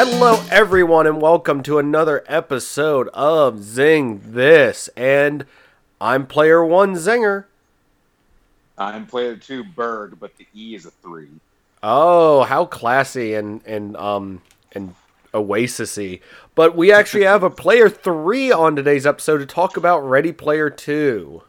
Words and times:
Hello, 0.00 0.40
everyone, 0.48 1.08
and 1.08 1.20
welcome 1.20 1.60
to 1.64 1.80
another 1.80 2.22
episode 2.28 3.08
of 3.08 3.64
Zing 3.64 4.20
This. 4.24 4.88
And 4.96 5.44
I'm 6.00 6.24
player 6.24 6.64
one 6.64 6.94
Zinger. 6.94 7.46
I'm 8.78 9.06
player 9.06 9.34
two 9.34 9.64
Berg, 9.64 10.20
but 10.20 10.36
the 10.36 10.46
E 10.54 10.76
is 10.76 10.86
a 10.86 10.92
three. 10.92 11.30
Oh, 11.82 12.44
how 12.44 12.64
classy 12.64 13.34
and 13.34 13.60
and 13.66 13.96
um 13.96 14.40
and 14.70 14.94
oasisy. 15.34 16.20
But 16.54 16.76
we 16.76 16.92
actually 16.92 17.24
have 17.24 17.42
a 17.42 17.50
player 17.50 17.88
three 17.88 18.52
on 18.52 18.76
today's 18.76 19.04
episode 19.04 19.38
to 19.38 19.46
talk 19.46 19.76
about 19.76 20.08
Ready 20.08 20.30
Player 20.30 20.70
Two. 20.70 21.42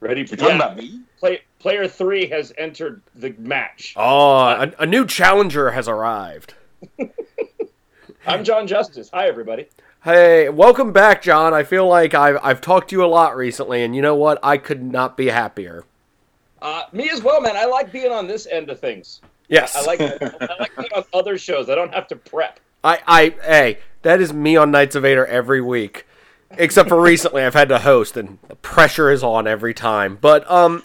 Ready? 0.00 0.22
You're 0.22 0.36
talking 0.36 0.56
about 0.56 0.76
me? 0.76 1.02
Play, 1.20 1.42
player 1.60 1.86
three 1.86 2.26
has 2.30 2.52
entered 2.58 3.00
the 3.14 3.32
match. 3.38 3.94
Oh, 3.96 4.38
a, 4.38 4.72
a 4.80 4.86
new 4.86 5.06
challenger 5.06 5.70
has 5.70 5.86
arrived. 5.86 6.54
I'm 8.26 8.44
John 8.44 8.66
Justice. 8.66 9.10
Hi, 9.12 9.28
everybody. 9.28 9.66
Hey, 10.04 10.48
welcome 10.50 10.92
back, 10.92 11.22
John. 11.22 11.54
I 11.54 11.62
feel 11.62 11.88
like 11.88 12.14
I've 12.14 12.38
I've 12.42 12.60
talked 12.60 12.90
to 12.90 12.96
you 12.96 13.04
a 13.04 13.06
lot 13.06 13.34
recently, 13.34 13.82
and 13.82 13.96
you 13.96 14.02
know 14.02 14.14
what? 14.14 14.38
I 14.42 14.58
could 14.58 14.82
not 14.82 15.16
be 15.16 15.26
happier. 15.26 15.84
Uh, 16.60 16.82
me 16.92 17.08
as 17.08 17.22
well, 17.22 17.40
man. 17.40 17.56
I 17.56 17.64
like 17.64 17.90
being 17.90 18.12
on 18.12 18.26
this 18.26 18.46
end 18.46 18.68
of 18.68 18.78
things. 18.78 19.22
Yes, 19.48 19.74
I 19.74 19.82
like 19.84 20.00
I 20.00 20.56
like 20.58 20.76
being 20.76 20.92
on 20.94 21.04
other 21.14 21.38
shows. 21.38 21.70
I 21.70 21.74
don't 21.74 21.94
have 21.94 22.08
to 22.08 22.16
prep. 22.16 22.60
I, 22.84 22.98
I, 23.06 23.34
hey, 23.42 23.78
that 24.02 24.20
is 24.20 24.32
me 24.32 24.56
on 24.56 24.70
Knights 24.70 24.96
of 24.96 25.02
Vader 25.02 25.26
every 25.26 25.60
week, 25.60 26.06
except 26.50 26.88
for 26.88 27.00
recently 27.00 27.42
I've 27.42 27.54
had 27.54 27.68
to 27.70 27.78
host, 27.78 28.16
and 28.16 28.38
the 28.48 28.56
pressure 28.56 29.10
is 29.10 29.22
on 29.22 29.46
every 29.46 29.74
time. 29.74 30.18
But 30.20 30.50
um, 30.50 30.82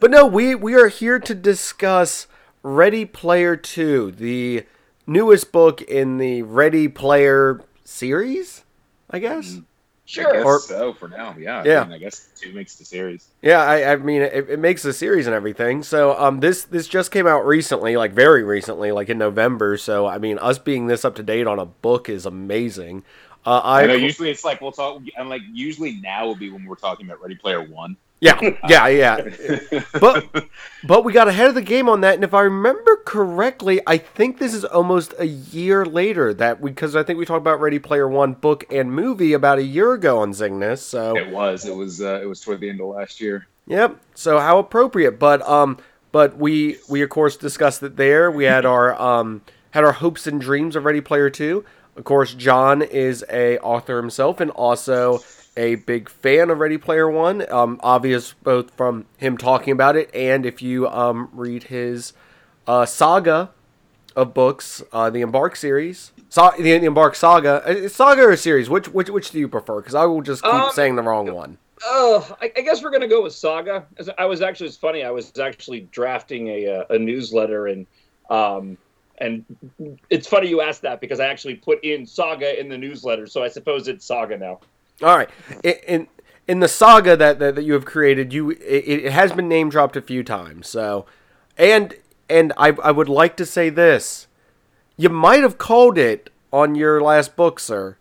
but 0.00 0.10
no, 0.10 0.26
we 0.26 0.54
we 0.54 0.74
are 0.74 0.88
here 0.88 1.18
to 1.18 1.34
discuss 1.34 2.26
Ready 2.62 3.04
Player 3.04 3.54
Two, 3.56 4.12
the 4.12 4.64
newest 5.10 5.50
book 5.50 5.82
in 5.82 6.18
the 6.18 6.42
Ready 6.42 6.86
Player 6.88 7.60
series, 7.84 8.64
I 9.10 9.18
guess. 9.18 9.56
I 9.58 9.62
Sure. 10.06 10.32
guess 10.32 10.44
Or- 10.44 10.58
so 10.60 10.92
for 10.92 11.08
now. 11.08 11.36
Yeah. 11.38 11.62
Yeah. 11.64 11.80
I, 11.82 11.84
mean, 11.84 11.92
I 11.92 11.98
guess 11.98 12.28
two 12.36 12.52
makes 12.52 12.74
the 12.76 12.84
series. 12.84 13.28
Yeah, 13.42 13.60
I, 13.62 13.92
I 13.92 13.96
mean, 13.96 14.22
it, 14.22 14.50
it 14.50 14.58
makes 14.58 14.82
the 14.82 14.92
series 14.92 15.26
and 15.28 15.34
everything. 15.34 15.84
So, 15.84 16.18
um, 16.18 16.40
this 16.40 16.64
this 16.64 16.88
just 16.88 17.12
came 17.12 17.28
out 17.28 17.46
recently, 17.46 17.96
like 17.96 18.12
very 18.12 18.42
recently, 18.42 18.90
like 18.90 19.08
in 19.08 19.18
November. 19.18 19.76
So, 19.76 20.06
I 20.06 20.18
mean, 20.18 20.38
us 20.38 20.58
being 20.58 20.88
this 20.88 21.04
up 21.04 21.14
to 21.16 21.22
date 21.22 21.46
on 21.46 21.60
a 21.60 21.66
book 21.66 22.08
is 22.08 22.26
amazing. 22.26 23.04
Uh, 23.46 23.58
I, 23.62 23.82
I 23.82 23.86
know 23.86 23.94
usually 23.94 24.30
it's 24.30 24.44
like 24.44 24.60
we'll 24.60 24.72
talk, 24.72 25.00
and 25.16 25.28
like 25.28 25.42
usually 25.52 25.92
now 26.00 26.26
would 26.28 26.38
be 26.40 26.50
when 26.50 26.64
we're 26.64 26.74
talking 26.74 27.06
about 27.06 27.22
Ready 27.22 27.36
Player 27.36 27.62
One. 27.62 27.96
Yeah, 28.20 28.38
yeah, 28.68 28.86
yeah. 28.88 29.82
But 29.98 30.48
but 30.84 31.04
we 31.04 31.12
got 31.12 31.28
ahead 31.28 31.48
of 31.48 31.54
the 31.54 31.62
game 31.62 31.88
on 31.88 32.02
that, 32.02 32.14
and 32.14 32.24
if 32.24 32.34
I 32.34 32.42
remember 32.42 32.98
correctly, 33.04 33.80
I 33.86 33.96
think 33.96 34.38
this 34.38 34.54
is 34.54 34.64
almost 34.64 35.14
a 35.18 35.26
year 35.26 35.86
later 35.86 36.34
that 36.34 36.62
because 36.62 36.94
I 36.94 37.02
think 37.02 37.18
we 37.18 37.24
talked 37.24 37.40
about 37.40 37.60
Ready 37.60 37.78
Player 37.78 38.08
One 38.08 38.34
book 38.34 38.64
and 38.70 38.92
movie 38.92 39.32
about 39.32 39.58
a 39.58 39.64
year 39.64 39.94
ago 39.94 40.18
on 40.18 40.34
Zing 40.34 40.60
This. 40.60 40.82
So 40.82 41.16
it 41.16 41.30
was, 41.30 41.64
it 41.64 41.74
was, 41.74 42.00
uh, 42.00 42.20
it 42.22 42.26
was 42.26 42.40
toward 42.40 42.60
the 42.60 42.68
end 42.68 42.80
of 42.80 42.88
last 42.88 43.20
year. 43.20 43.46
Yep. 43.66 44.00
So 44.14 44.38
how 44.38 44.58
appropriate. 44.58 45.18
But 45.18 45.42
um 45.48 45.78
but 46.12 46.36
we 46.36 46.76
we 46.88 47.02
of 47.02 47.08
course 47.08 47.36
discussed 47.36 47.82
it 47.82 47.96
there. 47.96 48.30
We 48.30 48.44
had 48.44 48.66
our 48.66 49.00
um 49.00 49.42
had 49.70 49.84
our 49.84 49.92
hopes 49.92 50.26
and 50.26 50.40
dreams 50.40 50.76
of 50.76 50.84
Ready 50.84 51.00
Player 51.00 51.30
2. 51.30 51.64
Of 51.96 52.04
course, 52.04 52.34
John 52.34 52.82
is 52.82 53.24
a 53.30 53.58
author 53.58 53.96
himself 53.96 54.40
and 54.40 54.50
also 54.50 55.20
a 55.60 55.74
big 55.74 56.08
fan 56.08 56.48
of 56.48 56.58
Ready 56.58 56.78
Player 56.78 57.08
1. 57.10 57.52
Um 57.52 57.78
obvious 57.82 58.32
both 58.42 58.70
from 58.74 59.04
him 59.18 59.36
talking 59.36 59.72
about 59.72 59.94
it 59.94 60.12
and 60.14 60.46
if 60.46 60.62
you 60.62 60.88
um 60.88 61.28
read 61.32 61.64
his 61.64 62.14
uh 62.66 62.86
saga 62.86 63.50
of 64.16 64.32
books, 64.34 64.82
uh 64.92 65.10
the 65.10 65.20
Embark 65.20 65.54
series. 65.56 66.12
So, 66.30 66.50
the, 66.56 66.62
the 66.78 66.86
Embark 66.86 67.14
saga, 67.14 67.62
Uh, 67.66 67.88
saga 67.88 68.22
or 68.22 68.36
series? 68.36 68.70
Which 68.70 68.88
which 68.88 69.10
which 69.10 69.30
do 69.30 69.38
you 69.38 69.48
prefer? 69.48 69.80
Because 69.80 69.94
I 69.94 70.06
will 70.06 70.22
just 70.22 70.42
keep 70.42 70.52
Um, 70.52 70.70
saying 70.72 70.96
the 70.96 71.02
wrong 71.02 71.30
one. 71.32 71.58
Oh, 71.84 72.36
I, 72.40 72.52
I 72.56 72.60
guess 72.60 72.82
we're 72.82 72.90
gonna 72.90 73.08
go 73.08 73.22
with 73.22 73.32
Saga. 73.32 73.86
I 74.18 74.26
was 74.26 74.42
actually, 74.42 74.66
it's 74.66 74.76
funny. 74.76 75.02
I 75.02 75.10
was 75.10 75.32
actually 75.38 75.88
drafting 75.90 76.48
a 76.48 76.66
uh, 76.66 76.84
a 76.90 76.98
newsletter, 76.98 77.68
and 77.68 77.86
um, 78.28 78.76
and 79.18 79.44
it's 80.10 80.26
funny 80.28 80.48
you 80.48 80.60
asked 80.60 80.82
that 80.82 81.00
because 81.00 81.20
I 81.20 81.26
actually 81.26 81.54
put 81.56 81.82
in 81.82 82.04
Saga 82.06 82.58
in 82.60 82.68
the 82.68 82.76
newsletter. 82.78 83.26
So 83.26 83.42
I 83.42 83.48
suppose 83.48 83.88
it's 83.88 84.04
Saga 84.04 84.36
now. 84.36 84.60
All 85.02 85.16
right. 85.16 85.30
In 85.62 85.74
in, 85.86 86.08
in 86.48 86.60
the 86.60 86.68
saga 86.68 87.16
that, 87.16 87.38
that 87.38 87.54
that 87.54 87.62
you 87.64 87.72
have 87.74 87.84
created, 87.84 88.32
you 88.32 88.50
it, 88.50 88.56
it 89.06 89.12
has 89.12 89.32
been 89.32 89.48
name 89.48 89.70
dropped 89.70 89.96
a 89.96 90.02
few 90.02 90.22
times. 90.22 90.68
So, 90.68 91.06
and 91.56 91.94
and 92.28 92.52
I 92.56 92.68
I 92.82 92.90
would 92.90 93.08
like 93.08 93.36
to 93.36 93.46
say 93.46 93.70
this, 93.70 94.26
you 94.96 95.08
might 95.08 95.42
have 95.42 95.58
called 95.58 95.96
it 95.98 96.30
on 96.52 96.74
your 96.74 97.00
last 97.00 97.36
book, 97.36 97.60
sir. 97.60 97.96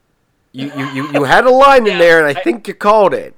You 0.51 0.71
you 0.75 0.85
you, 0.91 1.11
you 1.13 1.23
had 1.23 1.45
a 1.45 1.51
line 1.51 1.87
in 1.87 1.97
there, 1.99 2.17
and 2.19 2.27
I 2.27 2.39
I- 2.39 2.43
think 2.43 2.67
you 2.67 2.73
called 2.73 3.13
it. 3.13 3.35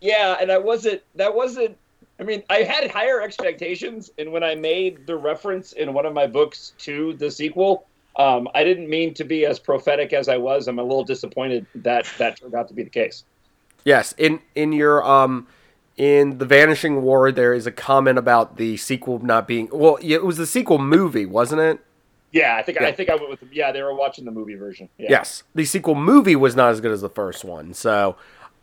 Yeah, 0.00 0.36
and 0.40 0.52
I 0.52 0.58
wasn't. 0.58 1.02
That 1.14 1.34
wasn't. 1.34 1.76
I 2.18 2.22
mean, 2.22 2.42
I 2.48 2.58
had 2.62 2.90
higher 2.90 3.20
expectations, 3.20 4.10
and 4.18 4.32
when 4.32 4.42
I 4.42 4.54
made 4.54 5.06
the 5.06 5.16
reference 5.16 5.72
in 5.72 5.92
one 5.92 6.06
of 6.06 6.14
my 6.14 6.26
books 6.26 6.72
to 6.78 7.12
the 7.14 7.30
sequel, 7.30 7.86
um, 8.18 8.48
I 8.54 8.64
didn't 8.64 8.88
mean 8.88 9.14
to 9.14 9.24
be 9.24 9.44
as 9.46 9.58
prophetic 9.58 10.12
as 10.12 10.28
I 10.28 10.36
was. 10.36 10.68
I'm 10.68 10.78
a 10.78 10.82
little 10.82 11.04
disappointed 11.04 11.66
that 11.76 12.06
that 12.18 12.40
turned 12.40 12.54
out 12.54 12.68
to 12.68 12.74
be 12.74 12.82
the 12.82 12.90
case. 12.90 13.24
Yes, 13.84 14.14
in 14.18 14.40
in 14.54 14.72
your 14.72 15.04
um 15.04 15.46
in 15.96 16.38
the 16.38 16.44
Vanishing 16.44 17.02
War, 17.02 17.32
there 17.32 17.54
is 17.54 17.66
a 17.66 17.72
comment 17.72 18.18
about 18.18 18.56
the 18.56 18.76
sequel 18.76 19.18
not 19.18 19.46
being 19.46 19.68
well. 19.72 19.98
It 20.02 20.24
was 20.24 20.36
the 20.36 20.46
sequel 20.46 20.78
movie, 20.78 21.26
wasn't 21.26 21.60
it? 21.60 21.80
Yeah, 22.32 22.56
I 22.56 22.62
think 22.62 22.78
Yeah. 22.80 22.88
I 22.88 22.92
think 22.92 23.08
I 23.08 23.14
went 23.14 23.30
with. 23.30 23.40
The, 23.40 23.48
yeah, 23.52 23.72
they 23.72 23.82
were 23.82 23.94
watching 23.94 24.24
the 24.24 24.30
movie 24.30 24.56
version. 24.56 24.88
Yeah. 24.98 25.06
Yes, 25.10 25.42
the 25.54 25.64
sequel 25.64 25.94
movie 25.94 26.36
was 26.36 26.56
not 26.56 26.70
as 26.70 26.80
good 26.80 26.92
as 26.92 27.00
the 27.00 27.08
first 27.08 27.44
one, 27.44 27.72
so 27.72 28.16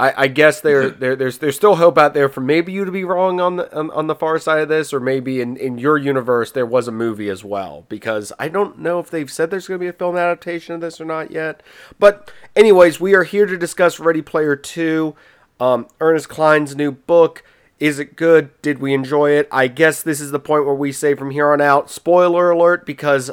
I, 0.03 0.23
I 0.23 0.27
guess 0.27 0.59
there, 0.59 0.89
there 0.89 1.15
there's 1.15 1.37
there's 1.37 1.55
still 1.55 1.75
hope 1.75 1.97
out 1.97 2.13
there 2.13 2.27
for 2.27 2.41
maybe 2.41 2.73
you 2.73 2.83
to 2.83 2.91
be 2.91 3.05
wrong 3.05 3.39
on 3.39 3.55
the 3.55 3.73
on, 3.73 3.89
on 3.91 4.07
the 4.07 4.15
far 4.15 4.37
side 4.37 4.59
of 4.59 4.67
this, 4.67 4.91
or 4.91 4.99
maybe 4.99 5.39
in, 5.39 5.55
in 5.55 5.77
your 5.77 5.97
universe 5.97 6.51
there 6.51 6.65
was 6.65 6.89
a 6.89 6.91
movie 6.91 7.29
as 7.29 7.41
well. 7.41 7.85
Because 7.87 8.33
I 8.37 8.49
don't 8.49 8.79
know 8.79 8.99
if 8.99 9.09
they've 9.09 9.31
said 9.31 9.49
there's 9.49 9.67
going 9.67 9.79
to 9.79 9.83
be 9.83 9.87
a 9.87 9.93
film 9.93 10.17
adaptation 10.17 10.75
of 10.75 10.81
this 10.81 10.99
or 10.99 11.05
not 11.05 11.31
yet. 11.31 11.63
But 11.99 12.29
anyways, 12.53 12.99
we 12.99 13.13
are 13.13 13.23
here 13.23 13.45
to 13.45 13.57
discuss 13.57 13.97
Ready 13.97 14.21
Player 14.21 14.57
Two, 14.57 15.15
um, 15.57 15.87
Ernest 16.01 16.27
Cline's 16.27 16.75
new 16.75 16.91
book. 16.91 17.41
Is 17.79 17.97
it 17.97 18.17
good? 18.17 18.61
Did 18.61 18.79
we 18.79 18.93
enjoy 18.93 19.31
it? 19.31 19.47
I 19.51 19.67
guess 19.67 20.03
this 20.03 20.19
is 20.19 20.31
the 20.31 20.39
point 20.39 20.65
where 20.65 20.75
we 20.75 20.91
say 20.91 21.15
from 21.15 21.31
here 21.31 21.53
on 21.53 21.61
out, 21.61 21.89
spoiler 21.89 22.51
alert, 22.51 22.85
because 22.85 23.31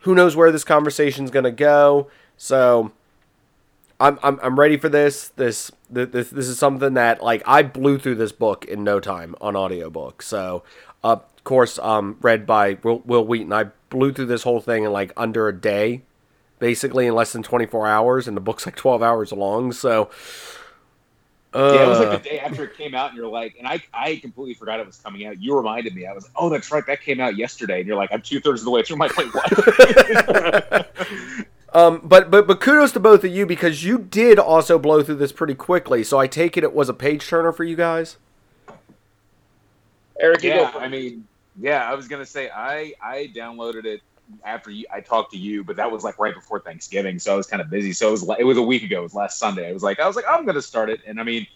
who 0.00 0.16
knows 0.16 0.34
where 0.34 0.50
this 0.50 0.64
conversation's 0.64 1.30
going 1.30 1.44
to 1.44 1.52
go. 1.52 2.08
So 2.36 2.90
I'm, 4.00 4.18
I'm 4.22 4.38
I'm 4.42 4.58
ready 4.58 4.76
for 4.76 4.88
this. 4.88 5.28
This 5.30 5.72
this 5.90 6.30
this 6.30 6.48
is 6.48 6.58
something 6.58 6.94
that 6.94 7.22
like 7.22 7.42
I 7.46 7.62
blew 7.62 7.98
through 7.98 8.14
this 8.16 8.32
book 8.32 8.64
in 8.64 8.84
no 8.84 9.00
time 9.00 9.34
on 9.40 9.56
audiobook. 9.56 10.22
So 10.22 10.62
uh, 11.02 11.12
of 11.12 11.44
course 11.44 11.78
um 11.80 12.16
read 12.20 12.46
by 12.46 12.78
Wil, 12.82 13.02
Wil 13.04 13.24
Wheaton. 13.24 13.52
I 13.52 13.66
blew 13.90 14.12
through 14.12 14.26
this 14.26 14.44
whole 14.44 14.60
thing 14.60 14.84
in 14.84 14.92
like 14.92 15.12
under 15.16 15.48
a 15.48 15.58
day, 15.58 16.02
basically 16.60 17.06
in 17.06 17.14
less 17.14 17.32
than 17.32 17.42
24 17.42 17.88
hours, 17.88 18.28
and 18.28 18.36
the 18.36 18.40
book's 18.40 18.66
like 18.66 18.76
12 18.76 19.02
hours 19.02 19.32
long. 19.32 19.72
So 19.72 20.10
uh, 21.54 21.72
yeah, 21.74 21.84
it 21.84 21.88
was 21.88 21.98
like 21.98 22.22
the 22.22 22.28
day 22.28 22.38
after 22.38 22.64
it 22.64 22.76
came 22.76 22.94
out, 22.94 23.08
and 23.08 23.16
you're 23.16 23.26
like, 23.26 23.56
and 23.58 23.66
I, 23.66 23.82
I 23.92 24.16
completely 24.16 24.52
forgot 24.52 24.80
it 24.80 24.86
was 24.86 24.98
coming 24.98 25.26
out. 25.26 25.40
You 25.40 25.56
reminded 25.56 25.94
me. 25.94 26.06
I 26.06 26.12
was 26.12 26.24
like, 26.24 26.34
oh, 26.36 26.50
that's 26.50 26.70
right, 26.70 26.86
that 26.86 27.00
came 27.00 27.20
out 27.20 27.36
yesterday. 27.36 27.78
And 27.78 27.88
you're 27.88 27.96
like, 27.96 28.10
I'm 28.12 28.20
two 28.20 28.38
thirds 28.38 28.60
of 28.60 28.66
the 28.66 28.70
way 28.70 28.82
through. 28.82 28.96
I'm 28.96 29.00
like, 29.00 29.16
wait, 29.16 29.34
what? 29.34 30.92
Um, 31.74 32.00
but 32.02 32.30
but 32.30 32.46
but 32.46 32.60
kudos 32.60 32.92
to 32.92 33.00
both 33.00 33.24
of 33.24 33.30
you 33.30 33.44
because 33.44 33.84
you 33.84 33.98
did 33.98 34.38
also 34.38 34.78
blow 34.78 35.02
through 35.02 35.16
this 35.16 35.32
pretty 35.32 35.54
quickly. 35.54 36.02
So 36.02 36.18
I 36.18 36.26
take 36.26 36.56
it 36.56 36.64
it 36.64 36.72
was 36.72 36.88
a 36.88 36.94
page 36.94 37.26
turner 37.26 37.52
for 37.52 37.64
you 37.64 37.76
guys. 37.76 38.16
Eric, 40.18 40.42
you 40.42 40.50
go 40.50 40.62
yeah. 40.62 40.72
I 40.76 40.88
mean, 40.88 41.26
yeah, 41.60 41.88
I 41.90 41.94
was 41.94 42.08
gonna 42.08 42.26
say 42.26 42.50
I, 42.50 42.94
I 43.02 43.30
downloaded 43.34 43.84
it 43.84 44.00
after 44.44 44.70
you, 44.70 44.86
I 44.92 45.00
talked 45.00 45.32
to 45.32 45.38
you, 45.38 45.62
but 45.64 45.76
that 45.76 45.90
was 45.90 46.04
like 46.04 46.18
right 46.18 46.34
before 46.34 46.60
Thanksgiving, 46.60 47.18
so 47.18 47.32
I 47.32 47.36
was 47.36 47.46
kind 47.46 47.60
of 47.62 47.70
busy. 47.70 47.92
So 47.92 48.08
it 48.08 48.10
was 48.12 48.22
like- 48.22 48.40
it 48.40 48.44
was 48.44 48.58
a 48.58 48.62
week 48.62 48.82
ago. 48.82 49.00
It 49.00 49.02
was 49.04 49.14
last 49.14 49.38
Sunday. 49.38 49.68
I 49.68 49.72
was 49.72 49.82
like, 49.82 50.00
I 50.00 50.06
was 50.06 50.16
like, 50.16 50.26
I'm 50.28 50.44
gonna 50.46 50.62
start 50.62 50.90
it, 50.90 51.00
and 51.06 51.20
I 51.20 51.22
mean, 51.22 51.46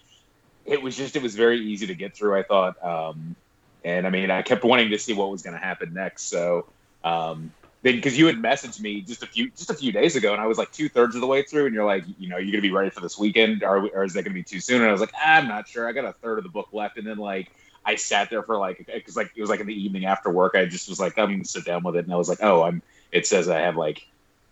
it 0.65 0.81
was 0.81 0.95
just 0.95 1.15
it 1.15 1.21
was 1.21 1.35
very 1.35 1.59
easy 1.59 1.87
to 1.87 1.95
get 1.95 2.15
through. 2.15 2.37
I 2.37 2.43
thought, 2.43 2.81
um, 2.83 3.35
and 3.83 4.07
I 4.07 4.09
mean, 4.09 4.31
I 4.31 4.41
kept 4.43 4.63
wanting 4.63 4.89
to 4.91 4.97
see 4.99 5.13
what 5.13 5.29
was 5.29 5.41
gonna 5.41 5.57
happen 5.57 5.93
next. 5.93 6.23
So, 6.29 6.67
um, 7.03 7.51
then 7.83 7.95
because 7.95 8.17
you 8.17 8.25
had 8.25 8.37
messaged 8.37 8.79
me 8.79 9.01
just 9.01 9.23
a 9.23 9.27
few 9.27 9.51
just 9.51 9.69
a 9.69 9.73
few 9.73 9.91
days 9.91 10.15
ago, 10.15 10.33
and 10.33 10.41
I 10.41 10.47
was 10.47 10.57
like 10.57 10.71
two 10.71 10.89
thirds 10.89 11.15
of 11.15 11.21
the 11.21 11.27
way 11.27 11.43
through, 11.43 11.67
and 11.67 11.75
you're 11.75 11.85
like, 11.85 12.05
you 12.17 12.29
know, 12.29 12.37
you're 12.37 12.51
gonna 12.51 12.61
be 12.61 12.71
ready 12.71 12.89
for 12.89 13.01
this 13.01 13.19
weekend, 13.19 13.61
or, 13.61 13.89
or 13.89 14.03
is 14.03 14.13
that 14.13 14.23
gonna 14.23 14.33
be 14.33 14.43
too 14.43 14.59
soon? 14.59 14.81
And 14.81 14.89
I 14.89 14.91
was 14.91 15.01
like, 15.01 15.13
I'm 15.23 15.47
not 15.47 15.67
sure. 15.67 15.87
I 15.87 15.91
got 15.91 16.05
a 16.05 16.13
third 16.13 16.39
of 16.39 16.43
the 16.43 16.49
book 16.49 16.69
left, 16.71 16.97
and 16.97 17.05
then 17.05 17.17
like. 17.17 17.51
I 17.85 17.95
sat 17.95 18.29
there 18.29 18.41
for 18.43 18.57
like 18.57 18.89
because 18.93 19.17
like 19.17 19.33
it 19.35 19.41
was 19.41 19.49
like 19.49 19.59
in 19.59 19.67
the 19.67 19.73
evening 19.73 20.05
after 20.05 20.29
work. 20.29 20.55
I 20.55 20.63
just 20.63 20.87
was 20.87 21.01
like, 21.01 21.19
I'm 21.19 21.29
gonna 21.29 21.43
sit 21.43 21.65
down 21.65 21.83
with 21.83 21.97
it, 21.97 22.05
and 22.05 22.13
I 22.13 22.15
was 22.15 22.29
like, 22.29 22.41
oh, 22.41 22.63
I'm. 22.63 22.81
It 23.11 23.27
says 23.27 23.49
I 23.49 23.59
have 23.59 23.75
like, 23.75 24.07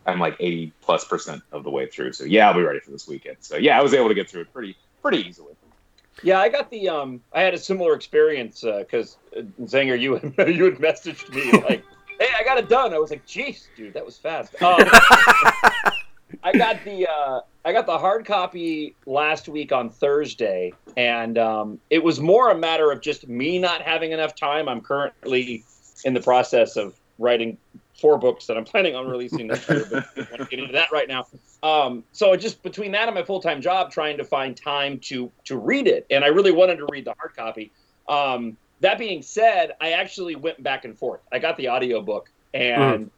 I'm 0.06 0.20
like 0.20 0.36
80 0.40 0.74
plus 0.82 1.06
percent 1.06 1.42
of 1.52 1.64
the 1.64 1.70
way 1.70 1.88
through. 1.88 2.12
So 2.12 2.26
yeah, 2.26 2.50
I'll 2.50 2.54
be 2.54 2.62
ready 2.62 2.82
for 2.82 2.92
this 2.92 3.08
weekend. 3.08 3.38
So 3.40 3.56
yeah, 3.56 3.80
I 3.80 3.82
was 3.82 3.94
able 3.94 4.10
to 4.10 4.14
get 4.14 4.30
through 4.30 4.42
it 4.42 4.54
pretty 4.54 4.76
pretty 5.02 5.20
easily. 5.20 5.54
Yeah, 6.24 6.40
I 6.40 6.50
got 6.50 6.70
the 6.70 6.90
um 6.90 7.22
I 7.34 7.42
had 7.42 7.54
a 7.54 7.58
similar 7.58 7.94
experience 7.96 8.62
because 8.62 9.18
uh, 9.36 9.42
Zanger, 9.62 10.00
you 10.00 10.14
you 10.52 10.66
had 10.66 10.76
messaged 10.76 11.30
me 11.34 11.52
like 11.62 11.84
hey, 12.22 12.30
I 12.40 12.44
got 12.44 12.58
it 12.58 12.70
done. 12.70 12.94
I 12.94 13.00
was 13.00 13.10
like, 13.10 13.26
jeez, 13.26 13.66
dude, 13.76 13.94
that 13.94 14.06
was 14.06 14.18
fast. 14.18 14.56
Um, 14.62 14.78
I 16.44 16.54
got 16.54 16.86
the 16.86 17.10
uh, 17.10 17.42
I 17.66 17.74
got 17.74 17.86
the 17.86 17.98
hard 17.98 18.26
copy 18.26 18.96
last 19.06 19.50
week 19.50 19.74
on 19.74 19.90
Thursday, 19.90 20.72
and 20.96 21.38
um, 21.38 21.80
it 21.90 22.02
was 22.02 22.22
more 22.22 22.52
a 22.52 22.58
matter 22.58 22.90
of 22.90 23.02
just 23.02 23.28
me 23.28 23.60
not 23.60 23.82
having 23.82 24.14
enough 24.14 24.34
time. 24.34 24.70
I'm 24.70 24.80
currently 24.80 25.66
in 26.06 26.14
the 26.14 26.22
process 26.22 26.78
of 26.78 26.98
writing 27.20 27.58
four 28.00 28.18
books 28.18 28.48
that 28.48 28.58
I'm 28.58 28.64
planning 28.64 28.96
on 28.96 29.08
releasing 29.08 29.48
next 29.48 29.70
year, 29.70 29.86
but 29.92 30.06
I 30.16 30.22
want 30.22 30.38
to 30.38 30.46
get 30.46 30.60
into 30.60 30.72
that 30.72 30.92
right 30.94 31.08
now. 31.08 31.28
Um, 31.64 32.06
so 32.14 32.34
just 32.38 32.64
between 32.64 32.94
that 32.94 33.08
and 33.08 33.16
my 33.16 33.24
full 33.24 33.42
time 33.42 33.62
job, 33.62 33.92
trying 33.92 34.18
to 34.18 34.24
find 34.24 34.56
time 34.56 35.00
to 35.00 35.30
to 35.46 35.58
read 35.58 35.88
it, 35.88 36.06
and 36.10 36.24
I 36.24 36.28
really 36.28 36.54
wanted 36.54 36.78
to 36.78 36.88
read 36.90 37.04
the 37.04 37.14
hard 37.20 37.36
copy. 37.36 37.72
Um, 38.08 38.56
that 38.82 39.00
being 39.00 39.22
said, 39.22 39.74
I 39.80 39.92
actually 39.92 40.36
went 40.36 40.62
back 40.62 40.86
and 40.86 40.98
forth. 40.98 41.22
I 41.32 41.40
got 41.40 41.58
the 41.58 41.70
audiobook 41.70 42.30
and. 42.54 43.08
Mm. 43.08 43.10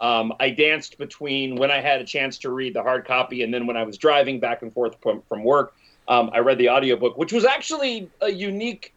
Um, 0.00 0.32
I 0.40 0.50
danced 0.50 0.98
between 0.98 1.54
when 1.54 1.70
I 1.70 1.80
had 1.80 2.00
a 2.00 2.04
chance 2.04 2.36
to 2.38 2.50
read 2.50 2.74
the 2.74 2.82
hard 2.82 3.04
copy 3.04 3.44
and 3.44 3.54
then 3.54 3.68
when 3.68 3.76
I 3.76 3.84
was 3.84 3.96
driving 3.96 4.40
back 4.40 4.62
and 4.62 4.72
forth 4.72 4.96
from, 5.00 5.22
from 5.28 5.44
work, 5.44 5.76
um, 6.08 6.28
I 6.32 6.40
read 6.40 6.58
the 6.58 6.70
audiobook, 6.70 7.16
which 7.16 7.32
was 7.32 7.44
actually 7.44 8.10
a 8.20 8.28
unique 8.28 8.92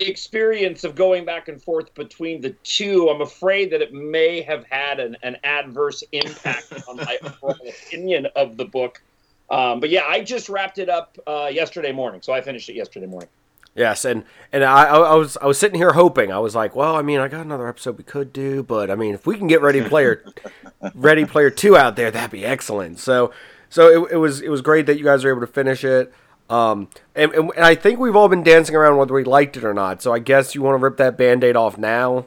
experience 0.00 0.84
of 0.84 0.94
going 0.94 1.24
back 1.24 1.48
and 1.48 1.62
forth 1.62 1.94
between 1.94 2.40
the 2.40 2.50
two. 2.62 3.08
I'm 3.08 3.20
afraid 3.20 3.70
that 3.72 3.80
it 3.80 3.92
may 3.92 4.42
have 4.42 4.64
had 4.68 5.00
an, 5.00 5.16
an 5.22 5.36
adverse 5.44 6.02
impact 6.12 6.72
on 6.88 6.96
my 6.96 7.18
overall 7.22 7.68
opinion 7.68 8.26
of 8.36 8.56
the 8.56 8.64
book. 8.64 9.02
Um, 9.50 9.80
but 9.80 9.90
yeah, 9.90 10.04
I 10.06 10.22
just 10.22 10.48
wrapped 10.48 10.78
it 10.78 10.88
up 10.88 11.16
uh, 11.26 11.50
yesterday 11.52 11.92
morning, 11.92 12.22
so 12.22 12.32
I 12.32 12.40
finished 12.40 12.68
it 12.68 12.74
yesterday 12.74 13.06
morning. 13.06 13.28
Yes, 13.74 14.04
and 14.04 14.24
and 14.52 14.62
I, 14.62 14.84
I 14.84 15.14
was 15.14 15.36
I 15.38 15.46
was 15.46 15.58
sitting 15.58 15.78
here 15.78 15.92
hoping 15.92 16.30
I 16.30 16.38
was 16.38 16.54
like, 16.54 16.76
well, 16.76 16.94
I 16.94 17.02
mean, 17.02 17.18
I 17.18 17.26
got 17.26 17.40
another 17.44 17.66
episode 17.66 17.98
we 17.98 18.04
could 18.04 18.32
do, 18.32 18.62
but 18.62 18.88
I 18.88 18.94
mean, 18.94 19.14
if 19.14 19.26
we 19.26 19.36
can 19.36 19.48
get 19.48 19.62
Ready 19.62 19.82
Player, 19.82 20.24
Ready 20.94 21.24
Player 21.24 21.50
Two 21.50 21.76
out 21.76 21.96
there, 21.96 22.10
that'd 22.10 22.30
be 22.30 22.44
excellent. 22.44 23.00
So 23.00 23.32
so 23.68 24.04
it, 24.04 24.12
it 24.12 24.16
was 24.16 24.40
it 24.40 24.48
was 24.48 24.62
great 24.62 24.86
that 24.86 24.96
you 24.96 25.04
guys 25.04 25.24
were 25.24 25.30
able 25.30 25.40
to 25.40 25.48
finish 25.48 25.82
it. 25.82 26.12
Um, 26.48 26.88
and, 27.14 27.32
and, 27.32 27.52
I 27.56 27.74
think 27.74 27.98
we've 27.98 28.14
all 28.14 28.28
been 28.28 28.42
dancing 28.42 28.76
around 28.76 28.98
whether 28.98 29.14
we 29.14 29.24
liked 29.24 29.56
it 29.56 29.64
or 29.64 29.72
not. 29.72 30.02
So 30.02 30.12
I 30.12 30.18
guess 30.18 30.54
you 30.54 30.60
want 30.60 30.78
to 30.78 30.84
rip 30.84 30.98
that 30.98 31.16
band-aid 31.16 31.56
off 31.56 31.78
now. 31.78 32.26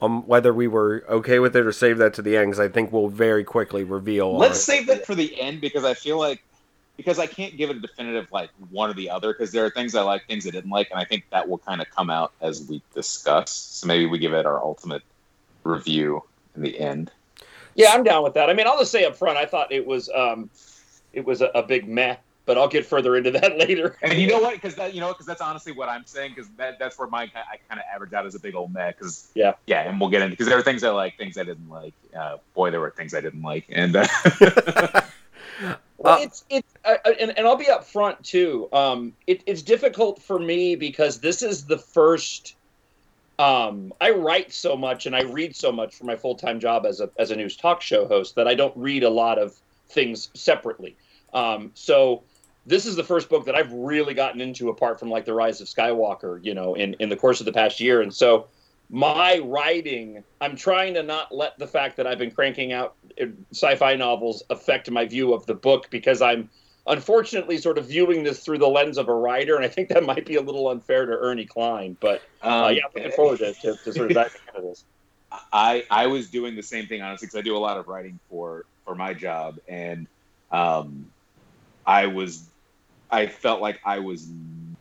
Um, 0.00 0.26
whether 0.26 0.52
we 0.52 0.66
were 0.68 1.04
okay 1.08 1.38
with 1.38 1.54
it 1.54 1.66
or 1.66 1.72
save 1.72 1.98
that 1.98 2.14
to 2.14 2.22
the 2.22 2.36
end, 2.36 2.48
because 2.48 2.60
I 2.60 2.68
think 2.68 2.92
we'll 2.92 3.08
very 3.08 3.44
quickly 3.44 3.84
reveal. 3.84 4.36
Let's 4.36 4.60
save 4.60 4.86
that 4.86 5.06
for 5.06 5.14
the 5.14 5.40
end 5.40 5.60
because 5.60 5.84
I 5.84 5.94
feel 5.94 6.18
like 6.18 6.42
because 6.96 7.18
I 7.18 7.26
can't 7.26 7.56
give 7.56 7.70
it 7.70 7.76
a 7.76 7.80
definitive 7.80 8.30
like 8.30 8.50
one 8.70 8.90
or 8.90 8.94
the 8.94 9.10
other 9.10 9.32
because 9.32 9.52
there 9.52 9.64
are 9.64 9.70
things 9.70 9.94
I 9.94 10.02
like, 10.02 10.26
things 10.26 10.46
I 10.46 10.50
didn't 10.50 10.70
like, 10.70 10.90
and 10.90 10.98
I 10.98 11.04
think 11.04 11.24
that 11.30 11.48
will 11.48 11.58
kind 11.58 11.80
of 11.80 11.90
come 11.90 12.10
out 12.10 12.32
as 12.40 12.66
we 12.68 12.82
discuss. 12.94 13.50
So 13.50 13.86
maybe 13.86 14.06
we 14.06 14.18
give 14.18 14.32
it 14.32 14.46
our 14.46 14.62
ultimate 14.62 15.02
review 15.64 16.22
in 16.54 16.62
the 16.62 16.78
end. 16.78 17.10
Yeah, 17.74 17.92
I'm 17.92 18.04
down 18.04 18.22
with 18.22 18.34
that. 18.34 18.48
I 18.48 18.54
mean, 18.54 18.66
I'll 18.66 18.78
just 18.78 18.92
say 18.92 19.04
up 19.04 19.16
front, 19.16 19.36
I 19.36 19.46
thought 19.46 19.72
it 19.72 19.84
was 19.84 20.08
um, 20.14 20.48
it 21.12 21.24
was 21.24 21.40
a, 21.40 21.46
a 21.46 21.62
big 21.62 21.88
meh, 21.88 22.16
but 22.46 22.56
I'll 22.56 22.68
get 22.68 22.86
further 22.86 23.16
into 23.16 23.32
that 23.32 23.58
later. 23.58 23.96
And 24.00 24.16
you 24.16 24.28
know 24.28 24.40
what? 24.40 24.54
Because 24.54 24.76
that 24.76 24.94
you 24.94 25.00
know 25.00 25.08
because 25.08 25.26
that's 25.26 25.40
honestly 25.40 25.72
what 25.72 25.88
I'm 25.88 26.06
saying 26.06 26.34
because 26.36 26.48
that, 26.56 26.78
that's 26.78 26.96
where 26.96 27.08
my 27.08 27.22
I 27.22 27.58
kind 27.68 27.80
of 27.80 27.86
average 27.92 28.12
out 28.12 28.26
as 28.26 28.36
a 28.36 28.40
big 28.40 28.54
old 28.54 28.72
meh. 28.72 28.92
Because 28.92 29.28
yeah, 29.34 29.54
yeah, 29.66 29.88
and 29.88 29.98
we'll 29.98 30.10
get 30.10 30.22
into 30.22 30.32
because 30.32 30.46
there 30.46 30.58
are 30.58 30.62
things 30.62 30.84
I 30.84 30.90
like, 30.90 31.16
things 31.16 31.36
I 31.36 31.42
didn't 31.42 31.68
like. 31.68 31.94
Uh, 32.16 32.36
boy, 32.54 32.70
there 32.70 32.80
were 32.80 32.90
things 32.90 33.14
I 33.14 33.20
didn't 33.20 33.42
like, 33.42 33.64
and. 33.68 33.96
Uh, 33.96 35.00
Well, 35.98 36.14
uh, 36.14 36.22
it's 36.22 36.44
it's 36.50 36.74
uh, 36.84 36.96
uh, 37.04 37.12
and, 37.20 37.36
and 37.38 37.46
I'll 37.46 37.56
be 37.56 37.68
up 37.68 37.84
front 37.84 38.22
too. 38.24 38.68
Um, 38.72 39.12
it, 39.26 39.42
it's 39.46 39.62
difficult 39.62 40.20
for 40.20 40.38
me 40.38 40.76
because 40.76 41.20
this 41.20 41.42
is 41.42 41.64
the 41.64 41.78
first. 41.78 42.56
Um, 43.38 43.92
I 44.00 44.10
write 44.10 44.52
so 44.52 44.76
much 44.76 45.06
and 45.06 45.16
I 45.16 45.22
read 45.22 45.56
so 45.56 45.72
much 45.72 45.96
for 45.96 46.04
my 46.04 46.14
full 46.14 46.36
time 46.36 46.60
job 46.60 46.86
as 46.86 47.00
a 47.00 47.10
as 47.18 47.30
a 47.30 47.36
news 47.36 47.56
talk 47.56 47.80
show 47.80 48.06
host 48.06 48.34
that 48.36 48.46
I 48.46 48.54
don't 48.54 48.76
read 48.76 49.02
a 49.02 49.10
lot 49.10 49.38
of 49.38 49.56
things 49.88 50.30
separately. 50.34 50.96
Um, 51.32 51.70
so 51.74 52.22
this 52.66 52.86
is 52.86 52.96
the 52.96 53.04
first 53.04 53.28
book 53.28 53.44
that 53.46 53.54
I've 53.54 53.72
really 53.72 54.14
gotten 54.14 54.40
into 54.40 54.68
apart 54.68 54.98
from 54.98 55.10
like 55.10 55.24
the 55.24 55.34
Rise 55.34 55.60
of 55.60 55.66
Skywalker, 55.66 56.44
you 56.44 56.54
know, 56.54 56.74
in 56.74 56.94
in 56.98 57.08
the 57.08 57.16
course 57.16 57.40
of 57.40 57.46
the 57.46 57.52
past 57.52 57.80
year, 57.80 58.02
and 58.02 58.12
so 58.12 58.48
my 58.94 59.38
writing, 59.38 60.22
I'm 60.40 60.54
trying 60.54 60.94
to 60.94 61.02
not 61.02 61.34
let 61.34 61.58
the 61.58 61.66
fact 61.66 61.96
that 61.96 62.06
I've 62.06 62.18
been 62.18 62.30
cranking 62.30 62.72
out 62.72 62.94
uh, 63.20 63.26
sci-fi 63.50 63.96
novels 63.96 64.44
affect 64.50 64.88
my 64.88 65.04
view 65.04 65.34
of 65.34 65.44
the 65.46 65.54
book 65.54 65.90
because 65.90 66.22
I'm 66.22 66.48
unfortunately 66.86 67.58
sort 67.58 67.76
of 67.76 67.86
viewing 67.86 68.22
this 68.22 68.44
through 68.44 68.58
the 68.58 68.68
lens 68.68 68.96
of 68.96 69.08
a 69.08 69.14
writer, 69.14 69.56
and 69.56 69.64
I 69.64 69.68
think 69.68 69.88
that 69.88 70.04
might 70.06 70.24
be 70.24 70.36
a 70.36 70.40
little 70.40 70.68
unfair 70.68 71.06
to 71.06 71.12
Ernie 71.12 71.44
Cline 71.44 71.96
But 71.98 72.22
uh, 72.44 72.66
um, 72.66 72.74
yeah, 72.74 72.82
looking 72.94 73.10
forward 73.10 73.40
to, 73.40 73.52
to, 73.52 73.76
to 73.82 73.92
sort 73.92 74.12
of 74.12 74.14
diving 74.14 74.40
into 74.54 74.68
this. 74.68 74.84
I 75.52 75.84
I 75.90 76.06
was 76.06 76.30
doing 76.30 76.54
the 76.54 76.62
same 76.62 76.86
thing 76.86 77.02
honestly 77.02 77.26
because 77.26 77.36
I 77.36 77.42
do 77.42 77.56
a 77.56 77.58
lot 77.58 77.76
of 77.76 77.88
writing 77.88 78.20
for 78.30 78.64
for 78.84 78.94
my 78.94 79.12
job, 79.12 79.58
and 79.66 80.06
um, 80.52 81.06
I 81.84 82.06
was 82.06 82.48
I 83.10 83.26
felt 83.26 83.60
like 83.60 83.80
I 83.84 83.98
was 83.98 84.28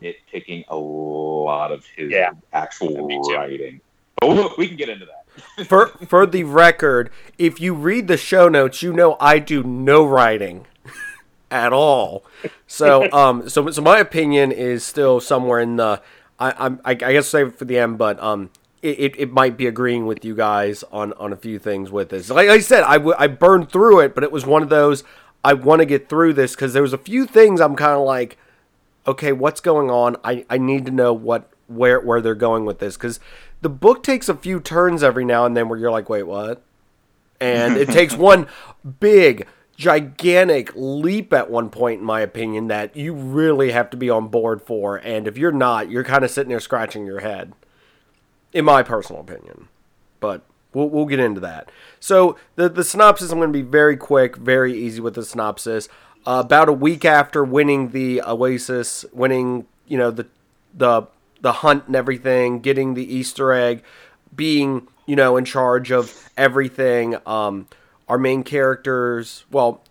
nitpicking 0.03 0.65
a 0.67 0.75
lot 0.75 1.71
of 1.71 1.83
his 1.87 2.11
yeah. 2.11 2.33
actual 2.51 3.07
writing. 3.33 3.81
But 4.27 4.57
we 4.57 4.67
can 4.67 4.77
get 4.77 4.89
into 4.89 5.05
that. 5.05 5.23
for 5.67 5.87
for 5.87 6.25
the 6.25 6.43
record, 6.43 7.09
if 7.37 7.59
you 7.59 7.73
read 7.73 8.07
the 8.07 8.17
show 8.17 8.49
notes, 8.49 8.81
you 8.81 8.93
know 8.93 9.17
I 9.19 9.39
do 9.39 9.63
no 9.63 10.05
writing 10.05 10.67
at 11.51 11.73
all. 11.73 12.23
So 12.67 13.11
um 13.13 13.49
so 13.49 13.69
so 13.71 13.81
my 13.81 13.99
opinion 13.99 14.51
is 14.51 14.83
still 14.83 15.19
somewhere 15.19 15.59
in 15.59 15.77
the 15.77 16.01
I 16.39 16.53
I'm 16.57 16.81
I, 16.85 16.91
I 16.91 16.95
guess 16.95 17.27
save 17.27 17.47
it 17.47 17.55
for 17.55 17.65
the 17.65 17.77
end, 17.77 17.97
but 17.97 18.21
um 18.21 18.49
it, 18.81 18.99
it, 18.99 19.15
it, 19.17 19.31
might 19.31 19.55
be 19.55 19.65
agreeing 19.65 20.05
with 20.07 20.25
you 20.25 20.35
guys 20.35 20.83
on, 20.91 21.13
on 21.13 21.31
a 21.31 21.37
few 21.37 21.57
things 21.57 21.89
with 21.89 22.09
this. 22.09 22.29
Like 22.29 22.49
I 22.49 22.59
said, 22.59 22.83
I, 22.83 22.97
w- 22.97 23.15
I 23.17 23.27
burned 23.27 23.71
through 23.71 24.01
it, 24.01 24.13
but 24.13 24.25
it 24.25 24.31
was 24.31 24.45
one 24.45 24.61
of 24.61 24.67
those 24.67 25.05
I 25.41 25.53
want 25.53 25.79
to 25.79 25.85
get 25.85 26.09
through 26.09 26.33
this 26.33 26.53
because 26.53 26.73
there 26.73 26.81
was 26.81 26.91
a 26.91 26.97
few 26.97 27.25
things 27.25 27.61
I'm 27.61 27.77
kind 27.77 27.93
of 27.93 28.01
like, 28.01 28.37
okay, 29.07 29.31
what's 29.31 29.61
going 29.61 29.89
on? 29.89 30.17
I, 30.21 30.45
I 30.49 30.57
need 30.57 30.85
to 30.85 30.91
know 30.91 31.13
what 31.13 31.49
where 31.67 32.01
where 32.01 32.21
they're 32.21 32.35
going 32.35 32.65
with 32.65 32.79
this 32.79 32.97
because 32.97 33.21
the 33.63 33.69
book 33.69 34.03
takes 34.03 34.27
a 34.27 34.35
few 34.35 34.59
turns 34.59 35.01
every 35.01 35.23
now 35.23 35.45
and 35.45 35.55
then 35.55 35.69
where 35.69 35.79
you're 35.79 35.89
like, 35.89 36.09
wait, 36.09 36.23
what? 36.23 36.61
And 37.39 37.77
it 37.77 37.87
takes 37.89 38.13
one 38.13 38.47
big, 38.99 39.47
gigantic 39.77 40.71
leap 40.75 41.33
at 41.33 41.49
one 41.49 41.69
point, 41.69 42.01
in 42.01 42.05
my 42.05 42.19
opinion, 42.19 42.67
that 42.67 42.95
you 42.95 43.13
really 43.13 43.71
have 43.71 43.89
to 43.91 43.97
be 43.97 44.09
on 44.09 44.27
board 44.27 44.61
for. 44.61 44.97
And 44.97 45.27
if 45.27 45.37
you're 45.37 45.51
not, 45.53 45.89
you're 45.89 46.03
kind 46.03 46.25
of 46.25 46.31
sitting 46.31 46.49
there 46.49 46.59
scratching 46.59 47.05
your 47.05 47.21
head, 47.21 47.53
in 48.51 48.65
my 48.65 48.83
personal 48.83 49.21
opinion. 49.21 49.69
But 50.19 50.41
we'll, 50.73 50.89
we'll 50.89 51.05
get 51.05 51.19
into 51.19 51.39
that. 51.41 51.71
So, 52.01 52.37
the, 52.55 52.67
the 52.67 52.83
synopsis, 52.83 53.31
I'm 53.31 53.39
going 53.39 53.51
to 53.51 53.53
be 53.53 53.61
very 53.61 53.95
quick, 53.95 54.35
very 54.35 54.77
easy 54.77 54.99
with 54.99 55.15
the 55.15 55.23
synopsis. 55.23 55.87
Uh, 56.25 56.41
about 56.45 56.69
a 56.69 56.73
week 56.73 57.05
after 57.05 57.43
winning 57.43 57.89
the 57.89 58.21
Oasis, 58.21 59.05
winning, 59.13 59.67
you 59.87 59.97
know, 59.97 60.11
the 60.11 60.27
the 60.73 61.07
the 61.43 61.51
hunt 61.51 61.85
and 61.85 61.95
everything, 61.95 62.61
getting 62.61 62.95
the 62.95 63.13
Easter 63.13 63.51
egg, 63.53 63.83
being 64.35 64.87
you 65.05 65.15
know 65.15 65.37
in 65.37 65.45
charge 65.45 65.91
of 65.91 66.31
everything. 66.35 67.17
Um, 67.27 67.67
our 68.07 68.17
main 68.17 68.43
characters, 68.43 69.45
well, 69.51 69.83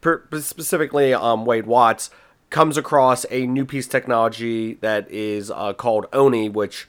per- 0.00 0.22
specifically 0.40 1.12
um, 1.12 1.44
Wade 1.44 1.66
Watts, 1.66 2.10
comes 2.50 2.76
across 2.76 3.26
a 3.30 3.46
new 3.46 3.64
piece 3.64 3.86
of 3.86 3.92
technology 3.92 4.74
that 4.74 5.10
is 5.10 5.50
uh, 5.50 5.72
called 5.72 6.06
Oni, 6.12 6.48
which 6.48 6.86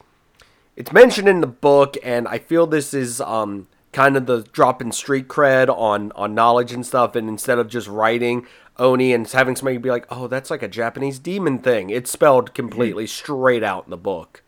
it's 0.76 0.92
mentioned 0.92 1.28
in 1.28 1.40
the 1.40 1.46
book, 1.46 1.96
and 2.02 2.28
I 2.28 2.38
feel 2.38 2.66
this 2.66 2.94
is 2.94 3.20
um, 3.20 3.66
kind 3.92 4.16
of 4.16 4.26
the 4.26 4.42
drop 4.52 4.82
in 4.82 4.92
street 4.92 5.28
cred 5.28 5.68
on 5.68 6.12
on 6.12 6.34
knowledge 6.34 6.72
and 6.72 6.84
stuff. 6.84 7.16
And 7.16 7.28
instead 7.28 7.58
of 7.58 7.68
just 7.68 7.88
writing 7.88 8.46
Oni 8.82 9.12
and 9.12 9.26
having 9.28 9.54
somebody 9.56 9.78
be 9.78 9.90
like, 9.90 10.06
"Oh, 10.10 10.26
that's 10.26 10.50
like 10.50 10.62
a 10.62 10.68
Japanese 10.68 11.18
demon 11.18 11.60
thing," 11.60 11.88
it's 11.88 12.10
spelled 12.10 12.52
completely 12.52 13.06
straight 13.06 13.62
out 13.62 13.84
in 13.84 13.90
the 13.90 13.96
book. 13.96 14.42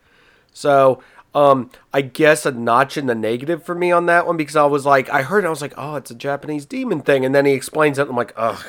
So, 0.53 1.03
um, 1.35 1.71
I 1.93 2.03
guess 2.03 2.45
a 2.45 2.51
notch 2.51 2.97
in 2.97 3.07
the 3.07 3.15
negative 3.15 3.63
for 3.63 3.75
me 3.75 3.93
on 3.93 4.07
that 4.07 4.27
one 4.27 4.37
because 4.37 4.57
I 4.57 4.65
was 4.67 4.85
like, 4.85 5.09
I 5.09 5.23
heard, 5.23 5.47
I 5.47 5.51
was 5.51 5.63
like, 5.63 5.75
"Oh, 5.77 5.95
it's 5.95 6.11
a 6.11 6.17
Japanese 6.17 6.67
demon 6.67 7.01
thing," 7.01 7.25
and 7.25 7.35
then 7.35 7.47
he 7.47 7.53
explains 7.53 7.99
it, 7.99 8.03
and 8.03 8.11
I'm 8.11 8.17
like, 8.17 8.35
"Ugh." 8.37 8.65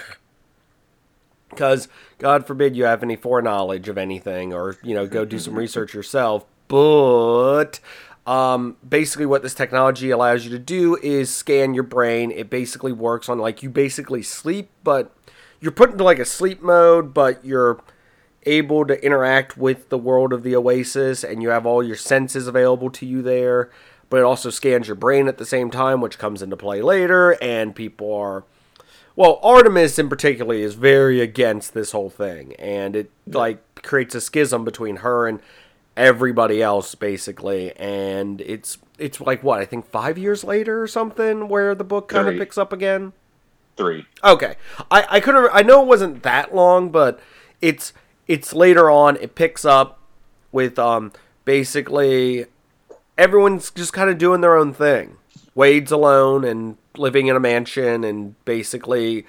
Because 1.50 1.88
God 2.20 2.46
forbid 2.46 2.76
you 2.76 2.86
have 2.86 3.02
any 3.02 3.16
foreknowledge 3.16 3.90
of 3.90 3.98
anything, 3.98 4.54
or 4.54 4.78
you 4.84 4.94
know, 4.94 5.08
go 5.08 5.26
do 5.26 5.40
some 5.40 5.56
research 5.56 5.94
yourself. 5.94 6.46
But 6.68 7.80
um, 8.28 8.78
basically, 8.88 9.26
what 9.26 9.42
this 9.42 9.54
technology 9.54 10.10
allows 10.10 10.46
you 10.46 10.52
to 10.52 10.60
do 10.60 10.98
is 11.02 11.34
scan 11.34 11.74
your 11.74 11.84
brain. 11.84 12.32
It 12.32 12.50
basically 12.50 12.92
works 12.92 13.30
on 13.30 13.40
like 13.40 13.64
you 13.64 13.70
basically 13.70 14.22
sleep, 14.24 14.70
but 14.84 15.12
you're 15.60 15.72
put 15.72 15.92
into 15.92 16.04
like 16.04 16.20
a 16.20 16.26
sleep 16.26 16.62
mode, 16.62 17.14
but 17.14 17.44
you're 17.44 17.82
able 18.44 18.86
to 18.86 19.04
interact 19.04 19.58
with 19.58 19.90
the 19.90 19.98
world 19.98 20.32
of 20.32 20.44
the 20.44 20.56
Oasis, 20.56 21.24
and 21.24 21.42
you 21.42 21.50
have 21.50 21.66
all 21.66 21.84
your 21.84 21.96
senses 21.96 22.48
available 22.48 22.90
to 22.92 23.06
you 23.06 23.22
there. 23.22 23.70
But 24.10 24.18
it 24.18 24.24
also 24.24 24.50
scans 24.52 24.88
your 24.88 24.96
brain 24.96 25.28
at 25.28 25.40
the 25.40 25.46
same 25.46 25.72
time, 25.72 26.00
which 26.00 26.20
comes 26.20 26.42
into 26.42 26.56
play 26.56 26.82
later. 26.82 27.32
And 27.42 27.76
people 27.76 28.14
are, 28.14 28.44
well, 29.16 29.40
Artemis 29.42 29.98
in 29.98 30.10
particular 30.10 30.54
is 30.54 30.76
very 30.76 31.22
against 31.22 31.74
this 31.74 31.92
whole 31.92 32.12
thing, 32.12 32.54
and 32.60 32.96
it 32.96 33.12
like 33.26 33.82
creates 33.82 34.14
a 34.14 34.22
schism 34.22 34.64
between 34.64 34.98
her 34.98 35.28
and 35.28 35.40
everybody 35.98 36.62
else 36.62 36.94
basically 36.94 37.72
and 37.78 38.42
it's 38.42 38.78
it's 38.98 39.22
like 39.22 39.44
what 39.44 39.60
I 39.60 39.66
think 39.66 39.86
five 39.86 40.18
years 40.18 40.44
later 40.44 40.82
or 40.82 40.88
something 40.88 41.48
where 41.48 41.74
the 41.74 41.84
book 41.84 42.10
kind 42.10 42.28
of 42.28 42.38
picks 42.38 42.58
up 42.58 42.74
again. 42.74 43.14
Three. 43.78 44.06
Okay, 44.24 44.56
I 44.90 45.06
I 45.10 45.20
could 45.20 45.36
I 45.52 45.62
know 45.62 45.82
it 45.82 45.88
wasn't 45.88 46.24
that 46.24 46.56
long, 46.56 46.90
but 46.90 47.20
it's 47.62 47.94
it's 48.28 48.54
later 48.54 48.90
on. 48.90 49.18
It 49.18 49.36
picks 49.36 49.66
up 49.66 50.00
with 50.52 50.80
um 50.80 51.12
basically 51.44 52.46
everyone's 53.18 53.72
just 53.72 53.94
kind 53.94 54.10
of 54.10 54.18
doing 54.18 54.42
their 54.42 54.56
own 54.56 54.74
thing. 54.74 55.18
Wade's 55.54 55.92
alone 55.92 56.44
and 56.44 56.78
living 56.98 57.28
in 57.28 57.36
a 57.36 57.40
mansion, 57.40 58.04
and 58.04 58.44
basically 58.46 59.26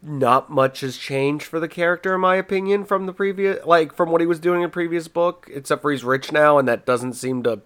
not 0.00 0.50
much 0.50 0.80
has 0.80 0.96
changed 0.96 1.44
for 1.46 1.58
the 1.58 1.68
character, 1.68 2.14
in 2.14 2.20
my 2.20 2.36
opinion, 2.36 2.84
from 2.84 3.06
the 3.06 3.12
previous 3.12 3.64
like 3.66 3.94
from 3.94 4.10
what 4.10 4.20
he 4.20 4.26
was 4.26 4.38
doing 4.38 4.62
in 4.62 4.70
previous 4.70 5.08
book, 5.08 5.50
except 5.52 5.82
for 5.82 5.90
he's 5.90 6.04
rich 6.04 6.30
now, 6.30 6.58
and 6.58 6.68
that 6.68 6.86
doesn't 6.86 7.14
seem 7.14 7.42
to 7.42 7.60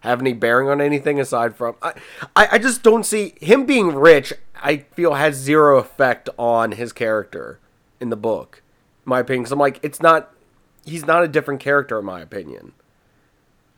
have 0.00 0.20
any 0.20 0.32
bearing 0.32 0.68
on 0.68 0.80
anything 0.80 1.20
aside 1.20 1.54
from 1.54 1.76
I, 1.80 1.92
I, 2.34 2.48
I 2.52 2.58
just 2.58 2.82
don't 2.82 3.06
see 3.06 3.34
him 3.40 3.66
being 3.66 3.94
rich 3.94 4.32
i 4.62 4.78
feel 4.78 5.14
has 5.14 5.34
zero 5.36 5.78
effect 5.78 6.28
on 6.38 6.72
his 6.72 6.92
character 6.92 7.58
in 8.00 8.10
the 8.10 8.16
book 8.16 8.62
in 9.04 9.10
my 9.10 9.20
opinion 9.20 9.44
'Cause 9.44 9.52
i'm 9.52 9.58
like 9.58 9.78
it's 9.82 10.00
not 10.00 10.32
he's 10.84 11.06
not 11.06 11.22
a 11.24 11.28
different 11.28 11.60
character 11.60 11.98
in 11.98 12.04
my 12.04 12.20
opinion 12.20 12.72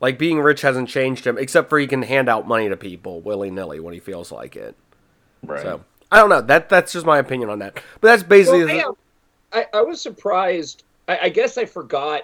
like 0.01 0.17
being 0.17 0.39
rich 0.39 0.61
hasn't 0.61 0.89
changed 0.89 1.25
him 1.25 1.37
except 1.37 1.69
for 1.69 1.79
he 1.79 1.87
can 1.87 2.01
hand 2.03 2.29
out 2.29 2.47
money 2.47 2.69
to 2.69 2.77
people 2.77 3.21
willy-nilly 3.21 3.79
when 3.79 3.93
he 3.93 3.99
feels 3.99 4.31
like 4.31 4.55
it 4.55 4.75
Right. 5.43 5.61
so 5.61 5.83
i 6.11 6.19
don't 6.19 6.29
know 6.29 6.41
that 6.41 6.69
that's 6.69 6.93
just 6.93 7.05
my 7.05 7.17
opinion 7.19 7.49
on 7.49 7.59
that 7.59 7.75
but 8.01 8.07
that's 8.09 8.23
basically 8.23 8.65
Well, 8.65 8.97
I, 9.51 9.61
I, 9.61 9.65
I 9.75 9.81
was 9.81 10.01
surprised. 10.01 10.83
I, 11.07 11.17
I 11.23 11.29
guess 11.29 11.57
I 11.57 11.65
forgot 11.65 12.23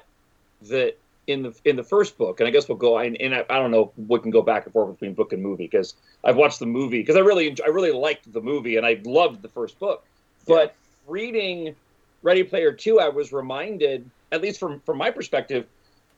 that 0.64 0.98
in 1.28 1.44
the 1.44 1.54
in 1.66 1.76
the 1.76 1.84
first 1.84 2.18
book, 2.18 2.40
and 2.40 2.48
I 2.48 2.52
guess 2.52 2.68
we'll 2.68 2.78
go. 2.78 2.98
And, 2.98 3.20
and 3.22 3.36
I, 3.36 3.46
I 3.50 3.60
don't 3.60 3.72
know, 3.72 3.92
we 4.08 4.20
can 4.20 4.32
go 4.32 4.42
back 4.42 4.66
and 4.66 4.74
forth 4.74 4.92
between 4.94 5.14
book 5.14 5.34
and 5.34 5.42
movie 5.42 5.66
because 5.66 5.96
I've 6.24 6.36
watched 6.36 6.60
the 6.60 6.66
movie 6.66 7.00
because 7.00 7.16
I 7.16 7.20
really 7.20 7.56
I 7.64 7.70
really 7.70 7.92
liked 7.92 8.32
the 8.32 8.42
movie 8.42 8.78
and 8.78 8.86
I 8.86 9.02
loved 9.06 9.42
the 9.42 9.50
first 9.50 9.80
book. 9.80 10.06
But 10.48 10.76
reading 11.08 11.76
Ready 12.24 12.44
Player 12.44 12.72
Two, 12.72 13.00
I 13.00 13.10
was 13.10 13.32
reminded, 13.32 14.10
at 14.32 14.42
least 14.42 14.60
from 14.60 14.80
from 14.82 14.98
my 14.98 15.12
perspective, 15.12 15.68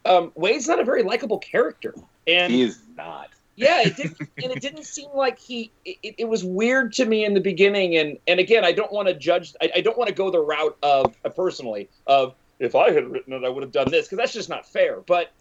um, 0.05 0.31
Wade's 0.35 0.67
not 0.67 0.79
a 0.79 0.85
very 0.85 1.03
likable 1.03 1.39
character, 1.39 1.93
and 2.27 2.51
he 2.51 2.61
is 2.61 2.79
not. 2.95 3.29
yeah 3.55 3.81
it 3.81 3.95
didn't 3.95 4.17
and 4.19 4.51
it 4.51 4.61
didn't 4.61 4.83
seem 4.83 5.09
like 5.13 5.37
he 5.37 5.69
it, 5.85 6.15
it 6.17 6.27
was 6.27 6.43
weird 6.43 6.91
to 6.91 7.05
me 7.05 7.23
in 7.23 7.35
the 7.35 7.39
beginning 7.39 7.97
and 7.97 8.17
and 8.27 8.39
again 8.39 8.65
i 8.65 8.71
don't 8.71 8.91
want 8.91 9.07
to 9.07 9.13
judge 9.13 9.53
i, 9.61 9.69
I 9.75 9.81
don't 9.81 9.95
want 9.95 10.07
to 10.07 10.13
go 10.13 10.31
the 10.31 10.39
route 10.39 10.75
of 10.81 11.15
uh, 11.23 11.29
personally 11.29 11.87
of 12.07 12.33
if 12.63 12.75
i 12.75 12.91
had 12.91 13.09
written 13.09 13.33
it 13.33 13.43
i 13.43 13.49
would 13.49 13.63
have 13.63 13.71
done 13.71 13.89
this 13.89 14.05
because 14.05 14.17
that's 14.17 14.33
just 14.33 14.49
not 14.49 14.65
fair 14.65 15.01
but 15.01 15.31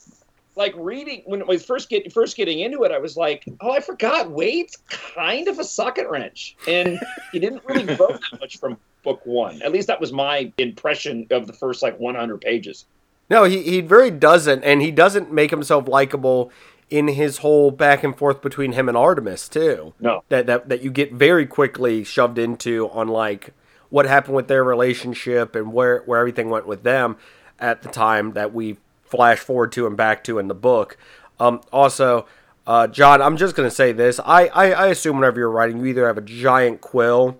like 0.56 0.74
reading 0.76 1.22
when 1.24 1.42
I 1.42 1.46
was 1.46 1.64
first 1.64 1.88
getting 1.88 2.10
first 2.10 2.36
getting 2.36 2.60
into 2.60 2.84
it, 2.84 2.92
I 2.92 2.98
was 2.98 3.16
like, 3.16 3.44
oh, 3.60 3.70
I 3.70 3.80
forgot 3.80 4.30
Wade's 4.30 4.76
kind 4.88 5.48
of 5.48 5.58
a 5.58 5.64
socket 5.64 6.08
wrench, 6.08 6.56
and 6.68 7.00
he 7.32 7.38
didn't 7.38 7.62
really 7.64 7.84
grow 7.96 8.08
that 8.08 8.40
much 8.40 8.58
from 8.58 8.76
book 9.02 9.20
one. 9.24 9.62
At 9.62 9.72
least 9.72 9.86
that 9.88 10.00
was 10.00 10.12
my 10.12 10.52
impression 10.58 11.26
of 11.30 11.46
the 11.46 11.52
first 11.52 11.82
like 11.82 11.98
100 11.98 12.40
pages. 12.40 12.84
No, 13.30 13.44
he, 13.44 13.62
he 13.62 13.80
very 13.80 14.10
doesn't, 14.10 14.62
and 14.62 14.82
he 14.82 14.90
doesn't 14.90 15.32
make 15.32 15.50
himself 15.50 15.88
likable 15.88 16.52
in 16.90 17.08
his 17.08 17.38
whole 17.38 17.70
back 17.70 18.04
and 18.04 18.16
forth 18.16 18.42
between 18.42 18.72
him 18.72 18.88
and 18.88 18.96
Artemis 18.96 19.48
too. 19.48 19.94
No. 20.00 20.22
That 20.28 20.46
that 20.46 20.68
that 20.68 20.82
you 20.82 20.90
get 20.90 21.12
very 21.12 21.46
quickly 21.46 22.04
shoved 22.04 22.38
into 22.38 22.90
on 22.90 23.08
like 23.08 23.54
what 23.92 24.06
happened 24.06 24.34
with 24.34 24.48
their 24.48 24.64
relationship 24.64 25.54
and 25.54 25.70
where 25.70 26.02
where 26.06 26.18
everything 26.18 26.48
went 26.48 26.66
with 26.66 26.82
them 26.82 27.14
at 27.60 27.82
the 27.82 27.90
time 27.90 28.32
that 28.32 28.52
we 28.52 28.78
flash 29.04 29.38
forward 29.38 29.70
to 29.70 29.86
and 29.86 29.98
back 29.98 30.24
to 30.24 30.38
in 30.38 30.48
the 30.48 30.54
book. 30.54 30.96
Um, 31.38 31.60
also, 31.70 32.26
uh, 32.66 32.86
John, 32.86 33.20
I'm 33.20 33.36
just 33.36 33.54
gonna 33.54 33.70
say 33.70 33.92
this. 33.92 34.18
I, 34.24 34.46
I 34.46 34.70
I 34.70 34.86
assume 34.86 35.16
whenever 35.16 35.38
you're 35.38 35.50
writing, 35.50 35.78
you 35.78 35.86
either 35.86 36.06
have 36.06 36.16
a 36.16 36.22
giant 36.22 36.80
quill 36.80 37.38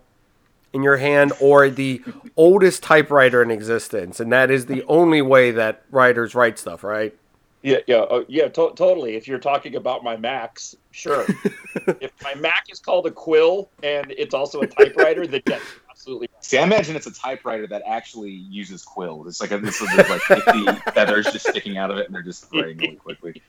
in 0.75 0.83
your 0.83 0.99
hand 0.99 1.33
or 1.41 1.71
the 1.71 2.03
oldest 2.37 2.83
typewriter 2.83 3.43
in 3.43 3.51
existence, 3.51 4.21
and 4.21 4.31
that 4.31 4.51
is 4.51 4.67
the 4.67 4.85
only 4.85 5.23
way 5.23 5.53
that 5.53 5.83
writers 5.91 6.35
write 6.35 6.59
stuff, 6.59 6.85
right? 6.85 7.17
Yeah, 7.63 7.79
yeah, 7.87 7.99
uh, 7.99 8.25
yeah, 8.29 8.49
to- 8.49 8.73
totally. 8.75 9.15
If 9.15 9.29
you're 9.29 9.39
talking 9.39 9.77
about 9.77 10.03
my 10.03 10.17
Macs, 10.17 10.75
sure. 10.91 11.25
if 12.01 12.11
my 12.23 12.35
Mac 12.35 12.65
is 12.71 12.81
called 12.81 13.07
a 13.07 13.11
quill 13.11 13.71
and 13.85 14.13
it's 14.19 14.35
also 14.35 14.61
a 14.63 14.67
typewriter, 14.67 15.27
then 15.27 15.43
yes, 15.47 15.63
absolutely. 16.03 16.29
See, 16.41 16.59
I 16.59 16.65
imagine 16.65 16.97
it's 16.97 17.07
a 17.07 17.15
typewriter 17.15 17.67
that 17.69 17.83
actually 17.87 18.33
uses 18.33 18.83
quills. 18.83 19.29
It's 19.29 19.41
like 19.41 19.53
a, 19.53 19.59
this 19.59 19.81
is 19.81 19.89
like 19.97 20.21
50 20.23 20.67
feathers 20.95 21.27
just 21.27 21.49
sticking 21.49 21.79
out 21.79 21.93
of 21.93 21.99
it, 21.99 22.07
and 22.07 22.15
they're 22.15 22.23
just 22.23 22.47
writing 22.53 22.79
really 22.79 22.97
quickly. 22.97 23.41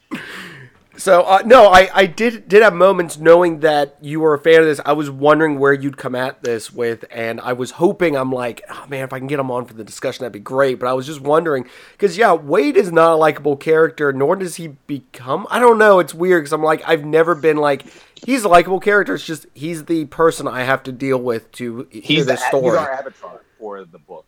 So 0.96 1.24
uh, 1.24 1.42
no, 1.44 1.70
I, 1.70 1.90
I 1.92 2.06
did 2.06 2.48
did 2.48 2.62
have 2.62 2.76
moments 2.76 3.18
knowing 3.18 3.62
that 3.62 3.98
you 4.00 4.20
were 4.20 4.36
a 4.36 4.40
fan 4.40 4.60
of 4.60 4.68
this. 4.68 4.80
I 4.86 4.94
was 4.94 5.10
wondering 5.10 5.58
where 5.58 5.74
you'd 5.74 5.98
come 5.98 6.14
at 6.14 6.44
this 6.44 6.72
with, 6.72 7.04
and 7.10 7.42
I 7.42 7.54
was 7.54 7.72
hoping 7.72 8.16
I'm 8.16 8.32
like, 8.32 8.62
oh 8.70 8.86
man, 8.88 9.04
if 9.04 9.12
I 9.12 9.18
can 9.18 9.26
get 9.26 9.40
him 9.40 9.50
on 9.50 9.66
for 9.66 9.74
the 9.74 9.84
discussion, 9.84 10.22
that'd 10.22 10.34
be 10.34 10.40
great. 10.40 10.80
But 10.80 10.88
I 10.88 10.94
was 10.94 11.08
just 11.08 11.20
wondering 11.20 11.68
because 11.94 12.16
yeah, 12.16 12.34
Wade 12.34 12.78
is 12.78 12.92
not 12.92 13.14
a 13.14 13.16
likable 13.16 13.58
character, 13.58 14.14
nor 14.14 14.36
does 14.36 14.58
he 14.58 14.68
become. 14.68 15.48
I 15.50 15.58
don't 15.58 15.80
know. 15.80 15.98
It's 15.98 16.14
weird 16.14 16.44
because 16.44 16.54
I'm 16.54 16.62
like, 16.62 16.88
I've 16.88 17.04
never 17.04 17.34
been 17.34 17.58
like 17.58 17.86
he's 18.26 18.44
a 18.44 18.50
likable 18.50 18.80
character. 18.80 19.16
It's 19.16 19.26
just 19.26 19.46
he's 19.54 19.86
the 19.86 20.06
person 20.06 20.48
I 20.48 20.64
have 20.64 20.84
to 20.84 20.92
deal 20.92 21.18
with 21.18 21.52
to 21.54 21.88
hear 21.92 22.02
He's, 22.02 22.26
the, 22.26 22.34
this 22.34 22.42
he's 22.42 22.48
story. 22.50 22.78
our 22.78 22.92
avatar 22.92 23.42
for 23.60 23.84
the 23.84 24.00
book. 24.00 24.26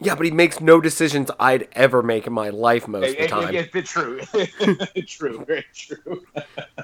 Yeah, 0.00 0.16
but 0.16 0.24
he 0.24 0.32
makes 0.32 0.60
no 0.60 0.80
decisions 0.80 1.30
I'd 1.38 1.68
ever 1.72 2.02
make 2.02 2.26
in 2.26 2.32
my 2.32 2.48
life 2.48 2.88
most 2.88 3.10
of 3.10 3.18
the 3.18 3.28
time. 3.28 3.54
it's 3.54 3.90
true. 3.90 4.20
true, 5.06 5.44
very 5.44 5.64
true. 5.74 6.24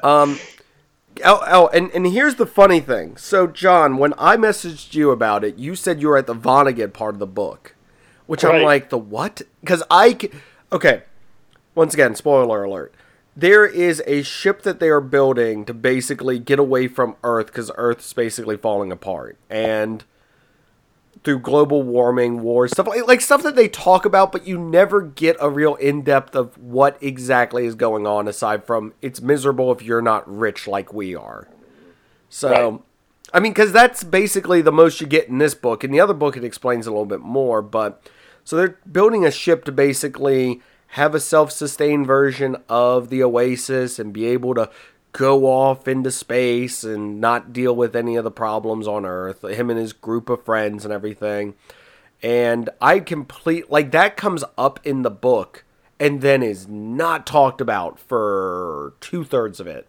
Um, 0.05 0.39
oh, 1.25 1.41
oh, 1.49 1.69
and, 1.69 1.91
and 1.91 2.07
here's 2.07 2.37
the 2.37 2.47
funny 2.47 2.79
thing. 2.79 3.17
So, 3.17 3.49
John, 3.49 3.97
when 3.97 4.15
I 4.17 4.37
messaged 4.37 4.95
you 4.95 5.11
about 5.11 5.43
it, 5.43 5.59
you 5.59 5.75
said 5.75 6.01
you 6.01 6.07
were 6.09 6.17
at 6.17 6.29
the 6.29 6.35
Vonnegut 6.37 6.93
part 6.93 7.17
of 7.17 7.19
the 7.19 7.27
book, 7.27 7.75
which 8.27 8.45
I'm 8.45 8.63
like, 8.63 8.91
the 8.91 8.99
what? 8.99 9.43
Because 9.61 9.83
I, 9.91 10.17
okay, 10.71 11.03
once 11.75 11.95
again, 11.95 12.15
spoiler 12.15 12.63
alert. 12.63 12.95
There 13.39 13.65
is 13.65 14.03
a 14.05 14.23
ship 14.23 14.63
that 14.63 14.81
they 14.81 14.89
are 14.89 15.01
building 15.01 15.65
to 15.67 15.73
basically 15.73 16.41
get 16.41 16.59
away 16.59 16.89
from 16.89 17.15
Earth 17.23 17.47
because 17.47 17.71
Earth's 17.77 18.13
basically 18.13 18.57
falling 18.57 18.91
apart. 18.91 19.39
And 19.49 20.03
through 21.23 21.39
global 21.39 21.85
warming, 21.85 22.43
wars, 22.43 22.73
stuff 22.73 22.89
like, 22.89 23.07
like 23.07 23.21
stuff 23.21 23.45
that 23.45 23.55
they 23.55 23.69
talk 23.69 24.05
about, 24.05 24.33
but 24.33 24.45
you 24.45 24.59
never 24.59 25.03
get 25.03 25.37
a 25.39 25.49
real 25.49 25.77
in 25.77 26.03
depth 26.03 26.35
of 26.35 26.59
what 26.59 26.99
exactly 27.01 27.65
is 27.65 27.77
going 27.77 28.09
on. 28.09 28.27
Aside 28.27 28.65
from 28.65 28.93
it's 29.03 29.21
miserable 29.21 29.71
if 29.71 29.83
you're 29.83 30.03
not 30.03 30.29
rich 30.29 30.67
like 30.67 30.93
we 30.93 31.15
are. 31.15 31.47
So, 32.29 32.49
Right. 32.51 32.81
I 33.33 33.39
mean, 33.39 33.53
because 33.53 33.71
that's 33.71 34.03
basically 34.03 34.63
the 34.63 34.73
most 34.73 35.01
you 35.01 35.07
get 35.07 35.29
in 35.29 35.39
this 35.39 35.55
book. 35.55 35.85
In 35.85 35.93
the 35.93 36.01
other 36.01 36.15
book, 36.15 36.37
it 36.37 36.43
explains 36.43 36.89
a 36.89 36.91
little 36.91 37.07
bit 37.07 37.21
more. 37.21 37.63
But 37.63 38.03
so 38.43 38.57
they're 38.57 38.79
building 38.91 39.25
a 39.25 39.31
ship 39.31 39.65
to 39.67 39.73
basically 39.73 40.61
have 40.93 41.15
a 41.15 41.21
self-sustained 41.21 42.07
version 42.07 42.57
of 42.69 43.11
the 43.11 43.23
Oasis 43.23 43.99
and 43.99 44.13
be 44.13 44.27
able 44.27 44.55
to 44.55 44.71
go 45.13 45.47
off 45.47 45.89
into 45.89 46.11
space 46.11 46.85
and 46.85 47.21
not 47.21 47.53
deal 47.53 47.75
with 47.75 47.97
any 47.97 48.17
of 48.17 48.25
the 48.25 48.31
problems 48.31 48.87
on 48.87 49.05
Earth. 49.05 49.43
Him 49.43 49.71
and 49.71 49.79
his 49.79 49.93
group 49.93 50.29
of 50.29 50.45
friends 50.45 50.85
and 50.85 50.93
everything. 50.93 51.55
And 52.23 52.71
I 52.81 53.01
complete 53.01 53.71
like 53.71 53.93
that 53.93 54.17
comes 54.17 54.45
up 54.57 54.81
in 54.85 55.03
the 55.03 55.11
book 55.11 55.65
and 56.01 56.21
then 56.21 56.43
is 56.43 56.69
not 56.69 57.27
talked 57.27 57.61
about 57.61 57.99
for 57.99 58.95
two 59.01 59.25
thirds 59.25 59.61
of 59.61 59.67
it 59.67 59.89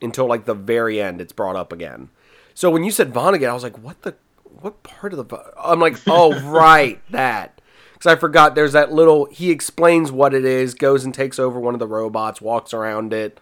until 0.00 0.26
like 0.26 0.44
the 0.44 0.54
very 0.54 1.00
end. 1.00 1.20
It's 1.20 1.32
brought 1.32 1.56
up 1.56 1.72
again. 1.72 2.10
So 2.54 2.70
when 2.70 2.84
you 2.84 2.90
said 2.90 3.12
Vonnegut, 3.12 3.48
I 3.48 3.54
was 3.54 3.62
like, 3.62 3.78
what 3.78 4.02
the 4.02 4.16
what 4.60 4.82
part 4.82 5.12
of 5.12 5.18
the? 5.18 5.24
Vo-" 5.24 5.52
I'm 5.62 5.80
like, 5.80 5.96
oh 6.06 6.40
right, 6.50 7.00
that. 7.10 7.60
Because 7.98 8.12
I 8.12 8.16
forgot 8.16 8.54
there's 8.54 8.74
that 8.74 8.92
little. 8.92 9.24
He 9.26 9.50
explains 9.50 10.12
what 10.12 10.32
it 10.32 10.44
is, 10.44 10.74
goes 10.74 11.04
and 11.04 11.12
takes 11.12 11.38
over 11.38 11.58
one 11.58 11.74
of 11.74 11.80
the 11.80 11.86
robots, 11.86 12.40
walks 12.40 12.72
around 12.72 13.12
it, 13.12 13.40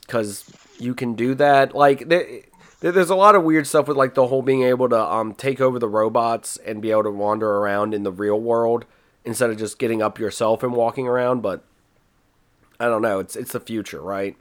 because 0.00 0.44
you 0.80 0.94
can 0.94 1.14
do 1.14 1.34
that. 1.36 1.74
Like 1.76 2.08
there, 2.08 2.26
there- 2.80 2.92
there's 2.92 3.10
a 3.10 3.14
lot 3.16 3.34
of 3.36 3.44
weird 3.44 3.66
stuff 3.68 3.86
with 3.88 3.96
like 3.96 4.14
the 4.14 4.26
whole 4.26 4.42
being 4.42 4.62
able 4.62 4.88
to 4.88 5.00
um 5.00 5.32
take 5.34 5.60
over 5.60 5.78
the 5.78 5.88
robots 5.88 6.56
and 6.58 6.82
be 6.82 6.90
able 6.90 7.04
to 7.04 7.10
wander 7.10 7.48
around 7.58 7.94
in 7.94 8.02
the 8.02 8.12
real 8.12 8.40
world 8.40 8.84
instead 9.24 9.50
of 9.50 9.56
just 9.58 9.78
getting 9.78 10.00
up 10.02 10.18
yourself 10.18 10.62
and 10.62 10.72
walking 10.72 11.06
around. 11.06 11.40
But 11.42 11.62
I 12.80 12.86
don't 12.86 13.02
know. 13.02 13.18
It's 13.20 13.36
it's 13.36 13.52
the 13.52 13.60
future, 13.60 14.00
right? 14.00 14.36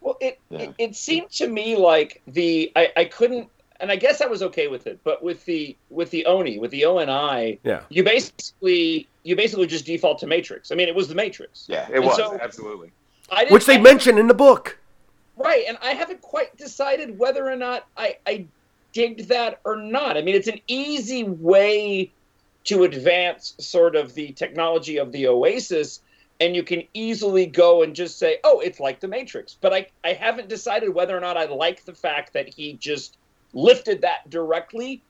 Well, 0.00 0.16
it, 0.20 0.38
Yeah. 0.48 0.58
it 0.60 0.74
it 0.78 0.96
seemed 0.96 1.30
to 1.32 1.46
me 1.48 1.76
like 1.76 2.22
the 2.26 2.72
I, 2.76 2.92
I 2.96 3.04
couldn't, 3.06 3.48
and 3.80 3.90
I 3.92 3.96
guess 3.96 4.20
I 4.20 4.26
was 4.26 4.42
okay 4.42 4.68
with 4.68 4.86
it. 4.86 4.98
But 5.04 5.22
with 5.22 5.44
the 5.44 5.76
with 5.90 6.10
the 6.10 6.26
Oni, 6.26 6.58
with 6.58 6.70
the 6.70 6.84
ONI, 6.84 7.58
Yeah. 7.64 7.82
you 7.88 8.02
basically 8.02 9.08
you 9.22 9.36
basically 9.36 9.66
just 9.66 9.84
default 9.86 10.18
to 10.20 10.26
Matrix. 10.26 10.72
I 10.72 10.74
mean, 10.74 10.88
it 10.88 10.94
was 10.94 11.08
the 11.08 11.14
Matrix. 11.14 11.66
Yeah, 11.68 11.88
it 11.88 11.96
And 11.96 12.04
was 12.04 12.16
so- 12.16 12.38
absolutely. 12.40 12.90
I 13.30 13.40
didn't, 13.40 13.52
Which 13.52 13.66
they 13.66 13.76
I 13.76 13.80
mention 13.80 14.16
in 14.18 14.26
the 14.26 14.34
book. 14.34 14.78
Right, 15.36 15.64
and 15.68 15.76
I 15.82 15.90
haven't 15.90 16.22
quite 16.22 16.56
decided 16.56 17.18
whether 17.18 17.46
or 17.48 17.54
not 17.56 17.86
I, 17.96 18.16
I 18.26 18.46
digged 18.92 19.28
that 19.28 19.60
or 19.64 19.76
not. 19.76 20.16
I 20.16 20.22
mean, 20.22 20.34
it's 20.34 20.48
an 20.48 20.60
easy 20.66 21.22
way 21.24 22.10
to 22.64 22.84
advance 22.84 23.54
sort 23.58 23.94
of 23.96 24.14
the 24.14 24.32
technology 24.32 24.96
of 24.98 25.12
the 25.12 25.28
Oasis, 25.28 26.00
and 26.40 26.56
you 26.56 26.62
can 26.62 26.82
easily 26.94 27.46
go 27.46 27.82
and 27.82 27.94
just 27.94 28.18
say, 28.18 28.38
"Oh, 28.44 28.60
it's 28.60 28.80
like 28.80 28.98
the 29.00 29.08
Matrix." 29.08 29.56
But 29.60 29.72
I 29.74 29.86
I 30.02 30.14
haven't 30.14 30.48
decided 30.48 30.88
whether 30.94 31.16
or 31.16 31.20
not 31.20 31.36
I 31.36 31.44
like 31.44 31.84
the 31.84 31.94
fact 31.94 32.32
that 32.32 32.48
he 32.48 32.72
just 32.74 33.16
lifted 33.52 34.02
that 34.02 34.28
directly 34.30 35.02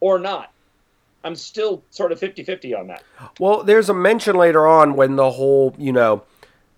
or 0.00 0.18
not. 0.18 0.50
I'm 1.22 1.34
still 1.34 1.82
sort 1.90 2.12
of 2.12 2.20
50-50 2.20 2.78
on 2.78 2.86
that. 2.88 3.02
Well, 3.40 3.62
there's 3.62 3.88
a 3.88 3.94
mention 3.94 4.36
later 4.36 4.66
on 4.66 4.94
when 4.94 5.16
the 5.16 5.30
whole, 5.30 5.74
you 5.78 5.92
know, 5.92 6.24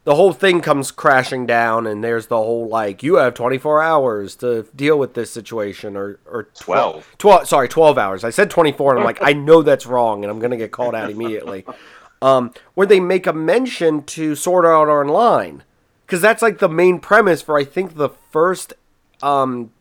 the 0.05 0.15
whole 0.15 0.33
thing 0.33 0.61
comes 0.61 0.93
crashing 0.93 1.47
down 1.47 1.85
and 1.89 2.05
there's 2.05 2.29
the 2.29 2.37
whole 2.37 2.69
like 2.69 3.03
you 3.03 3.17
have 3.17 3.35
24 3.35 3.83
hours 3.83 4.37
to 4.37 4.69
deal 4.77 4.97
with 4.97 5.15
this 5.15 5.33
situation 5.33 5.97
or 5.97 6.21
or 6.27 6.45
12. 6.61 7.17
12 7.19 7.49
sorry 7.49 7.69
12 7.69 7.99
hours 7.99 8.23
i 8.23 8.31
said 8.31 8.49
24 8.49 8.93
and 8.93 9.01
i'm 9.01 9.05
like 9.05 9.19
i 9.21 9.33
know 9.49 9.63
that's 9.63 9.85
wrong 9.85 10.23
and 10.23 10.31
i'm 10.31 10.39
gonna 10.39 10.57
get 10.57 10.71
called 10.71 10.95
out 10.95 11.11
immediately 11.11 11.65
um, 12.23 12.53
where 12.75 12.87
they 12.87 13.01
make 13.01 13.27
a 13.27 13.33
mention 13.33 14.03
to 14.05 14.35
Sword 14.35 14.65
Art 14.65 14.89
Online 14.89 15.63
because 16.05 16.21
that's 16.21 16.43
like 16.43 16.59
the 16.59 16.69
main 16.69 16.99
premise 16.99 17.43
for 17.43 17.59
I 17.59 17.65
think 17.65 17.97
the 17.97 18.09
first 18.09 18.73
um, 19.23 19.73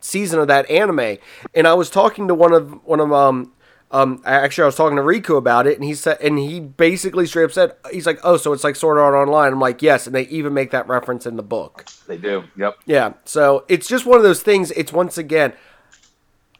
season 0.00 0.40
of 0.40 0.48
that 0.48 0.70
anime. 0.70 1.18
And 1.54 1.66
I 1.66 1.74
was 1.74 1.90
talking 1.90 2.28
to 2.28 2.34
one 2.34 2.52
of 2.52 2.84
one 2.84 3.00
of 3.00 3.12
um 3.12 3.52
um 3.90 4.22
actually 4.24 4.62
I 4.62 4.66
was 4.66 4.76
talking 4.76 4.96
to 4.96 5.02
Riku 5.02 5.36
about 5.36 5.66
it, 5.66 5.76
and 5.76 5.84
he 5.84 5.94
said 5.94 6.18
and 6.20 6.38
he 6.38 6.60
basically 6.60 7.26
straight 7.26 7.44
up 7.44 7.52
said 7.52 7.72
he's 7.92 8.06
like 8.06 8.20
oh 8.24 8.36
so 8.36 8.52
it's 8.52 8.64
like 8.64 8.76
Sword 8.76 8.98
Art 8.98 9.14
Online. 9.14 9.52
I'm 9.52 9.60
like 9.60 9.82
yes, 9.82 10.06
and 10.06 10.14
they 10.14 10.22
even 10.28 10.54
make 10.54 10.70
that 10.70 10.88
reference 10.88 11.26
in 11.26 11.36
the 11.36 11.42
book. 11.42 11.86
They 12.06 12.18
do. 12.18 12.44
Yep. 12.56 12.78
Yeah, 12.86 13.14
so 13.24 13.64
it's 13.68 13.88
just 13.88 14.06
one 14.06 14.18
of 14.18 14.22
those 14.22 14.42
things. 14.42 14.70
It's 14.72 14.92
once 14.92 15.18
again. 15.18 15.52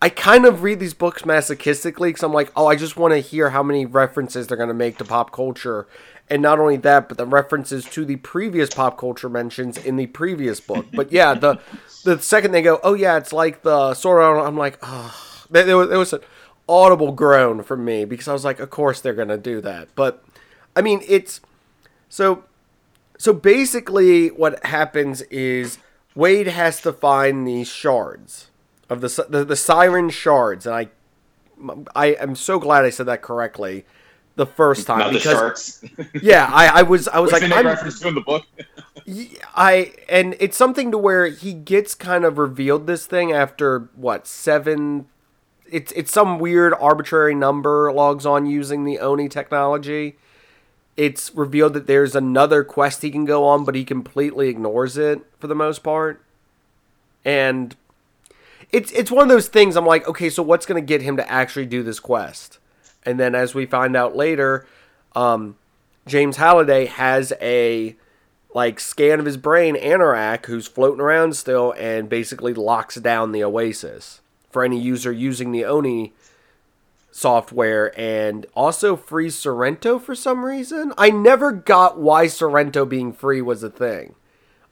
I 0.02 0.09
kind 0.09 0.47
of 0.47 0.62
read 0.62 0.80
these 0.80 0.95
books 0.95 1.23
masochistically 1.23 2.09
because 2.09 2.23
I'm 2.23 2.33
like, 2.33 2.50
oh, 2.57 2.66
I 2.66 2.76
just 2.76 2.97
want 2.97 3.12
to 3.12 3.19
hear 3.19 3.50
how 3.50 3.62
many 3.62 3.85
references 3.85 4.47
they're 4.47 4.57
going 4.57 4.69
to 4.69 4.75
make 4.75 4.97
to 4.99 5.04
pop 5.04 5.30
culture. 5.30 5.87
And 6.28 6.40
not 6.40 6.59
only 6.59 6.76
that, 6.78 7.09
but 7.09 7.19
the 7.19 7.26
references 7.26 7.85
to 7.87 8.04
the 8.04 8.16
previous 8.16 8.71
pop 8.71 8.97
culture 8.97 9.28
mentions 9.28 9.76
in 9.76 9.97
the 9.97 10.07
previous 10.07 10.61
book. 10.61 10.87
But 10.95 11.12
yeah, 11.12 11.35
the 11.35 11.61
the 12.04 12.19
second 12.21 12.52
they 12.52 12.62
go, 12.62 12.80
oh 12.83 12.95
yeah, 12.95 13.19
it's 13.19 13.33
like 13.33 13.62
the 13.62 13.92
sort 13.95 14.23
of, 14.23 14.47
I'm 14.47 14.57
like, 14.57 14.78
oh, 14.83 15.45
there 15.50 15.76
was, 15.76 15.88
there 15.88 15.99
was 15.99 16.12
an 16.14 16.21
audible 16.69 17.12
groan 17.12 17.62
from 17.62 17.85
me 17.85 18.04
because 18.04 18.28
I 18.28 18.33
was 18.33 18.45
like, 18.45 18.61
of 18.61 18.71
course 18.71 19.00
they're 19.00 19.12
going 19.12 19.28
to 19.28 19.37
do 19.37 19.61
that. 19.61 19.88
But 19.95 20.25
I 20.75 20.80
mean, 20.80 21.02
it's 21.07 21.40
so 22.09 22.45
so 23.19 23.35
basically 23.35 24.28
what 24.28 24.64
happens 24.64 25.21
is 25.23 25.76
Wade 26.14 26.47
has 26.47 26.80
to 26.83 26.92
find 26.92 27.47
these 27.47 27.69
shards 27.69 28.50
of 28.91 29.01
the 29.01 29.27
the, 29.29 29.45
the 29.45 29.57
siren 29.57 30.11
shards, 30.11 30.67
and 30.67 30.75
I 30.75 30.89
I 31.95 32.07
am 32.09 32.35
so 32.35 32.59
glad 32.59 32.85
I 32.85 32.91
said 32.91 33.07
that 33.07 33.23
correctly 33.23 33.85
the 34.37 34.47
first 34.47 34.87
time 34.87 34.99
Not 35.01 35.13
the 35.13 35.19
because 35.19 35.85
yeah, 36.23 36.49
I, 36.53 36.81
I 36.81 36.83
was 36.83 37.09
I 37.09 37.21
was 37.21 37.33
like 37.33 37.43
I'm, 37.43 37.67
reference 37.67 38.01
to 38.01 38.09
in 38.09 38.15
the 38.15 38.21
book. 38.21 38.45
I 39.55 39.93
and 40.09 40.37
it's 40.41 40.57
something 40.57 40.91
to 40.91 40.99
where 40.99 41.27
he 41.27 41.53
gets 41.53 41.95
kind 41.95 42.25
of 42.25 42.39
revealed 42.39 42.87
this 42.87 43.07
thing 43.07 43.33
after 43.33 43.91
what 43.95 44.27
seven. 44.27 45.07
It's 45.71 45.93
it's 45.93 46.11
some 46.11 46.39
weird 46.39 46.75
arbitrary 46.81 47.35
number 47.35 47.93
logs 47.93 48.27
on 48.27 48.47
using 48.47 48.85
the 48.85 48.99
Oni 48.99 49.29
technology. 49.29 50.17
It's 50.97 51.35
revealed 51.35 51.75
that 51.75 51.87
there's 51.87 52.17
another 52.17 52.65
quest 52.65 53.03
he 53.03 53.11
can 53.11 53.25
go 53.25 53.45
on, 53.45 53.65
but 53.65 53.75
he 53.75 53.85
completely 53.85 54.49
ignores 54.49 54.97
it 54.97 55.21
for 55.39 55.47
the 55.47 55.55
most 55.55 55.83
part. 55.83 56.23
And 57.25 57.77
it's 58.73 58.93
it's 58.93 59.11
one 59.11 59.23
of 59.25 59.29
those 59.29 59.49
things. 59.49 59.77
I'm 59.77 59.87
like, 59.87 60.07
okay, 60.09 60.31
so 60.31 60.43
what's 60.43 60.67
going 60.67 60.81
to 60.83 60.87
get 60.87 61.03
him 61.03 61.17
to 61.17 61.31
actually 61.31 61.67
do 61.67 61.83
this 61.83 62.00
quest? 62.00 62.59
And 63.05 63.19
then 63.19 63.35
as 63.35 63.55
we 63.55 63.67
find 63.67 63.97
out 63.97 64.15
later, 64.15 64.67
um, 65.17 65.57
James 66.06 66.37
Halliday 66.37 66.87
has 66.87 67.33
a 67.41 67.97
like 68.54 68.80
scan 68.80 69.21
of 69.21 69.26
his 69.26 69.37
brain, 69.37 69.76
Anorak, 69.76 70.47
who's 70.47 70.67
floating 70.67 71.00
around 71.00 71.37
still, 71.37 71.73
and 71.78 72.09
basically 72.09 72.52
locks 72.52 72.97
down 72.97 73.33
the 73.33 73.45
Oasis 73.45 74.21
for 74.50 74.65
any 74.65 74.80
user 74.80 75.13
using 75.13 75.52
the 75.52 75.65
Oni 75.65 76.13
software, 77.13 77.93
and 77.99 78.47
also 78.54 78.97
frees 78.97 79.37
Sorrento 79.37 79.99
for 79.99 80.15
some 80.15 80.45
reason. 80.45 80.93
I 80.97 81.11
never 81.11 81.52
got 81.52 81.99
why 81.99 82.26
Sorrento 82.26 82.85
being 82.85 83.13
free 83.13 83.41
was 83.43 83.63
a 83.63 83.71
thing, 83.71 84.15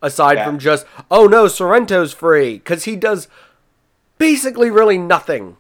aside 0.03 0.39
Yeah. 0.39 0.45
from 0.47 0.59
just 0.59 0.87
oh 1.11 1.27
no, 1.27 1.47
Sorrento's 1.49 2.13
free 2.13 2.55
because 2.55 2.85
he 2.85 2.97
does 2.97 3.29
basically 4.19 4.71
really 4.71 4.99
nothing 4.99 5.57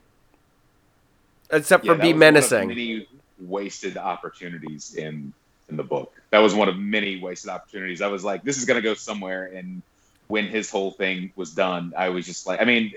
except 1.50 1.84
Yeah, 1.84 1.94
for 1.94 1.98
be 1.98 2.12
was 2.12 2.12
one 2.12 2.12
of 2.14 2.18
menacing. 2.18 2.68
Many 2.68 3.08
wasted 3.40 3.96
opportunities 3.96 4.94
in 4.94 5.32
in 5.68 5.76
the 5.76 5.82
book. 5.82 6.12
That 6.30 6.38
was 6.38 6.54
one 6.54 6.68
of 6.68 6.78
many 6.78 7.20
wasted 7.20 7.50
opportunities. 7.50 8.00
I 8.00 8.06
was 8.06 8.24
like, 8.24 8.42
this 8.42 8.56
is 8.58 8.64
gonna 8.64 8.80
go 8.80 8.94
somewhere. 8.94 9.46
And 9.54 9.82
when 10.28 10.46
his 10.46 10.70
whole 10.70 10.92
thing 10.92 11.32
was 11.36 11.52
done, 11.54 11.92
I 11.96 12.08
was 12.08 12.26
just 12.26 12.46
like, 12.46 12.60
I 12.60 12.64
mean, 12.64 12.92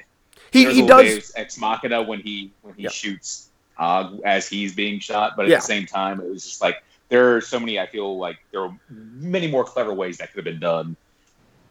He 0.52 0.66
he 0.74 0.86
does 0.86 1.06
Deus 1.06 1.32
ex 1.36 1.58
machina 1.58 2.02
when 2.02 2.20
he 2.22 2.52
when 2.62 2.76
he 2.76 2.84
Yeah. 2.84 2.90
shoots 2.90 3.50
Og 3.78 4.22
as 4.26 4.48
he's 4.48 4.76
being 4.76 5.00
shot, 5.00 5.36
but 5.36 5.46
at 5.46 5.50
Yeah. 5.52 5.58
the 5.58 5.64
same 5.64 5.86
time, 5.86 6.20
it 6.20 6.30
was 6.30 6.44
just 6.44 6.62
like 6.62 6.84
there 7.10 7.36
are 7.36 7.42
so 7.42 7.60
many. 7.60 7.80
I 7.80 7.86
feel 7.88 8.18
like 8.18 8.38
there 8.52 8.62
are 8.64 8.74
many 8.90 9.48
more 9.48 9.64
clever 9.66 9.94
ways 9.94 10.18
that 10.18 10.34
could 10.34 10.46
have 10.46 10.54
been 10.54 10.60
done. 10.60 10.96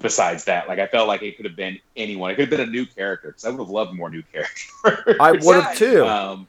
Besides 0.03 0.45
that, 0.45 0.67
like 0.69 0.79
I 0.79 0.87
felt 0.87 1.09
like 1.09 1.23
it 1.23 1.37
could 1.37 1.45
have 1.45 1.57
been 1.57 1.79
anyone. 1.97 2.31
It 2.31 2.37
could 2.37 2.49
have 2.49 2.59
been 2.59 2.69
a 2.69 2.71
new 2.71 2.87
character 2.87 3.29
because 3.29 3.45
I 3.45 3.51
would 3.51 3.59
have 3.59 3.69
loved 3.69 3.93
more 3.95 4.09
new 4.09 4.23
characters. 4.33 5.17
I 5.21 5.33
would 5.33 5.63
have 5.63 5.77
too. 5.77 6.07
Um, 6.07 6.47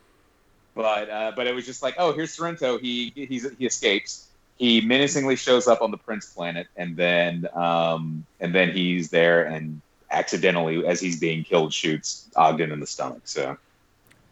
but 0.73 1.09
uh, 1.09 1.31
but 1.35 1.47
it 1.47 1.53
was 1.55 1.65
just 1.65 1.83
like, 1.83 1.95
oh, 1.97 2.13
here's 2.13 2.33
Sorrento. 2.33 2.77
He 2.77 3.11
he's 3.15 3.49
he 3.57 3.65
escapes. 3.65 4.27
He 4.57 4.79
menacingly 4.81 5.35
shows 5.35 5.67
up 5.67 5.81
on 5.81 5.91
the 5.91 5.97
Prince 5.97 6.27
planet, 6.27 6.67
and 6.77 6.95
then 6.95 7.47
um, 7.53 8.25
and 8.39 8.55
then 8.55 8.71
he's 8.71 9.09
there 9.09 9.43
and 9.45 9.81
accidentally, 10.11 10.85
as 10.85 10.99
he's 11.01 11.19
being 11.19 11.43
killed, 11.43 11.73
shoots 11.73 12.29
Ogden 12.35 12.71
in 12.71 12.79
the 12.79 12.87
stomach. 12.87 13.21
So 13.25 13.57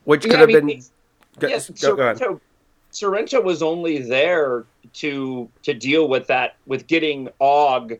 which 0.05 0.25
Yeah, 0.25 0.31
could 0.31 0.37
I 0.37 0.39
have 0.53 0.63
mean, 0.63 0.67
been. 0.67 0.83
Go, 1.39 1.47
yes, 1.47 1.69
go- 1.69 1.95
go 1.95 2.03
ahead. 2.03 2.17
Sorrento, 2.19 2.41
Sorrento 2.91 3.41
was 3.41 3.61
only 3.61 3.99
there 3.99 4.65
to 4.93 5.49
to 5.63 5.73
deal 5.73 6.07
with 6.07 6.27
that 6.27 6.55
with 6.67 6.87
getting 6.87 7.29
Og, 7.41 7.97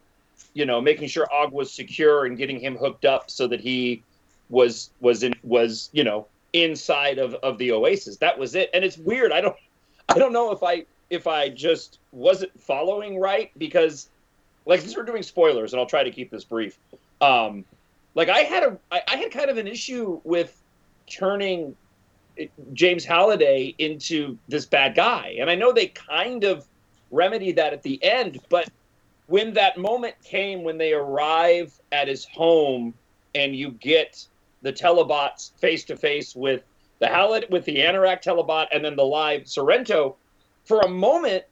you 0.59 0.65
know, 0.65 0.81
making 0.81 1.07
sure 1.07 1.25
Og 1.33 1.53
was 1.53 1.71
secure 1.71 2.25
and 2.25 2.37
getting 2.37 2.59
him 2.59 2.75
hooked 2.75 3.05
up 3.05 3.31
so 3.31 3.47
that 3.47 3.61
he 3.61 4.03
was 4.49 4.89
was 4.99 5.23
in 5.23 5.33
was 5.41 5.89
you 5.93 6.03
know 6.03 6.27
inside 6.51 7.17
of 7.17 7.33
of 7.35 7.57
the 7.59 7.71
Oasis. 7.71 8.17
That 8.17 8.37
was 8.37 8.55
it. 8.55 8.69
And 8.73 8.83
it's 8.83 8.97
weird. 8.97 9.31
I 9.31 9.39
don't 9.39 9.55
I 10.09 10.19
don't 10.19 10.33
know 10.33 10.51
if 10.51 10.61
I 10.61 10.83
if 11.09 11.27
I 11.27 11.47
just 11.47 11.99
wasn't 12.11 12.51
following 12.59 13.21
right 13.21 13.51
because 13.57 14.09
like 14.65 14.81
since 14.81 14.97
we're 14.97 15.03
doing 15.03 15.23
spoilers 15.23 15.71
and 15.71 15.79
I'll 15.79 15.85
try 15.85 16.03
to 16.03 16.11
keep 16.11 16.29
this 16.29 16.43
brief. 16.43 16.77
Um, 17.21 17.63
like 18.13 18.27
I 18.27 18.39
had 18.39 18.63
a 18.63 18.77
I, 18.91 19.01
I 19.07 19.15
had 19.15 19.31
kind 19.31 19.49
of 19.49 19.57
an 19.57 19.65
issue 19.65 20.19
with 20.25 20.61
turning 21.07 21.73
James 22.73 23.05
Halliday 23.05 23.75
into 23.77 24.37
this 24.49 24.65
bad 24.65 24.93
guy. 24.93 25.37
And 25.39 25.49
I 25.49 25.55
know 25.55 25.71
they 25.71 25.87
kind 25.87 26.43
of 26.43 26.67
remedied 27.11 27.55
that 27.55 27.71
at 27.71 27.81
the 27.81 28.03
end, 28.03 28.39
but 28.49 28.69
when 29.29 29.53
that 29.53 29.77
moment 29.77 30.15
came 30.23 30.63
when 30.63 30.77
they 30.77 30.91
arrive 30.93 31.71
at 31.91 32.07
his 32.07 32.25
home 32.25 32.93
and 33.35 33.55
you 33.55 33.71
get 33.71 34.25
the 34.63 34.73
telebots 34.73 35.51
face 35.59 35.85
to 35.85 35.95
face 35.95 36.35
with 36.35 36.63
the 36.99 37.07
Halliday 37.07 37.47
with 37.49 37.63
the 37.65 37.77
Anorak 37.77 38.21
telebot 38.23 38.67
and 38.73 38.83
then 38.83 38.95
the 38.95 39.05
live 39.05 39.47
Sorrento, 39.47 40.17
for 40.65 40.81
a 40.81 40.89
moment 40.89 41.43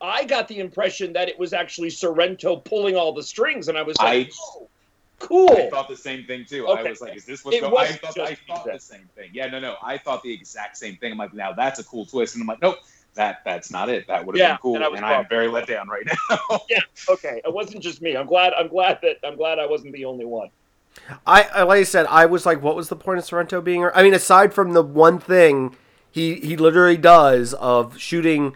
I 0.00 0.24
got 0.24 0.46
the 0.46 0.60
impression 0.60 1.12
that 1.14 1.28
it 1.28 1.38
was 1.38 1.52
actually 1.52 1.90
Sorrento 1.90 2.56
pulling 2.56 2.96
all 2.96 3.12
the 3.12 3.22
strings, 3.22 3.68
and 3.68 3.76
I 3.78 3.82
was 3.82 3.96
like, 3.98 4.28
I- 4.28 4.30
oh, 4.40 4.68
cool. 5.18 5.50
I 5.56 5.70
thought 5.70 5.88
the 5.88 5.96
same 5.96 6.24
thing 6.26 6.44
too. 6.44 6.66
Okay. 6.66 6.80
I 6.80 6.90
was 6.90 7.00
like, 7.00 7.16
is 7.16 7.24
this 7.24 7.44
what's 7.44 7.56
It 7.56 7.60
going? 7.60 7.72
I 7.72 7.74
wasn't 7.74 8.00
thought 8.02 8.18
I 8.18 8.34
thought 8.34 8.66
the 8.66 8.78
same 8.78 9.08
thing. 9.16 9.30
Yeah, 9.32 9.46
no, 9.48 9.58
no. 9.58 9.76
I 9.82 9.98
thought 9.98 10.22
the 10.22 10.32
exact 10.32 10.76
same 10.76 10.96
thing. 10.96 11.12
I'm 11.12 11.18
like, 11.18 11.34
now 11.34 11.52
that's 11.52 11.80
a 11.80 11.84
cool 11.84 12.04
twist, 12.06 12.34
and 12.34 12.42
I'm 12.42 12.46
like, 12.46 12.60
nope. 12.62 12.76
That 13.16 13.40
that's 13.44 13.70
not 13.70 13.88
it. 13.88 14.06
That 14.06 14.24
would 14.24 14.36
have 14.36 14.40
Yeah, 14.40 14.52
been 14.52 14.58
cool, 14.62 14.74
and 14.76 14.84
I 14.84 14.88
was 14.88 14.98
and 14.98 15.06
I'm 15.06 15.26
very 15.28 15.48
let 15.48 15.66
down 15.66 15.88
right 15.88 16.06
now. 16.06 16.58
Yeah. 16.68 16.80
Okay, 17.08 17.40
it 17.44 17.52
wasn't 17.52 17.82
just 17.82 18.00
me. 18.02 18.16
I'm 18.16 18.26
glad. 18.26 18.52
I'm 18.52 18.68
glad 18.68 18.98
that 19.02 19.16
I'm 19.24 19.36
glad 19.36 19.58
I 19.58 19.66
wasn't 19.66 19.92
the 19.94 20.04
only 20.04 20.24
one. 20.26 20.50
I, 21.26 21.42
I 21.44 21.62
like 21.64 21.80
I 21.80 21.84
said, 21.84 22.06
I 22.06 22.26
was 22.26 22.46
like, 22.46 22.62
what 22.62 22.76
was 22.76 22.88
the 22.88 22.96
point 22.96 23.18
of 23.18 23.24
Sorrento 23.24 23.60
being? 23.60 23.84
I 23.94 24.02
mean, 24.02 24.14
aside 24.14 24.52
from 24.54 24.72
the 24.72 24.82
one 24.82 25.18
thing 25.18 25.76
he 26.10 26.36
he 26.36 26.56
literally 26.56 26.96
does 26.96 27.54
of 27.54 27.98
shooting 27.98 28.54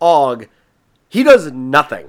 Og, 0.00 0.46
he 1.08 1.22
does 1.22 1.50
nothing. 1.52 2.08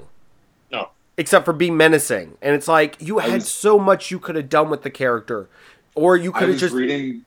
No. 0.71 0.89
Except 1.17 1.45
for 1.45 1.53
be 1.53 1.71
menacing, 1.71 2.37
and 2.41 2.53
it's 2.55 2.67
like 2.67 2.97
you 3.01 3.19
I 3.19 3.23
had 3.23 3.33
was- 3.35 3.51
so 3.51 3.79
much 3.79 4.11
you 4.11 4.19
could 4.19 4.35
have 4.35 4.49
done 4.49 4.69
with 4.69 4.83
the 4.83 4.89
character, 4.89 5.47
or 5.95 6.17
you 6.17 6.31
could 6.33 6.41
have 6.43 6.49
was 6.51 6.59
just 6.59 6.73
reading. 6.73 7.23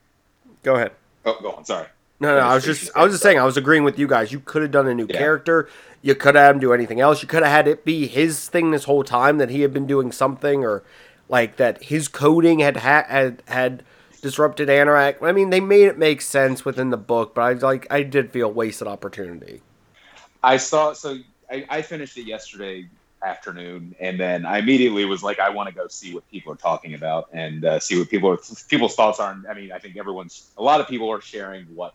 go 0.61 0.75
ahead. 0.75 0.91
Oh, 1.25 1.37
go 1.41 1.51
on. 1.53 1.65
Sorry. 1.65 1.87
No, 2.19 2.35
no, 2.35 2.41
I 2.41 2.55
was 2.55 2.63
just 2.63 2.89
I 2.95 3.03
was 3.03 3.13
just 3.13 3.23
saying, 3.23 3.37
I 3.37 3.43
was 3.43 3.57
agreeing 3.57 3.83
with 3.83 3.99
you 3.99 4.07
guys. 4.07 4.31
You 4.31 4.39
could 4.39 4.63
have 4.63 4.71
done 4.71 4.87
a 4.87 4.93
new 4.95 5.05
Yeah. 5.07 5.17
character. 5.17 5.69
You 6.01 6.15
could 6.15 6.35
have 6.35 6.45
had 6.45 6.55
him 6.55 6.61
do 6.61 6.73
anything 6.73 6.99
else. 6.99 7.21
You 7.21 7.27
could 7.27 7.43
have 7.43 7.51
had 7.51 7.67
it 7.67 7.85
be 7.85 8.07
his 8.07 8.49
thing 8.49 8.71
this 8.71 8.85
whole 8.85 9.03
time 9.03 9.37
that 9.37 9.49
he 9.49 9.61
had 9.61 9.73
been 9.73 9.85
doing 9.87 10.11
something, 10.11 10.63
or 10.63 10.83
like 11.29 11.57
that 11.57 11.83
his 11.85 12.07
coding 12.07 12.59
had 12.59 12.77
ha- 12.77 13.05
had 13.07 13.43
had 13.47 13.83
disrupted 14.21 14.67
Anorak. 14.67 15.21
I 15.21 15.31
mean, 15.31 15.51
they 15.51 15.59
made 15.59 15.87
it 15.87 15.97
make 15.97 16.21
sense 16.21 16.65
within 16.65 16.89
the 16.89 16.97
book, 16.97 17.35
but 17.35 17.41
I 17.41 17.53
like, 17.53 17.85
I 17.91 18.03
did 18.03 18.31
feel 18.31 18.51
wasted 18.51 18.87
opportunity. 18.87 19.61
I 20.43 20.57
saw. 20.57 20.93
So 20.93 21.17
I, 21.51 21.65
I 21.69 21.81
finished 21.81 22.17
it 22.17 22.25
yesterday 22.25 22.87
afternoon, 23.23 23.95
and 23.99 24.19
then 24.19 24.45
I 24.45 24.59
immediately 24.59 25.05
was 25.05 25.23
like, 25.23 25.39
I 25.39 25.49
want 25.49 25.69
to 25.69 25.75
go 25.75 25.87
see 25.87 26.13
what 26.13 26.29
people 26.31 26.53
are 26.53 26.57
talking 26.57 26.93
about 26.93 27.29
and 27.33 27.65
uh, 27.65 27.79
see 27.79 27.97
what 27.99 28.09
people 28.09 28.37
people's 28.69 28.95
thoughts 28.95 29.19
are. 29.19 29.37
I 29.49 29.53
mean, 29.53 29.71
I 29.71 29.79
think 29.79 29.97
everyone's 29.97 30.49
a 30.57 30.63
lot 30.63 30.81
of 30.81 30.87
people 30.87 31.11
are 31.11 31.21
sharing 31.21 31.65
what 31.75 31.93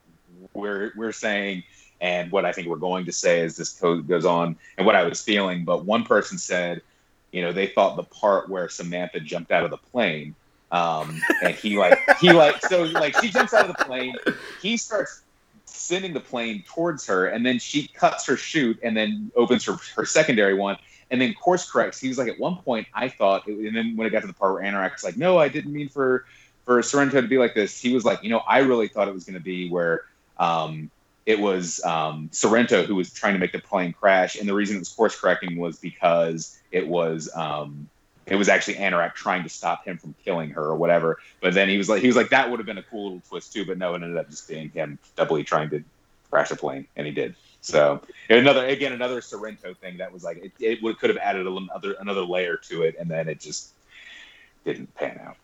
we're 0.55 0.93
we're 0.97 1.13
saying 1.13 1.65
and 2.01 2.33
what 2.33 2.45
I 2.45 2.53
think 2.53 2.69
we're 2.69 2.77
going 2.77 3.05
to 3.07 3.13
say 3.13 3.43
as 3.43 3.57
this 3.57 3.73
code 3.73 4.09
goes 4.09 4.25
on 4.25 4.57
and 4.77 4.87
what 4.87 4.97
I 4.97 5.05
was 5.05 5.23
feeling. 5.23 5.65
But 5.65 5.85
one 5.85 6.05
person 6.05 6.37
said, 6.37 6.83
you 7.31 7.43
know, 7.43 7.53
they 7.53 7.69
thought 7.69 7.97
the 7.97 8.03
part 8.03 8.49
where 8.49 8.69
Samantha 8.69 9.21
jumped 9.21 9.53
out 9.53 9.65
of 9.65 9.71
the 9.71 9.77
plane. 9.77 10.35
Um, 10.73 11.21
and 11.43 11.55
he 11.55 11.79
like 11.79 11.99
he 12.21 12.33
like 12.33 12.61
so 12.63 12.85
like 12.85 13.21
she 13.21 13.31
jumps 13.31 13.53
out 13.53 13.69
of 13.69 13.77
the 13.77 13.85
plane, 13.85 14.15
he 14.61 14.77
starts 14.77 15.23
sending 15.67 16.13
the 16.13 16.21
plane 16.21 16.65
towards 16.67 17.07
her, 17.07 17.27
and 17.27 17.45
then 17.45 17.59
she 17.59 17.89
cuts 17.89 18.27
her 18.27 18.37
chute 18.37 18.79
and 18.83 18.97
then 18.97 19.31
opens 19.37 19.65
her, 19.65 19.77
her 19.95 20.07
secondary 20.07 20.55
one 20.55 20.79
and 21.13 21.21
then 21.21 21.35
course 21.35 21.71
corrects. 21.71 22.01
He 22.01 22.09
was 22.09 22.19
like, 22.19 22.29
at 22.29 22.41
one 22.41 22.57
point, 22.57 22.89
I 22.95 23.09
thought, 23.09 23.47
and 23.47 23.77
then 23.77 23.97
when 23.97 24.07
it 24.07 24.11
got 24.11 24.23
to 24.23 24.27
the 24.27 24.33
part 24.33 24.55
where 24.55 24.63
Anorak's 24.63 25.05
like, 25.05 25.17
no, 25.17 25.39
I 25.39 25.49
didn't 25.49 25.73
mean 25.73 25.89
for 25.89 26.25
for 26.65 26.83
Sorrento 26.83 27.21
to 27.21 27.29
be 27.29 27.39
like 27.39 27.55
this. 27.55 27.81
He 27.81 27.93
was 27.93 28.05
like, 28.05 28.23
you 28.23 28.31
know, 28.31 28.39
I 28.39 28.59
really 28.61 28.89
thought 28.89 29.09
it 29.09 29.15
was 29.15 29.25
going 29.25 29.35
to 29.35 29.41
be 29.41 29.69
where 29.69 30.05
um, 30.43 30.91
it 31.25 31.39
was 31.39 31.83
um, 31.85 32.29
Sorrento 32.33 32.85
who 32.85 32.97
was 32.97 33.13
trying 33.13 33.35
to 33.35 33.39
make 33.39 33.53
the 33.53 33.61
plane 33.61 33.93
crash, 33.93 34.35
and 34.35 34.49
the 34.49 34.55
reason 34.55 34.77
it 34.77 34.81
was 34.81 34.89
course 34.89 35.19
correcting 35.19 35.57
was 35.57 35.79
because 35.79 36.59
it 36.73 36.87
was 36.87 37.31
um, 37.35 37.89
it 38.27 38.35
was 38.35 38.49
actually 38.49 38.75
Anorak 38.75 39.15
trying 39.15 39.45
to 39.45 39.49
stop 39.49 39.85
him 39.85 39.99
from 39.99 40.15
killing 40.25 40.51
her 40.51 40.65
or 40.65 40.77
whatever. 40.77 41.19
But 41.41 41.55
then 41.55 41.69
he 41.69 41.79
was 41.79 41.89
like, 41.89 42.01
he 42.01 42.09
was 42.09 42.17
like, 42.17 42.31
that 42.31 42.51
would 42.51 42.59
have 42.59 42.67
been 42.67 42.79
a 42.79 42.83
cool 42.83 43.05
little 43.05 43.23
twist 43.29 43.53
too. 43.53 43.65
But 43.65 43.79
no, 43.79 43.93
it 43.93 44.03
ended 44.03 44.17
up 44.17 44.29
just 44.31 44.49
being 44.49 44.71
him 44.71 44.99
doubly 45.17 45.45
trying 45.45 45.71
to 45.71 45.85
crash 46.29 46.51
a 46.51 46.57
plane, 46.57 46.89
and 46.97 47.07
he 47.07 47.13
did. 47.13 47.37
So 47.61 48.03
another 48.29 48.67
again 48.67 48.93
another 48.93 49.21
Sorrento 49.21 49.75
thing 49.75 49.99
that 49.99 50.13
was 50.13 50.25
like 50.25 50.39
it, 50.39 50.53
it 50.59 50.83
would 50.83 50.99
could 50.99 51.11
have 51.11 51.19
added 51.19 51.47
another 51.47 51.93
another 52.01 52.23
layer 52.23 52.57
to 52.69 52.83
it, 52.83 52.97
and 52.99 53.09
then 53.09 53.29
it 53.29 53.39
just 53.39 53.75
didn't 54.65 54.93
pan 54.97 55.21
out. 55.25 55.37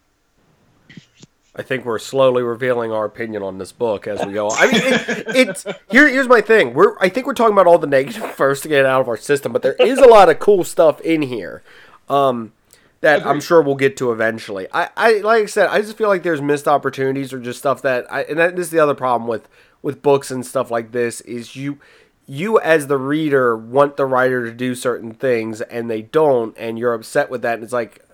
I 1.59 1.62
think 1.62 1.85
we're 1.85 1.99
slowly 1.99 2.44
revealing 2.44 2.92
our 2.92 3.05
opinion 3.05 3.42
on 3.42 3.59
this 3.59 3.73
book 3.73 4.07
as 4.07 4.25
we 4.25 4.33
go. 4.33 4.49
I 4.49 4.66
mean, 4.71 4.81
it, 4.85 5.27
it's 5.37 5.64
here. 5.90 6.09
Here's 6.09 6.29
my 6.29 6.40
thing. 6.40 6.73
We're 6.73 6.97
I 7.01 7.09
think 7.09 7.27
we're 7.27 7.35
talking 7.35 7.53
about 7.53 7.66
all 7.66 7.79
the 7.79 7.88
negative 7.88 8.31
first 8.37 8.62
to 8.62 8.68
get 8.68 8.81
it 8.81 8.87
out 8.87 9.01
of 9.01 9.09
our 9.09 9.16
system, 9.16 9.53
but 9.53 9.62
there 9.62 9.75
is 9.75 9.99
a 9.99 10.07
lot 10.07 10.29
of 10.29 10.38
cool 10.38 10.62
stuff 10.62 11.01
in 11.01 11.23
here 11.23 11.64
um, 12.09 12.53
that 13.01 13.27
I'm 13.27 13.40
sure 13.40 13.61
we'll 13.61 13.75
get 13.75 13.97
to 13.97 14.12
eventually. 14.12 14.68
I, 14.73 14.90
I 14.97 15.12
like 15.14 15.42
I 15.42 15.47
said, 15.47 15.66
I 15.68 15.81
just 15.81 15.99
feel 15.99 16.07
like 16.07 16.23
there's 16.23 16.40
missed 16.40 16.68
opportunities 16.68 17.33
or 17.33 17.40
just 17.40 17.59
stuff 17.59 17.83
that 17.83 18.11
I 18.12 18.23
and 18.23 18.38
that, 18.38 18.55
this 18.55 18.66
is 18.66 18.71
the 18.71 18.79
other 18.79 18.94
problem 18.94 19.29
with 19.29 19.49
with 19.83 20.01
books 20.01 20.31
and 20.31 20.47
stuff 20.47 20.71
like 20.71 20.92
this 20.92 21.21
is 21.23 21.57
you 21.57 21.81
you 22.29 22.61
as 22.61 22.87
the 22.87 22.99
reader 22.99 23.57
want 23.57 23.97
the 23.97 24.07
writer 24.07 24.44
to 24.44 24.53
do 24.53 24.77
certain 24.77 25.12
things 25.12 25.61
and 25.62 25.90
they 25.90 26.03
don't 26.03 26.57
and 26.57 26.79
you're 26.79 26.94
upset 26.94 27.31
with 27.31 27.42
that 27.42 27.55
and 27.55 27.64
it's 27.64 27.73
like 27.73 28.05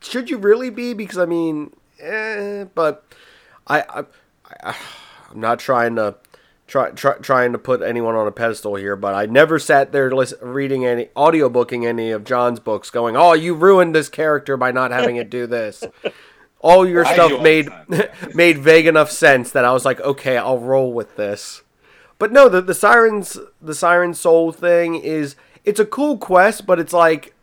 should 0.00 0.30
you 0.30 0.38
really 0.38 0.70
be 0.70 0.94
because 0.94 1.18
i 1.18 1.26
mean 1.26 1.72
eh, 2.00 2.64
but 2.74 3.04
I, 3.66 3.80
I, 3.80 4.04
I 4.62 4.76
i'm 5.30 5.40
not 5.40 5.58
trying 5.58 5.96
to 5.96 6.16
try, 6.66 6.90
try 6.90 7.14
trying 7.18 7.52
to 7.52 7.58
put 7.58 7.82
anyone 7.82 8.14
on 8.14 8.26
a 8.26 8.32
pedestal 8.32 8.76
here 8.76 8.96
but 8.96 9.14
i 9.14 9.26
never 9.26 9.58
sat 9.58 9.92
there 9.92 10.10
listen, 10.10 10.38
reading 10.40 10.84
any 10.84 11.06
audiobooking 11.16 11.86
any 11.86 12.10
of 12.10 12.24
john's 12.24 12.60
books 12.60 12.90
going 12.90 13.16
oh 13.16 13.32
you 13.32 13.54
ruined 13.54 13.94
this 13.94 14.08
character 14.08 14.56
by 14.56 14.70
not 14.70 14.90
having 14.90 15.16
it 15.16 15.30
do 15.30 15.46
this. 15.46 15.84
All 16.60 16.88
your 16.88 17.04
stuff 17.04 17.40
made 17.40 17.68
made 18.34 18.58
vague 18.58 18.88
enough 18.88 19.12
sense 19.12 19.52
that 19.52 19.64
i 19.64 19.70
was 19.70 19.84
like 19.84 20.00
okay 20.00 20.36
i'll 20.36 20.58
roll 20.58 20.92
with 20.92 21.14
this. 21.14 21.62
But 22.18 22.32
no, 22.32 22.48
the 22.48 22.60
the 22.60 22.74
sirens 22.74 23.38
the 23.62 23.74
siren 23.74 24.12
soul 24.14 24.52
thing 24.52 24.96
is 24.96 25.36
it's 25.64 25.80
a 25.80 25.86
cool 25.86 26.18
quest, 26.18 26.66
but 26.66 26.78
it's 26.78 26.92
like 26.92 27.34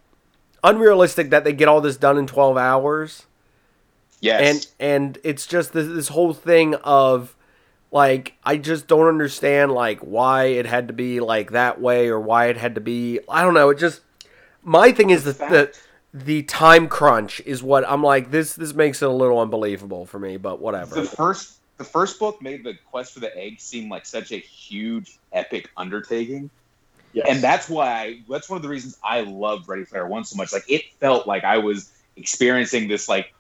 unrealistic 0.64 1.30
that 1.30 1.44
they 1.44 1.54
get 1.54 1.68
all 1.68 1.82
this 1.82 1.98
done 1.98 2.18
in 2.18 2.28
twelve 2.28 2.58
hours. 2.58 3.26
Yes. 4.22 4.42
And 4.42 4.68
and 4.80 5.18
it's 5.24 5.46
just 5.46 5.74
this 5.74 5.88
this 5.88 6.08
whole 6.08 6.34
thing 6.34 6.76
of 6.76 7.36
like 7.92 8.34
I 8.44 8.58
just 8.58 8.88
don't 8.88 9.08
understand 9.08 9.72
like 9.72 10.00
why 10.00 10.46
it 10.46 10.66
had 10.66 10.88
to 10.88 10.94
be 10.94 11.20
like 11.20 11.52
that 11.52 11.82
way 11.82 12.08
or 12.08 12.20
why 12.20 12.48
it 12.48 12.58
had 12.58 12.76
to 12.76 12.82
be 12.82 13.20
I 13.30 13.42
don't 13.42 13.54
know, 13.54 13.70
it 13.70 13.80
just 13.80 14.02
my 14.64 14.92
thing 14.92 15.10
is 15.10 15.24
that 15.26 15.38
the 15.38 15.78
the 16.14 16.44
time 16.44 16.88
crunch 16.88 17.42
is 17.46 17.62
what 17.62 17.88
I'm 17.88 18.04
like 18.04 18.32
this 18.32 18.54
this 18.54 18.74
makes 18.74 19.02
it 19.02 19.10
a 19.10 19.12
little 19.12 19.40
unbelievable 19.40 20.06
for 20.06 20.20
me, 20.20 20.38
but 20.38 20.60
whatever. 20.60 20.96
The 20.96 21.04
first 21.04 21.56
the 21.78 21.84
first 21.84 22.20
book 22.20 22.42
made 22.42 22.64
the 22.64 22.74
quest 22.90 23.14
for 23.14 23.20
the 23.20 23.36
egg 23.38 23.60
seem 23.60 23.90
like 23.90 24.06
such 24.06 24.32
a 24.32 24.38
huge 24.38 25.20
epic 25.34 25.70
undertaking 25.76 26.50
yes. 27.14 27.26
and 27.30 27.42
that's 27.42 27.70
why 27.70 27.88
I, 27.88 28.22
that's 28.30 28.50
one 28.50 28.58
of 28.58 28.64
the 28.64 28.70
reasons 28.70 28.98
i 29.04 29.22
loved 29.22 29.68
ready 29.68 29.86
player 29.86 30.08
one 30.08 30.24
so 30.24 30.36
much 30.36 30.54
like 30.54 30.70
it 30.70 30.84
felt 31.00 31.28
like 31.28 31.44
i 31.44 31.58
was 31.58 31.92
experiencing 32.16 32.88
this 32.88 33.10
like 33.10 33.34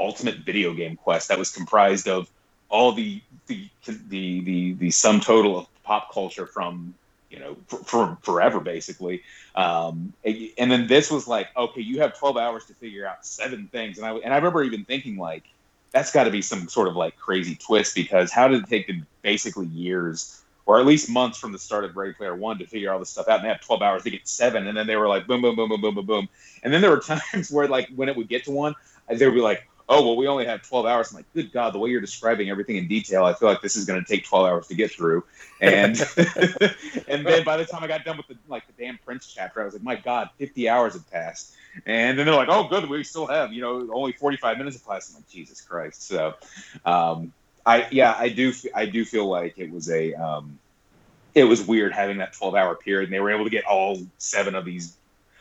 ultimate 0.00 0.38
video 0.38 0.72
game 0.74 0.96
quest 0.96 1.28
that 1.28 1.38
was 1.38 1.50
comprised 1.50 2.08
of 2.08 2.30
all 2.68 2.92
the 2.92 3.20
the 3.46 3.68
the 3.86 4.40
the, 4.40 4.72
the 4.74 4.90
sum 4.90 5.20
total 5.20 5.58
of 5.58 5.66
pop 5.84 6.12
culture 6.12 6.46
from 6.46 6.94
you 7.30 7.38
know 7.38 7.56
from 7.66 7.84
for 7.84 8.18
forever 8.22 8.60
basically 8.60 9.22
um, 9.54 10.12
and 10.24 10.70
then 10.70 10.86
this 10.86 11.10
was 11.10 11.28
like 11.28 11.48
okay 11.56 11.80
you 11.80 12.00
have 12.00 12.18
12 12.18 12.36
hours 12.36 12.64
to 12.66 12.74
figure 12.74 13.06
out 13.06 13.24
seven 13.24 13.68
things 13.70 13.98
and 13.98 14.06
i 14.06 14.14
and 14.14 14.32
i 14.32 14.36
remember 14.36 14.62
even 14.62 14.84
thinking 14.84 15.16
like 15.16 15.44
that's 15.92 16.12
got 16.12 16.24
to 16.24 16.30
be 16.30 16.42
some 16.42 16.68
sort 16.68 16.88
of 16.88 16.96
like 16.96 17.16
crazy 17.16 17.56
twist 17.56 17.94
because 17.94 18.32
how 18.32 18.48
did 18.48 18.62
it 18.62 18.68
take 18.68 18.86
them 18.86 19.06
basically 19.22 19.66
years 19.66 20.42
or 20.66 20.78
at 20.78 20.86
least 20.86 21.10
months 21.10 21.36
from 21.36 21.50
the 21.50 21.58
start 21.58 21.84
of 21.84 21.96
Ready 21.96 22.12
Player 22.12 22.36
One 22.36 22.58
to 22.58 22.66
figure 22.66 22.92
all 22.92 23.00
this 23.00 23.10
stuff 23.10 23.26
out? 23.26 23.40
And 23.40 23.44
they 23.44 23.48
had 23.48 23.60
12 23.60 23.82
hours 23.82 24.02
to 24.04 24.10
get 24.10 24.28
seven, 24.28 24.68
and 24.68 24.76
then 24.76 24.86
they 24.86 24.94
were 24.94 25.08
like 25.08 25.26
boom, 25.26 25.42
boom, 25.42 25.56
boom, 25.56 25.68
boom, 25.68 25.80
boom, 25.80 25.94
boom, 25.96 26.06
boom. 26.06 26.28
And 26.62 26.72
then 26.72 26.80
there 26.80 26.90
were 26.90 27.00
times 27.32 27.50
where 27.50 27.66
like 27.66 27.88
when 27.96 28.08
it 28.08 28.16
would 28.16 28.28
get 28.28 28.44
to 28.44 28.52
one, 28.52 28.76
they 29.08 29.26
would 29.26 29.34
be 29.34 29.40
like, 29.40 29.66
oh 29.90 30.06
well, 30.06 30.16
we 30.16 30.28
only 30.28 30.46
have 30.46 30.62
12 30.62 30.86
hours. 30.86 31.10
I'm 31.10 31.16
like, 31.16 31.32
good 31.34 31.52
God, 31.52 31.74
the 31.74 31.78
way 31.78 31.90
you're 31.90 32.00
describing 32.00 32.48
everything 32.48 32.76
in 32.76 32.86
detail, 32.86 33.24
I 33.24 33.34
feel 33.34 33.48
like 33.48 33.60
this 33.60 33.74
is 33.74 33.84
going 33.84 34.02
to 34.02 34.06
take 34.06 34.24
12 34.24 34.46
hours 34.46 34.68
to 34.68 34.74
get 34.74 34.92
through. 34.92 35.24
And 35.60 36.00
and 37.08 37.26
then 37.26 37.44
by 37.44 37.56
the 37.56 37.66
time 37.66 37.82
I 37.82 37.88
got 37.88 38.04
done 38.04 38.16
with 38.16 38.28
the 38.28 38.36
like 38.48 38.66
the 38.68 38.72
damn 38.82 38.98
Prince 39.04 39.26
chapter, 39.26 39.60
I 39.60 39.64
was 39.64 39.74
like, 39.74 39.82
my 39.82 39.96
God, 39.96 40.30
50 40.38 40.68
hours 40.68 40.94
have 40.94 41.10
passed. 41.10 41.54
And 41.86 42.18
then 42.18 42.26
they're 42.26 42.34
like, 42.34 42.48
oh, 42.48 42.68
good, 42.68 42.88
we 42.88 43.04
still 43.04 43.26
have, 43.26 43.52
you 43.52 43.60
know, 43.60 43.88
only 43.92 44.12
45 44.12 44.58
minutes 44.58 44.76
of 44.76 44.84
class. 44.84 45.10
I'm 45.10 45.16
like, 45.16 45.28
Jesus 45.28 45.60
Christ. 45.60 46.02
So, 46.06 46.34
um, 46.84 47.32
I, 47.66 47.86
yeah, 47.90 48.14
I 48.16 48.28
do, 48.28 48.52
I 48.74 48.86
do 48.86 49.04
feel 49.04 49.26
like 49.26 49.58
it 49.58 49.70
was 49.70 49.90
a, 49.90 50.14
um, 50.14 50.58
it 51.34 51.44
was 51.44 51.62
weird 51.64 51.92
having 51.92 52.18
that 52.18 52.32
12 52.32 52.54
hour 52.54 52.74
period 52.74 53.04
and 53.04 53.12
they 53.12 53.20
were 53.20 53.30
able 53.30 53.44
to 53.44 53.50
get 53.50 53.64
all 53.64 53.98
seven 54.18 54.54
of 54.54 54.64
these. 54.64 54.96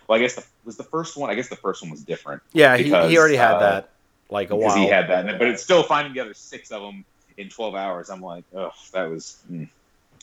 Well, 0.08 0.20
I 0.20 0.22
guess 0.22 0.36
the, 0.36 0.46
was 0.66 0.78
the 0.78 0.84
first 0.84 1.18
one, 1.18 1.30
I 1.30 1.36
guess 1.36 1.50
the 1.50 1.56
first 1.56 1.82
one 1.82 1.90
was 1.90 2.04
different. 2.04 2.44
Yeah, 2.54 2.78
because, 2.78 3.06
he, 3.06 3.12
he 3.12 3.18
already 3.18 3.36
had 3.38 3.56
uh, 3.56 3.60
that 3.60 3.90
like 4.30 4.50
a 4.52 4.56
because 4.56 4.74
while. 4.74 4.78
he 4.78 4.88
had 4.88 5.10
that, 5.10 5.40
but 5.40 5.48
it's 5.48 5.64
still 5.64 5.84
finding 5.84 6.14
the 6.14 6.20
other 6.20 6.34
six 6.34 6.72
of 6.72 6.82
them 6.82 7.06
in 7.38 7.50
12 7.50 7.76
hours. 7.76 8.10
I'm 8.10 8.22
like, 8.22 8.44
oh, 8.56 8.72
that 8.94 9.10
was, 9.10 9.44
mm. 9.52 9.68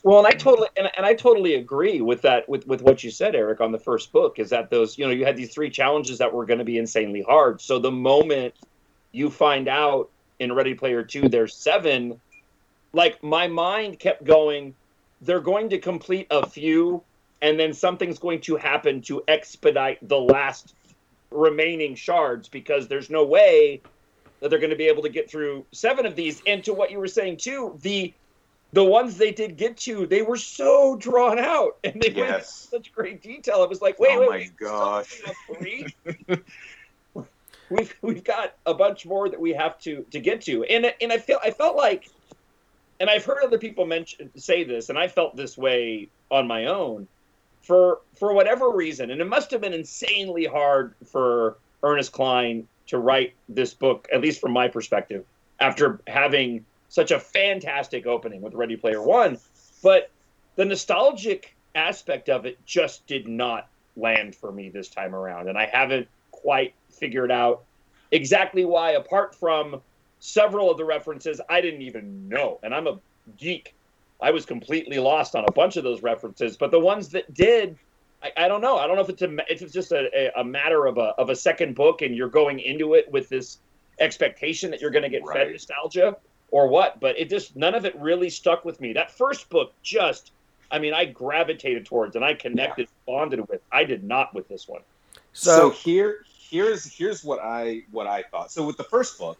Well, 0.02 0.18
and 0.18 0.26
I 0.28 0.32
totally 0.32 0.68
and, 0.76 0.88
and 0.96 1.04
I 1.04 1.14
totally 1.14 1.54
agree 1.54 2.00
with 2.00 2.22
that 2.22 2.48
with 2.48 2.64
with 2.66 2.80
what 2.80 3.02
you 3.02 3.10
said, 3.10 3.34
Eric, 3.34 3.60
on 3.60 3.72
the 3.72 3.78
first 3.78 4.12
book. 4.12 4.38
Is 4.38 4.50
that 4.50 4.70
those 4.70 4.96
you 4.96 5.04
know 5.04 5.10
you 5.10 5.24
had 5.24 5.36
these 5.36 5.52
three 5.52 5.68
challenges 5.68 6.18
that 6.18 6.32
were 6.32 6.46
going 6.46 6.60
to 6.60 6.64
be 6.64 6.78
insanely 6.78 7.22
hard. 7.22 7.60
So 7.60 7.80
the 7.80 7.90
moment 7.90 8.54
you 9.10 9.30
find 9.30 9.66
out 9.66 10.08
in 10.38 10.52
Ready 10.52 10.74
Player 10.74 11.02
Two 11.02 11.28
there's 11.28 11.56
seven, 11.56 12.20
like 12.92 13.20
my 13.24 13.48
mind 13.48 13.98
kept 13.98 14.22
going. 14.22 14.76
They're 15.22 15.40
going 15.40 15.70
to 15.70 15.78
complete 15.78 16.28
a 16.30 16.46
few, 16.46 17.02
and 17.42 17.58
then 17.58 17.72
something's 17.72 18.20
going 18.20 18.42
to 18.42 18.54
happen 18.54 19.00
to 19.02 19.24
expedite 19.26 20.06
the 20.06 20.20
last 20.20 20.74
remaining 21.32 21.96
shards 21.96 22.48
because 22.48 22.86
there's 22.86 23.10
no 23.10 23.24
way 23.24 23.80
that 24.46 24.50
they're 24.50 24.61
going 24.61 24.70
to 24.70 24.76
be 24.76 24.87
able 24.87 25.02
to 25.02 25.09
get 25.09 25.28
through 25.28 25.66
seven 25.72 26.06
of 26.06 26.14
these. 26.14 26.40
And 26.46 26.62
to 26.64 26.72
what 26.72 26.92
you 26.92 27.00
were 27.00 27.09
saying 27.09 27.38
too, 27.38 27.76
the 27.82 28.14
the 28.72 28.85
ones 28.85 29.16
they 29.16 29.32
did 29.32 29.56
get 29.56 29.76
to, 29.78 30.06
they 30.06 30.22
were 30.22 30.37
so 30.37 30.96
drawn 30.96 31.38
out 31.38 31.78
and 31.85 32.00
they 32.00 32.11
yes. 32.11 32.16
went 32.16 32.35
into 32.35 32.48
such 32.48 32.92
great 32.92 33.22
detail. 33.22 33.64
It 33.64 33.68
was 33.68 33.82
like, 33.82 33.98
wait, 33.98 34.11
oh 34.12 34.20
wait, 34.20 34.28
my 34.30 34.37
wait, 34.37 34.56
gosh. 34.56 35.22
we've 37.70 37.96
we've 38.02 38.22
got 38.22 38.54
a 38.66 38.74
bunch 38.74 39.04
more 39.04 39.28
that 39.28 39.40
we 39.40 39.52
have 39.52 39.80
to 39.80 40.06
to 40.12 40.20
get 40.20 40.42
to, 40.42 40.62
and 40.64 40.92
and 41.00 41.12
I 41.12 41.18
feel 41.18 41.40
I 41.42 41.50
felt 41.50 41.76
like, 41.76 42.09
and 43.00 43.11
I've 43.11 43.24
heard 43.24 43.42
other 43.42 43.59
people 43.59 43.85
mention 43.85 44.30
say 44.37 44.62
this, 44.62 44.90
and 44.90 44.98
I 44.98 45.09
felt 45.09 45.35
this 45.35 45.59
way 45.59 46.09
on 46.30 46.46
my 46.46 46.66
own, 46.66 47.09
for 47.62 47.98
for 48.16 48.32
whatever 48.32 48.70
reason, 48.70 49.11
and 49.11 49.20
it 49.20 49.26
must 49.26 49.50
have 49.50 49.61
been 49.61 49.74
insanely 49.74 50.44
hard 50.44 50.94
for 51.04 51.56
Ernest 51.82 52.12
Cline 52.12 52.68
to 52.88 52.99
write 52.99 53.35
this 53.49 53.75
book, 53.75 54.09
at 54.12 54.20
least 54.20 54.40
from 54.40 54.53
my 54.53 54.68
perspective, 54.68 55.25
after 55.61 56.01
having 56.07 56.64
such 56.88 57.11
a 57.11 57.18
fantastic 57.18 58.07
opening 58.07 58.42
with 58.42 58.55
Ready 58.55 58.77
Player 58.77 59.03
One, 59.03 59.38
but 59.83 60.11
the 60.57 60.64
nostalgic 60.64 61.55
aspect 61.75 62.29
of 62.29 62.46
it 62.46 62.59
just 62.64 63.07
did 63.07 63.29
not 63.29 63.68
land 63.96 64.35
for 64.35 64.53
me 64.53 64.68
this 64.68 64.88
time 64.88 65.14
around, 65.14 65.49
and 65.49 65.59
I 65.59 65.66
haven't 65.66 66.09
quite 66.31 66.75
figured 66.90 67.31
out 67.31 67.64
exactly 68.12 68.64
why. 68.64 68.92
Apart 68.92 69.35
from 69.35 69.81
several 70.20 70.70
of 70.70 70.79
the 70.79 70.85
references 70.85 71.40
I 71.49 71.61
didn't 71.61 71.83
even 71.83 72.29
know, 72.29 72.59
and 72.62 72.75
I'm 72.75 72.87
a 72.87 72.99
geek. 73.37 73.75
I 74.20 74.31
was 74.31 74.46
completely 74.46 74.99
lost 74.99 75.35
on 75.35 75.44
a 75.46 75.53
bunch 75.53 75.77
of 75.77 75.85
those 75.85 76.03
references, 76.03 76.57
but 76.57 76.70
the 76.70 76.81
ones 76.81 77.11
that 77.11 77.33
did, 77.35 77.77
I, 78.22 78.33
I 78.37 78.48
don't 78.48 78.61
know. 78.61 78.79
I 78.79 78.87
don't 78.87 78.96
know 78.96 79.02
if 79.02 79.09
it's 79.09 79.22
a 79.22 79.37
if 79.52 79.62
it's 79.62 79.72
just 79.72 79.92
a, 79.92 80.09
a, 80.37 80.40
a 80.40 80.44
matter 80.44 80.87
of 80.87 80.98
a 80.98 81.14
of 81.18 81.31
a 81.31 81.37
second 81.37 81.74
book 81.74 82.02
and 82.02 82.14
you're 82.14 82.29
going 82.29 82.61
into 82.61 82.94
it 82.94 83.11
with 83.11 83.29
this 83.29 83.59
expectation 83.98 84.70
that 84.70 84.81
you're 84.81 84.90
going 84.90 85.02
to 85.02 85.09
get 85.09 85.24
Right. 85.24 85.38
fed 85.38 85.52
nostalgia 85.52 86.16
or 86.48 86.68
what. 86.68 87.00
But 87.00 87.18
it 87.18 87.29
just 87.29 87.57
none 87.57 87.74
of 87.74 87.85
it 87.85 87.94
really 87.98 88.31
stuck 88.31 88.64
with 88.64 88.81
me. 88.81 88.92
That 88.92 89.11
first 89.11 89.48
book 89.48 89.72
just, 89.83 90.33
I 90.70 90.79
mean, 90.79 90.94
I 90.94 91.05
gravitated 91.05 91.87
towards 91.87 92.16
and 92.16 92.24
I 92.24 92.35
connected, 92.35 92.88
bonded 93.07 93.46
with. 93.48 93.61
I 93.72 93.85
did 93.85 94.05
not 94.05 94.35
with 94.35 94.48
this 94.48 94.66
one. 94.66 94.83
So, 95.33 95.70
So, 95.70 95.70
here 95.70 96.18
here's 96.50 96.96
here's 96.96 97.24
what 97.24 97.40
I 97.42 97.83
what 97.90 98.07
I 98.07 98.22
thought. 98.31 98.50
So 98.50 98.64
with 98.66 98.76
the 98.76 98.85
first 98.85 99.18
book, 99.18 99.38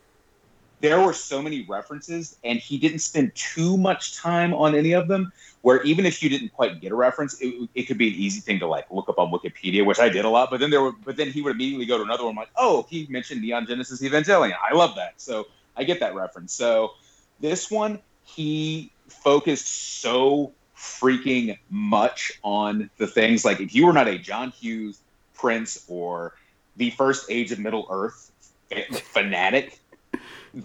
there 0.81 1.01
were 1.01 1.13
so 1.13 1.41
many 1.41 1.65
references, 1.69 2.37
and 2.45 2.59
he 2.59 2.79
didn't 2.79 2.99
spend 2.99 3.35
too 3.35 3.77
much 3.77 4.17
time 4.17 4.53
on 4.53 4.75
any 4.75 4.93
of 4.93 5.09
them. 5.09 5.33
Where 5.63 5.83
even 5.83 6.07
if 6.07 6.23
you 6.23 6.29
didn't 6.29 6.51
quite 6.51 6.81
get 6.81 6.93
a 6.93 6.95
reference, 6.95 7.41
it, 7.41 7.69
it 7.75 7.83
could 7.85 7.99
be 7.99 8.09
an 8.09 8.15
easy 8.15 8.41
thing 8.41 8.61
to 8.61 8.69
like 8.69 8.87
look 8.91 9.09
up 9.09 9.19
on 9.19 9.33
Wikipedia, 9.33 9.85
which 9.85 9.99
I 9.99 10.09
did 10.09 10.25
a 10.25 10.29
lot. 10.29 10.51
But 10.51 10.61
then 10.61 10.71
there 10.71 10.83
were, 10.83 10.93
but 10.93 11.17
then 11.17 11.31
he 11.33 11.43
would 11.43 11.55
immediately 11.55 11.87
go 11.87 11.97
to 11.97 12.05
another 12.05 12.25
one 12.25 12.37
like, 12.37 12.51
oh, 12.57 12.87
he 12.89 13.07
mentioned 13.09 13.43
Neon 13.43 13.67
Genesis 13.67 14.01
Evangelion. 14.01 14.55
I 14.63 14.75
love 14.75 14.95
that, 14.97 15.15
so 15.17 15.49
I 15.77 15.85
get 15.85 15.99
that 16.01 16.15
reference. 16.15 16.53
So 16.53 16.93
this 17.41 17.71
one, 17.71 17.99
he 18.25 18.93
focused 19.09 20.01
so 20.01 20.53
freaking 20.77 21.59
much 21.71 22.33
on 22.45 22.91
the 22.99 23.07
things 23.07 23.45
like 23.45 23.61
if 23.61 23.75
you 23.75 23.87
were 23.87 23.93
not 23.93 24.07
a 24.09 24.19
John 24.19 24.51
Hughes 24.51 25.01
Prince 25.35 25.85
or 25.89 26.35
the 26.77 26.91
first 26.91 27.31
Age 27.31 27.51
of 27.53 27.59
Middle 27.59 27.87
Earth 27.91 28.31
eh, 28.71 28.85
fanatic, 28.93 29.81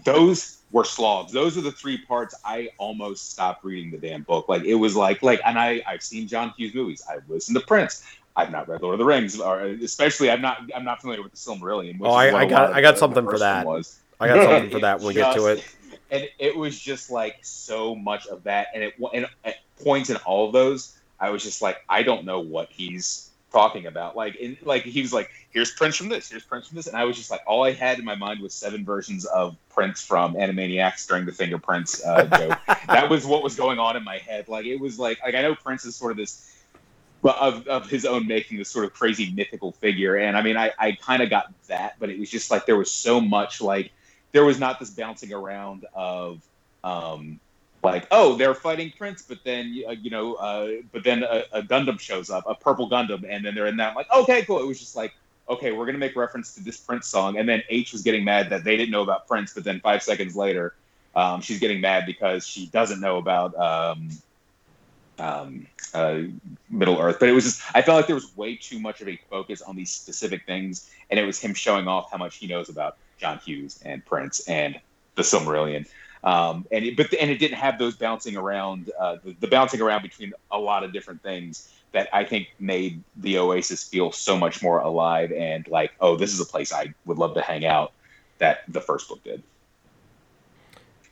those 0.04 0.58
were 0.72 0.86
slogs. 0.86 1.32
Those 1.34 1.58
are 1.58 1.62
the 1.62 1.72
three 1.72 1.98
parts 1.98 2.34
I 2.46 2.70
almost 2.78 3.32
stopped 3.32 3.64
reading 3.64 3.92
the 3.92 3.98
damn 3.98 4.24
book. 4.24 4.48
Like 4.48 4.64
it 4.64 4.76
was 4.76 4.96
like 4.96 5.22
like, 5.22 5.42
and 5.46 5.60
I 5.60 5.82
I've 5.86 6.04
seen 6.04 6.28
John 6.28 6.54
Hughes 6.58 6.74
movies. 6.74 7.04
I've 7.10 7.28
listened 7.30 7.58
to 7.60 7.66
Prince. 7.66 8.04
I've 8.36 8.52
not 8.52 8.70
read 8.70 8.82
Lord 8.82 8.94
of 8.94 9.00
the 9.00 9.06
Rings, 9.06 9.40
or 9.40 9.60
especially 9.62 10.32
I'm 10.32 10.42
not 10.42 10.62
I'm 10.76 10.86
not 10.86 11.02
familiar 11.02 11.22
with 11.22 11.34
the 11.34 11.38
Silmarillion. 11.38 12.00
Which 12.00 12.10
Oh, 12.10 12.14
I- 12.14 12.36
I 12.42 12.46
got- 12.46 12.74
I 12.74 12.82
got 12.82 12.98
something 12.98 13.26
for 13.26 13.40
that. 13.40 13.66
Was. 13.66 14.00
I 14.20 14.28
got 14.28 14.44
something 14.44 14.70
for 14.72 14.80
that 14.80 15.00
when 15.00 15.08
we 15.10 15.14
get 15.16 15.36
to 15.36 15.48
it. 15.48 15.64
And 16.10 16.28
it 16.40 16.56
was 16.56 16.80
just 16.80 17.10
like 17.12 17.38
so 17.42 17.96
much 17.96 18.28
of 18.28 18.44
that, 18.44 18.68
and 18.74 18.84
it 18.84 18.94
and 19.14 19.28
at 19.46 19.56
points 19.84 20.10
in 20.10 20.18
all 20.18 20.48
of 20.48 20.54
those, 20.54 20.98
I 21.20 21.30
was 21.30 21.44
just 21.44 21.62
like, 21.62 21.78
I 21.90 22.04
don't 22.04 22.26
know 22.26 22.40
what 22.42 22.70
he's 22.70 23.30
talking 23.52 23.86
about. 23.88 24.16
Like, 24.16 24.36
in, 24.36 24.58
like 24.64 24.84
he 24.84 25.02
was 25.02 25.12
like, 25.14 25.30
here's 25.52 25.72
Prince 25.72 25.96
from 25.96 26.10
this, 26.10 26.30
here's 26.30 26.44
Prince 26.44 26.68
from 26.68 26.78
this, 26.78 26.88
and 26.88 26.96
I 26.96 27.04
was 27.04 27.18
just 27.18 27.30
like, 27.30 27.42
all 27.46 27.64
I 27.64 27.72
had 27.74 28.00
in 28.00 28.06
my 28.06 28.16
mind 28.16 28.42
was 28.42 28.54
seven 28.54 28.86
versions 28.86 29.26
of 29.26 29.56
Prince 29.70 30.06
from 30.06 30.36
Animaniacs 30.36 31.08
during 31.08 31.26
the 31.26 31.32
fingerprints 31.32 32.04
uh, 32.04 32.26
joke. 32.38 32.58
that 32.88 33.10
was 33.10 33.26
what 33.26 33.44
was 33.44 33.56
going 33.56 33.80
on 33.80 33.96
in 33.96 34.04
my 34.04 34.18
head. 34.18 34.48
Like, 34.48 34.66
it 34.66 34.80
was 34.80 34.98
like, 34.98 35.22
like 35.24 35.36
I 35.36 35.42
know 35.42 35.56
Prince 35.56 35.86
is 35.86 35.96
sort 35.96 36.12
of 36.12 36.18
this. 36.18 36.48
But 37.24 37.38
of, 37.38 37.68
of 37.68 37.88
his 37.88 38.04
own 38.04 38.26
making, 38.26 38.58
this 38.58 38.70
sort 38.70 38.84
of 38.84 38.94
crazy 38.94 39.32
mythical 39.32 39.74
figure, 39.74 40.16
and 40.16 40.36
I 40.36 40.42
mean, 40.42 40.58
I, 40.58 40.72
I 40.80 40.94
kind 40.94 41.22
of 41.22 41.30
got 41.30 41.54
that, 41.68 41.98
but 42.00 42.10
it 42.10 42.20
was 42.20 42.32
just 42.32 42.50
like 42.50 42.66
there 42.66 42.78
was 42.78 42.90
so 42.90 43.22
much 43.22 43.62
like 43.62 43.92
there 44.32 44.44
was 44.44 44.60
not 44.60 44.80
this 44.80 44.90
bouncing 44.90 45.32
around 45.32 45.86
of 45.94 46.42
um, 46.84 47.40
like 47.84 48.08
oh 48.10 48.36
they're 48.38 48.56
fighting 48.56 48.92
Prince, 48.98 49.22
but 49.22 49.38
then 49.44 49.84
uh, 49.88 49.92
you 49.92 50.10
know, 50.10 50.34
uh, 50.34 50.70
but 50.92 51.04
then 51.04 51.22
a, 51.22 51.44
a 51.52 51.62
Gundam 51.62 52.00
shows 52.00 52.32
up, 52.32 52.46
a 52.48 52.56
purple 52.56 52.90
Gundam, 52.90 53.24
and 53.30 53.46
then 53.46 53.54
they're 53.54 53.68
in 53.68 53.78
that. 53.78 53.90
I'm 53.90 53.96
like 53.96 54.12
okay, 54.12 54.44
cool. 54.44 54.60
It 54.60 54.66
was 54.66 54.80
just 54.80 54.96
like 54.96 55.14
okay, 55.50 55.72
we're 55.72 55.86
gonna 55.86 55.98
make 55.98 56.16
reference 56.16 56.56
to 56.56 56.64
this 56.64 56.78
Prince 56.78 57.08
song, 57.08 57.38
and 57.38 57.48
then 57.48 57.64
H 57.70 57.92
was 57.92 58.02
getting 58.02 58.24
mad 58.24 58.50
that 58.50 58.64
they 58.64 58.78
didn't 58.78 58.92
know 58.92 59.02
about 59.02 59.28
Prince, 59.28 59.54
but 59.54 59.64
then 59.64 59.80
five 59.80 60.04
seconds 60.04 60.36
later, 60.36 60.74
um, 61.16 61.42
she's 61.42 61.60
getting 61.60 61.82
mad 61.82 62.06
because 62.06 62.48
she 62.48 62.68
doesn't 62.68 63.00
know 63.00 63.18
about. 63.18 63.56
Um, 63.56 64.10
um, 65.20 65.68
uh, 65.94 66.22
Middle 66.70 67.00
Earth, 67.00 67.18
but 67.20 67.30
it 67.30 67.34
was 67.34 67.44
just 67.44 67.62
I 67.76 67.82
felt 67.82 67.98
like 67.98 68.08
there 68.08 68.16
was 68.16 68.36
way 68.36 68.56
too 68.56 68.80
much 68.80 69.02
of 69.02 69.08
a 69.08 69.20
focus 69.30 69.62
on 69.62 69.76
these 69.76 69.92
specific 69.92 70.46
things, 70.46 70.90
and 71.10 71.20
it 71.20 71.26
was 71.26 71.40
him 71.40 71.54
showing 71.54 71.88
off 71.88 72.12
how 72.12 72.18
much 72.18 72.38
he 72.38 72.48
knows 72.48 72.70
about 72.70 72.98
John 73.20 73.38
Hughes 73.38 73.80
and 73.86 74.04
Prince 74.06 74.48
and 74.48 74.80
the 75.16 75.22
Silmarillion. 75.22 75.88
Um, 76.24 76.66
and 76.72 76.86
it, 76.86 76.98
but 76.98 77.14
and 77.14 77.30
it 77.30 77.38
didn't 77.38 77.58
have 77.58 77.80
those 77.80 77.96
bouncing 77.96 78.38
around, 78.38 78.92
uh, 79.00 79.18
the, 79.24 79.36
the 79.40 79.48
bouncing 79.48 79.82
around 79.82 80.04
between 80.04 80.34
a 80.52 80.58
lot 80.58 80.84
of 80.84 80.94
different 80.94 81.22
things 81.24 81.72
that 81.94 82.08
I 82.14 82.24
think 82.24 82.48
made 82.60 83.04
the 83.18 83.38
Oasis 83.38 83.84
feel 83.84 84.12
so 84.12 84.38
much 84.38 84.64
more 84.64 84.80
alive 84.80 85.32
and 85.32 85.68
like, 85.68 85.92
oh, 86.00 86.16
this 86.16 86.34
is 86.34 86.40
a 86.40 86.46
place 86.46 86.72
I 86.74 86.94
would 87.06 87.18
love 87.18 87.34
to 87.36 87.42
hang 87.42 87.66
out. 87.66 87.92
That 88.40 88.60
the 88.68 88.82
first 88.82 89.08
book 89.10 89.24
did. 89.24 89.44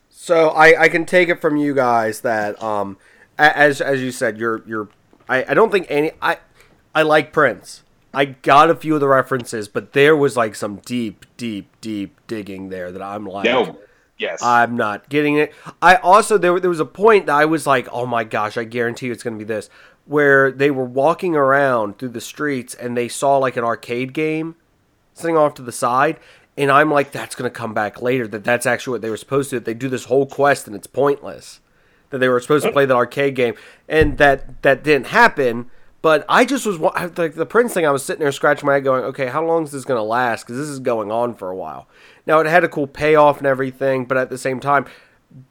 so 0.10 0.50
I, 0.50 0.84
I 0.84 0.90
can 0.90 1.06
take 1.06 1.30
it 1.30 1.40
from 1.42 1.58
you 1.58 1.74
guys 1.76 2.22
that 2.22 2.62
um, 2.62 2.98
as 3.38 3.82
as 3.82 4.02
you 4.02 4.12
said, 4.12 4.38
you're 4.38 4.64
you're 4.66 4.90
I, 5.28 5.46
I 5.50 5.54
don't 5.54 5.72
think 5.72 5.86
any 5.90 6.12
I 6.22 6.38
I 6.94 7.04
like 7.04 7.32
Prince. 7.32 7.84
I 8.14 8.26
got 8.26 8.72
a 8.72 8.76
few 8.76 8.96
of 8.96 9.02
the 9.02 9.08
references, 9.08 9.68
but 9.68 9.94
there 9.94 10.16
was 10.16 10.36
like 10.36 10.56
some 10.56 10.78
deep, 10.78 11.26
deep, 11.38 11.70
deep 11.82 12.20
digging 12.26 12.70
there 12.70 12.92
that 12.92 13.02
I'm 13.04 13.26
like, 13.26 13.46
No, 13.46 13.78
yes, 14.18 14.42
I'm 14.42 14.76
not 14.76 15.08
getting 15.10 15.36
it. 15.38 15.54
I 15.82 15.96
also 15.98 16.38
there 16.40 16.60
there 16.60 16.72
was 16.72 16.80
a 16.80 16.86
point 16.86 17.28
that 17.28 17.36
I 17.36 17.46
was 17.46 17.68
like, 17.68 17.88
oh 17.92 18.08
my 18.08 18.24
gosh, 18.24 18.58
I 18.58 18.64
guarantee 18.64 19.06
you 19.08 19.12
it's 19.12 19.22
gonna 19.22 19.38
be 19.38 19.44
this, 19.44 19.70
where 20.10 20.52
they 20.52 20.72
were 20.72 20.86
walking 20.86 21.36
around 21.36 22.00
through 22.00 22.10
the 22.10 22.20
streets 22.20 22.74
and 22.74 22.98
they 22.98 23.08
saw 23.08 23.38
like 23.38 23.56
an 23.56 23.64
arcade 23.64 24.12
game 24.12 24.56
sitting 25.14 25.38
off 25.38 25.54
to 25.54 25.62
the 25.62 25.72
side, 25.72 26.18
and 26.58 26.72
I'm 26.72 26.90
like, 26.90 27.12
that's 27.12 27.36
gonna 27.36 27.52
come 27.52 27.76
back 27.76 28.02
later. 28.02 28.28
That 28.28 28.44
that's 28.44 28.66
actually 28.66 28.94
what 28.94 29.02
they 29.04 29.12
were 29.12 29.18
supposed 29.18 29.52
to. 29.52 29.60
do. 29.60 29.66
They 29.66 29.76
do 29.76 29.88
this 29.88 30.06
whole 30.06 30.26
quest 30.26 30.66
and 30.66 30.76
it's 30.76 30.88
pointless. 30.88 31.60
That 32.10 32.18
they 32.18 32.28
were 32.28 32.40
supposed 32.40 32.66
to 32.66 32.72
play 32.72 32.88
the 32.88 32.96
arcade 32.96 33.36
game, 33.36 33.54
and 33.88 34.18
that 34.18 34.64
that 34.64 34.84
didn't 34.84 35.08
happen. 35.08 35.70
But 36.02 36.26
I 36.28 36.44
just 36.44 36.66
was 36.66 36.80
like 36.80 37.36
the 37.36 37.46
Prince 37.46 37.76
thing. 37.76 37.86
I 37.86 37.92
was 37.92 38.04
sitting 38.04 38.22
there 38.22 38.32
scratching 38.32 38.66
my 38.66 38.74
head, 38.74 38.84
going, 38.84 39.04
"Okay, 39.04 39.28
how 39.28 39.46
long 39.46 39.64
is 39.66 39.72
this 39.72 39.86
going 39.86 40.00
to 40.00 40.04
last? 40.04 40.44
Because 40.44 40.58
this 40.58 40.70
is 40.70 40.80
going 40.80 41.12
on 41.12 41.36
for 41.36 41.52
a 41.52 41.56
while." 41.56 41.88
Now 42.26 42.40
it 42.40 42.48
had 42.48 42.64
a 42.64 42.68
cool 42.68 42.88
payoff 42.88 43.38
and 43.38 43.46
everything, 43.46 44.06
but 44.06 44.18
at 44.18 44.32
the 44.32 44.40
same 44.40 44.60
time, 44.60 44.86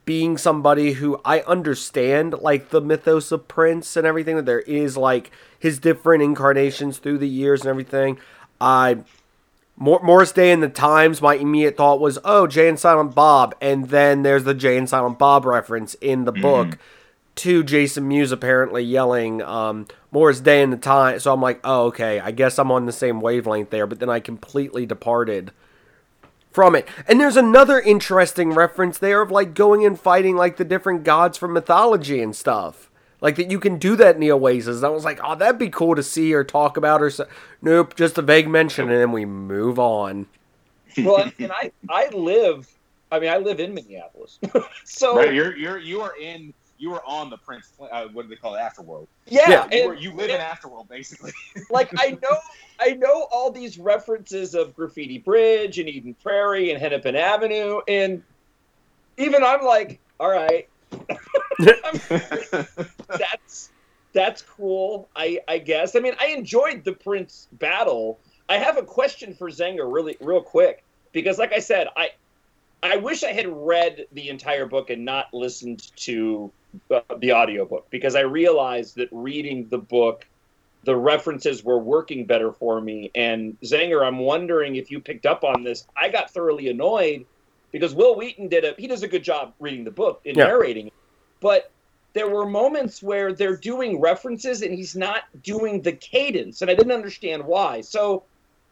being 0.04 0.36
somebody 0.36 0.94
who 0.94 1.20
I 1.24 1.40
understand 1.40 2.34
like 2.40 2.70
the 2.70 2.80
mythos 2.80 3.30
of 3.30 3.46
Prince 3.46 3.96
and 3.96 4.06
everything 4.06 4.36
that 4.36 4.46
there 4.46 4.60
is 4.60 4.96
like 4.96 5.30
his 5.58 5.78
different 5.78 6.22
incarnations 6.22 6.98
through 6.98 7.18
the 7.18 7.28
years 7.28 7.60
and 7.60 7.70
everything, 7.70 8.18
I 8.60 8.98
Mor- 9.76 10.02
Morris 10.02 10.32
Day 10.32 10.50
in 10.50 10.60
the 10.60 10.68
Times, 10.68 11.22
my 11.22 11.34
immediate 11.34 11.76
thought 11.76 12.00
was, 12.00 12.18
oh, 12.24 12.48
Jay 12.48 12.68
and 12.68 12.78
Silent 12.78 13.14
Bob. 13.14 13.54
And 13.60 13.88
then 13.90 14.22
there's 14.22 14.44
the 14.44 14.54
Jay 14.54 14.76
and 14.76 14.88
Silent 14.88 15.18
Bob 15.18 15.44
reference 15.44 15.94
in 15.94 16.24
the 16.24 16.32
book 16.32 16.78
to 17.36 17.62
Jason 17.62 18.08
Mewes 18.08 18.32
apparently 18.32 18.82
yelling 18.82 19.40
um, 19.42 19.86
Morris 20.10 20.40
Day 20.40 20.62
in 20.62 20.70
the 20.70 20.76
Time. 20.76 21.20
So 21.20 21.32
I'm 21.32 21.40
like, 21.40 21.60
oh, 21.62 21.86
okay, 21.86 22.18
I 22.18 22.32
guess 22.32 22.58
I'm 22.58 22.72
on 22.72 22.86
the 22.86 22.92
same 22.92 23.20
wavelength 23.20 23.70
there. 23.70 23.86
But 23.86 24.00
then 24.00 24.10
I 24.10 24.18
completely 24.18 24.84
departed 24.84 25.52
from 26.58 26.74
it. 26.74 26.88
And 27.06 27.20
there's 27.20 27.36
another 27.36 27.78
interesting 27.78 28.50
reference 28.50 28.98
there 28.98 29.22
of 29.22 29.30
like 29.30 29.54
going 29.54 29.86
and 29.86 29.96
fighting 29.98 30.34
like 30.34 30.56
the 30.56 30.64
different 30.64 31.04
gods 31.04 31.38
from 31.38 31.52
mythology 31.52 32.20
and 32.20 32.34
stuff. 32.34 32.90
Like 33.20 33.36
that 33.36 33.48
you 33.48 33.60
can 33.60 33.78
do 33.78 33.94
that 33.94 34.16
in 34.16 34.20
the 34.20 34.32
Oasis. 34.32 34.78
And 34.78 34.86
I 34.86 34.88
was 34.88 35.04
like, 35.04 35.20
oh, 35.22 35.36
that'd 35.36 35.60
be 35.60 35.68
cool 35.68 35.94
to 35.94 36.02
see 36.02 36.34
or 36.34 36.42
talk 36.42 36.76
about 36.76 37.00
or 37.00 37.10
so. 37.10 37.28
Nope, 37.62 37.94
just 37.94 38.18
a 38.18 38.22
vague 38.22 38.48
mention 38.48 38.90
and 38.90 39.00
then 39.00 39.12
we 39.12 39.24
move 39.24 39.78
on. 39.78 40.26
Well, 40.98 41.18
and, 41.18 41.32
and 41.38 41.52
I 41.52 41.70
I 41.88 42.08
live. 42.08 42.66
I 43.12 43.20
mean, 43.20 43.30
I 43.30 43.36
live 43.36 43.60
in 43.60 43.72
Minneapolis, 43.72 44.40
so 44.84 45.16
right. 45.16 45.32
You're 45.32 45.56
you're 45.56 45.78
you 45.78 46.00
are 46.00 46.18
in 46.20 46.52
you 46.78 46.90
were 46.90 47.04
on 47.04 47.28
the 47.28 47.36
Prince. 47.36 47.72
Uh, 47.80 48.06
what 48.12 48.22
do 48.22 48.28
they 48.28 48.36
call 48.36 48.54
it? 48.54 48.60
Afterworld. 48.60 49.08
yeah, 49.26 49.50
Yeah, 49.50 49.64
You, 49.64 49.82
and 49.82 49.90
are, 49.90 49.94
you 49.94 50.12
live 50.12 50.30
in 50.30 50.40
Afterworld, 50.40 50.88
basically. 50.88 51.32
like 51.70 51.90
I 51.98 52.16
know 52.22 52.38
I 52.80 52.92
know 52.92 53.26
all 53.32 53.50
these 53.50 53.78
references 53.78 54.54
of 54.54 54.74
Graffiti 54.74 55.18
Bridge 55.18 55.78
and 55.78 55.88
Eden 55.88 56.14
Prairie 56.22 56.70
and 56.70 56.80
Hennepin 56.80 57.16
Avenue, 57.16 57.80
and 57.88 58.22
even 59.16 59.42
I'm 59.42 59.64
like, 59.64 60.00
all 60.20 60.30
right, 60.30 60.68
that's 63.08 63.70
that's 64.12 64.42
cool. 64.42 65.08
I 65.16 65.40
I 65.48 65.58
guess. 65.58 65.96
I 65.96 66.00
mean, 66.00 66.14
I 66.20 66.28
enjoyed 66.28 66.84
the 66.84 66.92
Prince 66.92 67.48
battle. 67.52 68.20
I 68.48 68.56
have 68.58 68.78
a 68.78 68.82
question 68.82 69.34
for 69.34 69.50
Zinger, 69.50 69.92
really, 69.92 70.16
real 70.20 70.40
quick, 70.40 70.84
because 71.12 71.38
like 71.38 71.52
I 71.52 71.58
said, 71.58 71.88
I 71.96 72.10
I 72.82 72.96
wish 72.96 73.24
I 73.24 73.32
had 73.32 73.48
read 73.48 74.06
the 74.12 74.28
entire 74.28 74.66
book 74.66 74.90
and 74.90 75.04
not 75.04 75.34
listened 75.34 75.90
to 75.96 76.52
uh, 76.94 77.00
the 77.20 77.32
audiobook 77.32 77.86
because 77.90 78.16
I 78.16 78.20
realized 78.22 78.96
that 78.96 79.08
reading 79.12 79.68
the 79.70 79.78
book 79.78 80.24
the 80.84 80.96
references 80.96 81.64
were 81.64 81.80
working 81.80 82.26
better 82.26 82.52
for 82.54 82.80
me. 82.80 83.12
And 83.14 83.58
Zinger, 83.66 84.06
I'm 84.06 84.18
wondering 84.20 84.76
if 84.76 84.90
you 84.90 85.00
picked 85.02 85.26
up 85.26 85.44
on 85.44 85.64
this. 85.64 85.84
I 85.96 86.10
got 86.10 86.32
thoroughly 86.32 86.70
annoyed 86.70 87.26
because 87.72 87.94
Wil 87.94 88.16
Wheaton 88.16 88.48
did 88.48 88.64
a 88.64 88.74
he 88.78 88.88
does 88.88 89.04
a 89.04 89.08
good 89.08 89.24
job 89.24 89.54
reading 89.60 89.84
the 89.84 89.92
book 89.92 90.22
and 90.26 90.36
Yeah. 90.36 90.44
narrating 90.44 90.88
it. 90.88 90.94
But 91.42 91.64
there 92.14 92.30
were 92.30 92.46
moments 92.46 93.02
where 93.02 93.34
they're 93.34 93.58
doing 93.58 94.00
references 94.00 94.62
and 94.62 94.74
he's 94.74 94.96
not 94.96 95.24
doing 95.42 95.82
the 95.82 95.92
cadence, 95.92 96.62
and 96.62 96.72
I 96.72 96.74
didn't 96.74 96.92
understand 96.94 97.44
why. 97.46 97.82
So, 97.82 98.26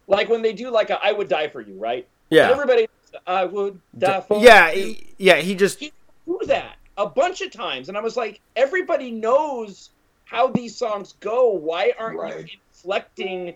like 0.09 0.31
when 0.31 0.43
they 0.43 0.55
do 0.55 0.71
like 0.73 0.91
a 0.91 0.99
"I 1.05 1.13
would 1.13 1.29
die 1.29 1.49
for 1.51 1.63
you," 1.63 1.79
right? 1.79 2.09
And 2.41 2.41
Yeah. 2.41 2.53
everybody, 2.53 2.87
I 3.27 3.45
would 3.45 3.81
die 3.99 4.23
for 4.23 4.43
Yeah, 4.43 4.73
you 4.73 4.97
yeah, 5.19 5.37
he 5.37 5.55
just 5.57 5.81
do 5.81 6.41
that 6.47 6.77
a 6.97 7.07
bunch 7.07 7.41
of 7.41 7.51
times, 7.51 7.89
and 7.89 7.97
I 7.97 8.01
was 8.01 8.17
like, 8.17 8.41
everybody 8.57 9.11
knows 9.11 9.91
how 10.25 10.49
these 10.49 10.77
songs 10.77 11.15
go. 11.21 11.51
Why 11.51 11.93
aren't 11.99 12.51
you 12.51 12.59
inflecting 12.75 13.55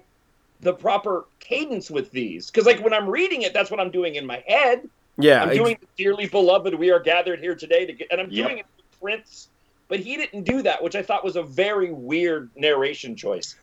the 0.61 0.73
proper 0.73 1.27
cadence 1.39 1.91
with 1.91 2.11
these. 2.11 2.51
Because 2.51 2.67
like 2.67 2.83
when 2.83 2.93
I'm 2.93 3.09
reading 3.09 3.43
it, 3.43 3.53
that's 3.53 3.71
what 3.71 3.81
I'm 3.81 3.91
doing 3.91 4.17
in 4.17 4.27
my 4.27 4.43
head. 4.47 4.89
Yeah, 5.19 5.43
I'm 5.43 5.49
ex- 5.51 5.59
doing 5.59 5.79
dearly 5.97 6.27
beloved, 6.27 6.75
we 6.75 6.91
are 6.91 7.01
gathered 7.01 7.41
here 7.41 7.55
today 7.55 7.87
to 7.87 7.93
get, 7.93 8.09
and 8.11 8.21
I'm 8.21 8.31
Yep. 8.31 8.47
doing 8.47 8.59
it 8.59 8.67
with 8.77 9.01
Prince. 9.01 9.49
But 9.89 10.01
he 10.01 10.17
didn't 10.17 10.45
do 10.45 10.63
that, 10.63 10.83
which 10.83 10.95
I 10.95 11.03
thought 11.03 11.25
was 11.25 11.37
a 11.37 11.43
very 11.43 11.91
weird 11.91 12.51
narration 12.55 13.17
choice. 13.17 13.57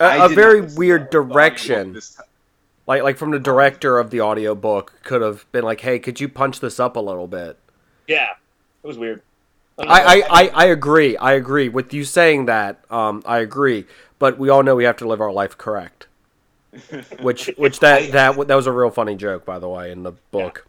I 0.00 0.16
a, 0.16 0.24
a 0.24 0.28
did 0.28 0.34
very 0.34 0.54
not 0.60 0.62
listen 0.64 0.74
to 0.74 0.78
weird 0.78 1.10
direction. 1.10 2.00
Like 2.86 3.02
like 3.02 3.16
from 3.18 3.30
the 3.32 3.38
director 3.38 3.98
of 3.98 4.10
the 4.10 4.20
audiobook 4.20 5.00
could 5.02 5.20
have 5.20 5.50
been 5.52 5.64
like, 5.64 5.80
"Hey, 5.80 5.98
could 5.98 6.20
you 6.20 6.28
punch 6.28 6.60
this 6.60 6.80
up 6.80 6.96
a 6.96 7.00
little 7.00 7.26
bit?" 7.26 7.58
Yeah, 8.06 8.28
it 8.86 8.88
was 8.88 8.98
weird. 8.98 9.22
I, 9.78 9.84
I, 9.84 10.22
I, 10.30 10.48
I 10.48 10.64
agree. 10.66 11.16
I 11.16 11.32
agree 11.32 11.68
with 11.68 11.92
you 11.92 12.04
saying 12.04 12.46
that. 12.46 12.80
Um, 12.88 13.20
I 13.26 13.38
agree. 13.38 13.84
But 14.20 14.38
we 14.38 14.48
all 14.48 14.62
know 14.62 14.76
we 14.76 14.84
have 14.84 14.98
to 14.98 15.08
live 15.08 15.20
our 15.20 15.32
life 15.32 15.58
correct. 15.58 16.06
Which 17.20 17.50
which 17.56 17.80
that 17.80 18.12
that 18.12 18.36
that 18.48 18.54
was 18.54 18.66
a 18.66 18.72
real 18.72 18.90
funny 18.90 19.14
joke, 19.16 19.46
by 19.46 19.58
the 19.58 19.68
way, 19.68 19.90
in 19.90 20.02
the 20.02 20.12
book. 20.30 20.66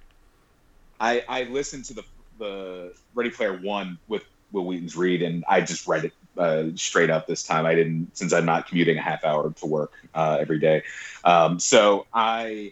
I, 1.01 1.21
I 1.27 1.43
listened 1.43 1.84
to 1.86 1.95
the 1.95 2.03
the 2.39 2.93
Ready 3.13 3.30
Player 3.30 3.58
One 3.58 3.97
with 4.08 4.23
Wil 4.53 4.65
Wheaton's 4.65 4.95
read, 4.95 5.21
and 5.21 5.43
I 5.49 5.60
just 5.60 5.86
read 5.86 6.06
it 6.06 6.13
uh, 6.38 6.67
straight 6.75 7.10
up 7.10 7.27
this 7.27 7.43
time. 7.43 7.65
I 7.65 7.75
didn't 7.75 8.15
since 8.15 8.32
I'm 8.32 8.45
not 8.45 8.67
commuting 8.67 8.97
a 8.97 9.01
half 9.01 9.25
hour 9.25 9.51
to 9.51 9.65
work 9.65 9.91
uh, 10.15 10.38
every 10.39 10.60
day. 10.60 10.84
Um, 11.25 11.60
so 11.60 12.08
I 12.13 12.71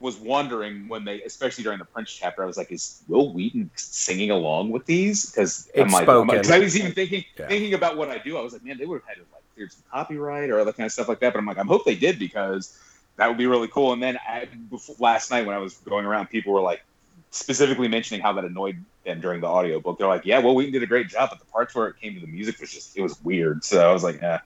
was 0.00 0.16
wondering 0.16 0.88
when 0.88 1.04
they, 1.04 1.22
especially 1.22 1.62
during 1.62 1.78
the 1.78 1.84
Prince 1.84 2.10
chapter, 2.10 2.42
I 2.42 2.46
was 2.46 2.56
like, 2.56 2.72
is 2.72 3.02
Wil 3.06 3.34
Wheaton 3.34 3.70
singing 3.76 4.30
along 4.30 4.70
with 4.70 4.86
these? 4.86 5.30
Because 5.30 5.70
I'm 5.76 5.90
like, 5.90 6.06
because 6.06 6.50
I 6.50 6.58
was 6.58 6.76
even 6.76 6.92
thinking 6.92 7.24
Yeah. 7.38 7.48
thinking 7.48 7.74
about 7.74 7.98
what 7.98 8.08
I 8.08 8.18
do. 8.18 8.38
I 8.38 8.40
was 8.40 8.54
like, 8.54 8.64
man, 8.64 8.78
they 8.78 8.86
would 8.86 9.02
have 9.02 9.08
had 9.08 9.14
to 9.16 9.32
like 9.32 9.42
cleared 9.54 9.72
some 9.72 9.84
copyright 9.90 10.48
or 10.48 10.58
other 10.58 10.72
kind 10.72 10.86
of 10.86 10.92
stuff 10.92 11.08
like 11.08 11.20
that. 11.20 11.34
But 11.34 11.38
I'm 11.38 11.46
like, 11.46 11.58
I 11.58 11.64
hope 11.64 11.84
they 11.84 11.94
did 11.94 12.18
because 12.18 12.78
that 13.16 13.28
would 13.28 13.36
be 13.36 13.46
really 13.46 13.68
cool. 13.68 13.92
And 13.92 14.02
then 14.02 14.18
I, 14.26 14.48
before, 14.70 14.96
last 14.98 15.30
night 15.30 15.44
when 15.44 15.54
I 15.54 15.58
was 15.58 15.74
going 15.74 16.06
around, 16.06 16.28
people 16.28 16.54
were 16.54 16.62
like 16.62 16.82
specifically 17.30 17.88
mentioning 17.88 18.22
how 18.22 18.32
that 18.32 18.44
annoyed 18.44 18.82
them 19.04 19.20
during 19.20 19.42
the 19.42 19.46
audiobook. 19.46 19.98
They're 19.98 20.08
like, 20.08 20.24
yeah, 20.24 20.38
well, 20.38 20.54
Wheaton 20.54 20.72
did 20.72 20.82
a 20.82 20.86
great 20.86 21.08
job, 21.08 21.28
but 21.30 21.38
the 21.38 21.44
parts 21.46 21.74
where 21.74 21.88
it 21.88 21.96
came 22.00 22.14
to 22.14 22.20
the 22.20 22.26
music 22.26 22.58
was 22.58 22.72
just 22.72 22.96
it 22.96 23.02
was 23.02 23.20
weird. 23.22 23.64
So 23.64 23.88
I 23.88 23.92
was 23.92 24.02
like, 24.02 24.22
eh, 24.22 24.38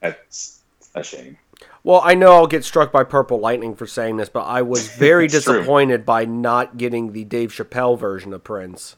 that's 0.00 0.62
a 0.94 1.02
shame. 1.02 1.36
Well, 1.84 2.00
I 2.04 2.14
know 2.14 2.32
I'll 2.32 2.46
get 2.46 2.64
struck 2.64 2.92
by 2.92 3.04
purple 3.04 3.38
lightning 3.40 3.74
for 3.74 3.86
saying 3.86 4.16
this, 4.16 4.28
but 4.28 4.42
I 4.44 4.62
was 4.62 4.88
very 4.96 5.24
It's 5.26 5.42
true. 5.42 5.54
disappointed 5.58 6.06
by 6.06 6.24
not 6.24 6.78
getting 6.78 7.12
the 7.12 7.24
Dave 7.24 7.52
Chappelle 7.52 7.98
version 7.98 8.32
of 8.32 8.44
Prince. 8.44 8.96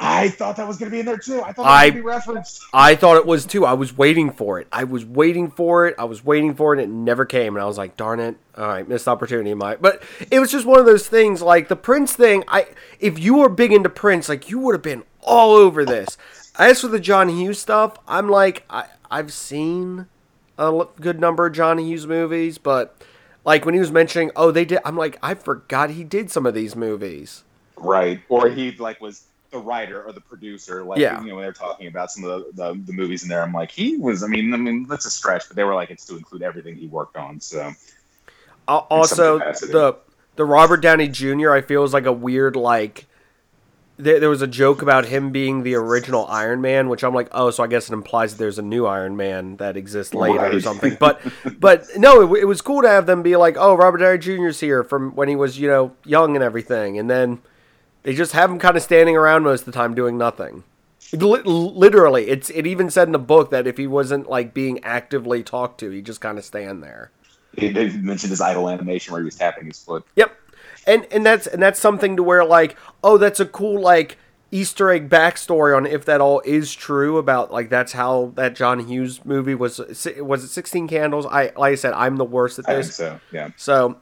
I 0.00 0.28
thought 0.28 0.56
that 0.58 0.68
was 0.68 0.76
going 0.78 0.90
to 0.90 0.94
be 0.94 1.00
in 1.00 1.06
there 1.06 1.18
too. 1.18 1.42
I 1.42 1.52
thought 1.52 1.66
I- 1.66 1.90
be 1.90 2.00
referenced. 2.00 2.62
I 2.72 2.94
thought 2.94 3.16
it 3.16 3.26
was 3.26 3.44
too. 3.44 3.64
I 3.66 3.72
was 3.72 3.96
waiting 3.96 4.30
for 4.30 4.60
it. 4.60 4.68
I 4.70 4.84
was 4.84 5.04
waiting 5.04 5.50
for 5.50 5.88
it. 5.88 5.96
I 5.98 6.04
was 6.04 6.24
waiting 6.24 6.54
for 6.54 6.72
it. 6.72 6.80
And 6.80 6.92
it 6.92 6.94
never 6.94 7.24
came. 7.24 7.56
And 7.56 7.62
I 7.62 7.66
was 7.66 7.78
like, 7.78 7.96
darn 7.96 8.20
it. 8.20 8.36
All 8.56 8.68
right, 8.68 8.86
missed 8.88 9.08
opportunity, 9.08 9.54
Mike. 9.54 9.80
But 9.82 10.02
it 10.30 10.38
was 10.38 10.52
just 10.52 10.66
one 10.66 10.78
of 10.78 10.86
those 10.86 11.08
things. 11.08 11.42
Like 11.42 11.66
the 11.66 11.74
Prince 11.74 12.12
thing. 12.12 12.44
I 12.46 12.68
if 13.00 13.18
you 13.18 13.38
were 13.38 13.48
big 13.48 13.72
into 13.72 13.88
Prince, 13.88 14.28
like 14.28 14.48
you 14.48 14.60
would 14.60 14.74
have 14.76 14.82
been 14.82 15.02
all 15.22 15.52
over 15.56 15.84
this. 15.84 16.16
As 16.56 16.80
for 16.80 16.88
the 16.88 17.00
John 17.00 17.28
Hughes 17.28 17.58
stuff, 17.58 17.96
I'm 18.06 18.28
like, 18.28 18.64
I 18.70 18.86
I've 19.10 19.32
seen 19.32 20.06
a 20.58 20.86
good 21.00 21.20
number 21.20 21.46
of 21.46 21.54
John 21.54 21.78
Hughes 21.78 22.06
movies, 22.06 22.58
but 22.58 22.94
like 23.44 23.64
when 23.64 23.74
he 23.74 23.80
was 23.80 23.90
mentioning, 23.92 24.30
oh, 24.36 24.50
they 24.50 24.64
did. 24.64 24.80
I'm 24.84 24.96
like, 24.96 25.18
I 25.22 25.34
forgot 25.34 25.90
he 25.90 26.04
did 26.04 26.30
some 26.30 26.44
of 26.46 26.54
these 26.54 26.76
movies. 26.76 27.44
Right. 27.76 28.20
Or 28.28 28.48
he 28.48 28.72
like 28.72 29.00
was 29.00 29.24
the 29.50 29.58
writer 29.58 30.02
or 30.02 30.12
the 30.12 30.20
producer. 30.20 30.82
Like 30.82 30.98
Yeah. 30.98 31.20
you 31.22 31.28
know, 31.28 31.36
when 31.36 31.44
they're 31.44 31.52
talking 31.52 31.86
about 31.86 32.10
some 32.10 32.24
of 32.24 32.54
the, 32.54 32.62
the, 32.74 32.80
the 32.86 32.92
movies 32.92 33.22
in 33.22 33.28
there, 33.28 33.42
I'm 33.42 33.52
like, 33.52 33.70
he 33.70 33.96
was 33.96 34.22
I 34.22 34.26
mean, 34.26 34.52
I 34.52 34.56
mean, 34.56 34.86
that's 34.86 35.06
a 35.06 35.10
stretch, 35.10 35.44
but 35.48 35.56
they 35.56 35.64
were 35.64 35.74
like 35.74 35.90
it's 35.90 36.04
to 36.06 36.16
include 36.16 36.42
everything 36.42 36.74
he 36.76 36.86
worked 36.88 37.16
on. 37.16 37.40
So 37.40 37.72
Al- 38.66 38.86
Also, 38.90 39.38
the 39.38 39.96
the 40.36 40.44
Robert 40.44 40.78
Downey 40.78 41.08
Jr. 41.08 41.52
I 41.52 41.60
feel 41.62 41.84
is 41.84 41.92
like 41.94 42.06
a 42.06 42.12
weird 42.12 42.56
like. 42.56 43.06
There, 43.98 44.20
there 44.20 44.30
was 44.30 44.42
a 44.42 44.46
joke 44.46 44.80
about 44.80 45.06
him 45.06 45.32
being 45.32 45.64
the 45.64 45.74
original 45.74 46.26
Iron 46.28 46.60
Man, 46.60 46.88
which 46.88 47.02
I'm 47.02 47.12
like, 47.14 47.28
oh, 47.32 47.50
so 47.50 47.64
I 47.64 47.66
guess 47.66 47.90
it 47.90 47.92
implies 47.92 48.32
that 48.32 48.38
there's 48.38 48.58
a 48.58 48.62
new 48.62 48.86
Iron 48.86 49.16
Man 49.16 49.56
that 49.56 49.76
exists 49.76 50.14
later 50.14 50.56
or 50.56 50.60
something. 50.60 50.96
But, 51.00 51.20
but 51.58 51.84
no, 51.96 52.22
it, 52.34 52.42
it 52.42 52.44
was 52.44 52.62
cool 52.62 52.82
to 52.82 52.88
have 52.88 53.06
them 53.06 53.22
be 53.22 53.36
like, 53.36 53.56
oh, 53.58 53.74
Robert 53.74 53.98
Downey 53.98 54.18
Jr.'s 54.18 54.60
here 54.60 54.84
from 54.84 55.14
when 55.16 55.28
he 55.28 55.34
was, 55.36 55.58
you 55.58 55.68
know, 55.68 55.92
young 56.04 56.36
and 56.36 56.44
everything, 56.44 56.98
and 56.98 57.10
then 57.10 57.40
they 58.04 58.14
just 58.14 58.32
have 58.32 58.50
him 58.50 58.58
kind 58.58 58.76
of 58.76 58.82
standing 58.82 59.16
around 59.16 59.42
most 59.42 59.60
of 59.60 59.66
the 59.66 59.72
time 59.72 59.94
doing 59.94 60.16
nothing. 60.16 60.62
Li- 61.12 61.42
literally, 61.44 62.28
it's 62.28 62.50
it 62.50 62.66
even 62.66 62.90
said 62.90 63.08
in 63.08 63.12
the 63.12 63.18
book 63.18 63.50
that 63.50 63.66
if 63.66 63.78
he 63.78 63.86
wasn't 63.86 64.28
like 64.30 64.54
being 64.54 64.82
actively 64.84 65.42
talked 65.42 65.80
to, 65.80 65.90
he 65.90 66.02
just 66.02 66.20
kind 66.20 66.38
of 66.38 66.44
stand 66.44 66.82
there. 66.82 67.10
he, 67.56 67.68
they 67.70 67.88
mentioned 67.90 68.30
his 68.30 68.40
idle 68.40 68.68
animation 68.68 69.12
where 69.12 69.20
he 69.22 69.24
was 69.24 69.36
tapping 69.36 69.66
his 69.66 69.82
foot. 69.82 70.04
Yep. 70.16 70.36
And 70.86 71.06
and 71.10 71.24
that's 71.24 71.46
and 71.46 71.62
that's 71.62 71.80
something 71.80 72.16
to 72.16 72.22
where 72.22 72.44
like, 72.44 72.76
oh, 73.04 73.18
that's 73.18 73.40
a 73.40 73.46
cool 73.46 73.80
like 73.80 74.16
Easter 74.50 74.90
egg 74.90 75.10
backstory 75.10 75.76
on 75.76 75.84
if 75.84 76.04
that 76.06 76.20
all 76.20 76.40
is 76.44 76.74
true 76.74 77.18
about 77.18 77.52
like 77.52 77.68
that's 77.68 77.92
how 77.92 78.32
that 78.36 78.56
John 78.56 78.78
Hughes 78.86 79.24
movie 79.24 79.54
was 79.54 79.78
was 79.78 80.44
it 80.44 80.48
Sixteen 80.48 80.88
Candles? 80.88 81.26
I 81.26 81.52
like 81.56 81.72
I 81.72 81.74
said, 81.74 81.92
I'm 81.92 82.16
the 82.16 82.24
worst 82.24 82.58
at 82.58 82.68
I 82.68 82.74
think 82.74 82.86
this. 82.86 82.96
so. 82.96 83.20
Yeah. 83.30 83.50
So 83.56 84.00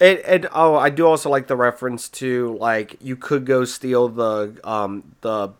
and, 0.00 0.18
and 0.20 0.48
oh, 0.52 0.74
I 0.74 0.90
do 0.90 1.06
also 1.06 1.30
like 1.30 1.46
the 1.46 1.56
reference 1.56 2.08
to 2.10 2.56
like 2.58 2.96
you 3.00 3.16
could 3.16 3.46
go 3.46 3.64
steal 3.64 4.08
the 4.08 4.58
um 4.64 5.14
the 5.20 5.52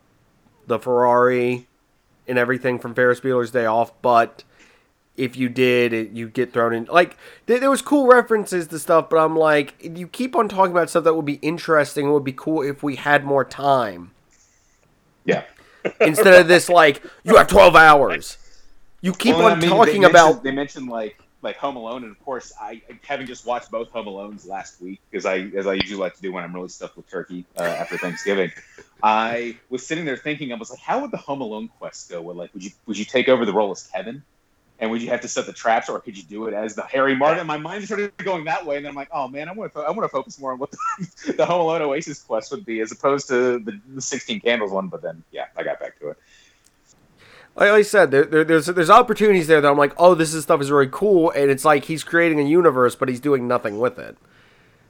the 0.66 0.78
Ferrari 0.78 1.68
and 2.26 2.38
everything 2.38 2.78
from 2.78 2.94
Ferris 2.94 3.20
Bueller's 3.20 3.50
Day 3.52 3.66
Off, 3.66 3.92
but 4.02 4.42
if 5.16 5.36
you 5.36 5.48
did, 5.48 5.92
it, 5.92 6.10
you 6.10 6.28
get 6.28 6.52
thrown 6.52 6.74
in. 6.74 6.84
Like 6.86 7.16
there, 7.46 7.60
there 7.60 7.70
was 7.70 7.82
cool 7.82 8.06
references 8.06 8.68
to 8.68 8.78
stuff, 8.78 9.10
but 9.10 9.18
I'm 9.18 9.36
like, 9.36 9.74
you 9.82 10.08
keep 10.08 10.36
on 10.36 10.48
talking 10.48 10.72
about 10.72 10.90
stuff 10.90 11.04
that 11.04 11.14
would 11.14 11.24
be 11.26 11.34
interesting. 11.42 12.06
It 12.08 12.12
would 12.12 12.24
be 12.24 12.32
cool 12.32 12.62
if 12.62 12.82
we 12.82 12.96
had 12.96 13.24
more 13.24 13.44
time 13.44 14.12
Yeah. 15.24 15.44
instead 16.00 16.40
of 16.40 16.48
this 16.48 16.68
like 16.68 17.02
you 17.24 17.36
have 17.36 17.46
12 17.48 17.76
hours. 17.76 18.38
You 19.00 19.14
keep 19.14 19.38
Well, 19.38 19.44
on 19.44 19.52
I 19.52 19.56
mean, 19.56 19.70
talking 19.70 20.04
they 20.04 20.04
about 20.04 20.42
they 20.42 20.50
mentioned 20.52 20.88
like 20.88 21.18
like 21.42 21.56
Home 21.58 21.76
Alone, 21.76 22.04
and 22.04 22.12
of 22.12 22.20
course, 22.20 22.52
I 22.60 22.82
having 23.02 23.26
just 23.26 23.44
watched 23.46 23.70
both 23.70 23.90
Home 23.90 24.06
Alones 24.06 24.46
last 24.46 24.80
week 24.80 25.00
because 25.10 25.26
I 25.26 25.50
as 25.56 25.66
I 25.66 25.74
usually 25.74 26.00
like 26.00 26.14
to 26.16 26.22
do 26.22 26.32
when 26.32 26.44
I'm 26.44 26.54
really 26.54 26.68
stuffed 26.68 26.96
with 26.96 27.08
turkey 27.08 27.46
uh, 27.56 27.62
after 27.62 27.98
Thanksgiving. 27.98 28.52
I 29.02 29.58
was 29.70 29.86
sitting 29.86 30.04
there 30.06 30.16
thinking, 30.16 30.52
I 30.52 30.56
was 30.56 30.70
like, 30.70 30.80
how 30.80 31.00
would 31.00 31.10
the 31.10 31.18
Home 31.18 31.42
Alone 31.42 31.68
quest 31.78 32.10
go? 32.10 32.22
Would 32.22 32.36
like, 32.36 32.54
would 32.54 32.64
you 32.64 32.70
would 32.86 32.98
you 32.98 33.04
take 33.04 33.28
over 33.28 33.44
the 33.44 33.52
role 33.52 33.70
as 33.72 33.82
Kevin? 33.86 34.24
And 34.84 34.90
would 34.90 35.00
you 35.00 35.08
have 35.08 35.22
to 35.22 35.28
set 35.28 35.46
the 35.46 35.52
traps, 35.54 35.88
or 35.88 35.98
could 35.98 36.14
you 36.14 36.22
do 36.24 36.46
it 36.46 36.52
as 36.52 36.74
the 36.74 36.82
Harry 36.82 37.16
Martin? 37.16 37.46
My 37.46 37.56
mind 37.56 37.86
started 37.86 38.14
going 38.18 38.44
that 38.44 38.66
way, 38.66 38.76
and 38.76 38.84
then 38.84 38.90
I'm 38.90 38.94
like, 38.94 39.08
"Oh 39.10 39.26
man, 39.28 39.48
I 39.48 39.52
want 39.52 39.72
to 39.72 39.78
I 39.80 39.90
want 39.90 40.02
to 40.02 40.10
focus 40.10 40.38
more 40.38 40.52
on 40.52 40.58
what 40.58 40.72
the, 40.72 41.32
the 41.38 41.46
Home 41.46 41.62
Alone 41.62 41.80
Oasis 41.80 42.22
quest 42.22 42.50
would 42.50 42.66
be, 42.66 42.80
as 42.80 42.92
opposed 42.92 43.26
to 43.28 43.60
the, 43.60 43.80
the 43.94 44.02
16 44.02 44.40
Candles 44.40 44.72
one." 44.72 44.88
But 44.88 45.00
then, 45.00 45.24
yeah, 45.32 45.46
I 45.56 45.62
got 45.62 45.80
back 45.80 45.98
to 46.00 46.10
it. 46.10 46.18
like 47.56 47.70
I 47.70 47.80
said, 47.80 48.10
there, 48.10 48.26
there, 48.26 48.44
there's 48.44 48.66
there's 48.66 48.90
opportunities 48.90 49.46
there 49.46 49.62
that 49.62 49.70
I'm 49.70 49.78
like, 49.78 49.94
oh, 49.96 50.14
this 50.14 50.34
is 50.34 50.42
stuff 50.42 50.60
is 50.60 50.70
really 50.70 50.90
cool, 50.92 51.30
and 51.30 51.50
it's 51.50 51.64
like 51.64 51.86
he's 51.86 52.04
creating 52.04 52.38
a 52.40 52.44
universe, 52.44 52.94
but 52.94 53.08
he's 53.08 53.20
doing 53.20 53.48
nothing 53.48 53.78
with 53.78 53.98
it, 53.98 54.18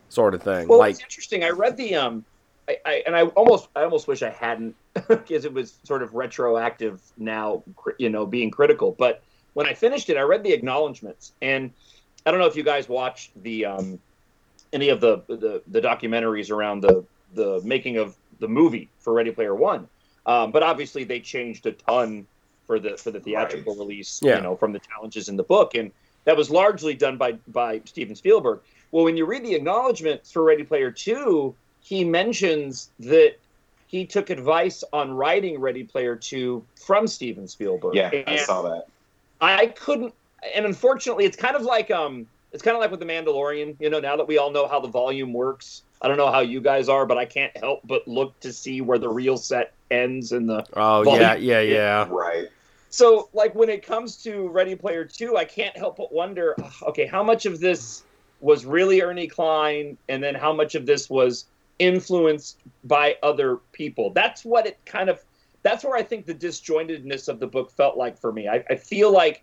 sort 0.09 0.35
of 0.35 0.43
thing. 0.43 0.67
Well, 0.67 0.81
like, 0.81 0.97
it's 0.97 1.05
interesting. 1.05 1.45
I 1.45 1.51
read 1.51 1.77
the 1.77 1.95
um, 1.95 2.25
I, 2.69 2.79
I 2.85 3.03
and 3.07 3.15
I 3.15 3.23
almost 3.27 3.69
I 3.77 3.85
almost 3.85 4.09
wish 4.09 4.25
I 4.25 4.31
hadn't 4.31 4.75
because 5.09 5.45
it 5.45 5.53
was 5.53 5.79
sort 5.85 6.03
of 6.03 6.17
retroactive 6.17 7.01
now, 7.17 7.63
you 7.99 8.11
know, 8.11 8.27
being 8.27 8.51
critical. 8.51 8.91
But 8.99 9.23
when 9.55 9.67
I 9.67 9.75
finished 9.75 10.11
it, 10.11 10.17
I 10.17 10.23
read 10.23 10.43
the 10.43 10.53
acknowledgments, 10.53 11.33
and 11.41 11.71
I 12.27 12.31
don't 12.31 12.41
know 12.41 12.47
if 12.47 12.57
you 12.57 12.63
guys 12.63 12.89
watched 12.89 13.31
the 13.43 13.65
um, 13.65 13.99
any 14.73 14.91
of 14.91 15.01
the 15.01 15.23
the, 15.27 15.63
the 15.67 15.81
documentaries 15.81 16.51
around 16.51 16.83
the 16.83 17.05
the 17.35 17.61
making 17.65 17.97
of 17.97 18.17
the 18.41 18.49
movie 18.49 18.89
for 18.99 19.13
Ready 19.13 19.31
Player 19.31 19.55
One. 19.55 19.89
Um, 20.27 20.51
but 20.53 20.63
obviously, 20.63 21.05
they 21.05 21.21
changed 21.21 21.67
a 21.67 21.73
ton 21.73 22.27
for 22.67 22.79
the 22.79 22.97
for 22.97 23.11
the 23.11 23.21
theatrical 23.21 23.75
release. 23.77 24.21
Yeah. 24.23 24.37
You 24.37 24.43
know, 24.43 24.57
from 24.57 24.73
the 24.73 24.81
challenges 24.81 25.29
in 25.29 25.37
the 25.37 25.43
book, 25.43 25.75
and 25.75 25.91
that 26.25 26.37
was 26.37 26.51
largely 26.51 26.95
done 26.95 27.17
by 27.17 27.33
by 27.49 27.81
Steven 27.85 28.17
Spielberg. 28.17 28.61
Well, 28.91 29.05
when 29.05 29.17
you 29.17 29.27
read 29.27 29.45
the 29.45 29.55
acknowledgments 29.55 30.33
for 30.33 30.43
Ready 30.43 30.65
Player 30.65 30.91
Two, 30.91 31.55
he 31.81 32.05
mentions 32.05 32.91
that 33.01 33.35
he 33.87 34.07
took 34.07 34.31
advice 34.31 34.83
on 34.93 35.13
writing 35.13 35.61
Ready 35.61 35.85
Player 35.85 36.17
Two 36.17 36.65
from 36.75 37.07
Steven 37.07 37.47
Spielberg. 37.47 37.95
Yeah, 37.95 38.11
I 38.27 38.39
saw 38.39 38.63
that. 38.63 38.87
I 39.41 39.67
couldn't, 39.67 40.15
and 40.55 40.65
unfortunately, 40.65 41.25
it's 41.25 41.37
kind 41.37 41.57
of 41.57 41.63
like 41.63 41.91
um, 41.91 42.27
it's 42.53 42.63
kind 42.63 42.77
of 42.77 42.81
like 42.81 42.91
with 42.91 43.01
the 43.01 43.07
Mandalorian. 43.07 43.77
You 43.81 43.91
know, 43.91 44.01
now 44.01 44.17
that 44.17 44.27
we 44.27 44.39
all 44.39 44.51
know 44.51 44.67
how 44.67 44.81
the 44.81 44.89
volume 44.89 45.33
works, 45.33 45.83
I 46.01 46.09
don't 46.09 46.17
know 46.17 46.31
how 46.31 46.41
you 46.41 46.61
guys 46.61 46.89
are, 46.89 47.07
but 47.07 47.19
I 47.19 47.25
can't 47.25 47.57
help 47.57 47.81
but 47.85 48.07
look 48.07 48.39
to 48.41 48.53
see 48.53 48.81
where 48.81 48.99
the 48.99 49.09
real 49.09 49.37
set 49.37 49.73
ends 49.91 50.33
and 50.33 50.49
the 50.49 50.65
oh 50.75 51.05
Well, 51.05 51.21
yeah, 51.21 51.35
yeah, 51.35 51.61
yeah. 51.61 52.07
Right. 52.11 52.49
so 52.91 53.29
like 53.33 53.55
when 53.55 53.69
it 53.69 53.85
comes 53.85 54.23
to 54.25 54.49
Ready 54.49 54.75
Player 54.75 55.05
Two, 55.05 55.37
I 55.37 55.45
can't 55.45 55.77
help 55.77 55.97
but 55.97 56.13
wonder, 56.13 56.55
okay, 56.83 57.07
how 57.07 57.23
much 57.23 57.47
of 57.47 57.61
this 57.61 58.03
was 58.41 58.65
really 58.65 59.01
Ernie 59.01 59.27
Cline, 59.27 59.97
and 60.09 60.23
then 60.23 60.35
how 60.35 60.53
much 60.53 60.75
of 60.75 60.87
this 60.87 61.09
was 61.09 61.47
influenced 61.79 62.59
by 62.85 63.17
other 63.23 63.59
people? 63.73 64.11
That's 64.11 64.45
what 64.45 64.67
it 64.67 64.79
kind 64.85 65.09
of. 65.09 65.23
That's 65.65 65.83
where 65.83 65.97
I 65.97 66.03
think 66.03 66.27
the 66.27 66.35
disjointedness 66.35 67.29
of 67.29 67.41
the 67.41 67.47
book 67.49 67.73
felt 67.73 67.97
like 67.97 68.17
for 68.19 68.33
me. 68.33 68.47
I, 68.47 68.63
I 68.71 68.77
feel 68.77 69.11
like 69.11 69.43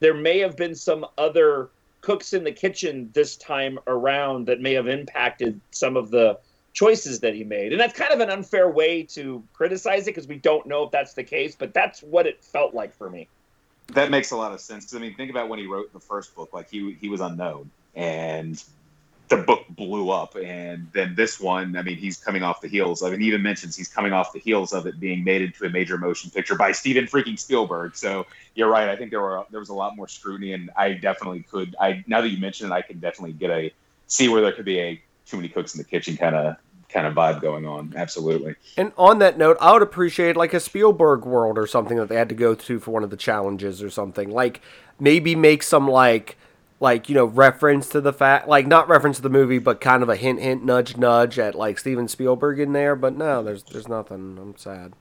there 0.00 0.14
may 0.14 0.40
have 0.40 0.56
been 0.56 0.74
some 0.74 1.06
other 1.16 1.70
cooks 2.00 2.32
in 2.32 2.44
the 2.44 2.52
kitchen 2.52 3.08
this 3.14 3.36
time 3.36 3.78
around 3.86 4.46
that 4.48 4.60
may 4.60 4.74
have 4.74 4.88
impacted 4.88 5.60
some 5.70 5.96
of 5.96 6.10
the 6.10 6.38
choices 6.72 7.20
that 7.20 7.34
he 7.34 7.44
made. 7.44 7.72
And 7.72 7.80
that's 7.80 7.96
kind 7.96 8.12
of 8.12 8.20
an 8.20 8.30
unfair 8.30 8.68
way 8.68 9.04
to 9.04 9.42
criticize 9.52 10.02
it 10.02 10.06
because 10.06 10.26
we 10.26 10.36
don't 10.36 10.66
know 10.66 10.82
if 10.82 10.90
that's 10.90 11.14
the 11.14 11.24
case, 11.24 11.54
but 11.56 11.72
that's 11.72 12.02
what 12.02 12.26
it 12.26 12.42
felt 12.42 12.74
like 12.74 12.92
for 12.92 13.08
me. 13.08 13.28
That 13.92 14.10
makes 14.10 14.32
a 14.32 14.36
lot 14.36 14.52
of 14.52 14.60
sense. 14.60 14.84
Because 14.84 14.96
I 14.96 15.00
mean, 15.00 15.14
think 15.14 15.30
about 15.30 15.48
when 15.48 15.58
he 15.58 15.66
wrote 15.66 15.92
the 15.92 16.00
first 16.00 16.34
book. 16.34 16.52
Like 16.52 16.68
he 16.68 16.96
he 17.00 17.08
was 17.08 17.20
unknown, 17.20 17.70
and 17.94 18.62
the 19.30 19.36
book 19.36 19.64
blew 19.70 20.10
up. 20.10 20.34
And 20.34 20.88
then 20.92 21.14
this 21.14 21.40
one, 21.40 21.76
I 21.76 21.82
mean, 21.82 21.96
he's 21.96 22.18
coming 22.18 22.42
off 22.42 22.60
the 22.60 22.68
heels. 22.68 23.02
I 23.02 23.10
mean, 23.10 23.22
even 23.22 23.42
mentions 23.42 23.76
he's 23.76 23.88
coming 23.88 24.12
off 24.12 24.32
the 24.32 24.40
heels 24.40 24.72
of 24.72 24.86
it 24.86 25.00
being 25.00 25.24
made 25.24 25.40
into 25.40 25.64
a 25.64 25.70
major 25.70 25.96
motion 25.96 26.30
picture 26.30 26.56
by 26.56 26.72
Steven 26.72 27.06
freaking 27.06 27.38
Spielberg. 27.38 27.96
So 27.96 28.26
you're 28.56 28.68
right. 28.68 28.88
I 28.88 28.96
think 28.96 29.10
there 29.10 29.22
were 29.22 29.44
there 29.50 29.60
was 29.60 29.70
a 29.70 29.74
lot 29.74 29.96
more 29.96 30.08
scrutiny, 30.08 30.52
and 30.52 30.70
I 30.76 30.92
definitely 30.94 31.44
could. 31.44 31.74
I 31.80 32.04
now 32.06 32.20
that 32.20 32.28
you 32.28 32.38
mention 32.38 32.66
it, 32.66 32.74
I 32.74 32.82
can 32.82 32.98
definitely 32.98 33.32
get 33.32 33.50
a 33.50 33.72
see 34.08 34.28
where 34.28 34.42
there 34.42 34.52
could 34.52 34.64
be 34.64 34.80
a 34.80 35.00
too 35.26 35.36
many 35.36 35.48
cooks 35.48 35.74
in 35.74 35.78
the 35.78 35.84
kitchen 35.84 36.16
kind 36.16 36.34
of 36.34 36.56
kind 36.88 37.06
of 37.06 37.14
vibe 37.14 37.40
going 37.40 37.64
on. 37.66 37.92
Absolutely. 37.94 38.56
And 38.76 38.90
on 38.98 39.20
that 39.20 39.38
note, 39.38 39.56
I 39.60 39.72
would 39.72 39.82
appreciate 39.82 40.36
like 40.36 40.52
a 40.52 40.58
Spielberg 40.58 41.24
world 41.24 41.56
or 41.56 41.68
something 41.68 41.96
that 41.98 42.08
they 42.08 42.16
had 42.16 42.28
to 42.30 42.34
go 42.34 42.56
to 42.56 42.80
for 42.80 42.90
one 42.90 43.04
of 43.04 43.10
the 43.10 43.16
challenges 43.16 43.80
or 43.80 43.90
something. 43.90 44.28
Like 44.28 44.60
maybe 44.98 45.36
make 45.36 45.62
some 45.62 45.88
like 45.88 46.36
like 46.80 47.10
you 47.10 47.14
know 47.14 47.26
reference 47.26 47.90
to 47.90 48.00
the 48.00 48.12
fact 48.12 48.48
like 48.48 48.66
not 48.66 48.88
reference 48.88 49.16
to 49.16 49.22
the 49.22 49.30
movie 49.30 49.58
but 49.58 49.80
kind 49.80 50.02
of 50.02 50.08
a 50.08 50.16
hint 50.16 50.40
hint 50.40 50.64
nudge 50.64 50.96
nudge 50.96 51.38
at 51.38 51.54
like 51.54 51.78
Steven 51.78 52.08
Spielberg 52.08 52.58
in 52.58 52.72
there 52.72 52.96
but 52.96 53.16
no 53.16 53.42
there's 53.42 53.62
there's 53.64 53.86
nothing. 53.86 54.38
I'm 54.40 54.56
sad. 54.56 54.94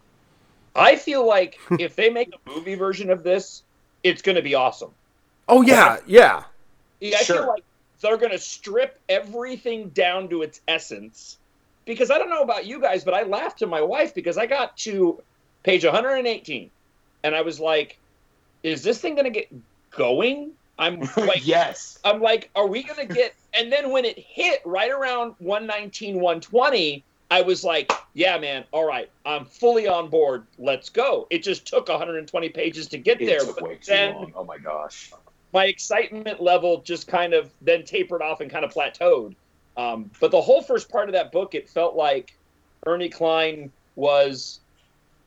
I 0.76 0.98
feel 0.98 1.26
like 1.26 1.58
if 1.80 1.96
they 1.96 2.10
make 2.10 2.34
a 2.34 2.50
movie 2.50 2.76
version 2.76 3.10
of 3.10 3.24
this 3.24 3.64
it's 4.04 4.22
going 4.22 4.36
to 4.36 4.42
be 4.42 4.54
awesome. 4.56 4.92
Oh 5.48 5.62
yeah 5.62 5.98
yeah. 6.06 6.44
Yeah 7.00 7.18
I 7.18 7.24
sure. 7.24 7.38
feel 7.38 7.48
like 7.48 7.64
they're 8.02 8.18
going 8.18 8.32
to 8.32 8.40
strip 8.40 9.00
everything 9.10 9.90
down 9.90 10.30
to 10.30 10.42
its 10.42 10.62
essence. 10.68 11.38
Because 11.86 12.12
I 12.12 12.18
don't 12.18 12.30
know 12.30 12.44
about 12.44 12.66
you 12.66 12.80
guys 12.82 13.04
but 13.04 13.14
I 13.14 13.24
laughed 13.24 13.60
to 13.60 13.68
my 13.68 13.82
wife 13.82 14.14
because 14.14 14.38
I 14.38 14.46
got 14.46 14.76
to 14.80 15.22
page 15.64 15.86
118 15.86 16.70
and 17.24 17.36
I 17.36 17.42
was 17.42 17.60
like 17.60 17.98
is 18.64 18.84
this 18.84 19.00
thing 19.00 19.16
going 19.16 19.24
to 19.24 19.32
get 19.32 19.48
going 19.92 20.52
I'm 20.80 21.02
like, 21.18 21.46
yes. 21.46 22.00
I'm 22.04 22.22
like, 22.22 22.50
are 22.56 22.66
we 22.66 22.82
gonna 22.82 23.06
get? 23.06 23.36
And 23.54 23.72
then 23.72 23.92
when 23.92 24.06
it 24.06 24.18
hit 24.18 24.62
right 24.66 24.90
around 24.90 25.36
119, 25.40 26.16
120, 26.16 27.04
I 27.30 27.42
was 27.42 27.64
like, 27.64 27.92
yeah, 28.14 28.40
man, 28.40 28.64
all 28.72 28.86
right, 28.86 29.10
I'm 29.26 29.46
fully 29.46 29.88
on 29.88 30.10
board. 30.10 30.48
Let's 30.58 30.90
go. 30.90 31.28
It 31.30 31.44
just 31.44 31.68
took 31.68 31.90
120 31.90 32.50
pages 32.50 32.88
to 32.88 32.98
get 32.98 33.22
it 33.22 33.26
there. 33.26 33.42
Took 33.42 33.62
way 33.62 33.76
too 33.76 33.94
long. 33.94 34.34
Oh 34.36 34.44
my 34.44 34.58
gosh. 34.58 35.12
My 35.54 35.66
excitement 35.66 36.42
level 36.42 36.82
just 36.82 37.08
kind 37.08 37.34
of 37.34 37.52
then 37.62 37.84
tapered 37.84 38.22
off 38.22 38.40
and 38.40 38.50
kind 38.50 38.66
of 38.66 38.74
plateaued. 38.74 39.36
Um, 39.78 40.10
but 40.20 40.32
the 40.32 40.42
whole 40.42 40.62
first 40.62 40.90
part 40.90 41.10
of 41.10 41.14
that 41.14 41.32
book, 41.32 41.56
it 41.56 41.70
felt 41.70 41.96
like 41.96 42.36
Ernie 42.86 43.10
Cline 43.10 43.72
was 43.96 44.60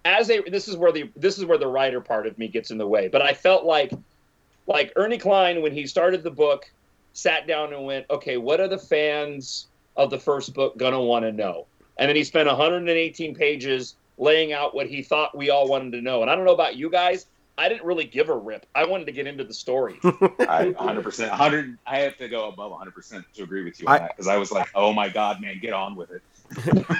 as 0.04 0.30
a 0.30 0.40
this 0.42 0.68
is 0.68 0.76
where 0.76 0.92
the 0.92 1.10
this 1.16 1.38
is 1.38 1.44
where 1.44 1.58
the 1.58 1.66
writer 1.66 2.00
part 2.00 2.26
of 2.26 2.38
me 2.38 2.48
gets 2.48 2.70
in 2.70 2.78
the 2.78 2.86
way. 2.86 3.08
But 3.08 3.22
I 3.22 3.34
felt 3.34 3.64
like 3.64 3.92
like 4.66 4.92
Ernie 4.96 5.18
Cline, 5.18 5.62
when 5.62 5.72
he 5.72 5.86
started 5.86 6.22
the 6.22 6.30
book, 6.30 6.70
sat 7.12 7.46
down 7.46 7.72
and 7.72 7.84
went, 7.84 8.06
okay, 8.10 8.36
what 8.36 8.60
are 8.60 8.68
the 8.68 8.78
fans 8.78 9.66
of 9.96 10.10
the 10.10 10.18
first 10.18 10.54
book 10.54 10.76
going 10.78 10.92
to 10.92 11.00
want 11.00 11.24
to 11.24 11.32
know? 11.32 11.66
And 11.98 12.08
then 12.08 12.16
he 12.16 12.24
spent 12.24 12.48
118 12.48 13.34
pages 13.34 13.96
laying 14.18 14.52
out 14.52 14.74
what 14.74 14.86
he 14.86 15.02
thought 15.02 15.36
we 15.36 15.50
all 15.50 15.68
wanted 15.68 15.92
to 15.92 16.00
know. 16.00 16.22
And 16.22 16.30
I 16.30 16.34
don't 16.34 16.44
know 16.44 16.54
about 16.54 16.76
you 16.76 16.90
guys. 16.90 17.26
I 17.58 17.68
didn't 17.68 17.84
really 17.84 18.04
give 18.04 18.30
a 18.30 18.36
rip. 18.36 18.66
I 18.74 18.86
wanted 18.86 19.04
to 19.06 19.12
get 19.12 19.26
into 19.26 19.44
the 19.44 19.52
story. 19.52 19.98
I 20.04 20.74
100%. 20.78 21.28
100. 21.28 21.78
I 21.86 21.98
have 21.98 22.16
to 22.16 22.28
go 22.28 22.48
above 22.48 22.72
100% 22.72 23.24
to 23.34 23.42
agree 23.42 23.62
with 23.62 23.78
you 23.80 23.86
on 23.88 23.94
I, 23.94 23.98
that 23.98 24.16
because 24.16 24.28
I 24.28 24.36
was 24.36 24.50
like, 24.50 24.68
oh 24.74 24.92
my 24.92 25.08
god, 25.08 25.40
man, 25.40 25.58
get 25.60 25.74
on 25.74 25.94
with 25.94 26.10
it. 26.10 26.22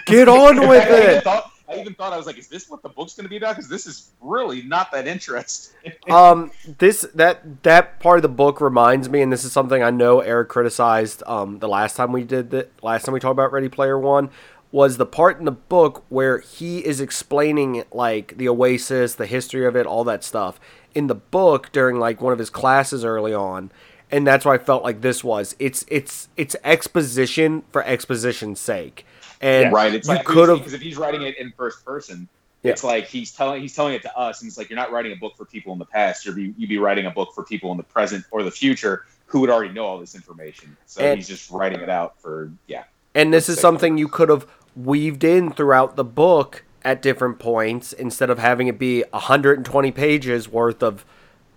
get 0.04 0.28
on 0.28 0.60
with 0.68 0.86
it. 0.90 1.24
Thought, 1.24 1.50
I 1.73 1.81
even 1.81 1.95
thought 1.95 2.12
I 2.12 2.16
was 2.16 2.27
like, 2.27 2.39
is 2.39 2.49
this 2.49 2.68
what 2.68 2.83
the 2.83 2.89
book's 2.89 3.14
going 3.14 3.25
to 3.25 3.31
be 3.31 3.37
about? 3.37 3.57
Because 3.57 3.68
this 3.68 3.87
is 3.87 4.11
really 4.20 4.62
not 4.62 4.93
that 4.93 5.07
interesting. 5.07 5.93
um, 6.11 6.51
this 6.79 7.07
that 7.14 7.62
that 7.62 8.01
part 8.01 8.18
of 8.18 8.23
the 8.23 8.29
book 8.29 8.61
reminds 8.61 9.09
me, 9.09 9.23
and 9.23 9.33
this 9.33 9.45
is 9.45 9.53
something 9.53 9.83
I 9.83 9.91
know 9.91 10.20
Eric 10.20 10.49
criticized. 10.49 11.23
Um, 11.27 11.59
the 11.59 11.68
last 11.68 11.97
time 11.97 12.12
we 12.12 12.25
did 12.25 12.51
that, 12.51 12.73
last 12.83 13.05
time 13.05 13.14
we 13.14 13.20
talked 13.20 13.33
about 13.33 13.53
Ready 13.53 13.68
Player 13.68 13.99
One, 13.99 14.31
was 14.70 14.97
the 14.97 15.07
part 15.07 15.39
in 15.39 15.45
the 15.45 15.53
book 15.53 16.05
where 16.09 16.39
he 16.39 16.85
is 16.85 17.01
explaining 17.01 17.85
like 17.93 18.37
the 18.37 18.49
Oasis, 18.49 19.14
the 19.14 19.27
history 19.27 19.66
of 19.66 19.77
it, 19.77 19.87
all 19.87 20.05
that 20.05 20.25
stuff 20.25 20.59
in 20.95 21.07
the 21.07 21.14
book 21.14 21.70
during 21.73 21.99
like 21.99 22.20
one 22.20 22.33
of 22.33 22.39
his 22.39 22.51
classes 22.51 23.05
early 23.05 23.33
on. 23.33 23.70
And 24.11 24.27
that's 24.27 24.45
why 24.45 24.55
I 24.55 24.59
felt 24.59 24.83
like 24.83 25.01
this 25.01 25.25
was. 25.25 25.57
It's 25.59 25.87
it's 25.89 26.29
it's 26.37 26.55
exposition 26.64 27.62
for 27.73 27.83
exposition's 27.85 28.61
sake 28.61 29.07
and 29.43 29.64
yeah, 29.64 29.70
right, 29.70 29.93
it's 29.93 30.09
you 30.09 30.14
like, 30.14 30.24
could 30.24 30.49
have 30.49 30.59
because 30.59 30.72
if 30.72 30.80
he's 30.80 30.97
writing 30.97 31.22
it 31.22 31.36
in 31.36 31.53
first 31.57 31.84
person, 31.84 32.28
yeah. 32.62 32.70
it's 32.70 32.84
like 32.84 33.07
he's 33.07 33.32
telling 33.32 33.61
he's 33.61 33.74
telling 33.74 33.95
it 33.95 34.03
to 34.03 34.16
us, 34.16 34.40
and 34.40 34.49
it's 34.49 34.57
like 34.57 34.70
you're 34.70 34.78
not 34.78 34.93
writing 34.93 35.12
a 35.12 35.16
book 35.16 35.36
for 35.36 35.45
people 35.45 35.72
in 35.72 35.78
the 35.78 35.84
past. 35.84 36.24
You'd 36.24 36.36
be 36.36 36.55
you'd 36.57 36.68
be 36.68 36.78
writing 36.78 37.07
a 37.07 37.11
book 37.11 37.30
for 37.34 37.45
people 37.45 37.70
in 37.72 37.76
the 37.76 37.82
present 37.82 38.24
or 38.30 38.43
the 38.43 38.51
future 38.51 39.05
who 39.26 39.40
would 39.40 39.51
already 39.51 39.72
know 39.72 39.84
all 39.84 39.99
this 39.99 40.14
information. 40.14 40.76
So 40.86 41.03
and, 41.03 41.18
he's 41.18 41.26
just 41.26 41.51
writing 41.51 41.80
it 41.80 41.88
out 41.88 42.20
for 42.20 42.53
yeah. 42.68 42.84
And 43.14 43.32
this 43.34 43.49
is 43.49 43.59
something 43.59 43.99
you 43.99 44.09
could 44.09 44.28
have 44.28 44.47
weaved 44.76 45.24
in 45.24 45.53
throughout 45.53 45.97
the 45.97 46.05
book 46.05 46.64
at 46.84 47.03
different 47.03 47.38
points 47.38 47.93
instead 47.93 48.30
of 48.30 48.38
having 48.38 48.68
it 48.68 48.78
be 48.78 49.05
120 49.11 49.93
pages 49.93 50.49
worth 50.49 50.82
of 50.82 51.05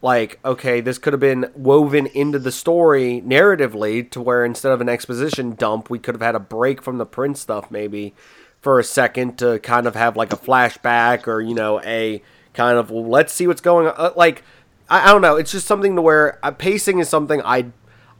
like 0.05 0.39
okay 0.45 0.81
this 0.81 0.99
could 0.99 1.13
have 1.13 1.19
been 1.19 1.51
woven 1.55 2.05
into 2.05 2.37
the 2.37 2.51
story 2.51 3.23
narratively 3.25 4.07
to 4.11 4.21
where 4.21 4.45
instead 4.45 4.71
of 4.71 4.79
an 4.79 4.87
exposition 4.87 5.55
dump 5.55 5.89
we 5.89 5.97
could 5.97 6.13
have 6.13 6.21
had 6.21 6.35
a 6.35 6.39
break 6.39 6.79
from 6.79 6.99
the 6.99 7.05
print 7.07 7.35
stuff 7.39 7.71
maybe 7.71 8.13
for 8.61 8.79
a 8.79 8.83
second 8.83 9.35
to 9.35 9.57
kind 9.59 9.87
of 9.87 9.95
have 9.95 10.15
like 10.15 10.31
a 10.31 10.37
flashback 10.37 11.27
or 11.27 11.41
you 11.41 11.55
know 11.55 11.81
a 11.81 12.21
kind 12.53 12.77
of 12.77 12.91
well, 12.91 13.07
let's 13.07 13.33
see 13.33 13.47
what's 13.47 13.61
going 13.61 13.87
on 13.87 13.95
uh, 13.97 14.11
like 14.15 14.43
I, 14.87 15.09
I, 15.09 15.11
don't 15.11 15.23
know. 15.23 15.37
It's 15.37 15.51
just 15.51 15.65
something 15.65 15.95
to 15.95 16.01
where 16.03 16.37
uh, 16.45 16.51
pacing 16.51 16.99
is 16.99 17.09
something 17.09 17.41
i 17.43 17.65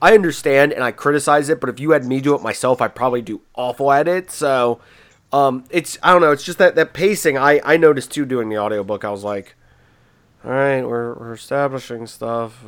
i 0.02 0.16
understand 0.16 0.74
and 0.74 0.84
i 0.84 0.92
criticize 0.92 1.50
it 1.50 1.62
but 1.62 1.70
if 1.70 1.80
you 1.80 1.92
had 1.92 2.04
me 2.04 2.20
do 2.20 2.34
it 2.34 2.42
myself 2.42 2.82
i'd 2.82 2.96
probably 2.96 3.22
do 3.22 3.42
awful 3.54 3.92
at 3.92 4.08
it. 4.08 4.32
So 4.32 4.80
um 5.32 5.66
it's 5.70 6.00
i 6.02 6.12
don't 6.12 6.22
know. 6.22 6.32
It's 6.32 6.44
just 6.44 6.58
that 6.58 6.74
that 6.74 6.94
pacing. 6.94 7.38
I 7.38 7.62
i 7.64 7.78
noticed 7.78 8.10
too 8.12 8.26
doing 8.26 8.50
the 8.50 8.58
audiobook. 8.58 9.06
I 9.06 9.12
was 9.12 9.24
like 9.24 9.56
all 10.46 10.52
right, 10.52 10.84
we're 10.84 11.14
we're 11.16 11.34
establishing 11.34 12.06
stuff. 12.06 12.64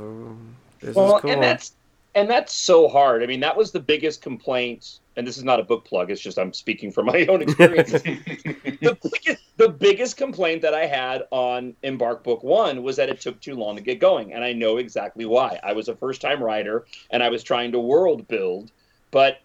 This 0.80 0.96
well, 0.96 1.20
cool. 1.20 1.32
and 1.32 1.44
that's 1.44 1.74
and 2.16 2.28
that's 2.28 2.54
so 2.54 2.88
hard. 2.88 3.22
I 3.22 3.28
mean, 3.28 3.40
that 3.42 3.56
was 3.56 3.72
the 3.72 3.80
biggest 3.80 4.22
complaint. 4.22 5.00
And 5.16 5.26
this 5.26 5.38
is 5.38 5.44
not 5.44 5.60
a 5.60 5.64
book 5.64 5.84
plug. 5.84 6.12
It's 6.12 6.22
just 6.22 6.38
I'm 6.38 6.54
speaking 6.54 6.92
from 6.92 7.08
my 7.08 7.26
own 7.26 7.42
experience. 7.42 7.92
the, 7.92 8.98
biggest, 9.02 9.44
the 9.58 9.70
biggest 9.70 10.16
complaint 10.16 10.62
that 10.62 10.76
I 10.76 10.86
had 10.86 11.24
on 11.32 11.76
Embark 11.82 12.24
Book 12.24 12.44
One 12.44 12.84
was 12.84 12.96
that 12.98 13.10
it 13.10 13.20
took 13.20 13.40
too 13.42 13.56
long 13.56 13.76
to 13.76 13.82
get 13.82 14.00
going, 14.00 14.34
and 14.34 14.44
I 14.44 14.54
know 14.54 14.78
exactly 14.78 15.26
why. 15.26 15.60
I 15.64 15.74
was 15.74 15.90
a 15.90 15.96
first 15.96 16.22
time 16.22 16.42
writer, 16.42 16.86
and 17.10 17.24
I 17.24 17.30
was 17.30 17.42
trying 17.42 17.72
to 17.72 17.80
world 17.80 18.28
build, 18.28 18.72
but 19.10 19.40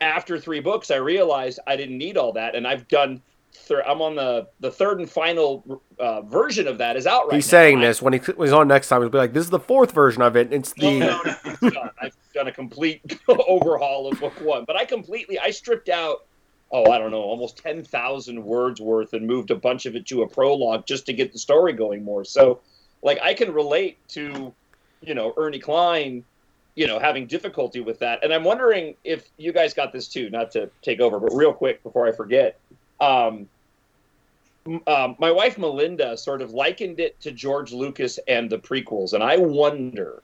after 0.00 0.38
three 0.38 0.60
books, 0.60 0.90
I 0.90 0.96
realized 0.96 1.60
I 1.66 1.76
didn't 1.76 1.98
need 1.98 2.16
all 2.16 2.32
that, 2.32 2.56
and 2.56 2.66
I've 2.66 2.88
done 2.88 3.22
thir- 3.52 3.84
I'm 3.86 4.02
on 4.02 4.14
the 4.16 4.48
the 4.60 4.70
third 4.70 4.98
and 4.98 5.08
final 5.08 5.80
uh, 5.98 6.22
version 6.22 6.66
of 6.66 6.78
that 6.78 6.96
is 6.96 7.06
out 7.06 7.26
right 7.26 7.34
He's 7.36 7.46
now. 7.46 7.50
saying 7.50 7.80
this 7.80 8.02
when 8.02 8.12
he 8.12 8.20
was 8.36 8.52
on 8.52 8.68
next 8.68 8.88
time. 8.88 9.00
He'll 9.00 9.10
be 9.10 9.18
like, 9.18 9.32
"This 9.32 9.44
is 9.44 9.50
the 9.50 9.60
fourth 9.60 9.92
version 9.92 10.22
of 10.22 10.36
it. 10.36 10.52
It's 10.52 10.72
the." 10.72 10.98
no, 10.98 11.20
no, 11.22 11.34
it's 11.44 11.60
done. 11.60 11.90
I've 12.00 12.16
done 12.34 12.48
a 12.48 12.52
complete 12.52 13.20
overhaul 13.28 14.10
of 14.10 14.20
book 14.20 14.40
one, 14.40 14.64
but 14.64 14.76
I 14.76 14.84
completely 14.84 15.38
I 15.38 15.50
stripped 15.50 15.88
out. 15.88 16.24
Oh, 16.70 16.90
I 16.90 16.96
don't 16.98 17.10
know, 17.10 17.20
almost 17.20 17.58
ten 17.58 17.84
thousand 17.84 18.42
words 18.42 18.80
worth, 18.80 19.12
and 19.12 19.26
moved 19.26 19.50
a 19.50 19.56
bunch 19.56 19.86
of 19.86 19.94
it 19.94 20.06
to 20.06 20.22
a 20.22 20.28
prologue 20.28 20.86
just 20.86 21.06
to 21.06 21.12
get 21.12 21.32
the 21.32 21.38
story 21.38 21.72
going 21.74 22.02
more. 22.02 22.24
So, 22.24 22.60
like, 23.02 23.20
I 23.22 23.34
can 23.34 23.52
relate 23.52 23.98
to, 24.10 24.54
you 25.02 25.14
know, 25.14 25.34
Ernie 25.36 25.58
Cline, 25.58 26.24
you 26.74 26.86
know 26.86 26.98
having 26.98 27.26
difficulty 27.26 27.80
with 27.80 27.98
that 27.98 28.24
and 28.24 28.32
i'm 28.32 28.44
wondering 28.44 28.94
if 29.04 29.28
you 29.36 29.52
guys 29.52 29.74
got 29.74 29.92
this 29.92 30.08
too 30.08 30.30
not 30.30 30.50
to 30.50 30.70
take 30.80 31.00
over 31.00 31.20
but 31.20 31.30
real 31.34 31.52
quick 31.52 31.82
before 31.82 32.06
i 32.06 32.12
forget 32.12 32.58
um, 33.02 33.48
um, 34.86 35.16
my 35.18 35.30
wife 35.30 35.58
Melinda 35.58 36.16
sort 36.16 36.40
of 36.40 36.52
likened 36.52 37.00
it 37.00 37.20
to 37.20 37.32
George 37.32 37.72
Lucas 37.72 38.18
and 38.28 38.48
the 38.48 38.58
prequels, 38.58 39.12
and 39.12 39.22
I 39.22 39.36
wonder 39.36 40.22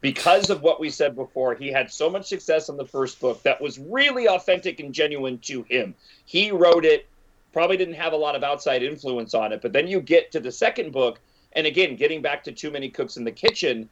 because 0.00 0.50
of 0.50 0.60
what 0.60 0.80
we 0.80 0.90
said 0.90 1.16
before, 1.16 1.54
he 1.54 1.72
had 1.72 1.90
so 1.90 2.10
much 2.10 2.26
success 2.26 2.68
on 2.68 2.76
the 2.76 2.84
first 2.84 3.18
book 3.20 3.42
that 3.42 3.60
was 3.60 3.78
really 3.78 4.28
authentic 4.28 4.78
and 4.78 4.92
genuine 4.92 5.38
to 5.38 5.62
him. 5.62 5.94
He 6.26 6.52
wrote 6.52 6.84
it, 6.84 7.06
probably 7.54 7.78
didn't 7.78 7.94
have 7.94 8.12
a 8.12 8.16
lot 8.16 8.36
of 8.36 8.44
outside 8.44 8.82
influence 8.82 9.32
on 9.32 9.50
it, 9.50 9.62
but 9.62 9.72
then 9.72 9.88
you 9.88 10.00
get 10.00 10.30
to 10.32 10.40
the 10.40 10.52
second 10.52 10.92
book, 10.92 11.20
and 11.54 11.66
again, 11.66 11.96
getting 11.96 12.20
back 12.20 12.44
to 12.44 12.52
Too 12.52 12.70
Many 12.70 12.90
Cooks 12.90 13.16
in 13.16 13.24
the 13.24 13.32
Kitchen, 13.32 13.88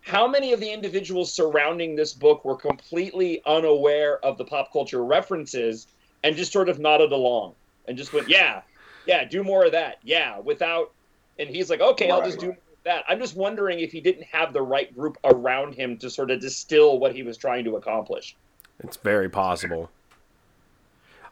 how 0.00 0.26
many 0.26 0.54
of 0.54 0.60
the 0.60 0.72
individuals 0.72 1.32
surrounding 1.32 1.94
this 1.94 2.14
book 2.14 2.44
were 2.46 2.56
completely 2.56 3.42
unaware 3.44 4.24
of 4.24 4.38
the 4.38 4.44
pop 4.46 4.72
culture 4.72 5.04
references 5.04 5.86
and 6.22 6.36
just 6.36 6.52
sort 6.52 6.68
of 6.68 6.78
nodded 6.78 7.12
along 7.12 7.54
and 7.86 7.96
just 7.96 8.12
went, 8.12 8.28
yeah, 8.28 8.62
yeah, 9.06 9.24
do 9.24 9.42
more 9.42 9.64
of 9.64 9.72
that. 9.72 9.98
Yeah, 10.02 10.38
without, 10.38 10.92
and 11.38 11.48
he's 11.48 11.70
like, 11.70 11.80
okay, 11.80 12.10
right, 12.10 12.14
I'll 12.14 12.24
just 12.24 12.42
right. 12.42 12.52
do 12.52 12.56
that. 12.84 13.04
I'm 13.08 13.18
just 13.18 13.36
wondering 13.36 13.80
if 13.80 13.92
he 13.92 14.00
didn't 14.00 14.24
have 14.24 14.52
the 14.52 14.62
right 14.62 14.94
group 14.94 15.18
around 15.24 15.74
him 15.74 15.96
to 15.98 16.10
sort 16.10 16.30
of 16.30 16.40
distill 16.40 16.98
what 16.98 17.14
he 17.14 17.22
was 17.22 17.36
trying 17.36 17.64
to 17.64 17.76
accomplish. 17.76 18.36
It's 18.80 18.96
very 18.96 19.28
possible. 19.28 19.90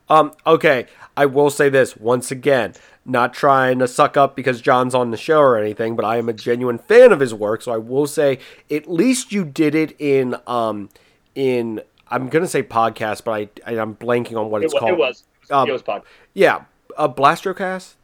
Um, 0.08 0.32
okay, 0.44 0.86
I 1.16 1.26
will 1.26 1.50
say 1.50 1.68
this 1.68 1.96
once 1.96 2.32
again, 2.32 2.74
not 3.04 3.32
trying 3.32 3.78
to 3.78 3.86
suck 3.86 4.16
up 4.16 4.34
because 4.34 4.60
John's 4.60 4.94
on 4.94 5.12
the 5.12 5.16
show 5.16 5.38
or 5.38 5.56
anything, 5.56 5.94
but 5.94 6.04
I 6.04 6.16
am 6.16 6.28
a 6.28 6.32
genuine 6.32 6.78
fan 6.78 7.12
of 7.12 7.20
his 7.20 7.32
work, 7.32 7.62
so 7.62 7.72
I 7.72 7.76
will 7.76 8.08
say 8.08 8.40
at 8.68 8.90
least 8.90 9.30
you 9.30 9.44
did 9.44 9.76
it 9.76 9.94
in 10.00 10.36
um 10.48 10.88
in 11.36 11.80
I'm 12.10 12.28
gonna 12.28 12.46
say 12.48 12.62
podcast, 12.62 13.24
but 13.24 13.32
I, 13.32 13.48
I 13.66 13.74
am 13.80 13.94
blanking 13.96 14.36
on 14.36 14.50
what 14.50 14.62
It, 14.62 14.66
it's 14.66 14.74
wa- 14.74 14.80
called. 14.80 14.92
it 14.92 14.98
was. 14.98 15.24
Um, 15.50 15.68
it 15.68 15.72
was 15.72 15.82
pod. 15.82 16.02
Yeah, 16.34 16.64
a 16.96 17.08
Blastrocast. 17.08 17.94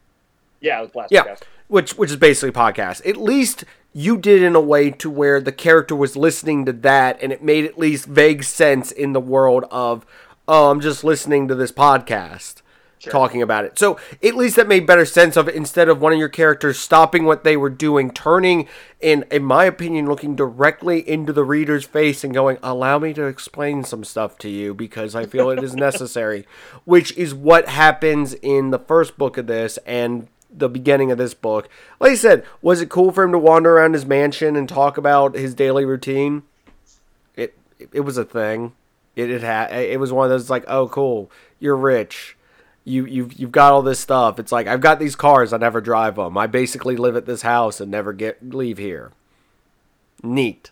Yeah, 0.59 0.79
it 0.79 0.81
was 0.81 0.91
Blast 0.91 1.11
Yeah, 1.11 1.35
which 1.67 1.91
which 1.97 2.09
is 2.11 2.17
basically 2.17 2.51
podcast. 2.51 3.07
At 3.07 3.17
least 3.17 3.63
you 3.93 4.17
did 4.17 4.43
in 4.43 4.55
a 4.55 4.61
way 4.61 4.91
to 4.91 5.09
where 5.09 5.39
the 5.41 5.51
character 5.51 5.95
was 5.95 6.15
listening 6.15 6.65
to 6.65 6.73
that, 6.73 7.17
and 7.21 7.31
it 7.31 7.43
made 7.43 7.65
at 7.65 7.77
least 7.77 8.05
vague 8.05 8.43
sense 8.43 8.91
in 8.91 9.13
the 9.13 9.19
world 9.19 9.65
of, 9.71 10.05
oh, 10.47 10.69
I'm 10.69 10.81
just 10.81 11.03
listening 11.03 11.47
to 11.47 11.55
this 11.55 11.71
podcast 11.71 12.61
talking 12.99 13.41
about 13.41 13.65
it. 13.65 13.77
So 13.77 13.99
at 14.23 14.35
least 14.35 14.55
that 14.55 14.67
made 14.67 14.87
better 14.87 15.05
sense 15.05 15.37
of 15.37 15.47
it 15.47 15.55
instead 15.55 15.89
of 15.89 16.01
one 16.01 16.13
of 16.13 16.19
your 16.19 16.29
characters 16.29 16.79
stopping 16.79 17.25
what 17.25 17.43
they 17.43 17.57
were 17.57 17.69
doing, 17.69 18.11
turning, 18.11 18.67
and 19.01 19.23
in 19.31 19.43
my 19.43 19.65
opinion, 19.65 20.07
looking 20.07 20.35
directly 20.35 21.07
into 21.07 21.31
the 21.33 21.43
reader's 21.43 21.85
face 21.85 22.23
and 22.23 22.33
going, 22.33 22.57
"Allow 22.63 22.99
me 22.99 23.13
to 23.13 23.25
explain 23.25 23.83
some 23.83 24.03
stuff 24.03 24.37
to 24.39 24.49
you 24.49 24.73
because 24.73 25.15
I 25.15 25.25
feel 25.25 25.49
it 25.49 25.63
is 25.63 25.75
necessary," 25.87 26.45
which 26.85 27.15
is 27.17 27.33
what 27.33 27.69
happens 27.69 28.33
in 28.35 28.71
the 28.71 28.79
first 28.79 29.17
book 29.17 29.37
of 29.37 29.47
this 29.47 29.77
and 29.85 30.27
the 30.49 30.69
beginning 30.69 31.11
of 31.11 31.17
this 31.17 31.33
book. 31.33 31.69
Like 31.99 32.13
I 32.13 32.15
said, 32.15 32.45
was 32.61 32.81
it 32.81 32.89
cool 32.89 33.11
for 33.11 33.23
him 33.23 33.31
to 33.31 33.37
wander 33.37 33.77
around 33.77 33.93
his 33.93 34.05
mansion 34.05 34.55
and 34.55 34.67
talk 34.67 34.97
about 34.97 35.35
his 35.35 35.53
daily 35.53 35.85
routine? 35.85 36.43
It 37.35 37.57
it 37.91 38.01
was 38.01 38.17
a 38.17 38.25
thing. 38.25 38.73
It 39.15 39.29
it 39.29 39.41
had 39.41 39.71
it 39.71 39.99
was 39.99 40.11
one 40.11 40.25
of 40.25 40.31
those 40.31 40.49
like, 40.49 40.65
oh 40.67 40.87
cool, 40.87 41.29
you're 41.59 41.77
rich. 41.77 42.36
You 42.87 43.05
you've 43.05 43.37
you've 43.37 43.51
got 43.51 43.73
all 43.73 43.81
this 43.81 43.99
stuff. 43.99 44.39
It's 44.39 44.51
like 44.51 44.65
I've 44.65 44.79
got 44.79 44.97
these 44.97 45.15
cars, 45.15 45.51
I 45.51 45.57
never 45.57 45.81
drive 45.81 46.15
them. 46.15 46.37
I 46.37 46.47
basically 46.47 46.95
live 46.95 47.17
at 47.17 47.25
this 47.25 47.41
house 47.41 47.81
and 47.81 47.91
never 47.91 48.13
get 48.13 48.53
leave 48.53 48.77
here. 48.77 49.11
Neat. 50.23 50.71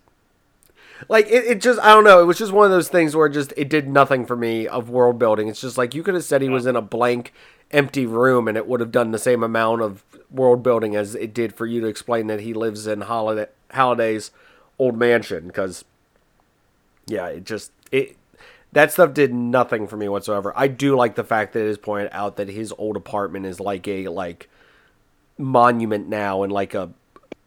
Like 1.10 1.28
it, 1.28 1.44
it 1.44 1.62
just 1.62 1.80
I 1.82 1.90
don't 1.90 2.06
know, 2.06 2.22
it 2.22 2.26
was 2.26 2.38
just 2.38 2.54
one 2.54 2.64
of 2.64 2.72
those 2.72 2.88
things 2.88 3.18
where 3.18 3.28
it 3.28 3.34
just 3.34 3.52
it 3.58 3.70
did 3.70 3.90
nothing 3.90 4.26
for 4.26 4.38
me 4.38 4.66
of 4.66 4.90
world 4.90 5.20
building. 5.20 5.50
It's 5.50 5.60
just 5.60 5.78
like 5.78 5.94
you 5.94 6.04
could 6.04 6.14
have 6.14 6.24
said 6.24 6.42
he 6.42 6.48
was 6.48 6.66
in 6.66 6.78
a 6.78 6.82
blank 6.82 7.34
empty 7.72 8.06
room 8.06 8.48
and 8.48 8.56
it 8.56 8.66
would 8.66 8.80
have 8.80 8.94
done 8.94 9.12
the 9.12 9.20
same 9.20 9.44
amount 9.44 9.82
of 9.82 10.06
world 10.32 10.64
building 10.64 10.96
as 10.96 11.16
it 11.16 11.34
did 11.34 11.54
for 11.54 11.66
you 11.66 11.82
to 11.82 11.88
explain 11.88 12.28
that 12.28 12.40
he 12.40 12.54
lives 12.54 12.88
in 12.88 13.02
holiday 13.02 13.48
holiday's 13.72 14.32
old 14.78 14.98
mansion 14.98 15.48
because 15.48 15.84
yeah 17.08 17.28
it 17.28 17.44
just 17.44 17.72
it 17.92 18.16
that 18.76 18.92
stuff 18.92 19.14
did 19.14 19.34
nothing 19.34 19.88
for 19.88 19.96
me 19.96 20.10
whatsoever. 20.10 20.52
I 20.54 20.68
do 20.68 20.98
like 20.98 21.16
the 21.16 21.24
fact 21.24 21.54
that 21.54 21.62
it 21.62 21.68
is 21.68 21.78
pointed 21.78 22.10
out 22.12 22.36
that 22.36 22.50
his 22.50 22.74
old 22.78 22.98
apartment 22.98 23.46
is 23.46 23.62
like 23.62 23.88
a 23.88 24.10
like 24.10 24.50
monument 25.38 26.10
now 26.10 26.44
and 26.44 26.52
like 26.52 26.74
a 26.74 26.92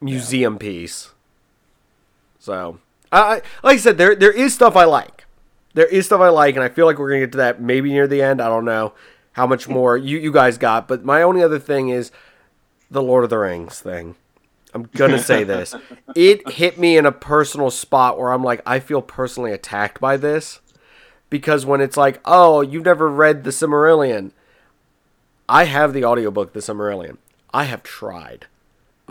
museum 0.01 0.59
piece. 0.59 1.11
So 2.39 2.79
I, 3.13 3.21
I 3.21 3.35
like 3.63 3.75
i 3.75 3.77
said 3.77 3.99
there 3.99 4.17
there 4.17 4.33
is 4.33 4.55
stuff 4.55 4.75
i 4.75 4.85
like. 4.85 5.27
There 5.75 5.87
is 5.87 6.07
stuff 6.07 6.23
i 6.23 6.31
like 6.31 6.55
and 6.55 6.65
i 6.65 6.71
feel 6.71 6.87
like 6.87 6.99
we're 6.99 7.11
gonna 7.11 7.21
get 7.21 7.33
to 7.33 7.39
that 7.39 7.61
maybe 7.61 7.91
near 7.91 8.09
the 8.09 8.23
end. 8.23 8.41
I 8.41 8.49
don't 8.49 8.65
know 8.65 8.95
how 9.33 9.47
much 9.47 9.69
more 9.69 9.99
you, 9.99 10.17
you 10.17 10.33
guys 10.33 10.57
got 10.57 10.89
but 10.89 11.05
my 11.05 11.21
only 11.21 11.43
other 11.43 11.59
thing 11.59 11.91
is 11.91 12.11
the 12.91 13.03
lord 13.03 13.25
of 13.25 13.29
the 13.29 13.37
rings 13.37 13.81
thing. 13.81 14.15
I'm 14.73 14.85
gonna 14.95 15.19
say 15.19 15.45
this. 15.45 15.75
It 16.15 16.49
hit 16.53 16.79
me 16.79 16.97
in 16.97 17.05
a 17.05 17.13
personal 17.13 17.71
spot 17.71 18.19
where 18.19 18.33
i'm 18.33 18.43
like 18.43 18.63
i 18.65 18.81
feel 18.81 19.03
personally 19.03 19.53
attacked 19.53 20.01
by 20.01 20.17
this 20.17 20.61
because 21.31 21.67
when 21.67 21.81
it's 21.81 21.97
like 21.97 22.21
oh 22.25 22.61
you've 22.61 22.85
never 22.85 23.09
read 23.09 23.45
the 23.45 23.51
Silmarillion, 23.51 24.33
i 25.49 25.65
have 25.65 25.93
the 25.93 26.05
audiobook 26.05 26.53
the 26.53 26.61
Silmarillion. 26.61 27.17
i 27.53 27.65
have 27.65 27.83
tried. 27.83 28.47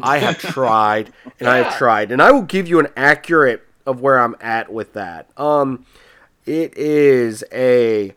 I 0.01 0.19
have 0.19 0.37
tried 0.53 1.11
and 1.39 1.47
i 1.49 1.57
have 1.57 1.77
tried. 1.77 2.11
And 2.11 2.21
i 2.21 2.31
will 2.31 2.43
give 2.43 2.67
you 2.67 2.79
an 2.79 2.87
accurate 2.95 3.63
of 3.85 4.01
where 4.01 4.19
i'm 4.19 4.35
at 4.41 4.71
with 4.71 4.93
that. 4.93 5.29
Um 5.37 5.85
it 6.45 6.75
is 6.77 7.43
a 7.51 8.13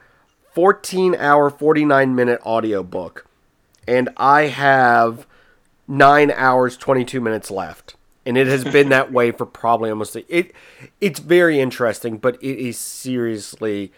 14 0.52 1.14
hour 1.16 1.50
49 1.50 2.14
minute 2.14 2.40
audiobook 2.44 3.26
and 3.86 4.08
i 4.16 4.42
have 4.42 5.26
9 5.88 6.30
hours 6.32 6.76
22 6.76 7.20
minutes 7.20 7.50
left 7.50 7.94
and 8.26 8.36
it 8.36 8.46
has 8.46 8.64
been 8.64 8.88
that 8.90 9.12
way 9.12 9.30
for 9.30 9.46
probably 9.46 9.90
almost 9.90 10.16
a, 10.16 10.34
it 10.34 10.52
it's 11.00 11.20
very 11.20 11.60
interesting 11.60 12.18
but 12.18 12.36
it 12.42 12.58
is 12.58 12.78
seriously 12.78 13.92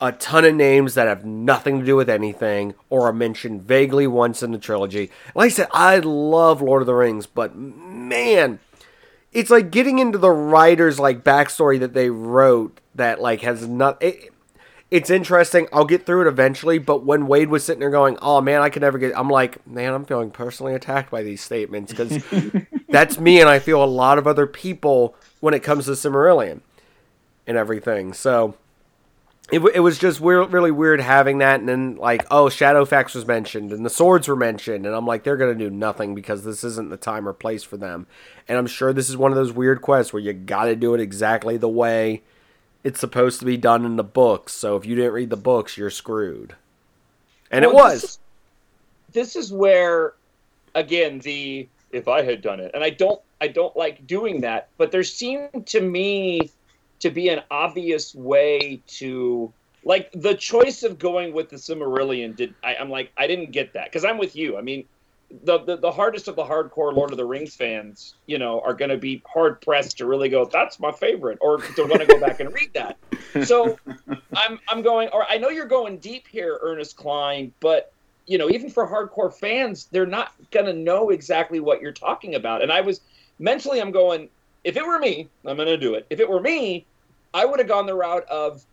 a 0.00 0.12
ton 0.12 0.44
of 0.44 0.54
names 0.54 0.94
that 0.94 1.06
have 1.06 1.24
nothing 1.24 1.80
to 1.80 1.86
do 1.86 1.96
with 1.96 2.10
anything 2.10 2.74
or 2.90 3.06
are 3.08 3.12
mentioned 3.12 3.62
vaguely 3.62 4.06
once 4.06 4.42
in 4.42 4.50
the 4.50 4.58
trilogy. 4.58 5.10
Like 5.34 5.46
i 5.46 5.48
said 5.48 5.68
i 5.72 5.98
love 5.98 6.60
lord 6.60 6.82
of 6.82 6.86
the 6.86 6.94
rings 6.94 7.26
but 7.26 7.56
man 7.56 8.58
it's 9.32 9.50
like 9.50 9.70
getting 9.70 9.98
into 9.98 10.18
the 10.18 10.30
writers 10.30 10.98
like 11.00 11.24
backstory 11.24 11.78
that 11.80 11.94
they 11.94 12.10
wrote 12.10 12.80
that 12.94 13.20
like 13.20 13.40
has 13.40 13.66
not 13.66 14.02
it, 14.02 14.33
it's 14.94 15.10
interesting. 15.10 15.66
I'll 15.72 15.84
get 15.84 16.06
through 16.06 16.22
it 16.22 16.28
eventually 16.28 16.78
but 16.78 17.04
when 17.04 17.26
wade 17.26 17.48
was 17.48 17.64
sitting 17.64 17.80
there 17.80 17.90
going 17.90 18.16
oh 18.22 18.40
man 18.40 18.62
i 18.62 18.68
could 18.68 18.82
never 18.82 18.98
get 18.98 19.16
i'm 19.18 19.28
like 19.28 19.66
man 19.66 19.92
i'm 19.92 20.04
feeling 20.04 20.30
personally 20.30 20.74
attacked 20.74 21.10
by 21.10 21.22
these 21.22 21.40
statements 21.40 21.92
because 21.92 22.22
that's 22.88 23.18
me 23.18 23.40
and 23.40 23.48
i 23.48 23.58
feel 23.58 23.82
a 23.82 23.86
lot 23.86 24.18
of 24.18 24.26
other 24.26 24.46
people 24.46 25.14
when 25.40 25.52
it 25.52 25.62
comes 25.62 25.84
to 25.84 25.90
Silmarillion 25.90 26.60
and 27.46 27.56
everything. 27.56 28.12
So 28.12 28.54
it, 29.52 29.60
it 29.74 29.80
was 29.80 29.98
just 29.98 30.20
weird, 30.20 30.52
really 30.52 30.70
weird 30.70 31.00
having 31.00 31.38
that 31.38 31.60
and 31.60 31.68
then 31.68 31.96
like 31.96 32.24
oh 32.30 32.46
shadowfax 32.46 33.14
was 33.14 33.26
mentioned 33.26 33.72
and 33.72 33.84
the 33.84 33.90
swords 33.90 34.26
were 34.26 34.36
mentioned 34.36 34.86
and 34.86 34.94
i'm 34.94 35.06
like 35.06 35.22
they're 35.22 35.36
gonna 35.36 35.54
do 35.54 35.68
nothing 35.68 36.14
because 36.14 36.44
this 36.44 36.64
isn't 36.64 36.88
the 36.88 36.96
time 36.96 37.28
or 37.28 37.32
place 37.32 37.62
for 37.62 37.76
them. 37.76 38.06
And 38.48 38.56
i'm 38.56 38.66
sure 38.66 38.92
this 38.92 39.10
is 39.10 39.16
one 39.16 39.32
of 39.32 39.36
those 39.36 39.52
weird 39.52 39.82
quests 39.82 40.12
where 40.12 40.22
you 40.22 40.32
gotta 40.32 40.76
do 40.76 40.94
it 40.94 41.00
exactly 41.00 41.56
the 41.58 41.68
way 41.68 42.22
it's 42.84 43.00
supposed 43.00 43.40
to 43.40 43.46
be 43.46 43.56
done 43.56 43.84
in 43.84 43.96
the 43.96 44.04
books 44.04 44.52
so 44.52 44.76
if 44.76 44.86
you 44.86 44.94
didn't 44.94 45.12
read 45.12 45.30
the 45.30 45.36
books 45.36 45.76
you're 45.76 45.90
screwed 45.90 46.54
and 47.50 47.64
it 47.64 47.72
was 47.72 48.02
This 48.02 48.10
is, 48.10 48.18
this 49.12 49.36
is 49.36 49.52
where, 49.52 50.14
again, 50.74 51.20
the 51.20 51.68
if 51.92 52.08
I 52.08 52.22
had 52.22 52.42
done 52.42 52.58
it, 52.58 52.72
and 52.74 52.82
I 52.82 52.90
don't, 52.90 53.20
I 53.40 53.46
don't 53.46 53.76
like 53.76 54.06
doing 54.08 54.40
that. 54.40 54.68
But 54.76 54.90
there 54.90 55.04
seemed 55.04 55.66
to 55.68 55.80
me 55.80 56.50
to 56.98 57.10
be 57.10 57.28
an 57.28 57.42
obvious 57.50 58.12
way 58.12 58.80
to 58.98 59.52
like 59.84 60.10
the 60.12 60.34
choice 60.34 60.82
of 60.82 60.98
going 60.98 61.32
with 61.32 61.48
the 61.50 61.56
Silmarillion. 61.56 62.34
Did 62.34 62.54
I, 62.64 62.74
I'm 62.74 62.90
like 62.90 63.12
I 63.16 63.28
didn't 63.28 63.52
get 63.52 63.74
that 63.74 63.84
because 63.84 64.04
I'm 64.04 64.18
with 64.18 64.34
you. 64.34 64.58
I 64.58 64.60
mean. 64.60 64.84
The, 65.42 65.58
the, 65.58 65.76
the 65.76 65.90
hardest 65.90 66.28
of 66.28 66.36
the 66.36 66.44
hardcore 66.44 66.94
Lord 66.94 67.10
of 67.10 67.16
the 67.16 67.24
Rings 67.24 67.56
fans, 67.56 68.14
you 68.26 68.38
know, 68.38 68.60
are 68.60 68.74
going 68.74 68.90
to 68.90 68.96
be 68.96 69.22
hard 69.26 69.60
pressed 69.60 69.98
to 69.98 70.06
really 70.06 70.28
go. 70.28 70.44
That's 70.44 70.78
my 70.78 70.92
favorite, 70.92 71.38
or 71.40 71.58
to 71.58 71.82
want 71.86 72.00
to 72.00 72.06
go 72.06 72.20
back 72.20 72.38
and 72.40 72.52
read 72.52 72.70
that. 72.74 72.96
So 73.44 73.78
I'm 74.36 74.60
I'm 74.68 74.82
going 74.82 75.08
or 75.08 75.24
I 75.28 75.38
know 75.38 75.48
you're 75.48 75.66
going 75.66 75.98
deep 75.98 76.28
here, 76.28 76.58
Ernest 76.62 76.96
Cline, 76.96 77.52
but 77.60 77.92
you 78.26 78.38
know, 78.38 78.48
even 78.48 78.70
for 78.70 78.86
hardcore 78.86 79.32
fans, 79.32 79.88
they're 79.90 80.06
not 80.06 80.32
gonna 80.50 80.72
know 80.72 81.10
exactly 81.10 81.60
what 81.60 81.80
you're 81.80 81.92
talking 81.92 82.36
about. 82.36 82.62
And 82.62 82.70
I 82.70 82.80
was 82.80 83.00
mentally 83.38 83.80
I'm 83.80 83.90
going, 83.90 84.28
if 84.62 84.76
it 84.76 84.86
were 84.86 84.98
me, 84.98 85.28
I'm 85.44 85.56
gonna 85.56 85.76
do 85.76 85.94
it. 85.94 86.06
If 86.10 86.20
it 86.20 86.28
were 86.28 86.40
me, 86.40 86.86
I 87.32 87.44
would 87.44 87.58
have 87.58 87.68
gone 87.68 87.86
the 87.86 87.94
route 87.94 88.24
of 88.28 88.64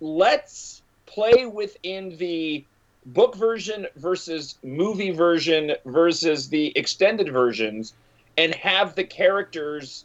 let's 0.00 0.82
play 1.06 1.46
within 1.46 2.16
the 2.18 2.64
book 3.12 3.34
version 3.34 3.86
versus 3.96 4.58
movie 4.62 5.10
version 5.10 5.72
versus 5.86 6.48
the 6.48 6.76
extended 6.76 7.32
versions 7.32 7.94
and 8.36 8.54
have 8.54 8.94
the 8.94 9.04
characters 9.04 10.04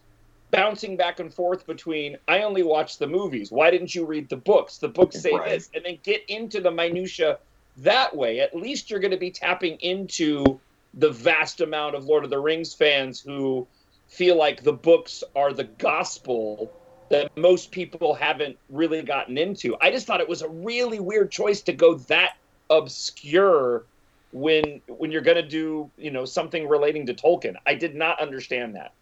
bouncing 0.51 0.95
back 0.95 1.19
and 1.19 1.33
forth 1.33 1.65
between 1.65 2.17
I 2.27 2.43
only 2.43 2.63
watched 2.63 2.99
the 2.99 3.07
movies. 3.07 3.51
Why 3.51 3.71
didn't 3.71 3.93
you 3.93 4.05
read 4.05 4.29
the 4.29 4.37
books? 4.37 4.77
The 4.77 4.87
books 4.87 5.19
say 5.19 5.33
Right. 5.33 5.49
this, 5.49 5.69
and 5.73 5.83
then 5.83 5.99
get 6.03 6.21
into 6.29 6.61
the 6.61 6.71
minutia 6.71 7.39
that 7.77 8.15
way. 8.15 8.39
At 8.39 8.55
least 8.55 8.89
you're 8.89 8.99
going 8.99 9.11
to 9.11 9.17
be 9.17 9.31
tapping 9.31 9.77
into 9.77 10.61
the 10.93 11.09
vast 11.09 11.59
amount 11.59 11.95
of 11.95 12.05
Lord 12.05 12.23
of 12.23 12.29
the 12.29 12.39
Rings 12.39 12.73
fans 12.73 13.19
who 13.19 13.67
feel 14.07 14.37
like 14.37 14.63
the 14.63 14.73
books 14.73 15.23
are 15.35 15.51
the 15.51 15.63
gospel 15.63 16.71
that 17.09 17.31
most 17.35 17.71
people 17.71 18.13
haven't 18.13 18.57
really 18.69 19.01
gotten 19.01 19.37
into. 19.37 19.75
I 19.81 19.91
just 19.91 20.07
thought 20.07 20.21
it 20.21 20.29
was 20.29 20.41
a 20.41 20.49
really 20.49 20.99
weird 20.99 21.31
choice 21.31 21.61
to 21.63 21.73
go 21.73 21.95
that 21.95 22.33
obscure 22.77 23.83
when 24.31 24.81
when 24.87 25.11
you're 25.11 25.21
going 25.21 25.37
to 25.37 25.47
do, 25.47 25.89
you 25.97 26.11
know, 26.11 26.25
something 26.25 26.67
relating 26.67 27.05
to 27.05 27.13
Tolkien. 27.13 27.55
I 27.65 27.75
did 27.75 27.95
not 27.95 28.19
understand 28.19 28.75
that. 28.75 28.93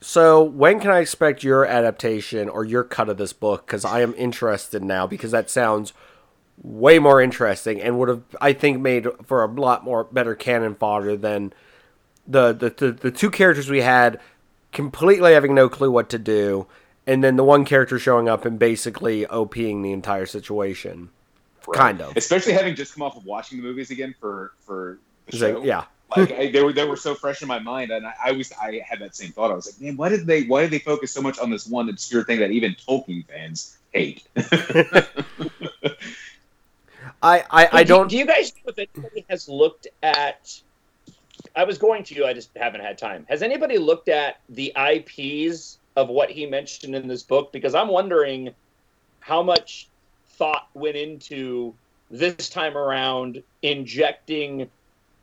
So, 0.00 0.42
when 0.42 0.80
can 0.80 0.90
I 0.90 0.98
expect 0.98 1.44
your 1.44 1.64
adaptation 1.64 2.48
or 2.48 2.64
your 2.64 2.82
cut 2.82 3.08
of 3.08 3.18
this 3.18 3.32
book? 3.32 3.66
Because 3.66 3.84
I 3.84 4.00
am 4.00 4.14
interested 4.14 4.82
now, 4.82 5.06
because 5.06 5.30
that 5.30 5.48
sounds 5.48 5.92
way 6.60 6.98
more 6.98 7.20
interesting 7.20 7.80
and 7.80 7.98
would 7.98 8.08
have, 8.08 8.22
I 8.40 8.52
think, 8.52 8.80
made 8.80 9.06
for 9.24 9.44
a 9.44 9.46
lot 9.46 9.84
more 9.84 10.04
better 10.04 10.34
canon 10.34 10.74
fodder 10.74 11.16
than 11.16 11.52
the, 12.26 12.52
the 12.52 12.70
the 12.70 12.92
the 12.92 13.10
two 13.10 13.30
characters 13.30 13.70
we 13.70 13.82
had 13.82 14.20
completely 14.72 15.34
having 15.34 15.54
no 15.54 15.68
clue 15.68 15.90
what 15.90 16.08
to 16.10 16.18
do, 16.18 16.66
and 17.06 17.22
then 17.22 17.36
the 17.36 17.44
one 17.44 17.64
character 17.64 17.98
showing 17.98 18.28
up 18.28 18.44
and 18.44 18.58
basically 18.58 19.24
OPing 19.26 19.82
the 19.82 19.92
entire 19.92 20.26
situation. 20.26 21.10
Right. 21.66 21.78
Kind 21.78 22.00
of. 22.00 22.16
Especially 22.16 22.52
having 22.52 22.74
just 22.74 22.94
come 22.94 23.02
off 23.02 23.16
of 23.16 23.24
watching 23.24 23.58
the 23.58 23.64
movies 23.64 23.90
again 23.90 24.14
for 24.18 24.52
for 24.60 24.98
the 25.26 25.36
show. 25.36 25.58
like, 25.58 25.64
yeah. 25.64 25.84
like 26.16 26.32
I, 26.32 26.50
they 26.50 26.62
were 26.62 26.72
they 26.72 26.86
were 26.86 26.96
so 26.96 27.14
fresh 27.14 27.42
in 27.42 27.48
my 27.48 27.58
mind, 27.58 27.90
and 27.90 28.06
I, 28.06 28.14
I 28.26 28.32
was 28.32 28.52
I 28.60 28.82
had 28.86 29.00
that 29.00 29.14
same 29.14 29.32
thought. 29.32 29.50
I 29.50 29.54
was 29.54 29.66
like, 29.66 29.80
man, 29.80 29.96
why 29.96 30.08
did 30.08 30.26
they 30.26 30.44
why 30.44 30.62
did 30.62 30.70
they 30.70 30.78
focus 30.78 31.12
so 31.12 31.22
much 31.22 31.38
on 31.38 31.50
this 31.50 31.66
one 31.66 31.88
obscure 31.88 32.24
thing 32.24 32.40
that 32.40 32.50
even 32.50 32.74
Tolkien 32.74 33.26
fans 33.26 33.78
hate? 33.92 34.24
I 37.22 37.44
I, 37.50 37.68
I 37.72 37.82
do- 37.84 37.88
don't. 37.88 38.08
Do, 38.08 38.16
you 38.16 38.26
guys 38.26 38.52
know 38.56 38.72
if 38.76 38.88
anybody 38.94 39.24
has 39.30 39.48
looked 39.48 39.86
at? 40.02 40.60
I 41.54 41.64
was 41.64 41.78
going 41.78 42.04
to. 42.04 42.24
I 42.24 42.32
just 42.32 42.50
haven't 42.56 42.80
had 42.80 42.98
time. 42.98 43.26
Has 43.28 43.42
anybody 43.42 43.78
looked 43.78 44.08
at 44.08 44.40
the 44.48 44.72
IPs 44.76 45.78
of 45.96 46.08
what 46.08 46.30
he 46.30 46.46
mentioned 46.46 46.94
in 46.94 47.06
this 47.06 47.22
book? 47.22 47.52
Because 47.52 47.74
I'm 47.74 47.88
wondering 47.88 48.54
how 49.20 49.42
much 49.42 49.88
thought 50.42 50.66
went 50.74 50.96
into 50.96 51.72
this 52.10 52.48
time 52.48 52.76
around 52.76 53.40
injecting 53.62 54.68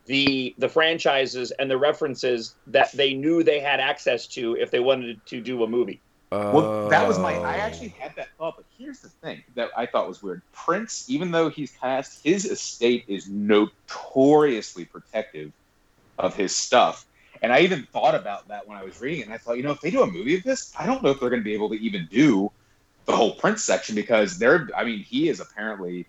the 0.06 0.56
the 0.58 0.70
franchises 0.70 1.52
and 1.52 1.70
the 1.70 1.78
references 1.78 2.56
that 2.68 2.90
they 2.94 3.14
knew 3.14 3.44
they 3.44 3.60
had 3.60 3.82
access 3.82 4.26
to 4.28 4.56
if 4.56 4.72
they 4.72 4.80
wanted 4.80 5.20
to 5.26 5.42
do 5.42 5.62
a 5.66 5.68
movie. 5.68 6.00
Well, 6.32 6.88
that 6.88 7.06
was 7.06 7.20
my. 7.20 7.34
I 7.34 7.58
actually 7.58 7.90
had 7.90 8.16
that 8.16 8.30
thought, 8.38 8.56
but 8.56 8.66
here's 8.78 9.00
the 9.00 9.10
thing 9.10 9.44
that 9.56 9.72
I 9.76 9.88
thought 9.88 10.08
was 10.08 10.24
weird. 10.24 10.42
Prince, 10.54 11.10
even 11.10 11.32
though 11.32 11.50
he's 11.50 11.74
passed, 11.74 12.24
his 12.24 12.46
estate 12.46 13.04
is 13.10 13.30
notoriously 13.30 14.86
protective 14.86 15.52
of 16.18 16.34
his 16.34 16.56
stuff. 16.56 17.06
And 17.42 17.52
I 17.52 17.60
even 17.62 17.84
thought 17.92 18.16
about 18.16 18.48
that 18.48 18.68
when 18.70 18.78
I 18.78 18.84
was 18.86 19.02
reading 19.02 19.22
it. 19.22 19.26
And 19.26 19.34
I 19.34 19.38
thought, 19.38 19.58
you 19.58 19.64
know, 19.64 19.72
if 19.72 19.82
they 19.82 19.92
do 19.92 20.02
a 20.02 20.08
movie 20.08 20.38
of 20.38 20.44
this, 20.44 20.74
I 20.80 20.86
don't 20.86 21.04
know 21.04 21.10
if 21.10 21.20
they're 21.20 21.30
going 21.30 21.42
to 21.42 21.46
be 21.46 21.54
able 21.54 21.70
to 21.70 21.80
even 21.80 22.08
do 22.10 22.52
the 23.10 23.18
whole 23.18 23.32
Prince 23.34 23.64
section 23.64 23.96
because 23.96 24.38
they're. 24.38 24.70
I 24.76 24.84
mean, 24.84 25.00
he 25.00 25.30
is 25.30 25.40
apparently 25.40 26.06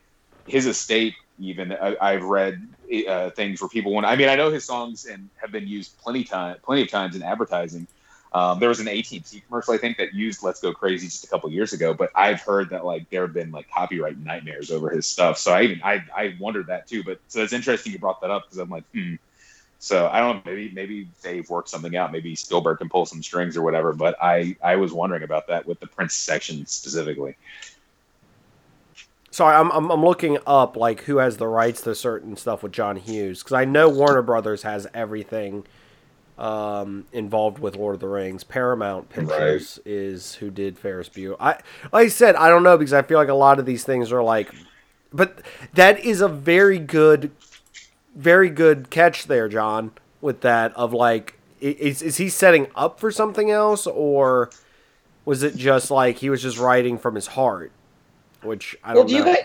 his 0.47 0.67
estate. 0.67 1.15
Even 1.39 1.73
I, 1.73 1.97
I've 2.01 2.25
read 2.25 2.69
uh, 3.09 3.31
things 3.31 3.63
where 3.63 3.69
people 3.69 3.93
want. 3.93 4.05
I 4.07 4.17
mean, 4.17 4.29
I 4.29 4.37
know 4.37 4.51
his 4.51 4.65
songs 4.65 5.07
and 5.07 5.31
have 5.37 5.51
been 5.51 5.67
used 5.67 5.99
plenty 5.99 6.25
time, 6.25 6.57
plenty 6.63 6.83
of 6.83 6.91
times 6.91 7.17
in 7.17 7.23
advertising. 7.23 7.87
Um, 8.33 8.61
there 8.61 8.69
was 8.69 8.79
an 8.79 8.87
AT&T 8.87 9.43
commercial 9.49 9.75
I 9.75 9.79
think 9.79 9.97
that 9.97 10.15
used 10.15 10.43
"Let's 10.43 10.61
Go 10.61 10.73
Crazy" 10.73 11.07
just 11.07 11.25
a 11.25 11.29
couple 11.29 11.51
years 11.51 11.73
ago, 11.73 11.95
but 11.95 12.11
I've 12.15 12.43
heard 12.43 12.71
that 12.71 12.85
like 12.85 13.09
there 13.11 13.23
have 13.23 13.33
been 13.33 13.51
like 13.51 13.69
copyright 13.71 14.19
nightmares 14.19 14.71
over 14.71 14.91
his 14.91 15.07
stuff. 15.07 15.39
So 15.39 15.53
I 15.53 15.63
even 15.63 15.81
I 15.83 16.05
I 16.15 16.37
wondered 16.39 16.67
that 16.67 16.87
too. 16.87 17.03
But 17.03 17.21
so 17.29 17.43
it's 17.43 17.55
interesting 17.55 17.93
you 17.93 17.99
brought 17.99 18.21
that 18.21 18.31
up 18.31 18.45
because 18.45 18.59
I'm 18.59 18.71
like, 18.71 18.85
hmm. 18.93 19.15
So 19.81 20.09
I 20.13 20.21
don't 20.21 20.37
know. 20.37 20.53
Maybe 20.53 20.71
maybe 20.75 21.09
they've 21.23 21.49
worked 21.49 21.71
something 21.71 21.97
out. 21.97 22.13
Maybe 22.13 22.37
Spielberg 22.37 22.79
can 22.79 22.89
pull 22.89 23.07
some 23.07 23.23
strings 23.23 23.57
or 23.57 23.63
whatever. 23.63 23.93
But 23.95 24.17
I 24.23 24.55
I 24.63 24.77
was 24.77 24.93
wondering 24.93 25.23
about 25.23 25.49
that 25.49 25.67
with 25.67 25.81
the 25.81 25.87
Prince 25.87 26.15
section 26.15 26.67
specifically. 26.67 27.37
Sorry, 29.31 29.57
I'm, 29.57 29.71
I'm 29.71 29.91
I'm 29.91 30.05
looking 30.05 30.39
up 30.47 30.77
like 30.77 31.01
who 31.05 31.17
has 31.17 31.39
the 31.39 31.49
rights 31.49 31.81
to 31.83 31.95
certain 31.95 32.37
stuff 32.37 32.63
with 32.63 32.73
John 32.73 32.97
Hughes 32.97 33.43
because 33.43 33.55
I 33.55 33.65
know 33.65 33.89
Warner 33.89 34.23
Brothers 34.23 34.63
has 34.65 34.87
everything 34.93 35.65
um, 36.37 37.07
involved 37.13 37.59
with 37.59 37.77
Lord 37.77 37.95
of 37.95 38.01
the 38.01 38.09
Rings. 38.09 38.45
Paramount 38.45 39.09
Pictures 39.11 39.79
is 39.85 40.35
who 40.37 40.51
did 40.51 40.79
Ferris 40.79 41.09
Bueller. 41.09 41.37
I 41.41 41.53
like 41.93 42.07
I 42.07 42.09
said, 42.09 42.35
I 42.37 42.49
don't 42.49 42.63
know 42.63 42.77
because 42.77 42.93
I 42.93 43.03
feel 43.03 43.19
like 43.19 43.29
a 43.29 43.35
lot 43.35 43.59
of 43.59 43.67
these 43.67 43.85
things 43.85 44.11
are 44.13 44.23
like, 44.23 44.53
but 45.13 45.41
that 45.75 46.01
is 46.01 46.21
a 46.21 46.29
very 46.29 46.79
good, 46.79 47.31
very 48.15 48.51
good 48.51 48.91
catch 48.91 49.27
there, 49.27 49.49
John. 49.49 49.93
With 50.21 50.43
that 50.43 50.75
of 50.77 50.93
like, 50.93 51.39
is 51.61 52.03
is 52.03 52.19
he 52.19 52.29
setting 52.29 52.67
up 52.75 53.01
for 53.01 53.11
something 53.11 53.51
else 53.51 53.87
or 53.87 54.51
was 55.25 55.43
it 55.43 55.57
just 55.57 55.91
like 55.91 56.19
he 56.19 56.29
was 56.29 56.43
just 56.43 56.59
writing 56.59 56.99
from 56.99 57.15
his 57.15 57.29
heart? 57.29 57.73
Which 58.43 58.77
I 58.85 58.95
Well, 58.95 59.05
don't 59.05 59.09
do 59.09 59.15
you 59.17 59.25
guys 59.25 59.45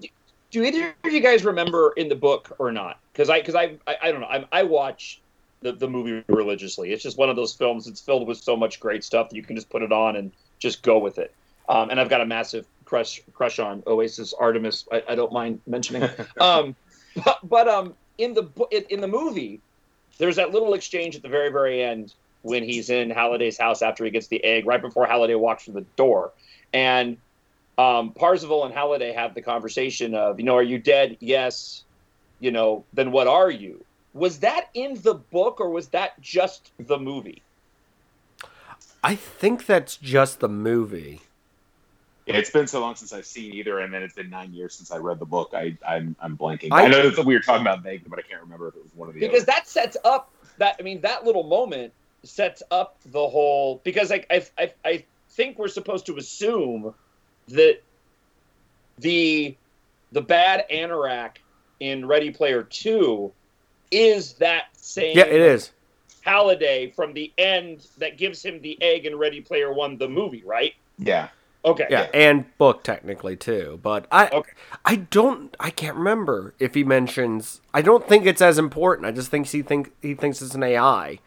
do, 0.00 0.08
do 0.50 0.64
either 0.64 0.94
of 1.04 1.12
you 1.12 1.20
guys 1.20 1.44
remember 1.44 1.92
in 1.96 2.08
the 2.08 2.14
book 2.14 2.54
or 2.58 2.72
not? 2.72 2.98
Because 3.12 3.30
I 3.30 3.40
because 3.40 3.54
I, 3.54 3.76
I 3.86 3.96
I 4.02 4.12
don't 4.12 4.20
know. 4.20 4.26
I, 4.26 4.44
I 4.52 4.62
watch 4.62 5.20
the 5.60 5.72
the 5.72 5.88
movie 5.88 6.24
religiously. 6.28 6.92
It's 6.92 7.02
just 7.02 7.18
one 7.18 7.30
of 7.30 7.36
those 7.36 7.54
films. 7.54 7.86
It's 7.86 8.00
filled 8.00 8.26
with 8.26 8.38
so 8.38 8.56
much 8.56 8.80
great 8.80 9.04
stuff 9.04 9.30
that 9.30 9.36
you 9.36 9.42
can 9.42 9.56
just 9.56 9.70
put 9.70 9.82
it 9.82 9.92
on 9.92 10.16
and 10.16 10.32
just 10.58 10.82
go 10.82 10.98
with 10.98 11.18
it. 11.18 11.32
Um, 11.68 11.90
and 11.90 12.00
I've 12.00 12.08
got 12.08 12.20
a 12.20 12.26
massive 12.26 12.66
crush 12.84 13.22
crush 13.32 13.58
on 13.58 13.82
Oasis 13.86 14.34
Artemis. 14.34 14.86
I, 14.90 15.02
I 15.10 15.14
don't 15.14 15.32
mind 15.32 15.60
mentioning. 15.66 16.08
um, 16.40 16.74
but, 17.24 17.38
but 17.44 17.68
um, 17.68 17.94
in 18.20 18.34
the 18.34 18.48
in, 18.88 19.00
the 19.00 19.08
movie, 19.08 19.60
there's 20.18 20.36
that 20.36 20.50
little 20.52 20.74
exchange 20.74 21.16
at 21.16 21.22
the 21.22 21.28
very 21.28 21.50
very 21.50 21.82
end 21.82 22.14
when 22.42 22.62
he's 22.62 22.90
in 22.90 23.10
Halliday's 23.10 23.58
house 23.58 23.82
after 23.82 24.04
he 24.04 24.10
gets 24.10 24.28
the 24.28 24.42
egg, 24.44 24.66
right 24.66 24.80
before 24.80 25.06
Halliday 25.06 25.34
walks 25.34 25.64
through 25.64 25.74
the 25.74 25.86
door, 25.96 26.32
and 26.72 27.16
um, 27.80 28.12
Parzival 28.12 28.64
and 28.64 28.74
Halliday 28.74 29.12
have 29.12 29.34
the 29.34 29.40
conversation 29.40 30.14
of, 30.14 30.38
you 30.38 30.44
know, 30.44 30.56
are 30.56 30.62
you 30.62 30.78
dead? 30.78 31.16
Yes. 31.20 31.84
You 32.38 32.50
know, 32.50 32.84
then 32.92 33.10
what 33.10 33.26
are 33.26 33.50
you? 33.50 33.82
Was 34.12 34.40
that 34.40 34.68
in 34.74 35.00
the 35.02 35.14
book 35.14 35.60
or 35.60 35.70
was 35.70 35.88
that 35.88 36.20
just 36.20 36.72
the 36.78 36.98
movie? 36.98 37.42
I 39.02 39.14
think 39.14 39.64
that's 39.64 39.96
just 39.96 40.40
the 40.40 40.48
movie. 40.48 41.22
It's 42.26 42.50
been 42.50 42.66
so 42.66 42.80
long 42.80 42.94
since 42.96 43.12
I've 43.12 43.26
seen 43.26 43.54
either, 43.54 43.80
and 43.80 43.92
then 43.92 44.02
it's 44.02 44.14
been 44.14 44.30
nine 44.30 44.52
years 44.52 44.74
since 44.76 44.90
I 44.90 44.98
read 44.98 45.18
the 45.18 45.26
book. 45.26 45.50
I 45.54 45.76
I'm, 45.86 46.16
I'm 46.20 46.36
blanking. 46.36 46.68
I, 46.70 46.84
I- 46.84 46.88
know 46.88 47.10
that 47.10 47.24
we 47.26 47.34
were 47.34 47.40
talking 47.40 47.62
about 47.62 47.82
vaguely, 47.82 48.08
but 48.08 48.18
I 48.18 48.22
can't 48.22 48.42
remember 48.42 48.68
if 48.68 48.76
it 48.76 48.82
was 48.82 48.94
one 48.94 49.08
of 49.08 49.14
the 49.14 49.20
Because 49.20 49.42
other. 49.42 49.46
that 49.46 49.68
sets 49.68 49.96
up 50.04 50.32
that 50.58 50.76
I 50.78 50.82
mean 50.82 51.00
that 51.02 51.24
little 51.24 51.44
moment 51.44 51.94
sets 52.24 52.62
up 52.70 52.98
the 53.06 53.26
whole 53.28 53.80
because 53.84 54.10
like 54.10 54.26
I 54.30 54.46
I 54.58 54.72
I 54.84 55.06
think 55.32 55.58
we're 55.58 55.68
supposed 55.68 56.06
to 56.06 56.16
assume 56.18 56.94
that 57.48 57.78
the 58.98 59.56
the 60.12 60.20
bad 60.20 60.64
Anorak 60.70 61.36
in 61.80 62.06
Ready 62.06 62.30
Player 62.30 62.62
2 62.62 63.32
is 63.90 64.34
that 64.34 64.64
same 64.76 65.16
Yeah, 65.16 65.24
it 65.24 65.40
is. 65.40 65.72
Halliday 66.22 66.90
from 66.90 67.14
the 67.14 67.32
end 67.38 67.86
that 67.98 68.18
gives 68.18 68.44
him 68.44 68.60
the 68.60 68.80
egg 68.82 69.06
in 69.06 69.16
Ready 69.16 69.40
Player 69.40 69.72
One, 69.72 69.96
the 69.96 70.08
movie, 70.08 70.42
right? 70.44 70.72
Yeah. 70.98 71.28
Okay. 71.64 71.86
Yeah, 71.90 72.08
and 72.14 72.46
book 72.56 72.82
technically 72.82 73.36
too. 73.36 73.78
But 73.82 74.06
I 74.10 74.28
Okay. 74.28 74.52
I 74.84 74.96
don't 74.96 75.54
I 75.60 75.70
can't 75.70 75.96
remember 75.96 76.54
if 76.58 76.74
he 76.74 76.84
mentions 76.84 77.60
I 77.74 77.82
don't 77.82 78.08
think 78.08 78.26
it's 78.26 78.40
as 78.40 78.58
important. 78.58 79.06
I 79.06 79.12
just 79.12 79.30
think 79.30 79.46
he 79.48 79.62
think 79.62 79.92
he 80.00 80.14
thinks 80.14 80.40
it's 80.40 80.54
an 80.54 80.62
AI. 80.62 81.18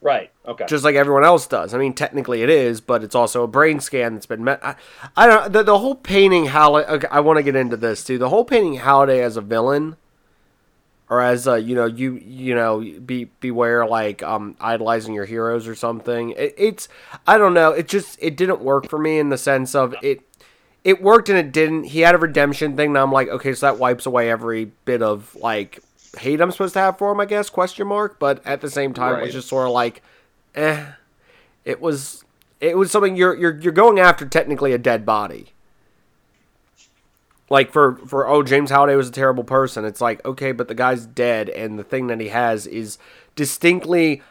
Right. 0.00 0.30
Okay. 0.46 0.64
Just 0.68 0.84
like 0.84 0.94
everyone 0.94 1.24
else 1.24 1.46
does. 1.46 1.74
I 1.74 1.78
mean, 1.78 1.92
technically 1.92 2.42
it 2.42 2.50
is, 2.50 2.80
but 2.80 3.02
it's 3.02 3.16
also 3.16 3.42
a 3.42 3.48
brain 3.48 3.80
scan 3.80 4.14
that's 4.14 4.26
been 4.26 4.44
met. 4.44 4.64
I, 4.64 4.76
I 5.16 5.26
don't. 5.26 5.52
The, 5.52 5.64
the 5.64 5.78
whole 5.78 5.96
painting 5.96 6.46
Halliday. 6.46 6.88
Okay, 6.88 7.08
I 7.10 7.20
want 7.20 7.38
to 7.38 7.42
get 7.42 7.56
into 7.56 7.76
this 7.76 8.04
too. 8.04 8.16
The 8.16 8.28
whole 8.28 8.44
painting 8.44 8.74
Halliday 8.74 9.20
as 9.22 9.36
a 9.36 9.40
villain, 9.40 9.96
or 11.10 11.22
as 11.22 11.46
a 11.46 11.58
you 11.58 11.74
know 11.74 11.86
you 11.86 12.14
you 12.16 12.54
know 12.54 12.80
be 13.04 13.24
beware 13.40 13.86
like 13.86 14.22
um 14.22 14.56
idolizing 14.60 15.14
your 15.14 15.24
heroes 15.24 15.66
or 15.66 15.74
something. 15.74 16.30
It, 16.30 16.54
it's 16.56 16.88
I 17.26 17.38
don't 17.38 17.54
know. 17.54 17.70
It 17.70 17.88
just 17.88 18.18
it 18.20 18.36
didn't 18.36 18.60
work 18.60 18.88
for 18.88 18.98
me 18.98 19.18
in 19.18 19.28
the 19.28 19.38
sense 19.38 19.74
of 19.74 19.94
it. 20.02 20.22
It 20.84 21.02
worked 21.02 21.28
and 21.28 21.38
it 21.38 21.52
didn't. 21.52 21.84
He 21.84 22.00
had 22.00 22.14
a 22.14 22.18
redemption 22.18 22.76
thing. 22.76 22.92
Now 22.92 23.02
I'm 23.02 23.12
like, 23.12 23.28
okay, 23.28 23.52
so 23.52 23.66
that 23.66 23.78
wipes 23.78 24.06
away 24.06 24.30
every 24.30 24.66
bit 24.84 25.02
of 25.02 25.34
like 25.36 25.80
hate 26.18 26.40
I'm 26.40 26.50
supposed 26.52 26.74
to 26.74 26.80
have 26.80 26.98
for 26.98 27.12
him, 27.12 27.20
I 27.20 27.26
guess? 27.26 27.50
Question 27.50 27.88
mark. 27.88 28.18
But 28.18 28.46
at 28.46 28.60
the 28.60 28.70
same 28.70 28.94
time, 28.94 29.18
it 29.18 29.22
was 29.22 29.32
just 29.32 29.48
sort 29.48 29.66
of 29.66 29.72
like, 29.72 30.02
eh. 30.54 30.92
It 31.64 31.80
was 31.82 32.24
it 32.60 32.76
was 32.76 32.90
something 32.90 33.16
you're 33.16 33.34
you're 33.34 33.58
you're 33.58 33.72
going 33.72 33.98
after 33.98 34.26
technically 34.26 34.72
a 34.72 34.78
dead 34.78 35.04
body. 35.04 35.52
Like 37.50 37.72
for 37.72 37.96
for 38.06 38.26
oh 38.26 38.42
James 38.42 38.70
Halliday 38.70 38.96
was 38.96 39.08
a 39.08 39.12
terrible 39.12 39.44
person. 39.44 39.84
It's 39.84 40.00
like 40.00 40.24
okay, 40.24 40.52
but 40.52 40.68
the 40.68 40.74
guy's 40.74 41.06
dead, 41.06 41.48
and 41.48 41.78
the 41.78 41.84
thing 41.84 42.08
that 42.08 42.20
he 42.20 42.28
has 42.28 42.66
is 42.66 42.98
distinctly 43.36 44.22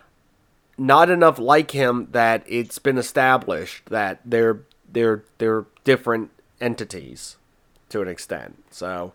not 0.78 1.10
enough 1.10 1.40
like 1.40 1.72
him 1.72 2.08
that 2.12 2.44
it's 2.46 2.78
been 2.78 2.98
established 2.98 3.90
that 3.90 4.20
they're 4.24 4.62
they're 4.92 5.24
they're 5.40 5.66
different 5.84 6.30
entities 6.62 7.38
to 7.90 8.02
an 8.02 8.08
extent. 8.08 8.64
So 8.70 9.14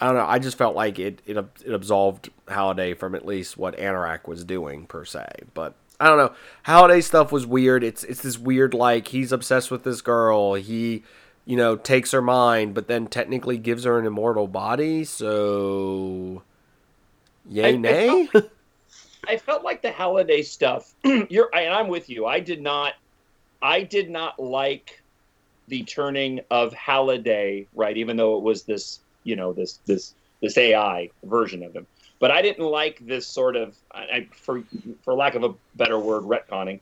I 0.00 0.06
don't 0.06 0.16
know. 0.16 0.26
I 0.26 0.38
just 0.38 0.58
felt 0.58 0.74
like 0.74 0.98
it 0.98 1.20
it, 1.24 1.36
it 1.36 1.72
absolved 1.72 2.30
Halliday 2.48 2.94
from 2.94 3.14
at 3.14 3.24
least 3.24 3.56
what 3.56 3.76
Anorak 3.76 4.26
was 4.26 4.44
doing 4.44 4.86
per 4.86 5.04
se. 5.04 5.26
But 5.54 5.74
I 6.00 6.08
don't 6.08 6.18
know. 6.18 6.34
Halliday 6.64 7.00
stuff 7.00 7.32
was 7.32 7.46
weird. 7.46 7.82
It's 7.82 8.04
it's 8.04 8.22
this 8.22 8.38
weird 8.38 8.74
like 8.74 9.08
he's 9.08 9.32
obsessed 9.32 9.70
with 9.70 9.84
this 9.84 10.00
girl. 10.00 10.54
He 10.54 11.04
you 11.46 11.56
know 11.56 11.76
takes 11.76 12.10
her 12.10 12.20
mind, 12.20 12.74
but 12.74 12.88
then 12.88 13.06
technically 13.06 13.56
gives 13.56 13.84
her 13.84 13.98
an 13.98 14.04
immortal 14.06 14.46
body. 14.46 15.04
So 15.04 16.42
yay 17.48 17.64
I- 17.64 17.68
I 17.68 17.76
nay. 17.76 18.28
I 19.28 19.38
felt 19.38 19.64
like 19.64 19.82
the 19.82 19.90
Halliday 19.90 20.42
stuff. 20.42 20.94
you're 21.04 21.50
and 21.54 21.72
I'm 21.74 21.88
with 21.88 22.08
you. 22.10 22.26
I 22.26 22.40
did 22.40 22.60
not. 22.60 22.94
I 23.62 23.82
did 23.82 24.10
not 24.10 24.38
like 24.38 25.02
the 25.68 25.82
turning 25.84 26.40
of 26.50 26.72
Halliday. 26.74 27.66
Right, 27.74 27.96
even 27.96 28.16
though 28.16 28.36
it 28.36 28.42
was 28.42 28.62
this, 28.62 29.00
you 29.24 29.34
know, 29.36 29.52
this 29.52 29.80
this 29.86 30.14
this 30.40 30.56
AI 30.58 31.10
version 31.24 31.62
of 31.62 31.74
him. 31.74 31.86
But 32.18 32.30
I 32.30 32.40
didn't 32.40 32.64
like 32.64 33.04
this 33.04 33.26
sort 33.26 33.56
of, 33.56 33.76
I, 33.92 34.26
for 34.32 34.62
for 35.02 35.14
lack 35.14 35.34
of 35.34 35.42
a 35.44 35.54
better 35.74 35.98
word, 35.98 36.22
retconning. 36.22 36.80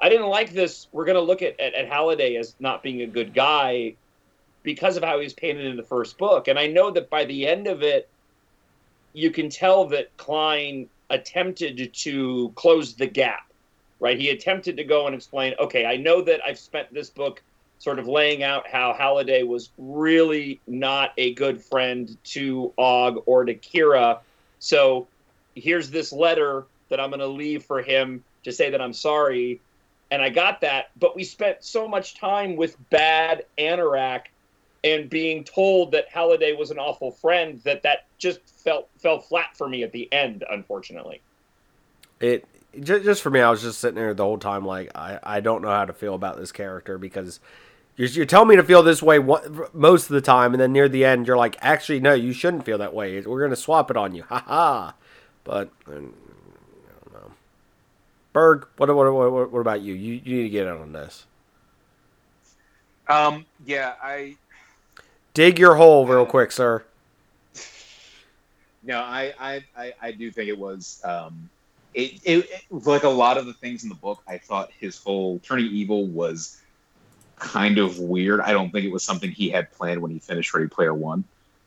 I 0.00 0.08
didn't 0.08 0.28
like 0.28 0.52
this. 0.52 0.88
We're 0.92 1.04
going 1.04 1.16
to 1.16 1.22
look 1.22 1.42
at, 1.42 1.58
at, 1.60 1.74
at 1.74 1.88
Halliday 1.88 2.36
as 2.36 2.54
not 2.58 2.82
being 2.82 3.02
a 3.02 3.06
good 3.06 3.34
guy 3.34 3.94
because 4.62 4.96
of 4.96 5.04
how 5.04 5.18
he 5.18 5.24
was 5.24 5.32
painted 5.32 5.66
in 5.66 5.76
the 5.76 5.82
first 5.82 6.18
book. 6.18 6.48
And 6.48 6.58
I 6.58 6.66
know 6.66 6.90
that 6.90 7.10
by 7.10 7.24
the 7.24 7.46
end 7.46 7.66
of 7.66 7.82
it, 7.82 8.08
you 9.12 9.30
can 9.30 9.48
tell 9.48 9.86
that 9.86 10.16
Cline 10.16 10.88
attempted 11.10 11.92
to 11.92 12.52
close 12.54 12.94
the 12.94 13.06
gap, 13.06 13.50
right? 13.98 14.18
He 14.18 14.30
attempted 14.30 14.76
to 14.76 14.84
go 14.84 15.06
and 15.06 15.14
explain, 15.14 15.54
okay, 15.58 15.84
I 15.84 15.96
know 15.96 16.22
that 16.22 16.40
I've 16.46 16.58
spent 16.58 16.92
this 16.92 17.10
book 17.10 17.42
sort 17.78 17.98
of 17.98 18.06
laying 18.06 18.42
out 18.42 18.68
how 18.68 18.92
Halliday 18.92 19.42
was 19.42 19.70
really 19.78 20.60
not 20.66 21.12
a 21.16 21.34
good 21.34 21.60
friend 21.62 22.16
to 22.24 22.72
Og 22.76 23.22
or 23.26 23.44
to 23.44 23.54
Kira. 23.54 24.18
So 24.58 25.08
here's 25.54 25.90
this 25.90 26.12
letter 26.12 26.66
that 26.90 27.00
I'm 27.00 27.08
going 27.10 27.20
to 27.20 27.26
leave 27.26 27.64
for 27.64 27.80
him 27.80 28.22
to 28.44 28.52
say 28.52 28.70
that 28.70 28.80
I'm 28.80 28.92
sorry. 28.92 29.60
And 30.10 30.20
I 30.22 30.28
got 30.28 30.60
that, 30.62 30.90
but 30.98 31.14
we 31.14 31.22
spent 31.22 31.62
so 31.62 31.86
much 31.86 32.18
time 32.18 32.56
with 32.56 32.76
bad 32.90 33.44
Anorak 33.58 34.22
and 34.82 35.08
being 35.08 35.44
told 35.44 35.92
that 35.92 36.08
Halliday 36.08 36.52
was 36.52 36.70
an 36.70 36.78
awful 36.78 37.12
friend 37.12 37.60
that 37.64 37.82
that 37.82 38.06
just 38.18 38.40
felt 38.48 38.88
fell 38.98 39.20
flat 39.20 39.56
for 39.56 39.68
me 39.68 39.82
at 39.82 39.92
the 39.92 40.12
end, 40.12 40.44
unfortunately. 40.50 41.20
It 42.18 42.44
just, 42.80 43.22
for 43.22 43.30
me, 43.30 43.40
I 43.40 43.50
was 43.50 43.62
just 43.62 43.80
sitting 43.80 43.96
there 43.96 44.14
the 44.14 44.24
whole 44.24 44.38
time 44.38 44.64
like 44.64 44.90
I, 44.94 45.18
I 45.22 45.40
don't 45.40 45.62
know 45.62 45.70
how 45.70 45.84
to 45.84 45.92
feel 45.92 46.14
about 46.14 46.38
this 46.38 46.50
character 46.50 46.98
because 46.98 47.38
you're, 47.96 48.08
you're 48.08 48.26
telling 48.26 48.48
me 48.48 48.56
to 48.56 48.64
feel 48.64 48.82
this 48.82 49.02
way 49.02 49.18
most 49.72 50.04
of 50.04 50.14
the 50.14 50.20
time, 50.20 50.54
and 50.54 50.60
then 50.60 50.72
near 50.72 50.88
the 50.88 51.04
end, 51.04 51.26
you're 51.26 51.36
like, 51.36 51.56
actually, 51.60 52.00
no, 52.00 52.14
you 52.14 52.32
shouldn't 52.32 52.64
feel 52.64 52.78
that 52.78 52.94
way. 52.94 53.20
We're 53.20 53.42
gonna 53.42 53.54
swap 53.54 53.90
it 53.90 53.96
on 53.96 54.14
you, 54.14 54.24
ha 54.24 54.42
ha. 54.44 54.94
But. 55.44 55.70
Berg, 58.32 58.66
what 58.76 58.94
what 58.94 59.12
what, 59.12 59.50
what 59.52 59.60
about 59.60 59.80
you? 59.82 59.94
You 59.94 60.20
you 60.24 60.36
need 60.36 60.42
to 60.44 60.48
get 60.50 60.66
in 60.66 60.74
on 60.74 60.92
this. 60.92 61.26
Um. 63.08 63.46
Yeah. 63.66 63.94
I. 64.02 64.36
Dig 65.34 65.58
your 65.58 65.74
hole 65.74 66.06
real 66.06 66.26
quick, 66.26 66.52
sir. 66.52 66.84
No, 68.82 69.00
I 69.00 69.32
I 69.38 69.64
I, 69.76 69.92
I 70.00 70.12
do 70.12 70.30
think 70.30 70.48
it 70.48 70.58
was. 70.58 71.00
Um, 71.04 71.50
it, 71.92 72.20
it, 72.24 72.50
it 72.50 72.62
like 72.70 73.02
a 73.02 73.08
lot 73.08 73.36
of 73.36 73.46
the 73.46 73.52
things 73.52 73.82
in 73.82 73.88
the 73.88 73.94
book. 73.96 74.22
I 74.28 74.38
thought 74.38 74.70
his 74.78 75.02
whole 75.02 75.40
turning 75.40 75.66
evil 75.66 76.06
was 76.06 76.60
kind 77.36 77.78
of 77.78 77.98
weird. 77.98 78.40
I 78.40 78.52
don't 78.52 78.70
think 78.70 78.84
it 78.84 78.92
was 78.92 79.02
something 79.02 79.30
he 79.30 79.50
had 79.50 79.72
planned 79.72 80.00
when 80.00 80.10
he 80.10 80.18
finished 80.18 80.54
Ready 80.54 80.68
Player 80.68 80.94
One, 80.94 81.24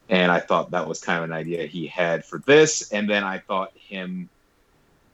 and 0.09 0.32
I 0.32 0.39
thought 0.39 0.72
that 0.72 0.88
was 0.88 1.01
kind 1.01 1.18
of 1.18 1.26
an 1.26 1.34
idea 1.34 1.66
he 1.66 1.88
had 1.88 2.24
for 2.24 2.39
this. 2.39 2.91
And 2.91 3.09
then 3.09 3.24
I 3.24 3.39
thought 3.39 3.74
him 3.76 4.30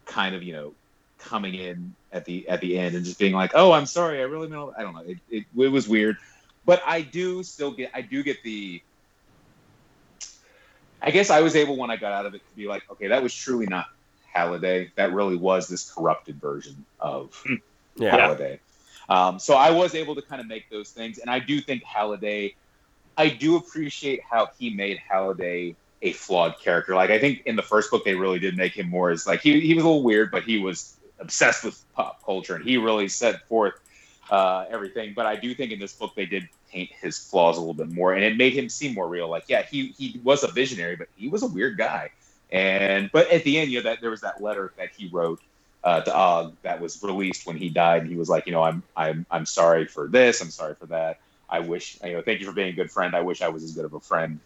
kind 0.05 0.35
of 0.35 0.43
you 0.43 0.53
know 0.53 0.73
coming 1.20 1.55
in 1.55 1.93
at 2.11 2.26
the 2.26 2.47
at 2.49 2.61
the 2.61 2.78
end 2.78 2.95
and 2.95 3.05
just 3.05 3.20
being 3.20 3.34
like, 3.34 3.51
"Oh, 3.53 3.72
I'm 3.72 3.86
sorry, 3.86 4.20
I 4.20 4.24
really 4.24 4.47
meant." 4.47 4.72
I 4.78 4.82
don't 4.82 4.93
know. 4.93 5.01
It, 5.01 5.17
it, 5.30 5.45
it 5.57 5.67
was 5.67 5.88
weird, 5.88 6.17
but 6.65 6.82
I 6.86 7.01
do 7.01 7.43
still 7.43 7.72
get 7.72 7.91
I 7.93 8.01
do 8.01 8.24
get 8.24 8.41
the. 8.43 8.82
I 11.01 11.11
guess 11.11 11.30
I 11.30 11.41
was 11.41 11.55
able 11.55 11.78
when 11.78 11.89
I 11.89 11.95
got 11.95 12.11
out 12.11 12.26
of 12.26 12.36
it 12.36 12.45
to 12.45 12.55
be 12.57 12.67
like, 12.67 12.84
okay, 12.91 13.07
that 13.07 13.24
was 13.24 13.34
truly 13.34 13.65
not 13.67 13.86
Halliday. 14.34 14.91
That 14.95 15.13
really 15.13 15.38
was 15.38 15.67
this 15.67 15.89
corrupted 15.89 16.41
version 16.41 16.86
of 16.99 17.41
yeah. 17.95 18.15
Halliday. 18.15 18.59
Um, 19.07 19.39
so 19.39 19.55
I 19.55 19.72
was 19.72 19.95
able 19.95 20.15
to 20.15 20.22
kind 20.22 20.41
of 20.41 20.47
make 20.47 20.70
those 20.70 20.91
things, 20.91 21.20
and 21.20 21.30
I 21.30 21.39
do 21.39 21.61
think 21.61 21.84
Halliday. 21.84 22.55
I 23.17 23.28
do 23.28 23.57
appreciate 23.57 24.22
how 24.24 24.49
he 24.57 24.70
made 24.70 24.97
Halliday 24.97 25.76
a 26.01 26.13
flawed 26.13 26.59
character. 26.59 26.95
Like 26.95 27.09
I 27.09 27.20
think 27.20 27.43
in 27.45 27.55
the 27.55 27.61
first 27.61 27.91
book 27.91 28.05
they 28.05 28.15
really 28.15 28.39
did 28.39 28.55
make 28.55 28.74
him 28.74 28.89
more 28.89 29.09
as 29.09 29.28
like 29.28 29.41
he 29.41 29.59
he 29.59 29.74
was 29.74 29.84
a 29.84 29.88
little 29.88 30.03
weird, 30.03 30.32
but 30.32 30.43
he 30.43 30.59
was 30.59 30.95
obsessed 31.20 31.63
with 31.63 31.84
pop 31.93 32.24
culture, 32.24 32.55
and 32.55 32.65
he 32.65 32.78
really 32.78 33.07
set 33.07 33.47
forth 33.47 33.74
uh, 34.30 34.65
everything. 34.70 35.13
But 35.15 35.26
I 35.26 35.36
do 35.36 35.53
think 35.53 35.72
in 35.72 35.80
this 35.80 35.93
book 35.93 36.15
they 36.15 36.26
did 36.26 36.47
paint 36.72 36.91
his 37.01 37.17
flaws 37.17 37.57
a 37.57 37.59
little 37.59 37.74
bit 37.74 37.91
more, 37.91 38.13
and 38.13 38.24
it 38.24 38.38
made 38.38 38.53
him 38.53 38.70
seem 38.70 38.93
more 38.93 39.07
real. 39.07 39.30
Like 39.30 39.45
yeah, 39.47 39.63
he 39.63 39.93
he 39.97 40.20
was 40.24 40.43
a 40.43 40.47
visionary, 40.47 40.95
but 40.95 41.07
he 41.15 41.28
was 41.28 41.43
a 41.43 41.47
weird 41.47 41.78
guy. 41.78 42.11
And 42.51 43.09
but 43.11 43.30
at 43.30 43.43
the 43.43 43.59
end, 43.59 43.72
you 43.72 43.80
know 43.80 43.89
that 43.89 44.01
there 44.01 44.11
was 44.11 44.22
that 44.22 44.41
letter 44.41 44.74
that 44.78 44.89
he 44.95 45.07
wrote 45.07 45.39
uh, 45.84 46.01
to 46.01 46.15
Og 46.15 46.55
that 46.63 46.82
was 46.82 47.01
released 47.03 47.45
when 47.45 47.57
he 47.57 47.70
died. 47.70 48.01
And 48.01 48.11
he 48.11 48.17
was 48.17 48.30
like, 48.30 48.45
you 48.45 48.51
know, 48.51 48.63
I'm 48.63 48.84
I'm 48.95 49.26
I'm 49.30 49.45
sorry 49.45 49.86
for 49.86 50.07
this. 50.07 50.41
I'm 50.41 50.49
sorry 50.49 50.76
for 50.76 50.88
that. 50.88 51.20
I 51.49 51.59
wish 51.59 51.97
you 52.03 52.13
know, 52.13 52.22
thank 52.22 52.39
you 52.39 52.45
for 52.45 52.51
being 52.51 52.70
a 52.70 52.74
good 52.74 52.91
friend. 52.91 53.15
I 53.15 53.22
wish 53.22 53.41
I 53.41 53.49
was 53.49 53.63
as 53.63 53.74
good 53.74 53.86
of 53.86 53.93
a 53.93 53.99
friend 53.99 54.39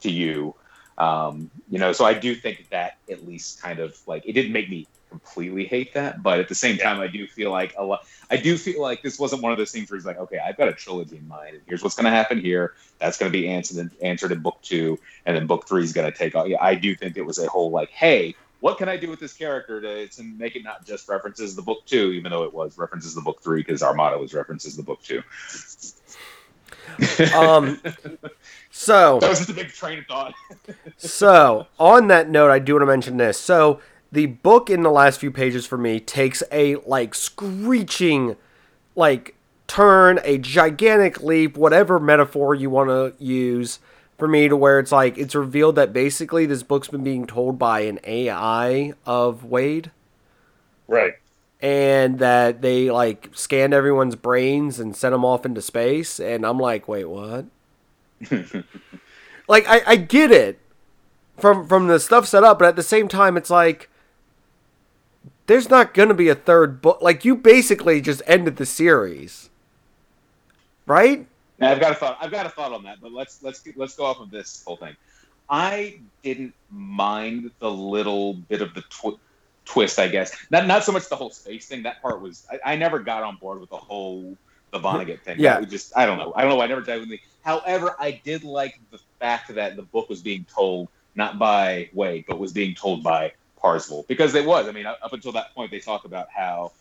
to 0.00 0.10
you. 0.10 0.54
Um, 0.96 1.50
you 1.70 1.78
know, 1.78 1.92
so 1.92 2.04
I 2.04 2.14
do 2.14 2.34
think 2.34 2.68
that 2.70 2.98
at 3.10 3.26
least 3.26 3.62
kind 3.62 3.78
of 3.78 3.96
like 4.06 4.26
it 4.26 4.32
didn't 4.32 4.52
make 4.52 4.68
me 4.68 4.86
completely 5.08 5.64
hate 5.64 5.94
that, 5.94 6.22
but 6.22 6.38
at 6.38 6.48
the 6.48 6.54
same 6.54 6.78
time, 6.78 7.00
I 7.00 7.06
do 7.06 7.26
feel 7.26 7.50
like 7.50 7.74
a 7.76 7.84
lot. 7.84 8.04
I 8.30 8.36
do 8.36 8.56
feel 8.56 8.80
like 8.82 9.02
this 9.02 9.18
wasn't 9.18 9.42
one 9.42 9.52
of 9.52 9.58
those 9.58 9.72
things 9.72 9.90
where 9.90 9.98
he's 9.98 10.06
like, 10.06 10.18
okay, 10.18 10.38
I've 10.38 10.56
got 10.56 10.68
a 10.68 10.72
trilogy 10.72 11.16
in 11.16 11.26
mind, 11.26 11.54
and 11.54 11.62
here's 11.66 11.82
what's 11.82 11.94
going 11.94 12.04
to 12.04 12.10
happen 12.10 12.40
here. 12.40 12.74
That's 12.98 13.18
going 13.18 13.30
to 13.32 13.38
be 13.38 13.48
answered 13.48 13.78
in, 13.78 13.90
answered 14.02 14.32
in 14.32 14.40
book 14.40 14.58
two, 14.62 14.98
and 15.26 15.36
then 15.36 15.46
book 15.46 15.66
three 15.66 15.84
is 15.84 15.92
going 15.92 16.10
to 16.10 16.16
take 16.16 16.34
off. 16.34 16.48
Yeah, 16.48 16.58
I 16.60 16.74
do 16.74 16.94
think 16.94 17.16
it 17.16 17.22
was 17.22 17.38
a 17.38 17.48
whole 17.48 17.70
like, 17.70 17.90
hey, 17.90 18.34
what 18.60 18.78
can 18.78 18.88
I 18.88 18.96
do 18.96 19.08
with 19.08 19.20
this 19.20 19.32
character 19.32 19.80
to, 19.80 20.08
to 20.08 20.22
make 20.22 20.56
it 20.56 20.64
not 20.64 20.84
just 20.84 21.08
references 21.08 21.54
the 21.54 21.62
book 21.62 21.84
two, 21.86 22.12
even 22.12 22.30
though 22.30 22.42
it 22.44 22.52
was 22.52 22.76
references 22.76 23.14
the 23.14 23.20
book 23.20 23.42
three 23.42 23.60
because 23.60 23.82
our 23.82 23.94
motto 23.94 24.18
was 24.18 24.34
references 24.34 24.76
the 24.76 24.82
book 24.82 25.00
two. 25.02 25.22
um, 27.34 27.80
so 28.70 29.18
that 29.20 29.28
was 29.28 29.38
just 29.38 29.50
a 29.50 29.54
big 29.54 29.68
train 29.68 30.00
of 30.00 30.06
thought. 30.06 30.34
so 30.96 31.66
on 31.78 32.08
that 32.08 32.28
note, 32.28 32.50
I 32.50 32.58
do 32.58 32.74
want 32.74 32.82
to 32.82 32.86
mention 32.86 33.16
this. 33.16 33.38
So 33.38 33.80
the 34.10 34.26
book 34.26 34.70
in 34.70 34.82
the 34.82 34.90
last 34.90 35.20
few 35.20 35.30
pages 35.30 35.66
for 35.66 35.78
me 35.78 36.00
takes 36.00 36.42
a 36.50 36.76
like 36.76 37.14
screeching, 37.14 38.36
like 38.96 39.34
turn, 39.66 40.18
a 40.24 40.38
gigantic 40.38 41.22
leap, 41.22 41.56
whatever 41.56 42.00
metaphor 42.00 42.54
you 42.54 42.70
want 42.70 42.88
to 42.88 43.14
use 43.22 43.78
for 44.18 44.26
me 44.26 44.48
to 44.48 44.56
where 44.56 44.78
it's 44.78 44.90
like 44.90 45.16
it's 45.16 45.34
revealed 45.34 45.76
that 45.76 45.92
basically 45.92 46.46
this 46.46 46.62
book's 46.62 46.88
been 46.88 47.04
being 47.04 47.26
told 47.26 47.58
by 47.58 47.80
an 47.80 48.00
AI 48.04 48.94
of 49.06 49.44
Wade. 49.44 49.90
Right. 50.88 51.14
And 51.60 52.18
that 52.18 52.62
they 52.62 52.90
like 52.90 53.30
scanned 53.34 53.74
everyone's 53.74 54.16
brains 54.16 54.80
and 54.80 54.96
sent 54.96 55.12
them 55.12 55.24
off 55.24 55.44
into 55.44 55.60
space. 55.60 56.18
And 56.18 56.46
I'm 56.46 56.58
like, 56.58 56.88
wait, 56.88 57.04
what? 57.04 57.46
like 59.48 59.68
I, 59.68 59.82
I 59.86 59.96
get 59.96 60.30
it 60.30 60.60
from 61.36 61.66
from 61.68 61.88
the 61.88 62.00
stuff 62.00 62.26
set 62.26 62.42
up, 62.42 62.58
but 62.58 62.68
at 62.68 62.76
the 62.76 62.82
same 62.82 63.06
time 63.06 63.36
it's 63.36 63.50
like 63.50 63.90
there's 65.48 65.68
not 65.68 65.94
gonna 65.94 66.14
be 66.14 66.28
a 66.28 66.34
third 66.34 66.80
book. 66.80 67.02
Like 67.02 67.24
you 67.24 67.34
basically 67.34 68.00
just 68.00 68.22
ended 68.26 68.56
the 68.56 68.66
series. 68.66 69.50
Right? 70.86 71.26
Now, 71.58 71.72
I've 71.72 71.80
got 71.80 71.92
a 71.92 71.94
thought. 71.96 72.18
I've 72.20 72.30
got 72.30 72.46
a 72.46 72.50
thought 72.50 72.72
on 72.72 72.84
that, 72.84 73.00
but 73.00 73.12
let's 73.12 73.42
let's 73.42 73.66
let's 73.74 73.96
go 73.96 74.04
off 74.04 74.20
of 74.20 74.30
this 74.30 74.62
whole 74.64 74.76
thing. 74.76 74.94
I 75.50 75.98
didn't 76.22 76.54
mind 76.70 77.50
the 77.58 77.70
little 77.70 78.34
bit 78.34 78.62
of 78.62 78.74
the 78.74 78.82
tw- 78.82 79.18
twist, 79.64 79.98
I 79.98 80.08
guess. 80.08 80.36
Not 80.50 80.66
not 80.66 80.84
so 80.84 80.92
much 80.92 81.08
the 81.08 81.16
whole 81.16 81.30
space 81.30 81.66
thing. 81.66 81.82
That 81.82 82.00
part 82.00 82.20
was 82.20 82.46
I, 82.52 82.72
I 82.72 82.76
never 82.76 82.98
got 82.98 83.22
on 83.22 83.36
board 83.36 83.60
with 83.60 83.70
the 83.70 83.76
whole 83.76 84.36
the 84.70 84.78
Vonnegut 84.78 85.22
thing. 85.22 85.36
Yeah, 85.40 85.60
just 85.62 85.96
I 85.96 86.06
don't 86.06 86.18
know. 86.18 86.32
I 86.36 86.42
don't 86.42 86.50
know. 86.50 86.56
Why 86.56 86.64
I 86.64 86.68
never 86.68 86.82
dived 86.82 87.00
with 87.00 87.10
me. 87.10 87.20
However, 87.42 87.96
I 87.98 88.20
did 88.22 88.44
like 88.44 88.78
the 88.90 89.00
fact 89.18 89.54
that 89.54 89.76
the 89.76 89.82
book 89.82 90.10
was 90.10 90.20
being 90.20 90.44
told 90.54 90.88
not 91.14 91.38
by 91.38 91.88
Wade, 91.94 92.26
but 92.28 92.38
was 92.38 92.52
being 92.52 92.74
told 92.74 93.02
by 93.02 93.32
Parzival 93.60 94.04
because 94.08 94.34
it 94.34 94.44
was. 94.44 94.68
I 94.68 94.72
mean, 94.72 94.86
up 94.86 95.12
until 95.12 95.32
that 95.32 95.54
point, 95.54 95.70
they 95.70 95.80
talk 95.80 96.04
about 96.04 96.28
how 96.30 96.72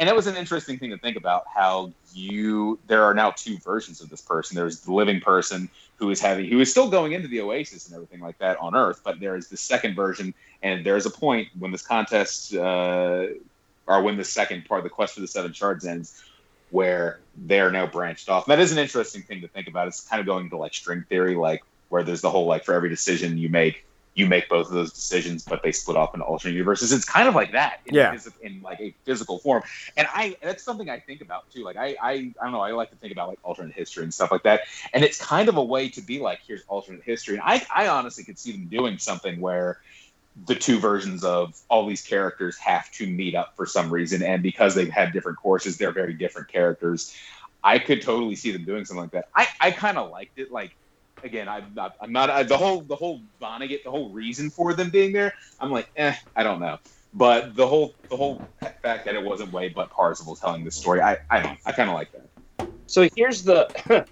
and 0.00 0.08
it 0.08 0.16
was 0.16 0.26
an 0.26 0.36
interesting 0.36 0.78
thing 0.78 0.90
to 0.90 0.98
think 0.98 1.16
about 1.16 1.44
how 1.54 1.92
you 2.12 2.78
there 2.86 3.04
are 3.04 3.14
now 3.14 3.30
two 3.30 3.58
versions 3.58 4.00
of 4.00 4.08
this 4.08 4.20
person 4.20 4.56
there's 4.56 4.80
the 4.80 4.92
living 4.92 5.20
person 5.20 5.68
who 5.96 6.10
is 6.10 6.20
having 6.20 6.46
who 6.46 6.58
is 6.58 6.70
still 6.70 6.90
going 6.90 7.12
into 7.12 7.28
the 7.28 7.40
oasis 7.40 7.86
and 7.86 7.94
everything 7.94 8.20
like 8.20 8.38
that 8.38 8.58
on 8.58 8.74
earth 8.74 9.02
but 9.04 9.20
there 9.20 9.36
is 9.36 9.48
the 9.48 9.56
second 9.56 9.94
version 9.94 10.34
and 10.62 10.84
there's 10.84 11.06
a 11.06 11.10
point 11.10 11.48
when 11.58 11.70
this 11.70 11.86
contest 11.86 12.54
uh, 12.54 13.26
or 13.86 14.02
when 14.02 14.16
the 14.16 14.24
second 14.24 14.64
part 14.64 14.82
the 14.82 14.90
quest 14.90 15.14
for 15.14 15.20
the 15.20 15.28
seven 15.28 15.52
shards 15.52 15.86
ends 15.86 16.24
where 16.70 17.20
they're 17.36 17.70
now 17.70 17.86
branched 17.86 18.28
off 18.28 18.46
that 18.46 18.58
is 18.58 18.72
an 18.72 18.78
interesting 18.78 19.22
thing 19.22 19.40
to 19.40 19.48
think 19.48 19.68
about 19.68 19.86
it's 19.86 20.00
kind 20.00 20.18
of 20.18 20.26
going 20.26 20.44
into 20.44 20.56
like 20.56 20.74
string 20.74 21.04
theory 21.08 21.34
like 21.34 21.62
where 21.90 22.02
there's 22.02 22.22
the 22.22 22.30
whole 22.30 22.46
like 22.46 22.64
for 22.64 22.72
every 22.72 22.88
decision 22.88 23.36
you 23.36 23.48
make 23.48 23.84
you 24.14 24.26
make 24.26 24.48
both 24.48 24.66
of 24.66 24.72
those 24.72 24.92
decisions, 24.92 25.44
but 25.44 25.62
they 25.62 25.70
split 25.70 25.96
off 25.96 26.14
into 26.14 26.26
alternate 26.26 26.54
universes. 26.54 26.92
It's 26.92 27.04
kind 27.04 27.28
of 27.28 27.34
like 27.34 27.52
that, 27.52 27.80
in, 27.86 27.94
yeah, 27.94 28.18
in 28.42 28.60
like 28.60 28.80
a 28.80 28.92
physical 29.04 29.38
form. 29.38 29.62
And 29.96 30.08
I 30.12 30.36
that's 30.42 30.64
something 30.64 30.90
I 30.90 30.98
think 30.98 31.20
about 31.20 31.50
too. 31.50 31.62
Like 31.62 31.76
I, 31.76 31.96
I 32.02 32.12
I 32.12 32.32
don't 32.42 32.52
know. 32.52 32.60
I 32.60 32.72
like 32.72 32.90
to 32.90 32.96
think 32.96 33.12
about 33.12 33.28
like 33.28 33.38
alternate 33.44 33.74
history 33.74 34.02
and 34.02 34.12
stuff 34.12 34.32
like 34.32 34.42
that. 34.42 34.62
And 34.92 35.04
it's 35.04 35.18
kind 35.18 35.48
of 35.48 35.56
a 35.56 35.64
way 35.64 35.88
to 35.90 36.00
be 36.00 36.18
like, 36.18 36.40
here's 36.46 36.62
alternate 36.68 37.04
history. 37.04 37.34
And 37.34 37.42
I 37.44 37.64
I 37.74 37.88
honestly 37.88 38.24
could 38.24 38.38
see 38.38 38.52
them 38.52 38.66
doing 38.66 38.98
something 38.98 39.40
where 39.40 39.80
the 40.46 40.54
two 40.54 40.78
versions 40.78 41.24
of 41.24 41.58
all 41.68 41.86
these 41.86 42.02
characters 42.02 42.56
have 42.58 42.90
to 42.92 43.06
meet 43.06 43.34
up 43.34 43.56
for 43.56 43.66
some 43.66 43.90
reason, 43.90 44.22
and 44.22 44.42
because 44.42 44.74
they've 44.74 44.90
had 44.90 45.12
different 45.12 45.38
courses, 45.38 45.76
they're 45.76 45.92
very 45.92 46.14
different 46.14 46.48
characters. 46.48 47.14
I 47.62 47.78
could 47.78 48.02
totally 48.02 48.36
see 48.36 48.52
them 48.52 48.64
doing 48.64 48.84
something 48.84 49.02
like 49.02 49.10
that. 49.12 49.28
I 49.34 49.46
I 49.60 49.70
kind 49.70 49.98
of 49.98 50.10
liked 50.10 50.38
it. 50.38 50.50
Like 50.50 50.74
again, 51.24 51.48
I'm 51.48 51.72
not, 51.74 51.96
I'm 52.00 52.12
not 52.12 52.30
I, 52.30 52.42
the 52.42 52.56
whole 52.56 52.82
the 52.82 52.96
whole 52.96 53.20
Vonnegut, 53.40 53.84
the 53.84 53.90
whole 53.90 54.10
reason 54.10 54.50
for 54.50 54.74
them 54.74 54.90
being 54.90 55.12
there. 55.12 55.34
I'm 55.58 55.70
like, 55.70 55.90
eh, 55.96 56.14
I 56.36 56.42
don't 56.42 56.60
know. 56.60 56.78
But 57.12 57.56
the 57.56 57.66
whole 57.66 57.94
the 58.08 58.16
whole 58.16 58.42
fact 58.82 59.04
that 59.04 59.14
it 59.14 59.22
wasn't 59.22 59.52
Wade 59.52 59.74
but 59.74 59.90
Parzival 59.90 60.36
telling 60.36 60.64
the 60.64 60.70
story, 60.70 61.00
I 61.00 61.18
I 61.30 61.42
don't, 61.42 61.58
I 61.66 61.72
kind 61.72 61.88
of 61.88 61.94
like 61.94 62.12
that. 62.12 62.68
So 62.86 63.08
here's 63.16 63.42
the 63.42 64.06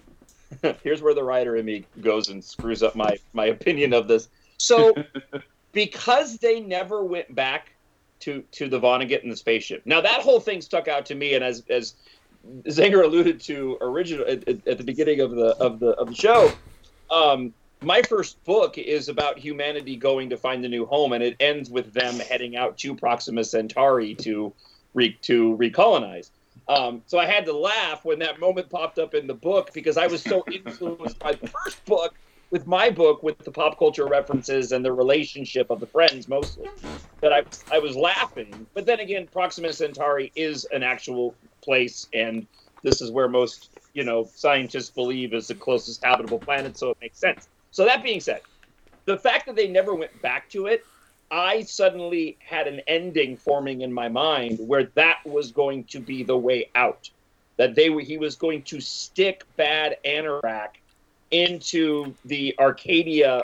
here's 0.82 1.02
where 1.02 1.14
the 1.14 1.24
writer 1.24 1.56
in 1.56 1.64
me 1.64 1.84
goes 2.00 2.28
and 2.28 2.42
screws 2.42 2.82
up 2.82 2.96
my 2.96 3.18
my 3.32 3.46
opinion 3.46 3.92
of 3.92 4.08
this. 4.08 4.28
So 4.58 4.94
because 5.72 6.38
they 6.38 6.60
never 6.60 7.04
went 7.04 7.34
back 7.34 7.70
to 8.20 8.42
to 8.52 8.68
the 8.68 8.80
Vonnegut 8.80 9.22
and 9.22 9.30
the 9.30 9.36
spaceship. 9.36 9.82
Now 9.84 10.00
that 10.00 10.20
whole 10.20 10.40
thing 10.40 10.60
stuck 10.60 10.88
out 10.88 11.06
to 11.06 11.14
me, 11.14 11.34
and 11.34 11.44
as 11.44 11.64
as 11.70 11.94
Zinger 12.64 13.04
alluded 13.04 13.40
to 13.42 13.78
original 13.80 14.26
at, 14.26 14.48
at 14.48 14.78
the 14.78 14.84
beginning 14.84 15.20
of 15.20 15.32
the 15.32 15.56
of 15.56 15.78
the 15.80 15.90
of 15.90 16.08
the 16.08 16.14
show, 16.14 16.50
um, 17.10 17.54
my 17.82 18.02
first 18.02 18.42
book 18.44 18.76
is 18.76 19.08
about 19.08 19.38
humanity 19.38 19.96
going 19.96 20.30
to 20.30 20.36
find 20.36 20.64
a 20.64 20.68
new 20.68 20.86
home, 20.86 21.12
and 21.12 21.22
it 21.22 21.36
ends 21.40 21.70
with 21.70 21.92
them 21.92 22.18
heading 22.18 22.56
out 22.56 22.78
to 22.78 22.94
Proxima 22.94 23.44
Centauri 23.44 24.14
to 24.16 24.52
re, 24.94 25.16
to 25.22 25.56
recolonize. 25.56 26.30
Um, 26.68 27.02
so 27.06 27.18
I 27.18 27.26
had 27.26 27.46
to 27.46 27.52
laugh 27.52 28.04
when 28.04 28.18
that 28.18 28.40
moment 28.40 28.68
popped 28.68 28.98
up 28.98 29.14
in 29.14 29.26
the 29.26 29.34
book 29.34 29.72
because 29.72 29.96
I 29.96 30.06
was 30.06 30.22
so 30.22 30.44
influenced 30.52 31.18
by 31.18 31.32
the 31.32 31.46
first 31.46 31.84
book 31.86 32.14
with 32.50 32.66
my 32.66 32.90
book 32.90 33.22
with 33.22 33.38
the 33.38 33.50
pop 33.50 33.78
culture 33.78 34.06
references 34.06 34.72
and 34.72 34.84
the 34.84 34.92
relationship 34.92 35.70
of 35.70 35.80
the 35.80 35.86
friends 35.86 36.28
mostly 36.28 36.66
that 37.20 37.32
I 37.32 37.44
I 37.70 37.78
was 37.78 37.96
laughing. 37.96 38.66
But 38.74 38.86
then 38.86 39.00
again, 39.00 39.28
Proxima 39.32 39.72
Centauri 39.72 40.32
is 40.34 40.66
an 40.72 40.82
actual 40.82 41.34
place, 41.62 42.08
and 42.12 42.46
this 42.82 43.00
is 43.00 43.10
where 43.10 43.28
most 43.28 43.70
you 43.98 44.04
know 44.04 44.30
scientists 44.32 44.90
believe 44.90 45.34
is 45.34 45.48
the 45.48 45.56
closest 45.56 46.04
habitable 46.04 46.38
planet, 46.38 46.78
so 46.78 46.90
it 46.90 46.98
makes 47.00 47.18
sense. 47.18 47.48
So 47.72 47.84
that 47.84 48.04
being 48.04 48.20
said, 48.20 48.42
the 49.06 49.18
fact 49.18 49.46
that 49.46 49.56
they 49.56 49.66
never 49.66 49.92
went 49.92 50.22
back 50.22 50.48
to 50.50 50.66
it, 50.66 50.86
I 51.32 51.62
suddenly 51.62 52.36
had 52.38 52.68
an 52.68 52.80
ending 52.86 53.36
forming 53.36 53.80
in 53.80 53.92
my 53.92 54.08
mind 54.08 54.60
where 54.60 54.84
that 54.94 55.18
was 55.26 55.50
going 55.50 55.82
to 55.84 55.98
be 55.98 56.22
the 56.22 56.38
way 56.38 56.70
out. 56.76 57.10
That 57.56 57.74
they 57.74 57.90
were, 57.90 58.02
he 58.02 58.18
was 58.18 58.36
going 58.36 58.62
to 58.62 58.80
stick 58.80 59.42
bad 59.56 59.96
Anorak 60.04 60.76
into 61.32 62.14
the 62.24 62.54
Arcadia 62.60 63.42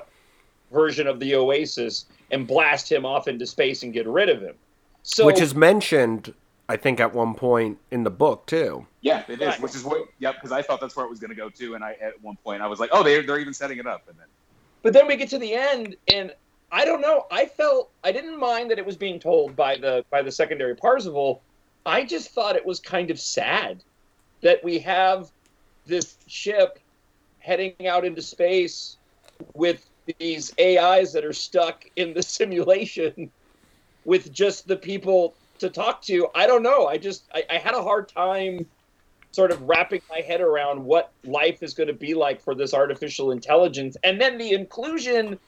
version 0.73 1.09
of 1.09 1.19
the 1.19 1.35
Oasis 1.35 2.07
and 2.31 2.47
blast 2.47 2.91
him 2.91 3.05
off 3.05 3.27
into 3.27 3.45
space 3.45 3.83
and 3.83 3.93
get 3.93 4.07
rid 4.07 4.29
of 4.29 4.41
him. 4.41 4.55
So, 5.03 5.27
which 5.27 5.41
is 5.41 5.53
mentioned, 5.53 6.33
I 6.69 6.77
think, 6.77 7.01
at 7.01 7.13
one 7.13 7.35
point 7.35 7.79
in 7.91 8.05
the 8.05 8.11
book 8.11 8.47
too. 8.47 8.87
Yeah, 9.03 9.23
it 9.29 9.41
is. 9.41 9.61
Which 9.61 9.75
is 9.75 9.85
what. 9.85 10.09
Yep, 10.19 10.37
because 10.37 10.53
I 10.53 10.63
thought 10.63 10.81
that's 10.81 10.97
where 10.97 11.05
it 11.05 11.11
was 11.11 11.21
going 11.21 11.31
to 11.31 11.37
go 11.37 11.51
too, 11.51 11.75
and 11.75 11.85
I 11.85 11.97
at 12.01 12.21
one 12.23 12.37
point 12.43 12.63
I 12.63 12.67
was 12.67 12.81
like, 12.81 12.91
oh, 12.93 13.03
they're 13.03 13.23
they're 13.23 13.39
even 13.39 13.55
setting 13.55 13.79
it 13.79 13.87
up, 13.87 14.09
and 14.09 14.19
then. 14.19 14.27
But 14.83 14.93
then 14.93 15.07
we 15.07 15.17
get 15.17 15.31
to 15.31 15.39
the 15.39 15.55
end, 15.55 15.97
and 16.13 16.33
I 16.73 16.85
don't 16.85 17.01
know. 17.01 17.27
I 17.31 17.47
felt 17.47 17.91
I 18.03 18.13
didn't 18.13 18.39
mind 18.39 18.71
that 18.71 18.79
it 18.79 18.87
was 18.87 18.97
being 18.97 19.21
told 19.21 19.55
by 19.57 19.77
the 19.77 20.05
by 20.11 20.23
the 20.23 20.33
secondary 20.33 20.75
Parzival. 20.75 21.43
I 21.87 22.05
just 22.05 22.31
thought 22.31 22.57
it 22.57 22.65
was 22.65 22.81
kind 22.81 23.11
of 23.11 23.21
sad 23.21 23.85
that 24.41 24.65
we 24.65 24.79
have 24.81 25.31
this 25.87 26.17
ship 26.27 26.79
heading 27.39 27.75
out 27.87 28.05
into 28.05 28.23
space 28.23 28.97
with 29.53 29.89
these 30.19 30.53
AIs 30.59 31.13
that 31.13 31.25
are 31.25 31.33
stuck 31.33 31.85
in 31.97 32.15
the 32.15 32.23
simulation 32.39 33.31
with 34.05 34.33
just 34.33 34.67
the 34.67 34.77
people 34.77 35.35
to 35.59 35.71
talk 35.71 36.03
to. 36.03 36.29
I 36.35 36.47
don't 36.47 36.63
know. 36.63 36.87
I 36.87 36.99
just 36.99 37.25
I, 37.35 37.45
I 37.51 37.59
had 37.59 37.75
a 37.75 37.83
hard 37.83 38.09
time 38.09 38.67
sort 39.33 39.51
of 39.51 39.61
wrapping 39.63 40.01
my 40.09 40.21
head 40.21 40.41
around 40.41 40.85
what 40.85 41.11
life 41.25 41.63
is 41.63 41.75
going 41.75 41.89
to 41.89 41.93
be 41.93 42.15
like 42.15 42.41
for 42.41 42.55
this 42.55 42.73
artificial 42.73 43.33
intelligence, 43.33 43.97
and 44.05 44.21
then 44.21 44.39
the 44.39 44.53
inclusion 44.53 45.39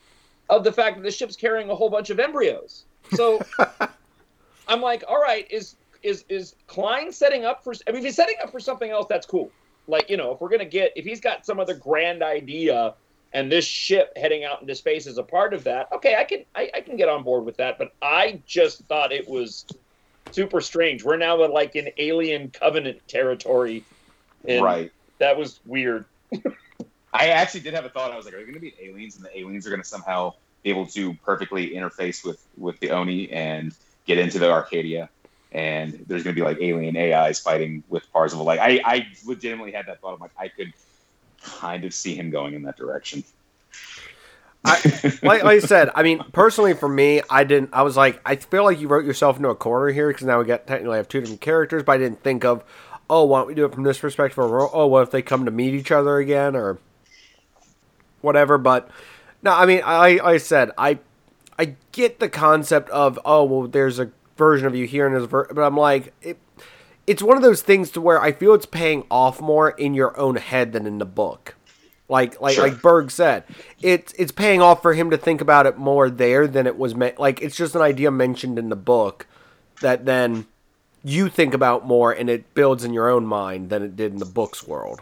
of 0.49 0.65
the 0.65 0.73
fact 0.73 0.97
that 0.97 1.03
the 1.03 1.11
ship's 1.11 1.37
carrying 1.37 1.71
a 1.71 1.75
whole 1.75 1.91
bunch 1.91 2.11
of 2.11 2.19
embryos. 2.19 2.85
So 3.15 3.41
I'm 4.69 4.81
like, 4.81 5.05
all 5.09 5.21
right, 5.21 5.47
is 5.51 5.77
is 6.03 6.25
is 6.29 6.55
Cline 6.67 7.13
setting 7.13 7.45
up 7.45 7.63
for? 7.63 7.75
I 7.87 7.91
mean, 7.91 7.99
if 7.99 8.05
he's 8.05 8.17
setting 8.17 8.37
up 8.43 8.51
for 8.51 8.61
something 8.61 8.91
else, 8.91 9.07
that's 9.09 9.27
cool. 9.27 9.51
Like 9.89 10.11
you 10.11 10.17
know, 10.17 10.33
if 10.33 10.41
we're 10.41 10.49
gonna 10.49 10.65
get, 10.65 10.93
if 10.97 11.05
he's 11.05 11.21
got 11.21 11.47
some 11.47 11.61
other 11.61 11.75
grand 11.75 12.23
idea, 12.23 12.95
and 13.33 13.51
this 13.51 13.65
ship 13.65 14.13
heading 14.17 14.45
out 14.45 14.61
into 14.61 14.75
space 14.75 15.07
is 15.07 15.19
a 15.19 15.23
part 15.23 15.55
of 15.55 15.65
that, 15.65 15.89
okay, 15.93 16.17
I 16.17 16.25
can 16.25 16.45
I, 16.55 16.71
I 16.75 16.81
can 16.81 16.97
get 16.97 17.09
on 17.09 17.23
board 17.23 17.45
with 17.45 17.57
that. 17.59 17.79
But 17.79 17.93
I 18.03 18.41
just 18.47 18.85
thought 18.87 19.13
it 19.13 19.29
was 19.29 19.67
super 20.33 20.61
strange. 20.61 21.05
We're 21.05 21.17
now 21.17 21.43
in 21.45 21.51
like 21.51 21.77
in 21.77 21.91
alien 21.99 22.51
covenant 22.51 23.07
territory. 23.09 23.85
right. 24.63 24.93
That 25.19 25.37
was 25.37 25.61
weird. 25.65 26.05
I 27.13 27.29
actually 27.29 27.61
did 27.61 27.75
have 27.75 27.85
a 27.85 27.89
thought. 27.89 28.13
I 28.13 28.17
was 28.17 28.27
like, 28.27 28.35
are 28.35 28.39
they 28.39 28.43
going 28.43 28.55
to 28.55 28.61
be 28.61 28.75
aliens, 28.81 29.17
and 29.17 29.25
the 29.25 29.39
aliens 29.39 29.67
are 29.67 29.71
going 29.71 29.83
to 29.83 29.89
somehow 29.89 30.35
be 30.63 30.71
able 30.71 30.87
to 30.87 31.15
perfectly 31.25 31.71
interface 31.71 32.25
with 32.25 32.45
with 32.59 32.79
the 32.81 32.91
Oni 32.91 33.31
and 33.31 33.75
get 34.07 34.19
into 34.19 34.39
the 34.39 34.51
Arcadia, 34.51 35.09
and 35.53 36.05
there's 36.07 36.23
going 36.23 36.37
to 36.37 36.41
be 36.41 36.45
like 36.45 36.59
alien 36.61 36.97
AIs 36.97 37.41
fighting 37.41 37.83
with 37.89 38.11
Parzival. 38.13 38.45
Like, 38.45 38.61
I, 38.61 38.81
I 38.85 39.07
legitimately 39.25 39.73
had 39.73 39.87
that 39.87 40.01
thought. 40.01 40.15
I'm 40.15 40.21
like, 40.21 40.33
I 40.39 40.49
could 40.49 40.73
kind 41.43 41.85
of 41.85 41.95
see 41.95 42.15
him 42.15 42.31
going 42.31 42.55
in 42.55 42.63
that 42.63 42.77
direction. 42.77 43.25
I, 44.67 45.19
like, 45.23 45.45
like 45.45 45.45
I 45.45 45.59
said, 45.61 45.91
I 45.95 46.03
mean, 46.03 46.23
personally 46.33 46.75
for 46.75 46.89
me, 46.89 47.23
I 47.31 47.45
didn't. 47.45 47.71
I 47.73 47.83
was 47.83 47.97
like, 47.97 48.21
I 48.27 48.37
feel 48.37 48.65
like 48.65 48.81
you 48.81 48.89
wrote 48.89 49.05
yourself 49.05 49.37
into 49.37 49.49
a 49.49 49.55
corner 49.55 49.93
here 49.93 50.09
because 50.09 50.27
now 50.27 50.39
we 50.39 50.45
got 50.45 50.67
technically 50.67 50.97
have 50.97 51.09
two 51.09 51.21
different 51.21 51.41
characters, 51.41 51.83
but 51.83 51.93
I 51.93 51.99
didn't 51.99 52.23
think 52.23 52.45
of, 52.45 52.65
oh, 53.09 53.25
why 53.25 53.41
don't 53.41 53.49
we 53.49 53.55
do 53.55 53.65
it 53.65 53.73
from 53.73 53.85
this 53.85 53.99
perspective? 53.99 54.39
Or 54.39 54.75
oh, 54.75 54.87
what 54.87 55.03
if 55.03 55.11
they 55.11 55.23
come 55.23 55.45
to 55.45 55.51
meet 55.51 55.75
each 55.75 55.91
other 55.91 56.19
again, 56.19 56.57
or 56.57 56.79
whatever. 58.27 58.59
But 58.59 58.91
no, 59.43 59.53
I 59.53 59.67
mean, 59.67 59.83
I 59.85 60.19
I 60.23 60.37
said 60.39 60.73
I 60.77 60.99
I 61.59 61.77
get 61.93 62.19
the 62.21 62.29
concept 62.29 62.91
of 62.91 63.19
oh 63.25 63.45
well, 63.45 63.69
there's 63.69 63.99
a 63.99 64.11
version 64.37 64.67
of 64.67 64.75
you 64.75 64.87
here 64.87 65.07
and 65.07 65.15
there's 65.15 65.25
a 65.25 65.29
ver-, 65.29 65.49
but 65.53 65.63
I'm 65.63 65.77
like 65.77 66.13
it. 66.23 66.39
It's 67.07 67.23
one 67.23 67.37
of 67.37 67.43
those 67.43 67.63
things 67.63 67.91
to 67.93 68.01
where 68.01 68.21
I 68.21 68.33
feel 68.33 68.53
it's 68.53 68.67
paying 68.67 69.05
off 69.11 69.41
more 69.41 69.71
in 69.71 69.95
your 69.95 70.19
own 70.19 70.37
head 70.37 70.73
than 70.73 70.87
in 70.87 70.99
the 70.99 71.05
book. 71.05 71.55
Like 72.09 72.41
like 72.41 72.55
sure. 72.55 72.69
like 72.69 72.81
Berg 72.81 73.11
said, 73.11 73.45
it's 73.83 74.13
it's 74.13 74.33
paying 74.33 74.63
off 74.63 74.81
for 74.81 74.95
him 74.95 75.11
to 75.11 75.17
think 75.17 75.41
about 75.41 75.67
it 75.67 75.77
more 75.77 76.09
there 76.09 76.47
than 76.47 76.67
it 76.67 76.79
was 76.79 76.95
meant. 76.95 77.19
Like 77.19 77.43
it's 77.43 77.57
just 77.57 77.75
an 77.75 77.83
idea 77.83 78.11
mentioned 78.11 78.59
in 78.59 78.69
the 78.69 78.77
book 78.77 79.27
that 79.81 80.07
then 80.07 80.47
you 81.03 81.29
think 81.29 81.55
about 81.55 81.87
more 81.87 82.13
and 82.13 82.31
it 82.31 82.55
builds 82.55 82.85
in 82.85 82.93
your 82.93 83.09
own 83.09 83.27
mind 83.27 83.71
than 83.71 83.83
it 83.83 83.97
did 83.97 84.13
in 84.13 84.19
the 84.19 84.25
book's 84.25 84.67
world. 84.67 85.01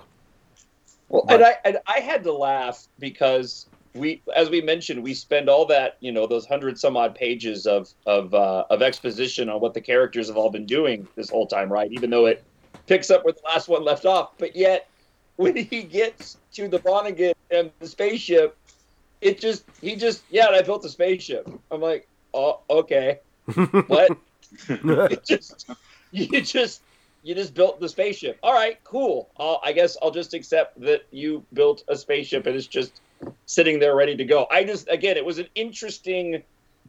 Well, 1.09 1.25
but, 1.27 1.35
and 1.35 1.45
I 1.45 1.57
and 1.65 1.79
I 1.87 2.01
had 2.01 2.25
to 2.25 2.33
laugh 2.33 2.87
because 2.99 3.67
we, 3.95 4.21
as 4.35 4.51
we 4.51 4.61
mentioned, 4.61 5.03
we 5.03 5.15
spend 5.15 5.49
all 5.49 5.65
that 5.67 5.97
you 6.01 6.13
know 6.13 6.27
those 6.27 6.47
hundred 6.47 6.79
some 6.79 6.97
odd 6.97 7.15
pages 7.15 7.67
of 7.67 7.89
of 8.07 8.35
uh, 8.35 8.65
of 8.71 8.83
exposition 8.83 9.49
on 9.49 9.61
what 9.61 9.75
the 9.75 9.81
characters 9.81 10.29
have 10.29 10.37
all 10.37 10.51
been 10.51 10.67
doing 10.67 11.07
this 11.15 11.31
whole 11.31 11.47
time, 11.47 11.73
right? 11.73 11.91
Even 11.93 12.11
though 12.11 12.27
it 12.27 12.43
picks 12.87 13.11
up 13.11 13.25
where 13.25 13.33
the 13.33 13.41
last 13.45 13.69
one 13.69 13.85
left 13.85 14.05
off, 14.05 14.33
but 14.39 14.57
yet 14.57 14.89
when 15.37 15.57
he 15.57 15.83
gets 15.83 16.37
to 16.55 16.69
the 16.69 16.79
Vonnegut 16.79 17.35
and 17.51 17.71
the 17.81 17.87
spaceship, 17.87 18.57
it 19.21 19.41
just 19.41 19.65
he 19.81 19.97
just 19.97 20.23
yeah, 20.31 20.49
I 20.49 20.63
built 20.63 20.85
a 20.85 20.89
spaceship. 20.89 21.49
I'm 21.71 21.81
like, 21.81 22.09
oh 22.33 22.61
okay, 22.71 23.21
what? 23.87 24.17
it 24.69 25.25
just 25.25 25.69
you 26.13 26.41
just 26.41 26.83
you 27.23 27.35
just 27.35 27.55
built 27.55 27.81
the 27.81 27.89
spaceship. 27.89 28.39
All 28.43 28.53
right, 28.53 28.79
cool. 28.85 29.31
I'll, 29.39 29.61
I 29.65 29.73
guess 29.73 29.97
I'll 30.03 30.11
just 30.11 30.35
accept 30.35 30.81
that 30.83 31.07
you 31.11 31.45
built 31.53 31.83
a 31.89 31.97
spaceship 31.97 32.47
and 32.47 32.55
it's 32.55 32.67
just 32.67 33.01
sitting 33.47 33.79
there 33.79 33.97
ready 33.97 34.17
to 34.17 34.25
go. 34.25 34.47
I 34.51 34.65
just 34.65 34.89
again, 34.89 35.17
it 35.17 35.25
was 35.25 35.39
an 35.39 35.49
interesting, 35.55 36.43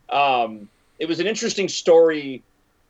um, 0.09 0.69
it 0.99 1.07
was 1.07 1.19
an 1.19 1.27
interesting 1.27 1.69
story 1.69 2.43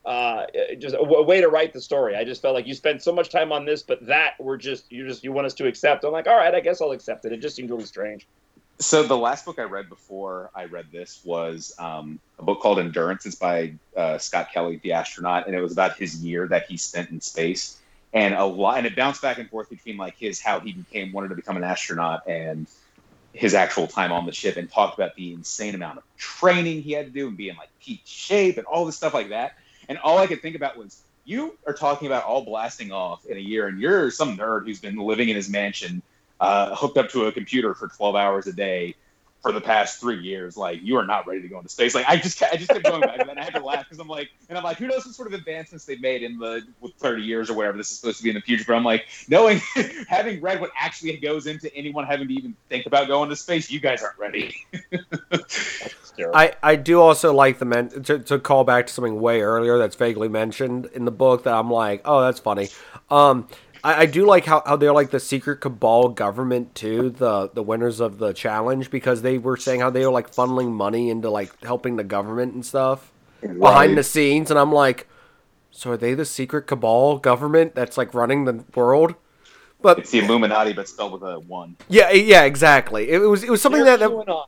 uh, 0.06 0.46
just 0.78 0.94
a, 0.94 1.00
a, 1.00 1.24
way 1.24 1.42
to 1.42 1.48
write 1.48 1.74
the 1.74 1.82
story. 1.82 2.16
I 2.16 2.24
just 2.24 2.42
felt 2.42 2.54
like 2.54 2.68
you 2.68 2.76
spent 2.76 3.02
so 3.02 3.12
much 3.12 3.30
time 3.30 3.52
on 3.52 3.66
this, 3.66 3.82
but 3.82 4.06
that 4.06 4.34
we're 4.40 4.58
just 4.58 4.92
you 4.92 5.08
just 5.08 5.24
you 5.24 5.32
want 5.32 5.48
us 5.48 5.54
to 5.56 5.68
accept. 5.68 6.04
I'm 6.04 6.12
like, 6.12 6.28
all 6.28 6.36
right, 6.36 6.54
I 6.54 6.60
guess 6.60 6.80
I'll 6.80 6.92
accept 6.92 7.26
it. 7.26 7.32
It 7.32 7.42
just 7.42 7.56
seemed 7.56 7.72
really 7.72 7.86
strange. 7.86 8.28
So 8.78 9.04
the 9.04 9.18
last 9.18 9.46
book 9.46 9.58
I 9.58 9.64
read 9.64 9.90
before 9.90 10.52
I 10.54 10.66
read 10.66 10.88
this 10.92 11.22
was 11.24 11.74
um, 11.80 12.20
a 12.38 12.44
book 12.44 12.62
called 12.62 12.78
Endurance. 12.78 13.26
It's 13.26 13.36
by 13.36 13.74
uh, 13.96 14.18
Scott 14.18 14.50
Kelly, 14.54 14.80
the 14.84 14.94
astronaut, 14.94 15.48
and 15.48 15.56
it 15.56 15.62
was 15.62 15.72
about 15.72 15.98
his 15.98 16.24
year 16.24 16.48
that 16.50 16.68
he 16.68 16.78
spent 16.78 17.10
in 17.10 17.20
space, 17.22 17.80
and 18.14 18.36
a 18.36 18.46
lot. 18.46 18.78
And 18.78 18.86
it 18.86 18.96
bounced 18.96 19.24
back 19.24 19.40
and 19.40 19.50
forth 19.50 19.70
between 19.70 19.98
like 19.98 20.18
his 20.18 20.40
how 20.40 20.60
he 20.60 20.74
became 20.74 21.14
wanted 21.14 21.30
to 21.30 21.36
become 21.36 21.58
an 21.58 21.64
astronaut 21.64 22.28
and 22.28 22.68
his 23.34 23.54
actual 23.54 23.88
time 23.88 24.12
on 24.12 24.28
the 24.28 24.34
ship, 24.34 24.56
and 24.56 24.70
talked 24.70 25.00
about 25.00 25.16
the 25.16 25.34
insane 25.34 25.74
amount 25.74 25.98
of 25.98 26.04
training 26.18 26.84
he 26.84 26.92
had 26.92 27.08
to 27.08 27.12
do 27.12 27.28
and 27.28 27.38
being 27.38 27.56
like 27.56 27.70
peak 27.82 28.02
shape 28.06 28.60
and 28.60 28.68
all 28.68 28.86
this 28.86 28.98
stuff 28.98 29.16
like 29.16 29.30
that. 29.30 29.56
And 29.88 29.98
all 30.00 30.18
I 30.18 30.28
could 30.28 30.42
think 30.42 30.56
about 30.56 30.78
was, 30.78 31.02
you 31.26 31.58
are 31.66 31.74
talking 31.74 32.08
about 32.08 32.24
all 32.24 32.44
blasting 32.44 32.92
off 32.92 33.26
in 33.26 33.38
a 33.38 33.42
year, 33.42 33.68
and 33.68 33.80
you're 33.80 34.12
some 34.12 34.38
nerd 34.38 34.66
who's 34.66 34.80
been 34.80 34.98
living 34.98 35.30
in 35.30 35.36
his 35.36 35.50
mansion, 35.50 36.02
uh, 36.40 36.76
hooked 36.76 36.98
up 36.98 37.10
to 37.10 37.26
a 37.26 37.32
computer 37.32 37.74
for 37.74 37.88
12 37.88 38.16
hours 38.16 38.48
a 38.48 38.54
day, 38.54 38.96
for 39.46 39.52
the 39.52 39.62
past 39.62 40.00
three 40.00 40.24
years, 40.24 40.58
like 40.58 40.82
you 40.82 40.98
are 40.98 41.06
not 41.06 41.28
ready 41.28 41.40
to 41.44 41.48
go 41.48 41.58
into 41.60 41.70
space. 41.70 41.94
Like 41.94 42.10
I 42.10 42.18
just, 42.18 42.42
I 42.42 42.56
just 42.56 42.68
kept 42.68 42.84
going 42.84 43.02
back, 43.02 43.20
and 43.20 43.30
then 43.30 43.38
I 43.38 43.44
had 43.44 43.54
to 43.54 43.64
laugh 43.64 43.84
because 43.84 44.00
I'm 44.00 44.08
like, 44.08 44.32
and 44.50 44.58
I'm 44.58 44.64
like, 44.64 44.78
who 44.78 44.88
knows 44.88 45.06
what 45.06 45.14
sort 45.14 45.28
of 45.28 45.36
advancements 45.36 45.86
they've 45.86 46.02
made 46.02 46.24
in 46.24 46.40
the 46.40 46.64
30 46.98 47.22
years 47.22 47.52
or 47.52 47.54
whatever 47.54 47.78
this 47.78 47.92
is 47.92 48.00
supposed 48.00 48.18
to 48.18 48.24
be 48.24 48.32
in 48.32 48.36
the 48.36 48.42
future. 48.42 48.64
But 48.68 48.74
I'm 48.74 48.84
like, 48.84 49.06
knowing, 49.30 49.62
having 50.08 50.42
read 50.42 50.60
what 50.62 50.72
actually 50.76 51.16
goes 51.18 51.46
into 51.46 51.72
anyone 51.76 52.08
having 52.08 52.28
to 52.28 52.34
even 52.34 52.56
think 52.70 52.88
about 52.88 53.08
going 53.08 53.30
to 53.30 53.36
space, 53.36 53.70
you 53.70 53.80
guys 53.80 54.02
aren't 54.02 54.18
ready. 54.18 54.56
I, 56.34 56.54
I 56.64 56.76
do 56.76 57.02
also 57.02 57.34
like 57.34 57.60
the 57.60 57.66
men 57.66 57.90
to, 58.04 58.20
to 58.20 58.40
call 58.40 58.64
back 58.64 58.88
to 58.88 58.94
something 58.94 59.20
way 59.20 59.42
earlier 59.42 59.78
that's 59.78 59.96
vaguely 59.96 60.30
mentioned 60.30 60.88
in 60.94 61.06
the 61.06 61.12
book 61.12 61.44
that 61.44 61.54
I'm 61.54 61.70
like, 61.70 62.02
oh, 62.06 62.22
that's 62.22 62.40
funny. 62.40 62.70
Um, 63.10 63.48
I, 63.84 64.02
I 64.02 64.06
do 64.08 64.26
like 64.26 64.46
how, 64.46 64.64
how 64.66 64.76
they're 64.76 64.94
like 64.94 65.12
the 65.12 65.20
secret 65.20 65.58
cabal 65.58 66.10
government 66.10 66.74
too, 66.74 67.12
the 67.12 67.50
the 67.54 67.62
winners 67.62 68.00
of 68.00 68.18
the 68.18 68.34
challenge, 68.34 68.90
because 68.90 69.22
they 69.22 69.38
were 69.38 69.58
saying 69.58 69.82
how 69.82 69.92
they 69.92 70.06
were 70.06 70.12
like 70.12 70.34
funneling 70.34 70.72
money 70.72 71.10
into 71.10 71.30
like 71.30 71.64
helping 71.64 71.96
the 71.96 72.04
government 72.04 72.54
and 72.56 72.66
stuff 72.66 73.12
right. 73.42 73.60
behind 73.60 73.98
the 73.98 74.04
scenes, 74.04 74.50
and 74.50 74.60
I'm 74.60 74.72
like, 74.72 75.08
so 75.70 75.92
are 75.92 75.98
they 75.98 76.14
the 76.14 76.26
secret 76.26 76.68
cabal 76.68 77.20
government 77.20 77.76
that's 77.76 77.98
like 77.98 78.14
running 78.14 78.46
the 78.46 78.64
world? 78.74 79.16
But 79.82 80.00
it's 80.00 80.10
the 80.10 80.20
Illuminati, 80.20 80.74
but 80.74 80.88
spelled 80.88 81.12
with 81.12 81.22
a 81.22 81.40
one. 81.40 81.78
Yeah, 81.88 82.10
yeah, 82.12 82.44
exactly. 82.44 83.12
It 83.12 83.20
was 83.20 83.44
it 83.44 83.52
was 83.52 83.62
something 83.62 83.84
that, 83.84 84.00
that 84.00 84.46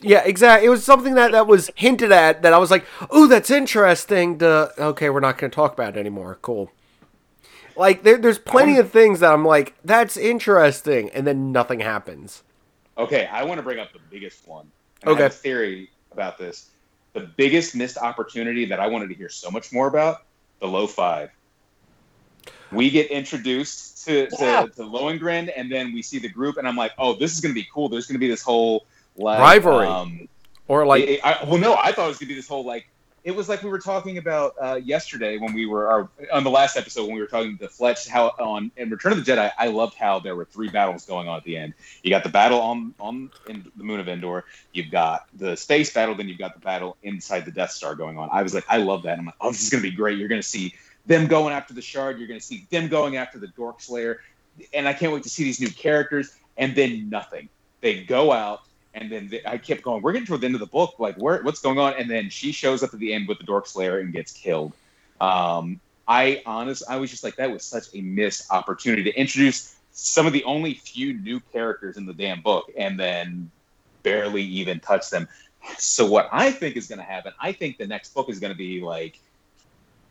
yeah, 0.00 0.22
exactly. 0.24 0.66
It 0.66 0.70
was 0.70 0.84
something 0.84 1.14
that, 1.14 1.32
that 1.32 1.46
was 1.46 1.70
hinted 1.76 2.12
at 2.12 2.42
that 2.42 2.52
I 2.52 2.58
was 2.58 2.70
like, 2.70 2.84
"Oh, 3.10 3.26
that's 3.26 3.50
interesting." 3.50 4.38
To 4.38 4.72
okay, 4.78 5.10
we're 5.10 5.20
not 5.20 5.38
going 5.38 5.50
to 5.50 5.54
talk 5.54 5.72
about 5.72 5.96
it 5.96 6.00
anymore. 6.00 6.38
Cool. 6.42 6.70
Like 7.76 8.02
there, 8.02 8.18
there's 8.18 8.38
plenty 8.38 8.78
of 8.78 8.90
things 8.90 9.20
that 9.20 9.32
I'm 9.32 9.44
like, 9.44 9.74
that's 9.84 10.16
interesting, 10.16 11.10
and 11.10 11.26
then 11.26 11.52
nothing 11.52 11.80
happens. 11.80 12.42
Okay, 12.96 13.26
I 13.26 13.42
want 13.44 13.58
to 13.58 13.62
bring 13.62 13.80
up 13.80 13.92
the 13.92 13.98
biggest 14.10 14.46
one. 14.46 14.70
okay. 15.04 15.18
I 15.18 15.22
have 15.24 15.32
a 15.32 15.34
theory 15.34 15.90
about 16.12 16.38
this. 16.38 16.70
The 17.12 17.20
biggest 17.20 17.74
missed 17.74 17.98
opportunity 17.98 18.64
that 18.66 18.78
I 18.78 18.86
wanted 18.86 19.08
to 19.08 19.14
hear 19.14 19.28
so 19.28 19.50
much 19.50 19.72
more 19.72 19.88
about 19.88 20.24
the 20.60 20.66
low 20.66 20.86
five. 20.86 21.30
We 22.70 22.90
get 22.90 23.10
introduced 23.10 24.04
to, 24.06 24.28
yeah. 24.38 24.62
to, 24.62 24.68
to 24.68 24.82
Lohengrin, 24.82 25.52
and 25.56 25.70
then 25.70 25.92
we 25.92 26.02
see 26.02 26.18
the 26.18 26.28
group, 26.28 26.56
and 26.56 26.66
I'm 26.66 26.76
like, 26.76 26.92
oh, 26.98 27.14
this 27.14 27.32
is 27.32 27.40
going 27.40 27.54
to 27.54 27.60
be 27.60 27.66
cool. 27.72 27.88
There's 27.88 28.06
going 28.06 28.16
to 28.16 28.20
be 28.20 28.28
this 28.28 28.42
whole 28.42 28.86
like, 29.16 29.38
rivalry. 29.38 29.86
Um, 29.86 30.28
or 30.68 30.86
like, 30.86 31.04
it, 31.04 31.20
I, 31.24 31.44
well, 31.44 31.58
no, 31.58 31.74
I 31.74 31.92
thought 31.92 32.06
it 32.06 32.08
was 32.08 32.18
going 32.18 32.28
to 32.28 32.34
be 32.34 32.34
this 32.34 32.48
whole 32.48 32.64
like 32.64 32.86
it 33.24 33.34
was 33.34 33.48
like 33.48 33.62
we 33.62 33.70
were 33.70 33.78
talking 33.78 34.18
about 34.18 34.54
uh, 34.60 34.74
yesterday 34.74 35.38
when 35.38 35.54
we 35.54 35.64
were 35.64 35.90
our, 35.90 36.08
on 36.30 36.44
the 36.44 36.50
last 36.50 36.76
episode 36.76 37.06
when 37.06 37.14
we 37.14 37.20
were 37.20 37.26
talking 37.26 37.56
to 37.56 37.68
Fletch 37.68 38.06
how 38.06 38.28
on 38.38 38.70
in 38.76 38.90
Return 38.90 39.12
of 39.12 39.24
the 39.24 39.32
Jedi 39.32 39.50
I 39.58 39.68
loved 39.68 39.94
how 39.94 40.20
there 40.20 40.36
were 40.36 40.44
three 40.44 40.68
battles 40.68 41.06
going 41.06 41.26
on 41.26 41.38
at 41.38 41.44
the 41.44 41.56
end. 41.56 41.72
You 42.02 42.10
got 42.10 42.22
the 42.22 42.28
battle 42.28 42.60
on 42.60 42.94
on 43.00 43.30
in 43.48 43.70
the 43.76 43.82
moon 43.82 43.98
of 43.98 44.08
Endor, 44.08 44.44
you've 44.72 44.90
got 44.90 45.26
the 45.34 45.56
space 45.56 45.92
battle, 45.92 46.14
then 46.14 46.28
you've 46.28 46.38
got 46.38 46.52
the 46.52 46.60
battle 46.60 46.98
inside 47.02 47.46
the 47.46 47.50
Death 47.50 47.70
Star 47.70 47.94
going 47.94 48.18
on. 48.18 48.28
I 48.30 48.42
was 48.42 48.54
like, 48.54 48.64
I 48.68 48.76
love 48.76 49.02
that. 49.04 49.18
I'm 49.18 49.26
like, 49.26 49.34
oh, 49.40 49.50
this 49.50 49.62
is 49.62 49.70
gonna 49.70 49.82
be 49.82 49.90
great. 49.90 50.18
You're 50.18 50.28
gonna 50.28 50.42
see 50.42 50.74
them 51.06 51.26
going 51.26 51.54
after 51.54 51.72
the 51.72 51.82
Shard. 51.82 52.18
You're 52.18 52.28
gonna 52.28 52.40
see 52.40 52.66
them 52.70 52.88
going 52.88 53.16
after 53.16 53.38
the 53.38 53.48
Dork 53.48 53.80
Slayer, 53.80 54.20
and 54.74 54.86
I 54.86 54.92
can't 54.92 55.12
wait 55.12 55.22
to 55.22 55.30
see 55.30 55.44
these 55.44 55.60
new 55.60 55.70
characters. 55.70 56.36
And 56.56 56.76
then 56.76 57.10
nothing. 57.10 57.48
They 57.80 58.04
go 58.04 58.30
out 58.30 58.60
and 58.94 59.10
then 59.10 59.30
I 59.46 59.58
kept 59.58 59.82
going. 59.82 60.02
We're 60.02 60.12
getting 60.12 60.26
toward 60.26 60.40
the 60.40 60.46
end 60.46 60.54
of 60.54 60.60
the 60.60 60.66
book. 60.66 60.98
Like, 60.98 61.16
where, 61.16 61.42
what's 61.42 61.60
going 61.60 61.78
on? 61.78 61.94
And 61.94 62.08
then 62.08 62.30
she 62.30 62.52
shows 62.52 62.82
up 62.82 62.94
at 62.94 63.00
the 63.00 63.12
end 63.12 63.28
with 63.28 63.38
the 63.38 63.44
Dork 63.44 63.66
Slayer 63.66 63.98
and 63.98 64.12
gets 64.12 64.32
killed. 64.32 64.72
Um, 65.20 65.80
I 66.06 66.42
honest, 66.46 66.84
I 66.88 66.96
was 66.96 67.10
just 67.10 67.24
like, 67.24 67.36
that 67.36 67.50
was 67.50 67.64
such 67.64 67.94
a 67.94 68.00
missed 68.00 68.50
opportunity 68.52 69.02
to 69.04 69.14
introduce 69.18 69.74
some 69.92 70.26
of 70.26 70.32
the 70.32 70.44
only 70.44 70.74
few 70.74 71.14
new 71.14 71.40
characters 71.52 71.96
in 71.96 72.06
the 72.06 72.12
damn 72.12 72.40
book, 72.40 72.70
and 72.76 72.98
then 72.98 73.50
barely 74.02 74.42
even 74.42 74.80
touch 74.80 75.10
them. 75.10 75.28
So 75.78 76.04
what 76.04 76.28
I 76.30 76.50
think 76.50 76.76
is 76.76 76.88
going 76.88 76.98
to 76.98 77.04
happen, 77.04 77.32
I 77.40 77.52
think 77.52 77.78
the 77.78 77.86
next 77.86 78.12
book 78.12 78.28
is 78.28 78.38
going 78.38 78.52
to 78.52 78.58
be 78.58 78.80
like 78.80 79.18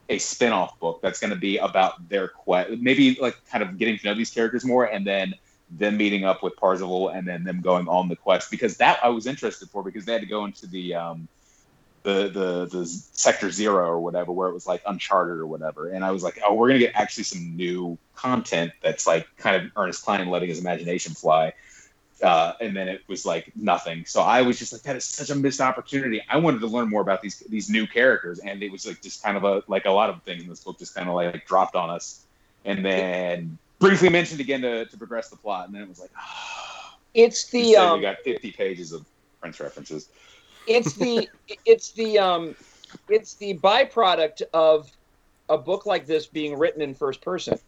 a 0.09 0.17
spin-off 0.17 0.79
book 0.79 0.99
that's 1.01 1.19
going 1.19 1.31
to 1.31 1.39
be 1.39 1.57
about 1.57 2.09
their 2.09 2.27
quest, 2.27 2.71
maybe 2.79 3.17
like 3.21 3.37
kind 3.49 3.63
of 3.63 3.77
getting 3.77 3.97
to 3.99 4.05
know 4.05 4.15
these 4.15 4.31
characters 4.31 4.65
more, 4.65 4.85
and 4.85 5.05
then 5.05 5.35
them 5.77 5.97
meeting 5.97 6.23
up 6.23 6.43
with 6.43 6.55
Parzival 6.55 7.09
and 7.09 7.27
then 7.27 7.43
them 7.43 7.61
going 7.61 7.87
on 7.87 8.07
the 8.07 8.15
quest 8.15 8.51
because 8.51 8.77
that 8.77 8.99
I 9.03 9.09
was 9.09 9.25
interested 9.25 9.69
for 9.69 9.83
because 9.83 10.05
they 10.05 10.13
had 10.13 10.21
to 10.21 10.27
go 10.27 10.45
into 10.45 10.67
the 10.67 10.95
um, 10.95 11.27
the 12.03 12.29
the 12.29 12.77
the 12.77 12.85
sector 12.85 13.49
zero 13.49 13.85
or 13.85 13.99
whatever 13.99 14.31
where 14.31 14.49
it 14.49 14.53
was 14.53 14.67
like 14.67 14.81
uncharted 14.85 15.37
or 15.37 15.47
whatever. 15.47 15.89
And 15.89 16.03
I 16.03 16.11
was 16.11 16.23
like 16.23 16.39
oh 16.45 16.53
we're 16.53 16.67
gonna 16.67 16.79
get 16.79 16.93
actually 16.95 17.23
some 17.23 17.55
new 17.55 17.97
content 18.15 18.73
that's 18.81 19.07
like 19.07 19.27
kind 19.37 19.63
of 19.63 19.71
Ernest 19.75 20.03
Cline 20.03 20.27
letting 20.29 20.49
his 20.49 20.59
imagination 20.59 21.13
fly. 21.13 21.53
Uh, 22.21 22.53
and 22.61 22.75
then 22.75 22.87
it 22.87 23.01
was 23.07 23.25
like 23.25 23.51
nothing. 23.55 24.05
So 24.05 24.21
I 24.21 24.43
was 24.43 24.57
just 24.57 24.71
like 24.71 24.83
that 24.83 24.95
is 24.95 25.03
such 25.03 25.29
a 25.29 25.35
missed 25.35 25.59
opportunity. 25.59 26.21
I 26.29 26.37
wanted 26.37 26.61
to 26.61 26.67
learn 26.67 26.89
more 26.89 27.01
about 27.01 27.21
these 27.21 27.39
these 27.39 27.69
new 27.69 27.87
characters 27.87 28.39
and 28.39 28.61
it 28.61 28.71
was 28.71 28.85
like 28.85 29.01
just 29.01 29.23
kind 29.23 29.37
of 29.37 29.43
a 29.43 29.63
like 29.67 29.85
a 29.85 29.91
lot 29.91 30.09
of 30.09 30.21
things 30.23 30.43
in 30.43 30.49
this 30.49 30.63
book 30.63 30.77
just 30.77 30.93
kind 30.93 31.09
of 31.09 31.15
like 31.15 31.47
dropped 31.47 31.75
on 31.75 31.89
us. 31.89 32.23
And 32.65 32.85
then 32.85 33.57
briefly 33.83 34.09
mentioned 34.09 34.39
again 34.39 34.61
to, 34.61 34.85
to 34.85 34.97
progress 34.97 35.29
the 35.29 35.35
plot, 35.35 35.67
and 35.67 35.75
then 35.75 35.83
it 35.83 35.89
was 35.89 35.99
like, 35.99 36.11
oh. 36.19 36.93
it's 37.13 37.49
the 37.49 37.75
um, 37.75 37.97
you 37.97 38.07
got 38.07 38.19
fifty 38.23 38.51
pages 38.51 38.91
of 38.91 39.05
Prince 39.41 39.59
references. 39.59 40.09
It's 40.67 40.93
the 40.93 41.29
it's 41.65 41.91
the 41.91 42.17
um, 42.17 42.55
it's 43.09 43.35
the 43.35 43.57
byproduct 43.57 44.41
of 44.53 44.91
a 45.49 45.57
book 45.57 45.85
like 45.85 46.05
this 46.05 46.25
being 46.25 46.57
written 46.57 46.81
in 46.81 46.93
first 46.93 47.21
person. 47.21 47.59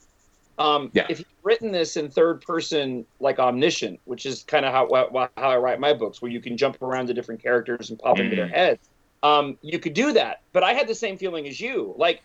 Um, 0.57 0.89
yeah. 0.93 1.05
If 1.09 1.19
you've 1.19 1.27
written 1.43 1.73
this 1.73 1.97
in 1.97 2.09
third 2.09 2.41
person, 2.41 3.05
like 3.19 3.39
omniscient, 3.39 3.99
which 4.05 4.25
is 4.25 4.43
kind 4.43 4.65
of 4.65 4.71
how 4.71 5.29
how 5.37 5.49
I 5.49 5.57
write 5.57 5.79
my 5.79 5.93
books, 5.93 6.21
where 6.21 6.31
you 6.31 6.39
can 6.39 6.55
jump 6.55 6.81
around 6.81 7.07
to 7.07 7.13
different 7.13 7.43
characters 7.43 7.89
and 7.89 7.99
pop 7.99 8.17
mm. 8.17 8.21
into 8.21 8.37
their 8.37 8.45
mm-hmm. 8.45 8.55
heads, 8.55 8.87
um, 9.21 9.57
you 9.61 9.79
could 9.79 9.93
do 9.93 10.13
that. 10.13 10.41
But 10.53 10.63
I 10.63 10.73
had 10.73 10.87
the 10.87 10.95
same 10.95 11.17
feeling 11.17 11.45
as 11.47 11.59
you. 11.59 11.93
Like 11.97 12.23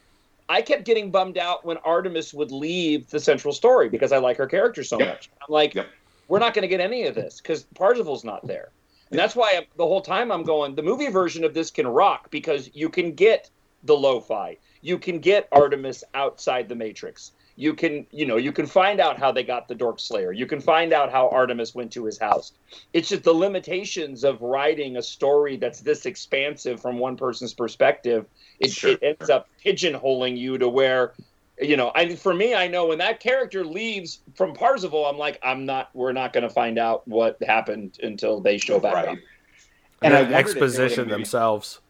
I 0.51 0.63
kept 0.63 0.85
getting 0.85 1.13
bummed 1.13 1.39
out 1.39 1.65
when 1.65 1.77
Artemis 1.79 2.35
would 2.35 2.51
leave 2.51 3.09
the 3.09 3.21
central 3.21 3.55
story 3.55 3.89
because 3.89 4.11
I 4.11 4.19
like 4.19 4.37
her 4.37 4.49
character 4.49 4.83
so 4.83 4.99
yep. 4.99 5.09
much. 5.09 5.31
I'm 5.41 5.47
like, 5.49 5.77
yep. 5.77 5.87
we're 6.27 6.41
not 6.41 6.55
going 6.55 6.63
to 6.63 6.69
get 6.69 6.81
any 6.81 7.07
of 7.07 7.15
this 7.15 7.41
because 7.41 7.63
Parzival's 7.77 8.25
not 8.25 8.45
there. 8.45 8.71
And 9.11 9.19
that's 9.19 9.37
why 9.37 9.55
I'm, 9.57 9.63
the 9.77 9.87
whole 9.87 10.01
time 10.01 10.33
I'm 10.33 10.43
going, 10.43 10.75
the 10.75 10.83
movie 10.83 11.07
version 11.07 11.45
of 11.45 11.55
this 11.55 11.71
can 11.71 11.87
rock 11.87 12.33
because 12.33 12.69
you 12.75 12.89
can 12.89 13.13
get 13.13 13.49
the 13.85 13.97
low 13.97 14.19
five. 14.19 14.57
You 14.83 14.99
can 14.99 15.21
get 15.21 15.47
Artemis 15.53 16.03
outside 16.15 16.69
the 16.69 16.75
Matrix. 16.75 17.31
You 17.61 17.75
can, 17.75 18.07
you 18.11 18.25
know, 18.25 18.37
you 18.37 18.53
can 18.53 18.67
find 18.67 19.01
out 19.01 19.19
how 19.19 19.31
they 19.33 19.43
got 19.43 19.69
the 19.69 19.75
Dork 19.75 20.01
Slayer. 20.01 20.33
You 20.33 20.47
can 20.47 20.61
find 20.61 20.93
out 20.93 21.13
how 21.13 21.29
Artemis 21.29 21.75
went 21.75 21.93
to 21.93 22.05
his 22.05 22.19
house. 22.19 22.53
It's 22.93 23.11
just 23.11 23.23
the 23.23 23.35
limitations 23.35 24.25
of 24.25 24.41
writing 24.41 24.97
a 24.97 25.03
story 25.03 25.57
that's 25.57 25.81
this 25.81 26.07
expansive 26.07 26.81
from 26.81 26.99
one 26.99 27.17
person's 27.17 27.53
perspective 27.53 28.27
it, 28.61 28.71
sure. 28.71 28.93
it 28.93 29.03
ends 29.03 29.31
up 29.31 29.49
pigeonholing 29.65 30.37
you 30.37 30.59
to 30.59 30.69
where 30.69 31.15
you 31.61 31.77
know 31.77 31.91
i 31.95 32.15
for 32.15 32.33
me 32.33 32.55
i 32.55 32.69
know 32.69 32.87
when 32.87 32.99
that 32.99 33.21
character 33.21 33.65
leaves 33.65 34.21
from 34.35 34.55
parzival 34.55 35.07
i'm 35.07 35.19
like 35.19 35.39
i'm 35.43 35.67
not 35.67 35.91
we're 35.95 36.13
not 36.13 36.33
going 36.33 36.43
to 36.43 36.51
find 36.51 36.79
out 36.79 37.07
what 37.09 37.43
happened 37.43 37.99
until 38.03 38.41
they 38.41 38.59
show 38.59 38.79
back 38.79 38.95
right. 38.95 39.09
up 39.09 39.19
and, 40.03 40.15
and 40.15 40.35
exposition 40.35 41.09
themselves 41.09 41.81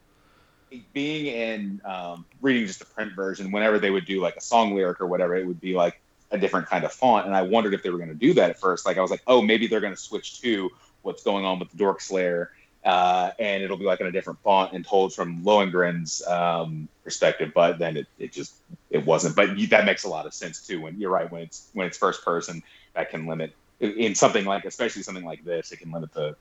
being 0.93 1.27
in 1.27 1.81
um, 1.85 2.25
reading 2.41 2.67
just 2.67 2.79
the 2.79 2.85
print 2.85 3.13
version 3.15 3.51
whenever 3.51 3.79
they 3.79 3.91
would 3.91 4.05
do 4.05 4.21
like 4.21 4.37
a 4.37 4.41
song 4.41 4.75
lyric 4.75 5.01
or 5.01 5.07
whatever 5.07 5.37
it 5.37 5.47
would 5.47 5.61
be 5.61 5.75
like 5.75 6.01
a 6.31 6.39
different 6.39 6.67
kind 6.67 6.85
of 6.85 6.93
font 6.93 7.27
and 7.27 7.35
i 7.35 7.43
wondered 7.43 7.75
if 7.75 7.83
they 7.83 7.91
were 7.91 7.99
going 7.99 8.09
to 8.09 8.15
do 8.15 8.33
that 8.33 8.51
at 8.51 8.61
first 8.61 8.87
like 8.87 8.97
i 8.97 9.01
was 9.01 9.11
like 9.11 9.23
oh 9.27 9.43
maybe 9.43 9.67
they're 9.67 9.81
going 9.81 9.95
to 9.95 10.01
switch 10.01 10.41
to 10.41 10.71
what's 11.03 11.23
going 11.23 11.45
on 11.45 11.59
with 11.59 11.71
the 11.71 11.77
dork 11.77 12.01
slayer 12.01 12.53
uh, 12.85 13.31
and 13.39 13.63
it'll 13.63 13.77
be 13.77 13.85
like 13.85 14.01
in 14.01 14.07
a 14.07 14.13
different 14.13 14.39
font 14.41 14.73
and 14.73 14.87
told 14.87 15.13
from 15.13 15.43
Lohengrin's 15.45 16.27
um, 16.27 16.89
perspective. 17.05 17.53
But 17.55 17.79
then 17.79 17.97
it, 17.97 18.07
it 18.19 18.33
just 18.33 18.55
it 18.89 19.05
wasn't. 19.05 19.37
But 19.37 19.51
that 19.69 19.85
makes 19.85 20.05
a 20.05 20.09
lot 20.09 20.27
of 20.27 20.33
sense 20.33 20.67
too. 20.67 20.81
When 20.81 20.99
you're 20.99 21.11
right, 21.11 21.31
when 21.31 21.43
it's 21.43 21.69
when 21.75 21.87
it's 21.87 21.99
first 21.99 22.25
person, 22.25 22.63
that 22.95 23.11
can 23.11 23.27
limit 23.27 23.55
in 23.81 24.15
something 24.15 24.45
like 24.45 24.65
especially 24.65 25.03
something 25.03 25.25
like 25.25 25.45
this, 25.45 25.73
it 25.73 25.79
can 25.79 25.91
limit 25.91 26.13
the 26.13 26.37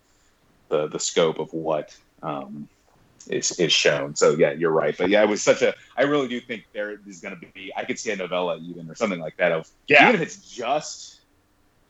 the, 0.70 0.88
the 0.88 1.00
scope 1.00 1.40
of 1.40 1.52
what 1.52 1.96
um, 2.24 2.70
is 3.28 3.60
is 3.60 3.72
shown. 3.72 4.16
So 4.16 4.32
yeah, 4.32 4.52
you're 4.52 4.72
right. 4.72 4.96
But 4.98 5.10
yeah, 5.10 5.24
it 5.24 5.30
was 5.30 5.42
such 5.42 5.62
a. 5.62 5.74
I 5.98 6.04
really 6.04 6.28
do 6.28 6.40
think 6.40 6.66
there 6.74 7.00
is 7.08 7.20
going 7.20 7.40
to 7.40 7.46
be. 7.54 7.72
I 7.76 7.86
could 7.86 8.00
see 8.00 8.12
a 8.12 8.16
novella 8.16 8.58
even 8.58 8.90
or 8.90 8.96
something 8.96 9.20
like 9.20 9.38
that 9.38 9.52
of 9.52 9.70
yeah. 9.88 10.04
even 10.04 10.16
if 10.16 10.22
it's 10.22 10.50
just 10.50 11.20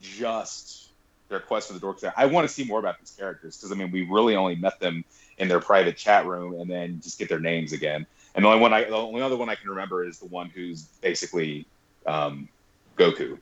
just 0.00 0.90
their 1.28 1.40
quest 1.40 1.68
for 1.68 1.74
the 1.74 1.80
Dork 1.80 2.00
Slayer. 2.00 2.12
I 2.16 2.26
want 2.26 2.48
to 2.48 2.52
see 2.52 2.64
more 2.64 2.78
about 2.78 2.98
these 2.98 3.10
characters 3.10 3.56
because 3.56 3.72
I 3.72 3.74
mean 3.74 3.90
we 3.90 4.02
really 4.02 4.36
only 4.36 4.56
met 4.56 4.80
them 4.80 5.04
in 5.38 5.48
their 5.48 5.60
private 5.60 5.96
chat 5.96 6.26
room 6.26 6.60
and 6.60 6.70
then 6.70 7.00
just 7.00 7.18
get 7.18 7.28
their 7.28 7.40
names 7.40 7.72
again. 7.72 8.06
And 8.34 8.44
the 8.44 8.48
only 8.48 8.60
one 8.60 8.72
I 8.72 8.84
the 8.84 8.96
only 8.96 9.22
other 9.22 9.36
one 9.36 9.48
I 9.48 9.54
can 9.54 9.70
remember 9.70 10.04
is 10.04 10.18
the 10.18 10.26
one 10.26 10.50
who's 10.50 10.82
basically 11.00 11.66
um, 12.06 12.48
Goku. 12.96 13.38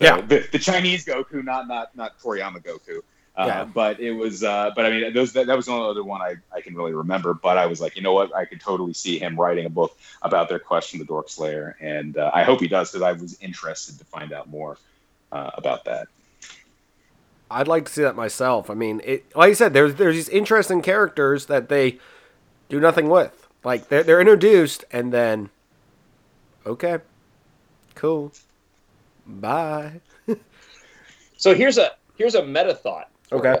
Yeah, 0.00 0.20
the, 0.20 0.46
the, 0.52 0.58
Chinese 0.58 1.04
Goku, 1.04 1.44
not 1.44 1.66
not 1.66 1.94
not 1.96 2.18
Toriyama 2.20 2.62
Goku. 2.62 3.00
Uh, 3.38 3.46
yeah. 3.46 3.64
But 3.64 4.00
it 4.00 4.10
was, 4.10 4.42
uh, 4.42 4.72
but 4.74 4.84
I 4.84 4.90
mean, 4.90 5.14
those 5.14 5.32
that, 5.34 5.46
that 5.46 5.56
was 5.56 5.66
the 5.66 5.72
only 5.72 5.88
other 5.88 6.02
one 6.02 6.20
I, 6.20 6.34
I 6.52 6.60
can 6.60 6.74
really 6.74 6.92
remember. 6.92 7.34
But 7.34 7.56
I 7.56 7.66
was 7.66 7.80
like, 7.80 7.94
you 7.94 8.02
know 8.02 8.12
what? 8.12 8.34
I 8.34 8.44
could 8.44 8.60
totally 8.60 8.92
see 8.92 9.18
him 9.18 9.38
writing 9.38 9.64
a 9.64 9.70
book 9.70 9.96
about 10.22 10.48
their 10.48 10.58
quest 10.58 10.90
from 10.90 10.98
the 10.98 11.04
Dork 11.04 11.28
Slayer, 11.28 11.76
and 11.80 12.16
uh, 12.16 12.32
I 12.34 12.42
hope 12.42 12.60
he 12.60 12.66
does 12.66 12.90
because 12.90 13.02
I 13.02 13.12
was 13.12 13.40
interested 13.40 13.96
to 13.98 14.04
find 14.04 14.32
out 14.32 14.48
more 14.48 14.76
uh, 15.30 15.52
about 15.54 15.84
that. 15.84 16.08
I'd 17.48 17.68
like 17.68 17.84
to 17.86 17.92
see 17.92 18.02
that 18.02 18.16
myself. 18.16 18.70
I 18.70 18.74
mean, 18.74 19.00
it 19.04 19.24
like 19.36 19.50
I 19.50 19.54
said, 19.54 19.72
there's 19.72 19.94
there's 19.94 20.16
these 20.16 20.28
interesting 20.28 20.82
characters 20.82 21.46
that 21.46 21.68
they 21.68 22.00
do 22.68 22.80
nothing 22.80 23.08
with. 23.08 23.46
Like 23.62 23.88
they're 23.88 24.02
they're 24.02 24.20
introduced 24.20 24.84
and 24.90 25.12
then 25.12 25.50
okay, 26.66 26.98
cool, 27.94 28.32
bye. 29.26 30.00
So 31.38 31.54
here's 31.54 31.78
a 31.78 31.92
here's 32.16 32.34
a 32.34 32.44
meta 32.44 32.74
thought. 32.74 33.08
Okay. 33.32 33.58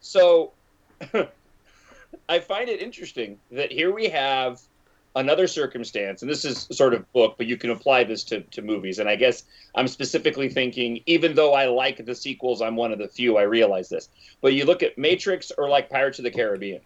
So 0.00 0.52
I 2.28 2.38
find 2.38 2.68
it 2.68 2.80
interesting 2.80 3.38
that 3.50 3.72
here 3.72 3.92
we 3.92 4.08
have 4.08 4.60
another 5.16 5.46
circumstance, 5.46 6.20
and 6.22 6.30
this 6.30 6.44
is 6.44 6.68
sort 6.70 6.92
of 6.92 7.10
book, 7.12 7.36
but 7.38 7.46
you 7.46 7.56
can 7.56 7.70
apply 7.70 8.04
this 8.04 8.22
to, 8.24 8.42
to 8.42 8.62
movies. 8.62 8.98
And 8.98 9.08
I 9.08 9.16
guess 9.16 9.44
I'm 9.74 9.88
specifically 9.88 10.48
thinking, 10.48 11.00
even 11.06 11.34
though 11.34 11.54
I 11.54 11.66
like 11.66 12.04
the 12.04 12.14
sequels, 12.14 12.60
I'm 12.60 12.76
one 12.76 12.92
of 12.92 12.98
the 12.98 13.08
few, 13.08 13.38
I 13.38 13.42
realize 13.42 13.88
this. 13.88 14.10
But 14.42 14.52
you 14.52 14.66
look 14.66 14.82
at 14.82 14.98
Matrix 14.98 15.50
or 15.56 15.68
like 15.68 15.88
Pirates 15.88 16.18
of 16.18 16.24
the 16.24 16.30
Caribbean, 16.30 16.82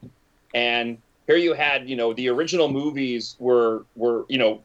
and 0.54 0.98
here 1.26 1.36
you 1.36 1.54
had, 1.54 1.88
you 1.88 1.96
know, 1.96 2.12
the 2.12 2.28
original 2.28 2.68
movies 2.68 3.36
were 3.38 3.84
were, 3.96 4.24
you 4.28 4.38
know, 4.38 4.62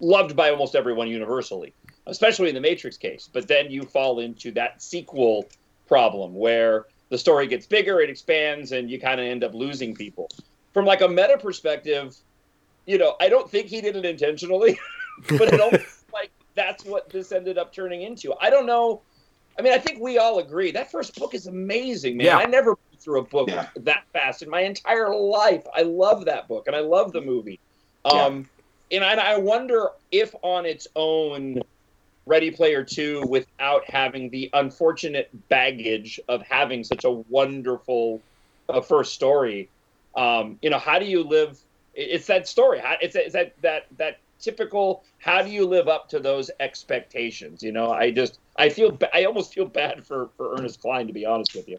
loved 0.00 0.34
by 0.34 0.50
almost 0.50 0.74
everyone 0.74 1.08
universally, 1.08 1.74
especially 2.06 2.48
in 2.48 2.54
the 2.54 2.60
Matrix 2.60 2.96
case. 2.96 3.28
But 3.30 3.46
then 3.46 3.70
you 3.70 3.82
fall 3.82 4.20
into 4.20 4.50
that 4.52 4.82
sequel 4.82 5.46
problem 5.90 6.32
where 6.32 6.86
the 7.08 7.18
story 7.18 7.48
gets 7.48 7.66
bigger, 7.66 8.00
it 8.00 8.08
expands, 8.08 8.70
and 8.70 8.88
you 8.88 9.00
kind 9.00 9.20
of 9.20 9.26
end 9.26 9.42
up 9.42 9.52
losing 9.52 9.92
people. 9.92 10.30
From 10.72 10.84
like 10.86 11.00
a 11.00 11.08
meta 11.08 11.36
perspective, 11.36 12.16
you 12.86 12.96
know, 12.96 13.16
I 13.20 13.28
don't 13.28 13.50
think 13.50 13.66
he 13.66 13.80
did 13.80 13.96
it 13.96 14.04
intentionally, 14.04 14.78
but 15.30 15.52
it 15.52 15.60
almost 15.60 16.04
like 16.12 16.30
that's 16.54 16.84
what 16.84 17.10
this 17.10 17.32
ended 17.32 17.58
up 17.58 17.72
turning 17.72 18.02
into. 18.02 18.32
I 18.40 18.50
don't 18.50 18.66
know. 18.66 19.02
I 19.58 19.62
mean, 19.62 19.72
I 19.72 19.78
think 19.78 20.00
we 20.00 20.16
all 20.16 20.38
agree 20.38 20.70
that 20.70 20.92
first 20.92 21.16
book 21.16 21.34
is 21.34 21.48
amazing, 21.48 22.16
man. 22.16 22.26
Yeah. 22.26 22.38
I 22.38 22.46
never 22.46 22.70
went 22.70 23.00
through 23.00 23.20
a 23.20 23.24
book 23.24 23.48
Yeah. 23.48 23.66
that 23.80 24.04
fast 24.12 24.42
in 24.42 24.48
my 24.48 24.60
entire 24.60 25.12
life. 25.12 25.64
I 25.74 25.82
love 25.82 26.24
that 26.26 26.46
book, 26.46 26.68
and 26.68 26.76
I 26.76 26.80
love 26.80 27.12
the 27.12 27.20
movie. 27.20 27.58
Um, 28.04 28.48
and 28.92 29.04
I, 29.04 29.14
I 29.34 29.38
wonder 29.38 29.88
if 30.12 30.34
on 30.42 30.66
its 30.66 30.86
own, 30.94 31.60
Ready 32.30 32.52
Player 32.52 32.84
Two, 32.84 33.22
without 33.26 33.82
having 33.90 34.30
the 34.30 34.48
unfortunate 34.52 35.28
baggage 35.48 36.20
of 36.28 36.42
having 36.42 36.84
such 36.84 37.04
a 37.04 37.10
wonderful 37.10 38.22
uh, 38.68 38.80
first 38.80 39.14
story, 39.14 39.68
um, 40.14 40.56
you 40.62 40.70
know, 40.70 40.78
how 40.78 41.00
do 41.00 41.06
you 41.06 41.24
live? 41.24 41.58
It's 41.92 42.28
that 42.28 42.46
story. 42.46 42.80
It's, 43.02 43.16
it's 43.16 43.32
that 43.32 43.60
that 43.62 43.86
that 43.98 44.18
typical. 44.38 45.02
How 45.18 45.42
do 45.42 45.50
you 45.50 45.66
live 45.66 45.88
up 45.88 46.08
to 46.10 46.20
those 46.20 46.52
expectations? 46.60 47.64
You 47.64 47.72
know, 47.72 47.90
I 47.90 48.12
just 48.12 48.38
I 48.56 48.68
feel 48.68 48.96
I 49.12 49.24
almost 49.24 49.52
feel 49.52 49.66
bad 49.66 50.06
for 50.06 50.30
for 50.36 50.54
Ernest 50.54 50.80
Cline 50.80 51.08
to 51.08 51.12
be 51.12 51.26
honest 51.26 51.56
with 51.56 51.68
you. 51.68 51.78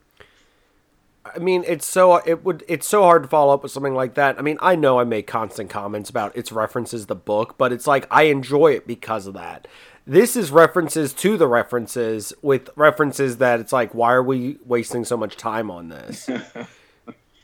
I 1.24 1.40
mean, 1.40 1.64
it's 1.68 1.86
so 1.86 2.16
it 2.18 2.44
would 2.44 2.64
it's 2.68 2.88
so 2.88 3.04
hard 3.04 3.24
to 3.24 3.30
follow 3.30 3.54
up 3.54 3.64
with 3.64 3.72
something 3.72 3.94
like 3.94 4.16
that. 4.16 4.40
I 4.40 4.42
mean, 4.42 4.58
I 4.60 4.76
know 4.76 5.00
I 5.00 5.04
make 5.04 5.28
constant 5.28 5.70
comments 5.70 6.10
about 6.10 6.36
its 6.36 6.52
references 6.52 7.06
the 7.06 7.16
book, 7.16 7.58
but 7.58 7.72
it's 7.72 7.86
like 7.86 8.08
I 8.10 8.24
enjoy 8.24 8.74
it 8.74 8.88
because 8.88 9.28
of 9.28 9.36
that. 9.36 9.68
This 10.06 10.36
is 10.36 10.52
references 10.52 11.14
to 11.14 11.38
the 11.38 11.48
references 11.48 12.34
with 12.42 12.70
references 12.76 13.38
that 13.38 13.60
it's 13.60 13.72
like, 13.72 13.94
why 13.94 14.14
are 14.14 14.24
we 14.24 14.58
wasting 14.66 15.06
so 15.06 15.16
much 15.16 15.38
time 15.38 15.70
on 15.70 15.90
this? 15.90 16.30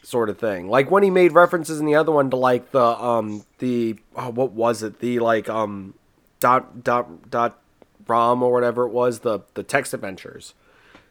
sort 0.08 0.30
of 0.30 0.40
thing. 0.40 0.70
Like 0.70 0.90
when 0.90 1.04
he 1.04 1.10
made 1.10 1.34
references 1.34 1.82
in 1.82 1.86
the 1.86 1.96
other 1.96 2.14
one 2.14 2.30
to 2.30 2.38
like 2.38 2.72
the 2.72 2.82
um 2.82 3.46
the 3.60 3.98
oh, 4.16 4.30
what 4.30 4.54
was 4.54 4.82
it? 4.82 5.00
The 5.00 5.20
like 5.20 5.50
um 5.50 5.96
dot 6.40 6.84
dot 6.84 7.30
dot 7.30 7.60
rom 8.08 8.42
or 8.42 8.54
whatever 8.54 8.84
it 8.84 8.92
was, 8.92 9.20
the 9.20 9.42
the 9.54 9.64
text 9.64 9.94
adventures 9.94 10.54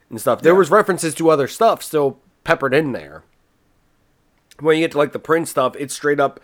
and 0.08 0.20
stuff. 0.20 0.40
There 0.40 0.54
was 0.54 0.70
references 0.70 1.14
to 1.16 1.28
other 1.28 1.46
stuff 1.46 1.82
still 1.82 2.18
peppered 2.42 2.72
in 2.72 2.92
there. 2.92 3.22
When 4.60 4.78
you 4.78 4.84
get 4.84 4.92
to 4.92 4.98
like 4.98 5.12
the 5.12 5.18
Prince 5.18 5.50
stuff, 5.50 5.76
it's 5.78 5.94
straight 5.94 6.18
up. 6.18 6.40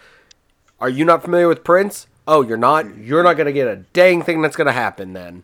Are 0.79 0.91
you 0.91 1.07
not 1.07 1.23
familiar 1.23 1.49
with 1.49 1.65
Prince? 1.65 2.07
Oh, 2.27 2.43
you're 2.43 2.57
not. 2.57 2.97
You're 2.99 3.23
not 3.23 3.35
gonna 3.35 3.53
get 3.53 3.69
a 3.69 3.77
dang 3.77 4.23
thing 4.23 4.43
that's 4.43 4.57
gonna 4.57 4.73
happen 4.73 5.13
then. 5.13 5.43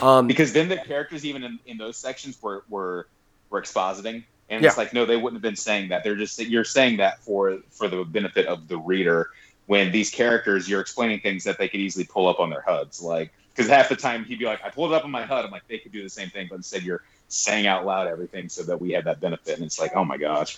Um, 0.00 0.26
because 0.26 0.52
then 0.52 0.68
the 0.68 0.78
characters 0.78 1.24
even 1.24 1.44
in, 1.44 1.58
in 1.66 1.76
those 1.76 1.96
sections 1.96 2.40
were 2.42 2.64
were 2.68 3.06
were 3.50 3.60
expositing 3.60 4.24
and 4.48 4.62
Yeah. 4.62 4.68
it's 4.68 4.78
like 4.78 4.92
no 4.92 5.06
they 5.06 5.16
wouldn't 5.16 5.36
have 5.36 5.42
been 5.42 5.56
saying 5.56 5.88
that 5.90 6.04
they're 6.04 6.16
just 6.16 6.38
you're 6.38 6.64
saying 6.64 6.98
that 6.98 7.20
for 7.20 7.58
for 7.70 7.88
the 7.88 8.04
benefit 8.04 8.46
of 8.46 8.68
the 8.68 8.78
reader 8.78 9.30
when 9.66 9.92
these 9.92 10.10
characters 10.10 10.68
you're 10.68 10.80
explaining 10.80 11.20
things 11.20 11.44
that 11.44 11.58
they 11.58 11.68
could 11.68 11.80
easily 11.80 12.04
pull 12.04 12.28
up 12.28 12.40
on 12.40 12.50
their 12.50 12.62
HUDs 12.62 13.02
like 13.02 13.32
because 13.54 13.70
half 13.70 13.88
the 13.88 13.96
time 13.96 14.24
he'd 14.24 14.38
be 14.38 14.44
like 14.44 14.64
I 14.64 14.70
pulled 14.70 14.92
it 14.92 14.96
up 14.96 15.04
on 15.04 15.10
my 15.10 15.24
HUD 15.24 15.44
I'm 15.44 15.50
like 15.50 15.66
they 15.68 15.78
could 15.78 15.92
do 15.92 16.02
the 16.02 16.10
same 16.10 16.30
thing 16.30 16.46
but 16.48 16.56
instead 16.56 16.82
you're 16.82 17.02
saying 17.28 17.66
out 17.66 17.86
loud 17.86 18.08
everything 18.08 18.48
so 18.48 18.62
that 18.64 18.80
we 18.80 18.92
have 18.92 19.04
that 19.04 19.20
benefit 19.20 19.56
and 19.56 19.64
it's 19.64 19.78
like 19.78 19.92
oh 19.94 20.04
my 20.04 20.16
gosh 20.16 20.56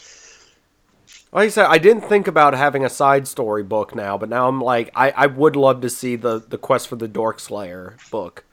Like 1.33 1.47
I 1.47 1.49
said, 1.49 1.67
I 1.67 1.79
didn't 1.79 2.03
think 2.03 2.29
about 2.29 2.53
having 2.53 2.85
a 2.85 2.91
side 2.91 3.27
story 3.27 3.63
book 3.63 3.95
now, 3.95 4.19
but 4.19 4.29
now 4.29 4.49
I'm 4.49 4.61
like, 4.61 4.91
I, 4.95 5.11
I 5.13 5.27
would 5.27 5.57
love 5.57 5.81
to 5.81 5.89
see 5.89 6.15
the, 6.15 6.39
the 6.39 6.59
Quest 6.59 6.89
for 6.89 6.97
the 6.97 7.09
Dork 7.09 7.41
Slayer 7.41 7.97
book 8.11 8.45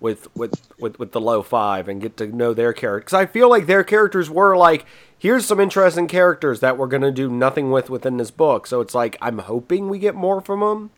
with 0.00 0.34
with, 0.36 0.68
with, 0.78 0.98
with 1.00 1.12
the 1.12 1.20
low 1.20 1.42
five 1.42 1.88
and 1.88 2.00
get 2.00 2.16
to 2.18 2.26
know 2.28 2.54
their 2.54 2.72
characters. 2.72 3.06
Because 3.06 3.14
I 3.14 3.26
feel 3.26 3.50
like 3.50 3.66
their 3.66 3.82
characters 3.82 4.30
were 4.30 4.56
like, 4.56 4.86
here's 5.18 5.46
some 5.46 5.58
interesting 5.58 6.06
characters 6.06 6.60
that 6.60 6.78
we're 6.78 6.86
going 6.86 7.02
to 7.02 7.10
do 7.10 7.28
nothing 7.28 7.72
with 7.72 7.90
within 7.90 8.18
this 8.18 8.30
book. 8.30 8.68
So 8.68 8.80
it's 8.80 8.94
like, 8.94 9.16
I'm 9.20 9.38
hoping 9.38 9.88
we 9.88 9.98
get 9.98 10.14
more 10.14 10.40
from 10.40 10.60
them. 10.60 10.90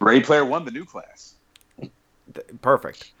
Ready 0.00 0.20
Player 0.20 0.44
One 0.44 0.64
the 0.64 0.70
new 0.70 0.84
class 0.84 1.34
Perfect. 2.62 3.12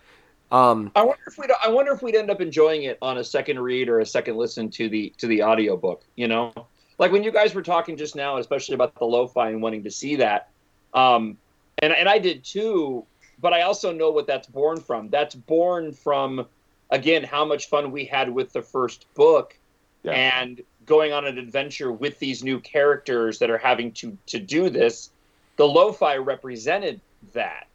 Um, 0.52 0.92
I 0.94 1.02
wonder 1.02 1.22
if 1.26 1.38
we'd 1.38 1.50
I 1.62 1.68
wonder 1.68 1.92
if 1.92 2.02
we'd 2.02 2.14
end 2.14 2.30
up 2.30 2.40
enjoying 2.40 2.84
it 2.84 2.98
on 3.02 3.18
a 3.18 3.24
second 3.24 3.58
read 3.58 3.88
or 3.88 4.00
a 4.00 4.06
second 4.06 4.36
listen 4.36 4.70
to 4.70 4.88
the 4.88 5.12
to 5.18 5.26
the 5.26 5.42
audiobook, 5.42 6.04
you 6.16 6.28
know? 6.28 6.52
Like 6.98 7.12
when 7.12 7.24
you 7.24 7.32
guys 7.32 7.54
were 7.54 7.62
talking 7.62 7.96
just 7.96 8.14
now, 8.16 8.36
especially 8.38 8.74
about 8.74 8.94
the 8.94 9.04
low 9.04 9.26
five 9.26 9.52
and 9.52 9.62
wanting 9.62 9.84
to 9.84 9.90
see 9.90 10.16
that. 10.16 10.48
Um 10.92 11.36
and 11.78 11.92
and 11.92 12.08
I 12.08 12.18
did 12.18 12.44
too, 12.44 13.04
but 13.40 13.52
I 13.52 13.62
also 13.62 13.92
know 13.92 14.10
what 14.10 14.26
that's 14.26 14.46
born 14.46 14.80
from. 14.80 15.10
That's 15.10 15.34
born 15.34 15.92
from 15.92 16.46
again 16.90 17.24
how 17.24 17.44
much 17.44 17.68
fun 17.68 17.90
we 17.90 18.04
had 18.04 18.32
with 18.32 18.52
the 18.52 18.62
first 18.62 19.06
book 19.14 19.56
Yeah. 20.02 20.12
and 20.12 20.60
going 20.86 21.12
on 21.12 21.26
an 21.26 21.38
adventure 21.38 21.90
with 21.90 22.18
these 22.18 22.44
new 22.44 22.60
characters 22.60 23.38
that 23.38 23.50
are 23.50 23.58
having 23.58 23.92
to 23.92 24.16
to 24.26 24.38
do 24.38 24.70
this. 24.70 25.10
The 25.56 25.66
low 25.66 25.92
five 25.92 26.26
represented 26.26 27.00
that. 27.32 27.68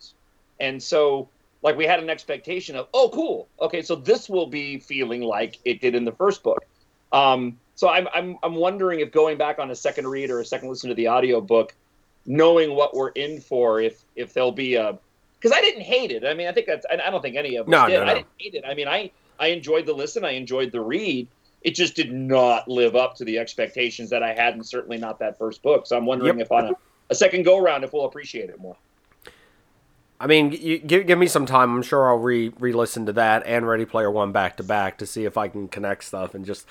And 0.60 0.82
so 0.82 1.30
like 1.62 1.76
we 1.76 1.86
had 1.86 2.00
an 2.00 2.10
expectation 2.10 2.76
of 2.76 2.88
oh 2.94 3.10
cool 3.10 3.48
okay 3.60 3.82
so 3.82 3.96
this 3.96 4.30
will 4.30 4.48
be 4.48 4.78
feeling 4.80 5.22
like 5.22 5.58
it 5.66 5.82
did 5.82 5.94
in 5.96 6.06
the 6.06 6.12
first 6.12 6.44
book 6.44 6.64
um, 7.12 7.58
so 7.80 7.88
I'm, 7.88 8.10
I'm 8.14 8.38
i'm 8.44 8.56
wondering 8.56 9.00
if 9.00 9.10
going 9.12 9.38
back 9.38 9.58
on 9.58 9.72
a 9.72 9.76
second 9.76 10.06
read 10.08 10.30
or 10.32 10.42
a 10.42 10.46
second 10.46 10.68
listen 10.68 10.90
to 10.90 10.96
the 10.96 11.08
audiobook 11.08 11.74
knowing 12.26 12.76
what 12.76 12.94
we're 12.94 13.12
in 13.12 13.40
for 13.40 13.80
if 13.80 14.04
if 14.18 14.34
there'll 14.34 14.52
be 14.52 14.76
a 14.76 14.98
because 15.40 15.56
i 15.58 15.62
didn't 15.62 15.84
hate 15.84 16.12
it. 16.12 16.26
I 16.26 16.34
mean 16.34 16.48
i 16.48 16.52
think 16.52 16.68
that's 16.68 16.86
i 16.92 16.96
I 16.96 17.10
don't 17.10 17.22
think 17.22 17.38
any 17.38 17.56
of 17.56 17.68
us 17.68 17.72
No, 17.72 17.88
did. 17.88 17.94
No, 18.00 18.04
no. 18.04 18.12
i 18.12 18.14
didn't 18.16 18.28
hate 18.38 18.54
it. 18.56 18.66
I 18.68 18.74
mean 18.74 18.90
i 18.90 19.10
i 19.40 19.48
enjoyed 19.48 19.86
the 19.86 19.94
listen. 19.94 20.26
I 20.26 20.32
enjoyed 20.32 20.74
the 20.74 20.82
read. 20.82 21.30
It 21.62 21.74
just 21.76 21.96
did 21.96 22.12
not 22.12 22.68
live 22.68 22.96
up 22.98 23.16
to 23.16 23.24
the 23.24 23.38
expectations 23.40 24.10
that 24.10 24.24
i 24.24 24.34
had 24.34 24.56
and 24.56 24.66
certainly 24.66 24.98
not 24.98 25.18
that 25.20 25.38
first 25.38 25.62
book. 25.64 25.88
So 25.88 25.96
i'm 25.96 26.06
wondering 26.06 26.38
Yep. 26.40 26.46
if 26.48 26.52
on 26.52 26.66
a, 26.66 26.74
a 27.10 27.16
second 27.16 27.44
go 27.44 27.62
round 27.62 27.86
if 27.86 27.94
we'll 27.94 28.06
appreciate 28.06 28.50
it 28.50 28.60
more. 28.60 28.76
I 30.22 30.28
mean, 30.28 30.52
you, 30.52 30.80
give, 30.80 31.08
give 31.08 31.18
me 31.18 31.28
some 31.28 31.46
time. 31.46 31.74
I'm 31.78 31.82
sure 31.82 32.10
I'll 32.10 32.18
re 32.18 32.52
re 32.60 32.74
listen 32.74 33.06
to 33.06 33.14
that 33.14 33.42
and 33.46 33.66
Ready 33.66 33.86
Player 33.86 34.12
One 34.12 34.34
back 34.34 34.58
to 34.58 34.64
back 34.64 34.98
to 34.98 35.06
see 35.06 35.24
if 35.24 35.38
I 35.38 35.48
can 35.48 35.70
connect 35.70 36.04
stuff 36.04 36.36
and 36.36 36.46
just 36.46 36.68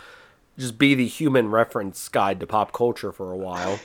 just 0.59 0.77
be 0.77 0.95
the 0.95 1.07
human 1.07 1.51
reference 1.51 2.09
guide 2.09 2.41
to 2.41 2.47
pop 2.47 2.73
culture 2.73 3.13
for 3.13 3.33
a 3.33 3.37
while. 3.37 3.79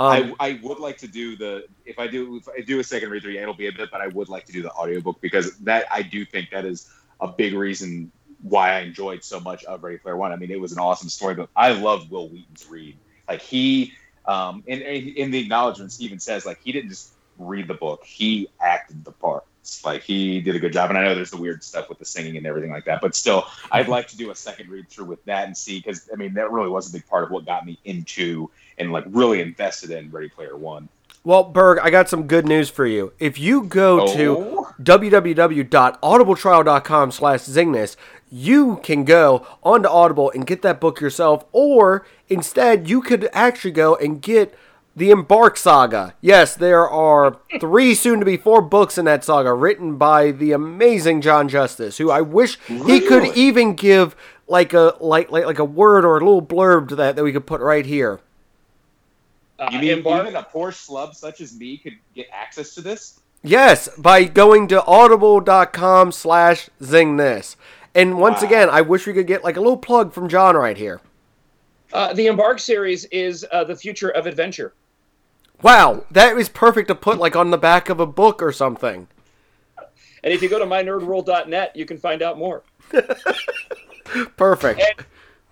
Um, 0.00 0.36
I, 0.38 0.50
I 0.50 0.60
would 0.62 0.78
like 0.78 0.96
to 0.98 1.08
do 1.08 1.36
the 1.36 1.66
if 1.84 1.98
I 1.98 2.06
do 2.06 2.36
if 2.36 2.48
I 2.48 2.60
do 2.60 2.78
a 2.78 2.84
second 2.84 3.10
read 3.10 3.22
through, 3.22 3.32
yeah, 3.32 3.42
it'll 3.42 3.54
be 3.54 3.66
a 3.66 3.72
bit, 3.72 3.90
but 3.90 4.00
I 4.00 4.06
would 4.06 4.28
like 4.28 4.44
to 4.44 4.52
do 4.52 4.62
the 4.62 4.70
audiobook 4.70 5.20
because 5.20 5.56
that 5.58 5.86
I 5.90 6.02
do 6.02 6.24
think 6.24 6.50
that 6.50 6.64
is 6.64 6.88
a 7.20 7.26
big 7.26 7.54
reason 7.54 8.12
why 8.42 8.76
I 8.76 8.80
enjoyed 8.80 9.24
so 9.24 9.40
much 9.40 9.64
of 9.64 9.82
Ready 9.82 9.98
Player 9.98 10.16
One. 10.16 10.30
I 10.30 10.36
mean, 10.36 10.52
it 10.52 10.60
was 10.60 10.70
an 10.70 10.78
awesome 10.78 11.08
story, 11.08 11.34
but 11.34 11.48
I 11.56 11.72
love 11.72 12.10
Wil 12.12 12.28
Wheaton's 12.28 12.68
read. 12.68 12.96
Like 13.28 13.42
he, 13.42 13.94
um, 14.26 14.62
in 14.66 14.82
in 14.82 15.30
the 15.32 15.40
acknowledgments, 15.40 16.00
even 16.00 16.20
says 16.20 16.46
like 16.46 16.60
he 16.62 16.70
didn't 16.70 16.90
just 16.90 17.14
read 17.38 17.66
the 17.66 17.74
book; 17.74 18.04
he 18.04 18.48
acted 18.60 19.04
the 19.04 19.12
Like 19.84 20.02
he 20.02 20.40
did 20.40 20.56
a 20.56 20.58
good 20.58 20.72
job. 20.72 20.90
And 20.90 20.98
I 20.98 21.04
know 21.04 21.14
there's 21.14 21.30
the 21.30 21.36
weird 21.36 21.62
stuff 21.62 21.88
with 21.88 21.98
the 21.98 22.04
singing 22.04 22.36
and 22.36 22.46
everything 22.46 22.70
like 22.70 22.84
that, 22.86 23.00
but 23.00 23.14
still, 23.14 23.46
I'd 23.70 23.88
like 23.88 24.08
to 24.08 24.16
do 24.16 24.30
a 24.30 24.34
second 24.34 24.68
read 24.70 24.88
through 24.88 25.04
with 25.06 25.24
that 25.26 25.46
and 25.46 25.56
see 25.56 25.78
because 25.78 26.08
I 26.12 26.16
mean 26.16 26.34
that 26.34 26.50
really 26.50 26.68
was 26.70 26.88
a 26.88 26.92
big 26.92 27.06
part 27.06 27.24
of 27.24 27.30
what 27.30 27.46
got 27.46 27.66
me 27.66 27.78
into 27.84 28.50
and 28.78 28.92
like 28.92 29.04
really 29.08 29.40
invested 29.40 29.90
in 29.90 30.10
Ready 30.10 30.28
Player 30.28 30.56
One. 30.56 30.88
well, 31.24 31.44
Berg, 31.44 31.78
I 31.82 31.90
got 31.90 32.08
some 32.08 32.26
good 32.26 32.46
news 32.46 32.70
for 32.70 32.86
you. 32.86 33.12
If 33.18 33.38
you 33.38 33.64
go 33.64 34.06
to 34.14 34.36
Oh. 34.38 34.68
www.audibletrial.com 34.82 37.10
slash 37.12 37.40
zingness 37.40 37.96
you 38.30 38.76
can 38.82 39.04
go 39.04 39.46
onto 39.62 39.88
audible 39.88 40.30
and 40.34 40.46
get 40.46 40.62
that 40.62 40.80
book 40.80 41.00
yourself 41.00 41.44
or 41.52 42.04
instead 42.28 42.88
you 42.88 43.00
could 43.00 43.28
actually 43.32 43.70
go 43.70 43.94
and 43.96 44.20
get 44.20 44.54
The 44.98 45.10
Embark 45.12 45.56
Saga. 45.56 46.14
Yes, 46.20 46.56
there 46.56 46.88
are 46.88 47.36
three, 47.60 47.94
soon 47.94 48.18
to 48.18 48.26
be 48.26 48.36
four 48.36 48.60
books 48.60 48.98
in 48.98 49.04
that 49.04 49.22
saga, 49.22 49.52
written 49.54 49.96
by 49.96 50.32
the 50.32 50.50
amazing 50.50 51.20
John 51.20 51.48
Justice, 51.48 51.98
who 51.98 52.10
I 52.10 52.20
wish 52.20 52.58
he 52.66 53.00
could 53.00 53.36
even 53.36 53.74
give 53.74 54.16
like 54.48 54.72
a 54.72 54.96
like 54.98 55.30
like 55.30 55.44
like 55.46 55.60
a 55.60 55.64
word 55.64 56.04
or 56.04 56.16
a 56.16 56.20
little 56.20 56.42
blurb 56.42 56.88
to 56.88 56.96
that 56.96 57.14
that 57.14 57.22
we 57.22 57.32
could 57.32 57.46
put 57.46 57.60
right 57.60 57.86
here. 57.86 58.18
Uh, 59.56 59.68
You 59.70 59.78
mean 59.78 59.90
Embark- 59.98 60.22
even 60.26 60.34
a 60.36 60.42
poor 60.42 60.72
slub 60.72 61.14
such 61.14 61.40
as 61.40 61.56
me 61.56 61.76
could 61.78 61.94
get 62.16 62.26
access 62.32 62.74
to 62.74 62.80
this? 62.80 63.20
Yes, 63.44 63.88
by 63.98 64.24
going 64.24 64.66
to 64.66 64.84
audible.com 64.84 66.10
slash 66.10 66.70
zing 66.82 67.18
this. 67.18 67.56
And 67.94 68.18
once 68.18 68.42
Wow. 68.42 68.48
again, 68.48 68.68
I 68.68 68.80
wish 68.80 69.06
we 69.06 69.12
could 69.12 69.28
get 69.28 69.44
like 69.44 69.56
a 69.56 69.60
little 69.60 69.76
plug 69.76 70.12
from 70.12 70.28
John 70.28 70.56
right 70.56 70.76
here. 70.76 71.00
Uh, 71.92 72.12
the 72.14 72.26
Embark 72.26 72.58
series 72.58 73.04
is 73.06 73.46
uh, 73.52 73.62
the 73.62 73.76
future 73.76 74.08
of 74.10 74.26
adventure. 74.26 74.72
Wow, 75.62 76.04
that 76.10 76.36
is 76.36 76.48
perfect 76.48 76.88
to 76.88 76.94
put 76.94 77.18
like 77.18 77.34
on 77.34 77.50
the 77.50 77.58
back 77.58 77.88
of 77.88 78.00
a 78.00 78.06
book 78.06 78.42
or 78.42 78.52
something. 78.52 79.08
And 80.22 80.32
if 80.32 80.42
you 80.42 80.48
go 80.48 80.58
to 80.58 80.66
mynerdworld.net, 80.66 81.76
you 81.76 81.86
can 81.86 81.98
find 81.98 82.22
out 82.22 82.38
more. 82.38 82.62
Perfect. 84.36 84.80
And, 84.80 85.06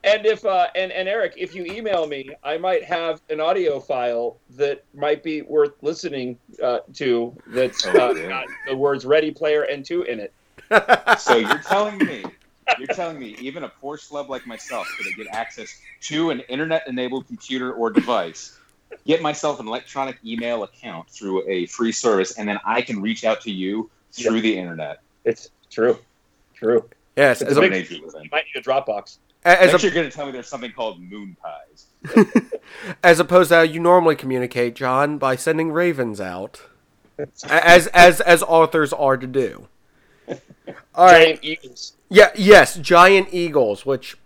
and 0.05 0.27
if 0.27 0.45
uh, 0.45 0.69
and 0.75 0.93
and 0.93 1.09
Eric, 1.09 1.35
if 1.37 1.55
you 1.55 1.65
email 1.67 2.07
me, 2.07 2.31
I 2.43 2.59
might 2.59 2.85
have 2.85 3.21
an 3.29 3.41
audio 3.41 3.81
file 3.81 4.39
that 4.51 4.85
might 4.95 5.23
be 5.23 5.43
worth 5.43 5.73
listening 5.83 6.39
uh, 6.63 6.79
to. 6.95 7.37
That's 7.49 7.87
uh, 7.87 7.93
Oh, 7.95 8.29
got 8.29 8.47
the 8.69 8.77
words 8.77 9.05
"Ready 9.05 9.31
Player" 9.31 9.63
and 9.63 9.85
two 9.85 10.03
in 10.03 10.21
it. 10.21 10.33
So 11.19 11.37
you're 11.37 11.59
telling 11.59 11.99
me, 11.99 12.25
you're 12.79 12.89
telling 12.89 13.19
me, 13.19 13.37
even 13.41 13.65
a 13.65 13.69
poor 13.69 13.99
schlub 13.99 14.29
like 14.29 14.47
myself 14.47 14.89
could 14.97 15.15
get 15.17 15.27
access 15.29 15.81
to 16.03 16.31
an 16.31 16.41
internet-enabled 16.41 17.27
computer 17.27 17.73
or 17.73 17.91
device, 17.91 18.59
get 19.07 19.23
myself 19.23 19.61
an 19.61 19.67
electronic 19.69 20.19
email 20.25 20.63
account 20.65 21.09
through 21.11 21.49
a 21.49 21.67
free 21.67 21.93
service, 21.93 22.39
and 22.39 22.49
then 22.49 22.59
I 22.65 22.83
can 22.83 23.01
reach 23.01 23.25
out 23.25 23.41
to 23.43 23.51
you 23.51 23.91
through 24.13 24.41
the 24.41 24.57
internet. 24.57 25.01
It's 25.25 25.51
true, 25.71 25.99
true. 26.55 26.89
yes, 27.17 27.43
It's 27.43 27.51
as 27.53 27.57
a 27.57 27.61
a, 27.61 27.63
big- 27.69 27.73
Amazing. 27.73 28.03
You 28.03 28.29
might 28.33 28.45
need 28.55 28.61
a 28.61 28.63
Dropbox. 28.63 29.19
as, 29.45 29.73
Next, 29.73 29.83
a, 29.83 29.87
you're 29.87 29.95
going 29.95 30.09
to 30.11 30.15
tell 30.17 30.27
me 30.27 30.33
there's 30.33 30.49
something 30.49 30.73
called 30.73 31.01
moon 31.01 31.37
pies. 31.43 31.87
as 33.03 33.19
opposed 33.21 33.49
to 33.51 33.57
how 33.57 33.63
you 33.63 33.81
normally 33.81 34.15
communicate, 34.17 34.75
John, 34.75 35.19
by 35.19 35.35
sending 35.37 35.73
ravens 35.73 36.21
out, 36.21 36.63
as 37.49 37.87
as 37.89 38.21
as 38.21 38.43
authors 38.43 38.93
are 38.93 39.17
to 39.17 39.27
do. 39.27 39.67
All 40.95 41.07
right. 41.07 41.41
Giant 41.41 41.45
eagles. 41.45 41.93
Yeah. 42.09 42.31
Yes. 42.37 42.77
Giant 42.77 43.29
eagles, 43.33 43.85
which 43.87 44.17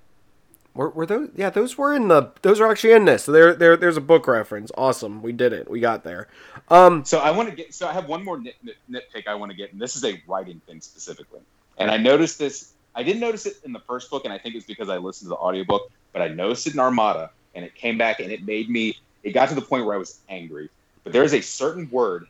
were, 0.75 0.91
were 0.91 1.07
those? 1.07 1.31
Yeah, 1.35 1.51
those 1.51 1.77
were 1.77 1.95
in 1.95 2.09
the. 2.09 2.31
Those 2.43 2.61
are 2.61 2.71
actually 2.71 2.93
in 2.93 3.05
this. 3.05 3.25
So 3.25 3.33
there, 3.33 3.55
there, 3.55 3.77
there's 3.77 3.97
a 3.97 4.01
book 4.01 4.27
reference. 4.27 4.71
Awesome. 4.77 5.23
We 5.23 5.33
did 5.33 5.53
it. 5.53 5.71
We 5.71 5.81
got 5.81 6.05
there. 6.05 6.29
Um. 6.69 7.05
So 7.05 7.19
I 7.19 7.31
want 7.31 7.51
to 7.51 7.55
get. 7.55 7.75
So 7.75 7.89
I 7.89 7.93
have 7.93 8.09
one 8.09 8.25
more 8.25 8.39
nit, 8.39 8.55
nit, 8.63 8.77
nitpick 8.91 9.27
I 9.27 9.35
want 9.35 9.51
to 9.51 9.57
get, 9.57 9.73
and 9.73 9.81
this 9.81 9.97
is 9.97 10.05
a 10.05 10.21
writing 10.27 10.61
thing 10.67 10.81
specifically. 10.81 11.41
And 11.79 11.91
I 11.91 11.97
noticed 11.97 12.39
this. 12.39 12.73
I 12.95 13.03
didn't 13.03 13.21
notice 13.21 13.47
it 13.47 13.57
in 13.65 13.73
the 13.73 13.81
first 13.81 14.11
book, 14.11 14.25
and 14.25 14.33
I 14.33 14.39
think 14.39 14.55
it's 14.55 14.67
because 14.67 14.89
I 14.89 14.99
listened 14.99 15.27
to 15.27 15.31
the 15.31 15.37
audiobook. 15.37 15.91
But 16.13 16.23
I 16.23 16.29
noticed 16.29 16.67
it 16.67 16.75
in 16.75 16.81
Armada, 16.81 17.31
and 17.55 17.65
it 17.65 17.75
came 17.75 17.99
back, 17.99 18.21
and 18.21 18.31
it 18.33 18.45
made 18.45 18.69
me. 18.69 18.97
It 19.23 19.33
got 19.33 19.49
to 19.51 19.55
the 19.55 19.63
point 19.63 19.85
where 19.87 19.95
I 19.95 19.99
was 19.99 20.21
angry. 20.29 20.71
But 21.05 21.13
there 21.13 21.25
is 21.25 21.35
a 21.35 21.41
certain 21.41 21.89
word 21.91 22.27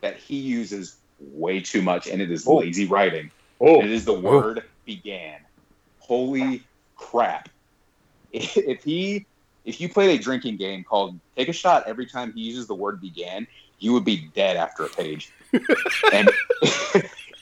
that 0.00 0.16
he 0.16 0.36
uses 0.36 0.96
way 1.20 1.60
too 1.60 1.82
much, 1.82 2.06
and 2.06 2.20
it 2.20 2.30
is 2.30 2.46
Oh. 2.46 2.56
lazy 2.56 2.86
writing. 2.86 3.30
Oh, 3.60 3.80
And 3.80 3.88
it 3.88 3.94
is 3.94 4.04
the 4.04 4.12
word 4.12 4.64
began. 4.84 5.40
Holy 5.98 6.62
crap! 6.96 7.48
If 8.56 8.84
he, 8.84 9.26
if 9.64 9.80
you 9.80 9.88
played 9.88 10.18
a 10.18 10.22
drinking 10.22 10.56
game 10.56 10.84
called 10.84 11.18
"Take 11.36 11.48
a 11.48 11.52
Shot" 11.52 11.84
every 11.86 12.06
time 12.06 12.32
he 12.32 12.42
uses 12.42 12.66
the 12.66 12.74
word 12.74 13.00
"began," 13.00 13.46
you 13.78 13.92
would 13.92 14.04
be 14.04 14.28
dead 14.34 14.56
after 14.56 14.84
a 14.84 14.88
page. 14.90 15.32
and 16.12 16.30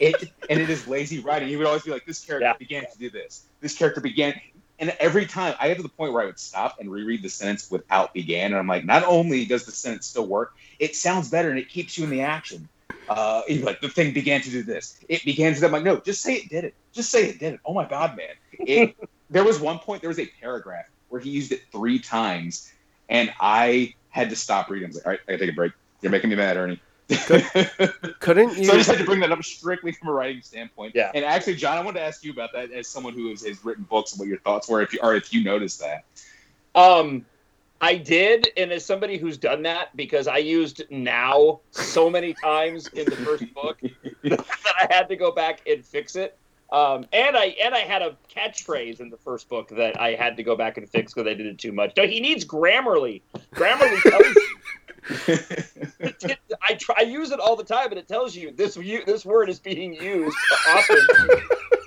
it 0.00 0.30
and 0.48 0.60
it 0.60 0.70
is 0.70 0.86
lazy 0.86 1.18
writing. 1.18 1.48
He 1.48 1.56
would 1.56 1.66
always 1.66 1.82
be 1.82 1.90
like, 1.90 2.06
"This 2.06 2.24
character 2.24 2.46
Yeah. 2.46 2.54
began 2.58 2.82
to 2.82 2.98
do 2.98 3.10
this. 3.10 3.46
This 3.60 3.76
character 3.76 4.00
began." 4.00 4.34
And 4.78 4.94
every 4.98 5.26
time 5.26 5.54
I 5.60 5.68
get 5.68 5.76
to 5.76 5.82
the 5.82 5.88
point 5.88 6.12
where 6.12 6.22
I 6.22 6.26
would 6.26 6.38
stop 6.38 6.76
and 6.80 6.90
reread 6.90 7.22
the 7.22 7.28
sentence 7.28 7.70
without 7.70 8.12
began, 8.12 8.46
and 8.46 8.56
I'm 8.56 8.66
like, 8.66 8.84
not 8.84 9.04
only 9.04 9.44
does 9.44 9.66
the 9.66 9.72
sentence 9.72 10.08
still 10.08 10.26
work, 10.26 10.52
it 10.80 10.96
sounds 10.96 11.30
better 11.30 11.48
and 11.50 11.58
it 11.60 11.68
keeps 11.68 11.96
you 11.96 12.04
in 12.04 12.10
the 12.10 12.22
action. 12.22 12.68
Uh, 13.06 13.42
like, 13.60 13.80
the 13.80 13.88
thing 13.88 14.12
began 14.12 14.40
to 14.40 14.50
do 14.50 14.62
this. 14.64 14.98
It 15.08 15.24
began 15.24 15.50
to 15.50 15.54
do 15.54 15.60
that. 15.60 15.66
I'm 15.66 15.72
like, 15.72 15.84
no, 15.84 16.00
just 16.00 16.22
say 16.22 16.34
it 16.36 16.48
did 16.48 16.64
it. 16.64 16.74
Just 16.92 17.10
say 17.10 17.28
it 17.28 17.38
did 17.38 17.54
it. 17.54 17.60
Oh 17.64 17.74
my 17.74 17.88
god, 17.88 18.16
man! 18.16 18.34
It, 18.52 18.96
there 19.34 19.44
was 19.44 19.58
one 19.58 19.80
point, 19.80 20.00
there 20.00 20.08
was 20.08 20.20
a 20.20 20.26
paragraph 20.40 20.86
where 21.08 21.20
he 21.20 21.28
used 21.28 21.50
it 21.50 21.62
three 21.72 21.98
times, 21.98 22.72
and 23.08 23.34
I 23.40 23.94
had 24.10 24.30
to 24.30 24.36
stop 24.36 24.70
reading. 24.70 24.86
I 24.86 24.88
was 24.88 24.96
like, 24.96 25.06
all 25.06 25.12
right, 25.12 25.20
I 25.26 25.32
gotta 25.32 25.44
take 25.44 25.52
a 25.52 25.56
break. 25.56 25.72
You're 26.00 26.12
making 26.12 26.30
me 26.30 26.36
mad, 26.36 26.56
Ernie. 26.56 26.80
Couldn't 28.20 28.56
you? 28.56 28.64
So 28.66 28.72
I 28.72 28.76
just 28.76 28.88
had 28.88 28.98
to 28.98 29.04
bring 29.04 29.20
that 29.20 29.32
up 29.32 29.42
strictly 29.42 29.90
from 29.90 30.08
a 30.08 30.12
writing 30.12 30.40
standpoint. 30.40 30.94
Yeah. 30.94 31.10
And 31.14 31.24
actually, 31.24 31.56
John, 31.56 31.76
I 31.76 31.80
wanted 31.80 31.98
to 31.98 32.04
ask 32.04 32.24
you 32.24 32.30
about 32.30 32.52
that 32.52 32.70
as 32.70 32.86
someone 32.86 33.12
who 33.12 33.28
has, 33.30 33.44
has 33.44 33.62
written 33.64 33.84
books 33.84 34.12
and 34.12 34.20
what 34.20 34.28
your 34.28 34.38
thoughts 34.38 34.68
were, 34.68 34.80
if 34.82 34.92
you 34.92 35.00
or 35.02 35.16
if 35.16 35.32
you 35.34 35.42
noticed 35.42 35.80
that. 35.80 36.04
Um, 36.76 37.26
I 37.80 37.96
did, 37.96 38.48
and 38.56 38.70
as 38.70 38.84
somebody 38.84 39.18
who's 39.18 39.36
done 39.36 39.62
that, 39.62 39.94
because 39.96 40.28
I 40.28 40.38
used 40.38 40.84
now 40.90 41.60
so 41.72 42.08
many 42.08 42.34
times 42.34 42.86
in 42.88 43.04
the 43.04 43.16
first 43.16 43.52
book 43.52 43.80
that 44.22 44.46
I 44.80 44.86
had 44.94 45.08
to 45.08 45.16
go 45.16 45.32
back 45.32 45.60
and 45.66 45.84
fix 45.84 46.14
it. 46.14 46.38
Um, 46.72 47.06
and 47.12 47.36
I 47.36 47.46
and 47.62 47.74
I 47.74 47.80
had 47.80 48.02
a 48.02 48.16
catchphrase 48.34 49.00
in 49.00 49.10
the 49.10 49.16
first 49.18 49.48
book 49.48 49.68
that 49.70 50.00
I 50.00 50.14
had 50.14 50.36
to 50.38 50.42
go 50.42 50.56
back 50.56 50.76
and 50.76 50.88
fix 50.88 51.12
because 51.14 51.28
I 51.28 51.34
did 51.34 51.46
it 51.46 51.58
too 51.58 51.72
much. 51.72 51.92
No, 51.96 52.06
he 52.06 52.20
needs 52.20 52.44
Grammarly. 52.44 53.20
Grammarly 53.54 54.00
tells 54.02 54.34
you. 54.34 54.48
I 56.62 56.74
try 56.74 56.94
I 56.98 57.02
use 57.02 57.30
it 57.30 57.38
all 57.40 57.56
the 57.56 57.64
time, 57.64 57.90
and 57.90 57.98
it 57.98 58.08
tells 58.08 58.34
you 58.34 58.50
this 58.52 58.76
you, 58.76 59.04
this 59.04 59.24
word 59.24 59.48
is 59.48 59.58
being 59.60 59.94
used 59.94 60.36
often 60.68 60.98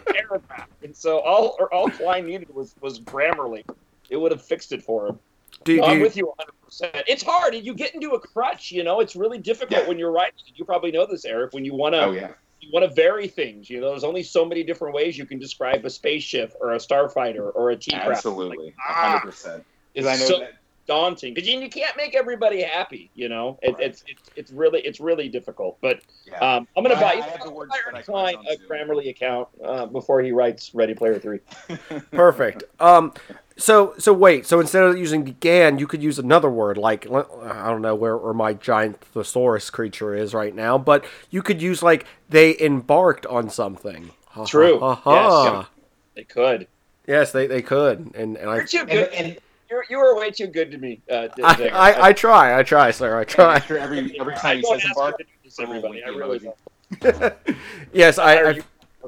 paragraph. 0.07 0.67
And 0.83 0.95
so 0.95 1.19
all 1.19 1.55
or 1.59 1.73
all 1.73 1.89
Cline 1.89 2.25
needed 2.27 2.53
was 2.53 2.75
was 2.81 2.99
Grammarly. 2.99 3.63
It 4.09 4.17
would 4.17 4.31
have 4.31 4.41
fixed 4.41 4.71
it 4.71 4.83
for 4.83 5.07
him. 5.07 5.19
do, 5.63 5.77
No, 5.77 5.83
do 5.83 5.89
I'm 5.89 5.97
you- 5.97 6.03
with 6.03 6.15
you 6.15 6.31
100%. 6.69 7.03
It's 7.07 7.23
hard, 7.23 7.55
and 7.55 7.65
you 7.65 7.73
get 7.73 7.93
into 7.95 8.11
a 8.11 8.19
crutch. 8.19 8.71
You 8.71 8.83
know, 8.83 8.99
it's 8.99 9.15
really 9.15 9.37
difficult 9.37 9.81
Yeah. 9.81 9.87
when 9.87 9.97
you're 9.99 10.11
writing. 10.11 10.33
You 10.55 10.63
probably 10.65 10.91
know 10.91 11.05
this, 11.05 11.25
Eric. 11.25 11.53
When 11.53 11.65
you 11.65 11.73
want 11.73 11.95
to, 11.95 12.05
oh 12.05 12.11
yeah. 12.11 12.31
You 12.67 12.73
want 12.73 12.87
to 12.87 12.93
vary 12.93 13.27
things. 13.27 13.69
You 13.69 13.79
know, 13.79 13.91
there's 13.91 14.03
only 14.03 14.23
so 14.23 14.45
many 14.45 14.63
different 14.63 14.93
ways 14.93 15.17
you 15.17 15.25
can 15.25 15.39
describe 15.39 15.85
a 15.85 15.89
spaceship 15.89 16.53
or 16.59 16.73
a 16.73 16.77
starfighter 16.77 17.51
or 17.55 17.71
a 17.71 17.77
T 17.77 17.91
craft. 17.91 18.09
Absolutely. 18.09 18.73
ah, 18.87 18.93
hundred 18.93 19.31
percent. 19.31 19.63
It's 19.95 20.05
Because 20.05 20.19
I 20.19 20.21
know 20.21 20.27
so 20.27 20.39
that 20.39 20.53
daunting 20.87 21.33
because 21.33 21.47
you, 21.47 21.59
you 21.59 21.69
can't 21.69 21.95
make 21.97 22.15
everybody 22.15 22.61
happy. 22.61 23.11
You 23.13 23.29
know, 23.29 23.59
it, 23.61 23.75
it's, 23.79 24.03
it's 24.07 24.21
it's 24.35 24.51
really 24.51 24.79
it's 24.81 24.99
really 24.99 25.29
difficult. 25.29 25.77
But 25.81 26.01
yeah. 26.25 26.37
um, 26.39 26.67
I'm 26.75 26.83
gonna 26.83 26.95
I- 26.95 27.01
buy, 27.01 27.11
I 27.13 27.29
have 27.29 27.43
the 27.43 27.51
words, 27.51 27.71
buy 27.71 27.99
I 27.99 28.01
Cline 28.01 28.35
a 28.35 28.51
on 28.51 28.57
Grammarly 28.69 29.09
account 29.09 29.47
uh, 29.63 29.85
before 29.85 30.21
he 30.21 30.31
writes 30.31 30.73
Ready 30.73 30.93
Player 30.95 31.19
Three. 31.19 31.39
Perfect. 32.11 32.63
Um, 32.79 33.13
so 33.57 33.93
so 33.97 34.13
wait. 34.13 34.45
So 34.45 34.59
instead 34.59 34.83
of 34.83 34.97
using 34.97 35.23
began, 35.23 35.79
you 35.79 35.87
could 35.87 36.01
use 36.01 36.19
another 36.19 36.49
word 36.49 36.77
like 36.77 37.05
I 37.07 37.69
don't 37.69 37.81
know 37.81 37.95
where, 37.95 38.17
where 38.17 38.33
my 38.33 38.53
giant 38.53 39.01
thesaurus 39.01 39.69
creature 39.69 40.15
is 40.15 40.33
right 40.33 40.55
now, 40.55 40.77
but 40.77 41.05
you 41.29 41.41
could 41.41 41.61
use 41.61 41.83
like 41.83 42.05
they 42.29 42.57
embarked 42.59 43.25
on 43.25 43.49
something. 43.49 44.11
True. 44.45 44.79
Ha, 44.79 44.95
ha, 44.95 45.13
Yes. 45.15 45.31
ha. 45.31 45.69
They 46.15 46.23
could. 46.23 46.67
Yes, 47.07 47.31
they, 47.31 47.47
they 47.47 47.61
could, 47.61 48.11
and 48.15 48.37
and 48.37 48.49
I 48.49 48.55
You're 48.57 48.65
too 48.65 48.79
and, 48.79 48.89
good. 48.89 49.13
and, 49.13 49.37
You're 49.69 49.85
you 49.89 49.97
were 49.97 50.17
way 50.17 50.31
too 50.31 50.47
good 50.47 50.71
to 50.71 50.77
me. 50.77 51.01
Uh, 51.09 51.27
I, 51.43 51.55
Dick. 51.55 51.73
I, 51.73 52.07
I 52.09 52.13
try, 52.13 52.57
I 52.57 52.63
try, 52.63 52.91
sir, 52.91 53.19
I 53.19 53.23
try. 53.23 53.55
after 53.55 53.77
every 53.77 54.17
every 54.19 54.33
I 54.35 54.37
time 54.37 54.57
he 54.57 54.63
says 54.63 54.83
ask 54.83 54.83
you 54.83 54.89
embark, 54.89 55.17
to 55.17 55.23
do 55.23 55.63
everybody. 55.63 56.03
I 56.03 56.09
really 56.09 56.39
don't. 56.39 57.35
yes, 57.93 58.17
I, 58.17 58.51
I 58.51 58.59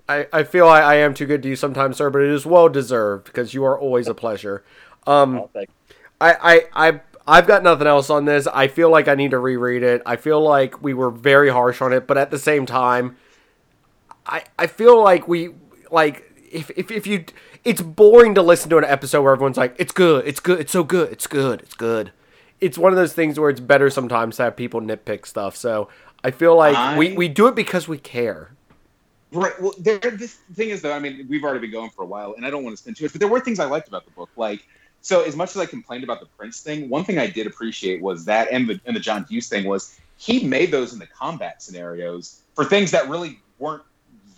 I, 0.08 0.28
I 0.32 0.44
feel 0.44 0.68
I, 0.68 0.82
I 0.82 0.96
am 0.96 1.14
too 1.14 1.26
good 1.26 1.44
to 1.44 1.50
you 1.50 1.56
sometimes, 1.56 1.98
sir, 1.98 2.10
but 2.10 2.22
it 2.22 2.30
is 2.30 2.46
well 2.46 2.70
deserved 2.70 3.26
because 3.26 3.54
you 3.54 3.64
are 3.66 3.78
always 3.78 4.08
a 4.08 4.14
pleasure. 4.14 4.64
Um, 5.06 5.40
Oh, 5.40 5.50
I, 6.22 6.34
I, 6.74 6.88
I, 6.90 7.02
I've 7.28 7.48
got 7.48 7.64
nothing 7.64 7.88
else 7.88 8.10
on 8.10 8.26
this. 8.26 8.48
I 8.48 8.68
feel 8.68 8.90
like 8.90 9.08
I 9.08 9.16
need 9.16 9.32
to 9.32 9.40
reread 9.40 9.84
it. 9.84 10.02
I 10.06 10.16
feel 10.16 10.42
like 10.42 10.82
we 10.82 10.94
were 10.94 11.10
very 11.12 11.50
harsh 11.50 11.82
on 11.82 11.94
it, 11.94 12.08
but 12.08 12.18
at 12.18 12.32
the 12.32 12.40
same 12.40 12.66
time, 12.66 13.18
I, 14.26 14.44
I 14.58 14.68
feel 14.68 15.02
like 15.02 15.28
we, 15.28 15.50
like, 15.92 16.32
if, 16.52 16.70
if, 16.72 16.92
if 16.92 17.08
you, 17.08 17.26
it's 17.64 17.82
boring 17.82 18.36
to 18.36 18.42
listen 18.42 18.70
to 18.70 18.78
an 18.78 18.84
episode 18.84 19.22
where 19.22 19.34
everyone's 19.34 19.58
like, 19.58 19.76
it's 19.78 19.92
good, 19.92 20.26
it's 20.28 20.40
good, 20.40 20.60
it's 20.60 20.72
so 20.72 20.84
good, 20.84 21.12
it's 21.12 21.28
good, 21.28 21.62
it's 21.62 21.74
good. 21.74 22.12
It's 22.62 22.78
one 22.78 22.92
of 22.92 22.98
those 22.98 23.14
things 23.14 23.40
where 23.40 23.50
it's 23.50 23.60
better 23.60 23.90
sometimes 23.90 24.38
to 24.38 24.44
have 24.44 24.56
people 24.56 24.82
nitpick 24.82 25.26
stuff. 25.26 25.56
So 25.56 25.90
I 26.24 26.32
feel 26.32 26.56
like 26.56 26.98
we, 26.98 27.14
we 27.14 27.28
do 27.28 27.48
it 27.48 27.56
because 27.56 27.88
we 27.88 27.98
care. 27.98 28.52
Right. 29.32 29.60
Well, 29.62 29.74
there. 29.78 30.00
This 30.00 30.40
thing 30.56 30.70
is, 30.70 30.82
though. 30.82 30.92
I 30.92 31.00
mean, 31.00 31.28
we've 31.30 31.44
already 31.44 31.60
been 31.60 31.72
going 31.72 31.92
for 31.92 32.02
a 32.02 32.08
while, 32.08 32.34
and 32.36 32.46
I 32.46 32.50
don't 32.50 32.64
want 32.64 32.76
to 32.76 32.82
spend 32.82 32.98
too 32.98 33.06
much. 33.06 33.14
But 33.14 33.20
there 33.20 33.30
were 33.30 33.40
things 33.40 33.60
I 33.60 33.66
liked 33.66 33.88
about 33.88 34.06
the 34.06 34.12
book. 34.12 34.30
Like, 34.36 34.66
so 35.02 35.22
as 35.22 35.36
much 35.36 35.52
as 35.52 35.58
I 35.58 35.68
complained 35.68 36.04
about 36.04 36.20
the 36.20 36.26
Prince 36.26 36.62
thing, 36.62 36.90
one 36.90 37.04
thing 37.04 37.20
I 37.20 37.28
did 37.28 37.46
appreciate 37.46 38.02
was 38.02 38.26
that, 38.26 38.48
and 38.52 38.68
the 38.68 38.82
and 38.86 38.96
the 38.96 39.00
John 39.00 39.26
Hughes 39.30 39.48
thing 39.48 39.66
was 39.66 40.00
he 40.18 40.44
made 40.44 40.72
those 40.72 40.94
in 40.94 41.00
the 41.00 41.06
combat 41.06 41.62
scenarios 41.62 42.42
for 42.56 42.66
things 42.66 42.90
that 42.92 43.08
really 43.08 43.40
weren't 43.60 43.84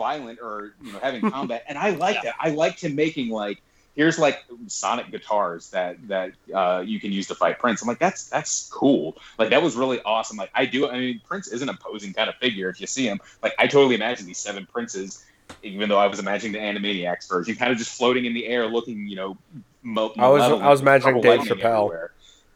violent 0.01 0.39
or 0.41 0.73
you 0.81 0.91
know 0.91 0.99
having 0.99 1.29
combat. 1.35 1.63
And 1.67 1.77
I 1.77 1.91
liked 1.91 2.23
that. 2.23 2.35
I 2.39 2.49
liked 2.49 2.81
him 2.83 2.95
making 2.95 3.29
like 3.29 3.61
here's 3.95 4.17
like 4.17 4.43
sonic 4.67 5.11
guitars 5.11 5.69
that 5.71 6.07
that 6.07 6.31
uh, 6.53 6.81
you 6.85 6.99
can 6.99 7.11
use 7.11 7.27
to 7.27 7.35
fight 7.35 7.59
Prince. 7.59 7.81
I'm 7.81 7.87
like, 7.87 7.99
that's 7.99 8.29
that's 8.29 8.69
cool. 8.69 9.17
Like 9.37 9.49
that 9.49 9.61
was 9.61 9.75
really 9.75 10.01
awesome. 10.01 10.37
Like 10.37 10.51
I 10.55 10.65
do. 10.65 10.89
I 10.89 10.97
mean, 10.99 11.21
Prince 11.25 11.47
isn't 11.49 11.69
a 11.69 11.75
posing 11.75 12.13
kind 12.13 12.29
of 12.29 12.35
figure. 12.35 12.69
If 12.69 12.81
you 12.81 12.87
see 12.87 13.05
him, 13.05 13.19
like 13.43 13.53
I 13.59 13.67
totally 13.67 13.95
imagine 13.95 14.25
these 14.25 14.39
seven 14.39 14.65
princes. 14.65 15.23
Even 15.63 15.89
though 15.89 15.97
I 15.97 16.07
was 16.07 16.19
imagining 16.19 16.53
the 16.53 16.59
Animaniacs 16.59 17.27
version, 17.27 17.55
kind 17.55 17.71
of 17.73 17.77
just 17.77 17.97
floating 17.97 18.23
in 18.23 18.33
the 18.33 18.47
air, 18.47 18.67
looking, 18.67 19.05
you 19.05 19.17
know, 19.17 19.37
mo- 19.83 20.13
I 20.17 20.29
was 20.29 20.41
I 20.43 20.69
was 20.69 20.81
imagining 20.81 21.21
Dave 21.21 21.41
Chappelle. 21.41 21.85
everywhere. 21.85 22.11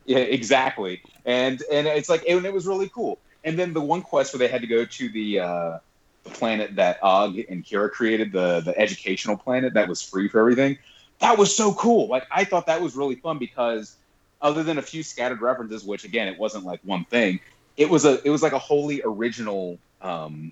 Yeah, 0.05 0.19
exactly. 0.19 1.01
And 1.25 1.61
and 1.71 1.87
it's 1.87 2.09
like 2.09 2.23
and 2.27 2.45
it 2.45 2.53
was 2.53 2.65
really 2.65 2.89
cool. 2.89 3.19
And 3.43 3.59
then 3.59 3.73
the 3.73 3.81
one 3.81 4.01
quest 4.01 4.33
where 4.33 4.39
they 4.39 4.47
had 4.47 4.61
to 4.61 4.67
go 4.67 4.85
to 4.85 5.09
the 5.09 5.39
uh, 5.39 5.79
the 6.25 6.31
planet 6.31 6.75
that 6.75 6.99
Og 7.01 7.37
and 7.49 7.63
Kira 7.63 7.89
created, 7.89 8.33
the 8.33 8.59
the 8.59 8.77
educational 8.77 9.37
planet 9.37 9.73
that 9.75 9.87
was 9.87 10.01
free 10.01 10.27
for 10.27 10.39
everything. 10.39 10.77
That 11.19 11.37
was 11.37 11.55
so 11.55 11.73
cool. 11.73 12.07
Like 12.07 12.27
I 12.29 12.43
thought 12.43 12.65
that 12.65 12.81
was 12.81 12.95
really 12.95 13.15
fun 13.15 13.37
because 13.37 13.95
other 14.41 14.63
than 14.63 14.77
a 14.77 14.81
few 14.81 15.03
scattered 15.03 15.41
references, 15.41 15.85
which 15.85 16.03
again 16.03 16.27
it 16.27 16.37
wasn't 16.37 16.65
like 16.65 16.81
one 16.83 17.05
thing, 17.05 17.39
it 17.77 17.89
was 17.89 18.03
a 18.05 18.21
it 18.25 18.29
was 18.29 18.43
like 18.43 18.53
a 18.53 18.59
wholly 18.59 19.01
original 19.05 19.77
um, 20.01 20.51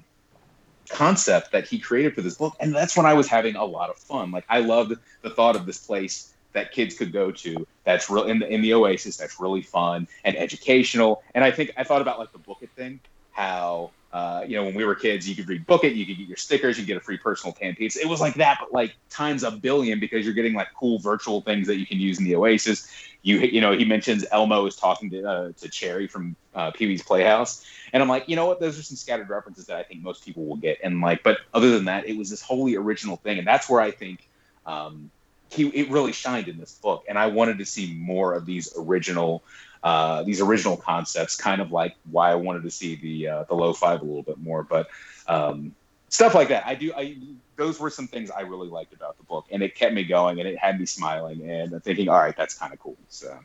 concept 0.89 1.51
that 1.51 1.67
he 1.67 1.79
created 1.79 2.15
for 2.15 2.21
this 2.21 2.35
book, 2.35 2.55
and 2.59 2.73
that's 2.73 2.95
when 2.95 3.05
I 3.05 3.13
was 3.13 3.27
having 3.27 3.55
a 3.55 3.65
lot 3.65 3.89
of 3.89 3.97
fun. 3.97 4.31
Like 4.31 4.45
I 4.47 4.59
loved 4.59 4.93
the 5.21 5.29
thought 5.29 5.55
of 5.55 5.65
this 5.65 5.85
place 5.85 6.33
that 6.53 6.71
kids 6.71 6.95
could 6.95 7.11
go 7.11 7.31
to 7.31 7.65
that's 7.83 8.09
real 8.09 8.25
in 8.25 8.39
the 8.39 8.47
in 8.47 8.61
the 8.61 8.73
Oasis 8.73 9.17
that's 9.17 9.39
really 9.39 9.63
fun 9.63 10.07
and 10.23 10.37
educational. 10.37 11.23
And 11.33 11.43
I 11.43 11.51
think 11.51 11.73
I 11.77 11.83
thought 11.83 12.01
about 12.01 12.19
like 12.19 12.31
the 12.31 12.37
book 12.37 12.59
it 12.61 12.69
thing, 12.71 12.99
how 13.31 13.91
uh, 14.13 14.45
you 14.47 14.55
know 14.55 14.63
when 14.63 14.75
we 14.75 14.85
were 14.85 14.93
kids 14.93 15.27
you 15.27 15.35
could 15.35 15.49
read 15.49 15.65
book 15.65 15.83
it, 15.83 15.93
you 15.93 16.05
could 16.05 16.15
get 16.15 16.27
your 16.27 16.37
stickers, 16.37 16.77
you 16.77 16.85
get 16.85 16.97
a 16.97 16.99
free 16.99 17.17
personal 17.17 17.51
tan 17.51 17.75
pizza. 17.75 17.99
It 17.99 18.07
was 18.07 18.21
like 18.21 18.35
that, 18.35 18.57
but 18.59 18.71
like 18.71 18.95
times 19.09 19.43
a 19.43 19.49
billion 19.49 19.99
because 19.99 20.23
you're 20.23 20.35
getting 20.35 20.53
like 20.53 20.67
cool 20.79 20.99
virtual 20.99 21.41
things 21.41 21.65
that 21.65 21.77
you 21.77 21.87
can 21.87 21.99
use 21.99 22.19
in 22.19 22.25
the 22.25 22.35
Oasis. 22.35 22.87
You 23.23 23.39
you 23.39 23.59
know 23.59 23.71
he 23.71 23.85
mentions 23.85 24.23
Elmo 24.31 24.67
is 24.67 24.75
talking 24.75 25.09
to 25.09 25.27
uh, 25.27 25.51
to 25.57 25.67
Chairry 25.67 26.05
from 26.05 26.35
uh, 26.53 26.69
Pee 26.69 26.85
Wee's 26.85 27.01
Playhouse, 27.01 27.65
and 27.91 28.03
I'm 28.03 28.09
like 28.09 28.29
you 28.29 28.35
know 28.35 28.45
what 28.45 28.59
those 28.59 28.77
are 28.77 28.83
some 28.83 28.97
scattered 28.97 29.29
references 29.29 29.65
that 29.65 29.77
I 29.77 29.83
think 29.83 30.03
most 30.03 30.23
people 30.23 30.45
will 30.45 30.57
get, 30.57 30.77
and 30.83 31.01
like 31.01 31.23
but 31.23 31.39
other 31.51 31.71
than 31.71 31.85
that 31.85 32.07
it 32.07 32.15
was 32.15 32.29
this 32.29 32.41
wholly 32.41 32.75
original 32.75 33.17
thing, 33.17 33.39
and 33.39 33.47
that's 33.47 33.67
where 33.67 33.81
I 33.81 33.91
think. 33.91 34.27
Um, 34.65 35.09
he 35.49 35.67
it 35.67 35.91
really 35.91 36.11
shined 36.11 36.47
in 36.47 36.57
this 36.57 36.73
book, 36.73 37.05
and 37.07 37.17
I 37.17 37.27
wanted 37.27 37.59
to 37.59 37.65
see 37.65 37.93
more 37.93 38.33
of 38.33 38.45
these 38.45 38.73
original 38.75 39.43
uh, 39.83 40.23
these 40.23 40.41
original 40.41 40.77
concepts. 40.77 41.35
Kind 41.35 41.61
of 41.61 41.71
like 41.71 41.95
why 42.09 42.31
I 42.31 42.35
wanted 42.35 42.63
to 42.63 42.71
see 42.71 42.95
the 42.95 43.27
uh, 43.27 43.43
the 43.43 43.55
low 43.55 43.73
five 43.73 44.01
a 44.01 44.05
little 44.05 44.23
bit 44.23 44.39
more, 44.39 44.63
but 44.63 44.87
um, 45.27 45.75
stuff 46.09 46.35
like 46.35 46.47
that. 46.49 46.65
I 46.65 46.75
do. 46.75 46.93
I 46.95 47.17
those 47.55 47.79
were 47.79 47.89
some 47.89 48.07
things 48.07 48.31
I 48.31 48.41
really 48.41 48.69
liked 48.69 48.93
about 48.93 49.17
the 49.17 49.23
book, 49.23 49.45
and 49.51 49.61
it 49.61 49.75
kept 49.75 49.93
me 49.93 50.03
going, 50.03 50.39
and 50.39 50.47
it 50.47 50.57
had 50.57 50.79
me 50.79 50.85
smiling 50.85 51.49
and 51.49 51.83
thinking, 51.83 52.09
all 52.09 52.19
right, 52.19 52.35
that's 52.35 52.53
kind 52.53 52.73
of 52.73 52.79
cool. 52.79 52.97
So 53.09 53.37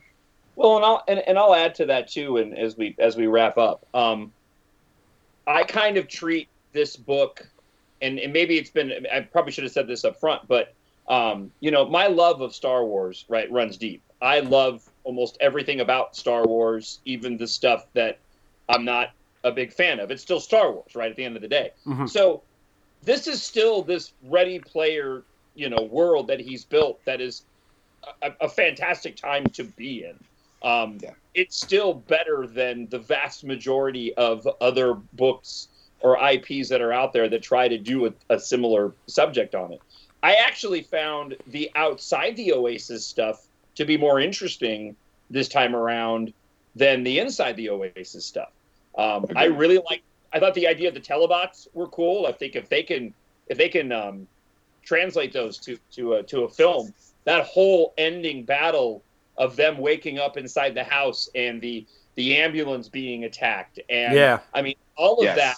Well, 0.55 0.77
and 0.77 0.85
I'll 0.85 1.03
and, 1.07 1.19
and 1.19 1.37
I'll 1.37 1.55
add 1.55 1.75
to 1.75 1.85
that 1.87 2.07
too, 2.07 2.37
and 2.37 2.57
as 2.57 2.77
we 2.77 2.95
as 2.99 3.17
we 3.17 3.27
wrap 3.27 3.57
up, 3.57 3.85
um, 3.93 4.31
I 5.45 5.63
kind 5.63 5.97
of 5.97 6.07
treat 6.07 6.47
this 6.71 6.95
book, 6.95 7.47
and, 8.01 8.19
and 8.19 8.31
maybe 8.31 8.57
it's 8.57 8.69
been 8.69 9.05
I 9.13 9.21
probably 9.21 9.51
should 9.51 9.63
have 9.63 9.73
said 9.73 9.87
this 9.87 10.05
up 10.05 10.19
front, 10.19 10.47
but 10.47 10.73
um, 11.07 11.51
you 11.59 11.71
know, 11.71 11.87
my 11.87 12.07
love 12.07 12.41
of 12.41 12.53
Star 12.53 12.85
Wars 12.85 13.25
right 13.27 13.51
runs 13.51 13.77
deep. 13.77 14.01
I 14.21 14.41
love 14.41 14.87
almost 15.03 15.37
everything 15.39 15.79
about 15.81 16.15
Star 16.15 16.45
Wars, 16.45 16.99
even 17.05 17.37
the 17.37 17.47
stuff 17.47 17.85
that 17.93 18.19
I'm 18.67 18.85
not 18.85 19.09
a 19.43 19.51
big 19.51 19.71
fan 19.73 19.99
of. 19.99 20.11
It's 20.11 20.21
still 20.21 20.39
Star 20.39 20.71
Wars, 20.71 20.95
right? 20.95 21.09
At 21.09 21.17
the 21.17 21.23
end 21.23 21.35
of 21.35 21.41
the 21.41 21.47
day, 21.47 21.71
Mhm. 21.85 22.09
so 22.09 22.43
this 23.03 23.27
is 23.27 23.41
still 23.41 23.81
this 23.81 24.13
Ready 24.23 24.59
Player, 24.59 25.23
you 25.55 25.69
know, 25.69 25.83
world 25.83 26.27
that 26.27 26.39
he's 26.39 26.65
built 26.65 26.99
that 27.05 27.21
is 27.21 27.43
a, 28.21 28.31
a 28.41 28.49
fantastic 28.49 29.15
time 29.15 29.45
to 29.51 29.63
be 29.63 30.03
in. 30.03 30.19
Um, 30.61 30.97
Yeah. 31.01 31.13
It's 31.35 31.55
still 31.55 31.93
better 31.93 32.47
than 32.47 32.87
the 32.89 32.99
vast 32.99 33.43
majority 33.45 34.13
of 34.15 34.47
other 34.59 34.95
books 35.13 35.69
or 36.01 36.17
IPs 36.17 36.69
that 36.69 36.81
are 36.81 36.91
out 36.91 37.13
there 37.13 37.29
that 37.29 37.41
try 37.43 37.67
to 37.67 37.77
do 37.77 38.07
a, 38.07 38.13
a 38.29 38.39
similar 38.39 38.93
subject 39.07 39.53
on 39.55 39.71
it. 39.73 39.81
I 40.23 40.35
actually 40.35 40.81
found 40.81 41.37
the 41.47 41.71
outside 41.75 42.35
the 42.35 42.51
Oasis 42.53 43.05
stuff 43.05 43.47
to 43.79 43.85
be 43.85 43.95
more 43.95 44.19
interesting 44.19 44.93
this 45.29 45.47
time 45.47 45.73
around 45.73 46.33
than 46.75 47.01
the 47.03 47.17
inside 47.17 47.55
the 47.55 47.69
Oasis 47.69 48.25
stuff. 48.25 48.51
Um, 48.97 49.25
I 49.37 49.45
really 49.45 49.79
like. 49.89 50.03
I 50.33 50.39
thought 50.39 50.53
the 50.53 50.67
idea 50.67 50.89
of 50.89 50.93
the 50.93 50.99
telebots 50.99 51.67
were 51.73 51.87
cool. 51.87 52.27
I 52.27 52.33
think 52.33 52.57
if 52.57 52.67
they 52.67 52.83
can, 52.83 53.13
if 53.47 53.57
they 53.57 53.69
can 53.69 53.91
um, 53.93 54.27
translate 54.83 55.31
those 55.31 55.57
to 55.59 55.77
to 55.93 56.15
a, 56.15 56.23
to 56.23 56.41
a 56.41 56.49
film, 56.49 56.93
that 57.23 57.45
whole 57.45 57.93
ending 57.97 58.43
battle 58.43 59.01
of 59.37 59.55
them 59.55 59.77
waking 59.77 60.19
up 60.19 60.35
inside 60.35 60.75
the 60.75 60.83
house 60.83 61.29
and 61.33 61.61
the 61.61 61.85
the 62.15 62.35
ambulance 62.35 62.89
being 62.89 63.23
attacked 63.23 63.79
and 63.89 64.13
Yeah. 64.13 64.39
I 64.53 64.61
mean 64.61 64.75
all 64.97 65.19
of 65.19 65.23
Yes. 65.23 65.37
that 65.37 65.55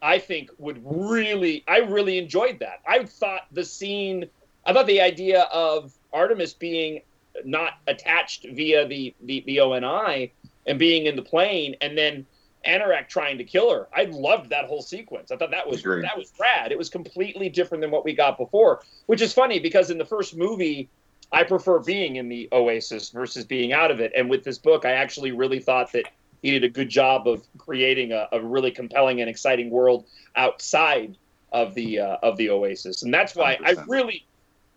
I 0.00 0.18
think 0.18 0.48
would 0.56 0.80
really 0.82 1.64
I 1.68 1.80
really 1.80 2.16
enjoyed 2.16 2.60
that. 2.60 2.80
I 2.86 3.04
thought 3.04 3.42
the 3.52 3.64
scene 3.64 4.24
I 4.64 4.72
thought 4.72 4.86
the 4.86 5.02
idea 5.02 5.42
of 5.52 5.92
Artemis 6.14 6.54
being 6.54 7.02
not 7.44 7.74
attached 7.86 8.46
via 8.52 8.86
the 8.86 9.14
the, 9.22 9.42
the 9.46 9.60
ONI 9.60 10.32
and 10.66 10.78
being 10.78 11.06
in 11.06 11.16
the 11.16 11.22
plane 11.22 11.76
and 11.80 11.96
then 11.96 12.26
Anorak 12.66 13.08
trying 13.08 13.38
to 13.38 13.44
kill 13.44 13.72
her. 13.72 13.88
I 13.94 14.04
loved 14.04 14.50
that 14.50 14.66
whole 14.66 14.82
sequence. 14.82 15.30
I 15.30 15.36
thought 15.36 15.52
that 15.52 15.68
was 15.68 15.80
Agreed. 15.80 16.04
that 16.04 16.18
was 16.18 16.32
rad. 16.40 16.72
It 16.72 16.78
was 16.78 16.88
completely 16.88 17.48
different 17.48 17.82
than 17.82 17.90
what 17.90 18.04
we 18.04 18.12
got 18.12 18.36
before, 18.36 18.82
which 19.06 19.22
is 19.22 19.32
funny 19.32 19.58
because 19.58 19.90
in 19.90 19.98
the 19.98 20.04
first 20.04 20.36
movie 20.36 20.88
I 21.32 21.44
prefer 21.44 21.78
being 21.78 22.16
in 22.16 22.28
the 22.28 22.48
Oasis 22.52 23.10
versus 23.10 23.44
being 23.44 23.72
out 23.72 23.90
of 23.90 24.00
it. 24.00 24.12
And 24.16 24.30
with 24.30 24.44
this 24.44 24.58
book, 24.58 24.84
I 24.84 24.92
actually 24.92 25.32
really 25.32 25.60
thought 25.60 25.92
that 25.92 26.04
he 26.42 26.50
did 26.50 26.64
a 26.64 26.68
good 26.68 26.88
job 26.88 27.28
of 27.28 27.42
creating 27.58 28.12
a, 28.12 28.28
a 28.32 28.40
really 28.40 28.70
compelling 28.70 29.20
and 29.20 29.28
exciting 29.28 29.70
world 29.70 30.06
outside 30.36 31.16
of 31.52 31.74
the 31.74 32.00
uh, 32.00 32.16
of 32.22 32.36
the 32.36 32.50
Oasis. 32.50 33.02
And 33.02 33.12
that's 33.12 33.34
why 33.34 33.58
I 33.64 33.74
100%. 33.74 33.88
really 33.88 34.26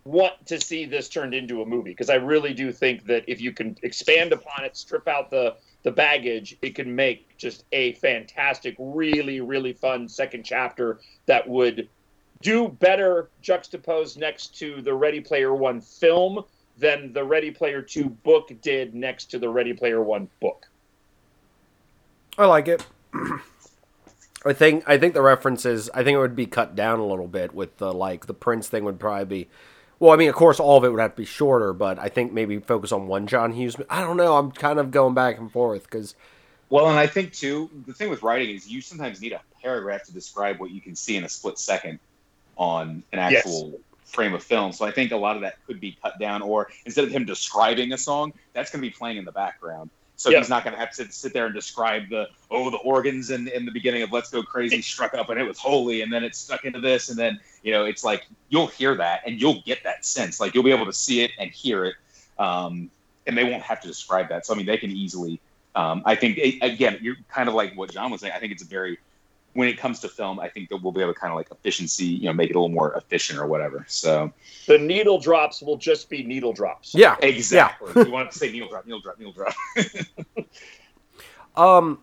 want 0.04 0.46
to 0.46 0.60
see 0.60 0.84
this 0.84 1.08
turned 1.08 1.34
into 1.34 1.62
a 1.62 1.66
movie 1.66 1.90
because 1.90 2.10
I 2.10 2.16
really 2.16 2.54
do 2.54 2.72
think 2.72 3.06
that 3.06 3.24
if 3.28 3.40
you 3.40 3.52
can 3.52 3.76
expand 3.82 4.32
upon 4.32 4.64
it, 4.64 4.76
strip 4.76 5.06
out 5.06 5.30
the 5.30 5.56
the 5.82 5.90
baggage, 5.90 6.56
it 6.62 6.76
can 6.76 6.94
make 6.94 7.36
just 7.36 7.64
a 7.72 7.94
fantastic, 7.94 8.76
really, 8.78 9.40
really 9.40 9.72
fun 9.72 10.08
second 10.08 10.44
chapter 10.44 11.00
that 11.26 11.48
would 11.48 11.88
do 12.40 12.68
better 12.68 13.30
juxtaposed 13.40 14.18
next 14.18 14.56
to 14.58 14.80
the 14.82 14.94
Ready 14.94 15.20
Player 15.20 15.54
One 15.54 15.80
film 15.80 16.44
than 16.78 17.12
the 17.12 17.24
Ready 17.24 17.50
Player 17.50 17.82
Two 17.82 18.10
book 18.10 18.52
did 18.60 18.94
next 18.94 19.26
to 19.26 19.38
the 19.38 19.48
Ready 19.48 19.72
Player 19.72 20.02
One 20.02 20.28
book. 20.40 20.68
I 22.38 22.46
like 22.46 22.68
it. 22.68 22.86
I 24.44 24.52
think 24.52 24.84
I 24.88 24.98
think 24.98 25.14
the 25.14 25.22
references 25.22 25.88
I 25.94 26.02
think 26.02 26.16
it 26.16 26.18
would 26.18 26.36
be 26.36 26.46
cut 26.46 26.74
down 26.74 26.98
a 26.98 27.06
little 27.06 27.28
bit 27.28 27.54
with 27.54 27.76
the 27.78 27.92
like 27.92 28.26
the 28.26 28.34
Prince 28.34 28.68
thing 28.68 28.84
would 28.84 28.98
probably 28.98 29.44
be 29.44 29.50
well, 30.02 30.12
I 30.12 30.16
mean, 30.16 30.28
of 30.30 30.34
course, 30.34 30.60
all 30.60 30.78
of 30.78 30.84
it 30.84 30.90
would 30.90 31.00
have 31.00 31.12
to 31.12 31.22
be 31.22 31.26
shorter, 31.26 31.72
but 31.72 32.00
I 32.00 32.10
think 32.10 32.32
maybe 32.32 32.58
focus 32.58 32.92
on 32.92 33.06
one 33.06 33.28
John 33.28 33.52
Hughes. 33.52 33.76
I 33.88 34.00
don't 34.02 34.18
know. 34.18 34.36
I'm 34.36 34.52
kind 34.52 34.80
of 34.80 34.90
going 34.90 35.14
back 35.14 35.38
and 35.38 35.52
forth 35.52 35.84
because 35.84 36.16
Well, 36.70 36.88
and 36.90 36.98
I 36.98 37.06
think 37.06 37.32
too, 37.32 37.70
the 37.86 37.94
thing 37.94 38.10
with 38.10 38.22
writing 38.24 38.54
is 38.54 38.66
you 38.68 38.82
sometimes 38.82 39.20
need 39.20 39.32
a 39.32 39.42
paragraph 39.62 40.04
to 40.06 40.12
describe 40.12 40.60
what 40.60 40.72
you 40.72 40.82
can 40.82 40.96
see 40.96 41.16
in 41.16 41.24
a 41.24 41.30
split 41.30 41.58
second 41.58 42.00
on 42.56 43.04
an 43.12 43.20
Yes. 43.28 43.36
actual 43.38 43.80
frame 44.04 44.34
of 44.34 44.42
film. 44.42 44.72
So 44.72 44.84
I 44.86 44.92
think 44.92 45.12
a 45.12 45.16
lot 45.16 45.36
of 45.36 45.42
that 45.42 45.54
could 45.66 45.80
be 45.80 45.96
cut 46.02 46.18
down, 46.20 46.42
or 46.42 46.68
instead 46.86 47.04
of 47.04 47.12
him 47.12 47.24
describing 47.24 47.92
a 47.92 47.98
song, 47.98 48.32
that's 48.54 48.70
going 48.70 48.82
to 48.82 48.88
be 48.88 48.94
playing 48.94 49.18
in 49.18 49.24
the 49.24 49.32
background. 49.32 49.90
So 50.16 50.30
Yeah. 50.30 50.38
he's 50.38 50.50
not 50.50 50.64
going 50.64 50.74
to 50.74 50.80
have 50.80 50.92
to 50.96 51.10
sit 51.12 51.32
there 51.32 51.46
and 51.46 51.54
describe 51.54 52.08
the 52.10 52.28
oh 52.50 52.70
the 52.70 52.78
organs 52.78 53.30
in, 53.30 53.48
in 53.48 53.64
the 53.66 53.72
beginning 53.72 54.02
of 54.02 54.12
Let's 54.12 54.30
Go 54.30 54.42
Crazy 54.42 54.82
struck 54.82 55.14
up 55.14 55.30
and 55.30 55.40
it 55.40 55.44
was 55.44 55.58
holy, 55.58 56.02
and 56.02 56.12
then 56.12 56.24
it 56.24 56.34
stuck 56.36 56.64
into 56.64 56.80
this, 56.80 57.08
and 57.08 57.18
then 57.18 57.38
you 57.62 57.72
know 57.72 57.84
it's 57.84 58.04
like 58.04 58.26
you'll 58.48 58.66
hear 58.66 58.94
that 58.96 59.22
and 59.26 59.40
you'll 59.40 59.62
get 59.62 59.84
that 59.84 60.04
sense, 60.04 60.40
like 60.40 60.54
you'll 60.54 60.64
be 60.64 60.72
able 60.72 60.86
to 60.86 60.92
see 60.92 61.22
it 61.22 61.30
and 61.38 61.50
hear 61.50 61.84
it, 61.84 61.94
um, 62.38 62.90
and 63.26 63.36
they 63.36 63.44
won't 63.44 63.62
have 63.62 63.80
to 63.80 63.88
describe 63.88 64.28
that. 64.28 64.46
So 64.46 64.54
I 64.54 64.56
mean, 64.56 64.66
they 64.66 64.78
can 64.78 64.90
easily 64.90 65.40
um, 65.74 66.02
I 66.04 66.14
think 66.14 66.38
again, 66.60 66.98
you're 67.00 67.16
kind 67.28 67.48
of 67.48 67.54
like 67.54 67.74
what 67.76 67.90
John 67.90 68.10
was 68.10 68.20
saying. 68.20 68.32
I 68.36 68.38
think 68.38 68.52
it's 68.52 68.62
a 68.62 68.66
very 68.66 68.98
when 69.54 69.68
it 69.68 69.76
comes 69.76 70.00
to 70.00 70.08
film, 70.08 70.40
I 70.40 70.48
think 70.48 70.70
that 70.70 70.78
we'll 70.78 70.92
be 70.92 71.02
able 71.02 71.12
to 71.12 71.20
kind 71.20 71.30
of 71.30 71.36
like 71.36 71.50
efficiency, 71.50 72.06
you 72.06 72.24
know, 72.24 72.32
make 72.32 72.48
it 72.48 72.56
a 72.56 72.58
little 72.58 72.74
more 72.74 72.94
efficient 72.94 73.38
or 73.38 73.46
whatever. 73.46 73.84
So 73.86 74.32
The 74.66 74.78
needle 74.78 75.18
drops 75.18 75.60
will 75.60 75.76
just 75.76 76.08
be 76.08 76.22
needle 76.22 76.54
drops. 76.54 76.94
yeah, 76.94 77.16
exactly, 77.20 77.92
you 78.02 78.10
want 78.10 78.30
to 78.32 78.38
say 78.38 78.50
needle 78.50 78.68
drop, 78.68 78.86
needle 78.86 79.00
drop, 79.00 79.18
needle 79.18 79.32
drop. 79.32 79.54
Um, 81.54 81.98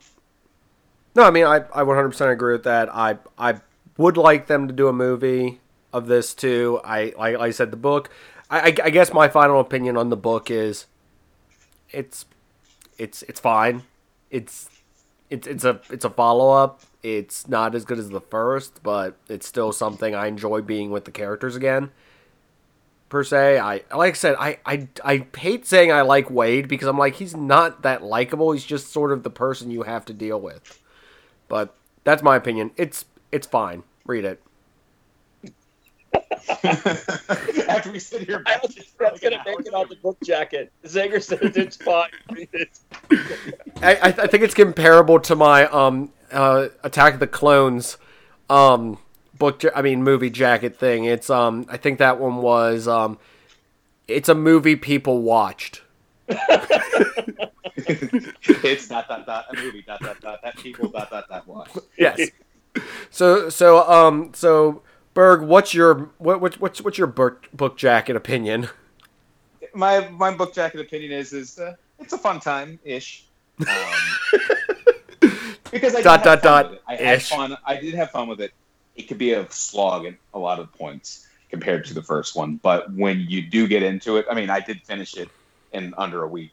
no, 1.16 1.24
I 1.24 1.32
mean, 1.32 1.44
I, 1.46 1.56
I 1.74 1.82
100% 1.82 2.32
agree 2.32 2.54
with 2.54 2.66
that. 2.66 2.88
I 2.94 3.18
I 3.36 3.56
would 4.00 4.18
like 4.18 4.48
them 4.48 4.68
to 4.68 4.74
do 4.74 4.88
a 4.90 4.94
movie 4.94 5.62
of 5.94 6.08
this 6.08 6.34
too. 6.34 6.82
I 6.84 7.14
like, 7.18 7.38
I 7.38 7.52
said, 7.52 7.72
the 7.72 7.78
book. 7.78 8.10
I, 8.50 8.60
I, 8.60 8.76
I 8.86 8.92
guess 8.92 9.14
my 9.14 9.30
final 9.30 9.60
opinion 9.62 9.98
on 9.98 10.10
the 10.10 10.18
book 10.18 10.52
is, 10.52 10.88
it's, 11.92 12.26
it's 12.98 13.24
it's 13.24 13.40
fine. 13.40 13.84
It's 14.32 14.70
it's 15.30 15.48
it's 15.48 15.66
a 15.66 15.82
it's 15.90 16.06
a 16.06 16.10
follow 16.10 16.52
up. 16.52 16.82
It's 17.04 17.48
not 17.48 17.76
as 17.76 17.86
good 17.86 18.00
as 18.00 18.10
the 18.10 18.22
first, 18.22 18.84
but 18.84 19.18
it's 19.30 19.48
still 19.48 19.72
something 19.72 20.16
I 20.16 20.28
enjoy 20.28 20.62
being 20.62 20.92
with 20.92 21.06
the 21.06 21.12
characters 21.12 21.56
again. 21.56 21.92
per 23.10 23.24
se. 23.24 23.60
I 23.60 23.84
like 23.96 24.14
I 24.14 24.18
said, 24.18 24.36
I, 24.40 24.60
I 24.66 24.88
I 25.04 25.28
hate 25.38 25.66
saying 25.68 25.92
I 25.92 26.02
like 26.02 26.30
Wade 26.30 26.68
because 26.68 26.88
I'm 26.88 26.98
like 26.98 27.16
he's 27.16 27.36
not 27.36 27.82
that 27.84 28.04
likable. 28.04 28.52
He's 28.52 28.66
just 28.66 28.92
sort 28.92 29.12
of 29.12 29.24
the 29.24 29.30
person 29.30 29.72
you 29.72 29.84
have 29.84 30.06
to 30.06 30.14
deal 30.14 30.40
with. 30.40 30.62
But 31.48 31.76
that's 32.04 32.24
my 32.24 32.36
opinion. 32.36 32.72
It's 32.78 33.06
it's 33.32 33.48
fine. 33.48 33.84
Read 34.10 34.26
it. 34.26 34.42
After 37.70 37.92
we 37.92 38.00
sit 38.00 38.24
here, 38.24 38.42
I 38.48 38.58
was 38.64 38.76
that's 38.98 39.20
gonna 39.20 39.44
make 39.46 39.60
it 39.60 39.74
on 39.76 39.88
the 39.88 39.98
book 39.98 40.18
jacket. 40.24 40.74
Zinger 40.84 41.22
said 41.22 41.56
it's 41.56 41.78
fine. 41.78 42.10
I, 43.84 43.96
I 43.98 44.08
I 44.08 44.26
think 44.26 44.42
it's 44.42 44.56
comparable 44.56 45.20
to 45.20 45.36
my 45.36 45.68
um 45.68 46.12
uh 46.32 46.70
Attack 46.84 47.14
of 47.14 47.20
the 47.20 47.28
Clones 47.28 48.00
um 48.50 48.98
book. 49.38 49.64
I 49.76 49.84
mean 49.84 50.02
movie 50.02 50.32
jacket 50.32 50.80
thing. 50.80 51.06
It's 51.06 51.30
um 51.30 51.68
I 51.70 51.78
think 51.78 52.00
that 52.00 52.20
one 52.20 52.38
was 52.38 52.88
um 52.88 53.20
it's 54.08 54.28
a 54.28 54.34
movie 54.34 54.76
people 54.76 55.22
watched. 55.22 55.84
it's 56.28 56.58
dot 58.88 59.08
dot 59.08 59.28
dot 59.28 59.46
a 59.52 59.56
movie 59.62 59.84
dot 59.84 60.00
dot 60.00 60.20
dot 60.20 60.42
that 60.42 60.58
people 60.58 60.90
dot 60.90 61.12
dot 61.12 61.30
dot 61.30 61.48
watch. 61.48 61.70
Yes. 61.96 62.32
So 63.10 63.50
so 63.50 63.90
um 63.90 64.32
so 64.34 64.82
Berg, 65.14 65.42
what's 65.42 65.74
your 65.74 66.12
what, 66.18 66.40
what 66.40 66.62
what's 66.62 66.82
what's 66.82 66.98
your 66.98 67.08
book 67.08 67.50
book 67.54 67.78
jacket 67.78 68.16
opinion? 68.16 68.70
My 69.74 70.08
my 70.10 70.34
book 70.34 70.54
jacket 70.54 70.80
opinion 70.80 71.12
is 71.12 71.34
is 71.34 71.60
uh, 71.60 71.76
it's 72.00 72.14
a 72.14 72.18
fun 72.18 72.40
time 72.40 72.80
ish. 72.86 73.26
Um, 73.60 73.68
because 75.72 75.96
I 75.96 76.02
Dot, 76.02 76.24
dot, 76.24 76.42
dot. 76.42 76.82
I 76.88 76.96
had 76.96 77.22
fun. 77.22 77.58
I 77.66 77.76
did 77.76 77.96
have 77.96 78.12
fun 78.12 78.28
with 78.28 78.40
it. 78.40 78.54
It 78.96 79.10
could 79.10 79.18
be 79.18 79.34
a 79.34 79.50
slog 79.52 80.06
at 80.06 80.14
a 80.34 80.40
lot 80.40 80.60
of 80.60 80.72
points 80.74 81.28
compared 81.50 81.86
to 81.88 81.94
the 81.94 82.04
first 82.04 82.36
one, 82.36 82.56
but 82.56 82.90
when 82.94 83.20
you 83.28 83.42
do 83.42 83.68
get 83.68 83.84
into 83.84 84.18
it, 84.18 84.26
I 84.30 84.36
mean, 84.36 84.50
I 84.50 84.60
did 84.60 84.82
finish 84.84 85.18
it 85.18 85.28
in 85.74 85.94
under 85.98 86.24
a 86.24 86.28
week 86.28 86.52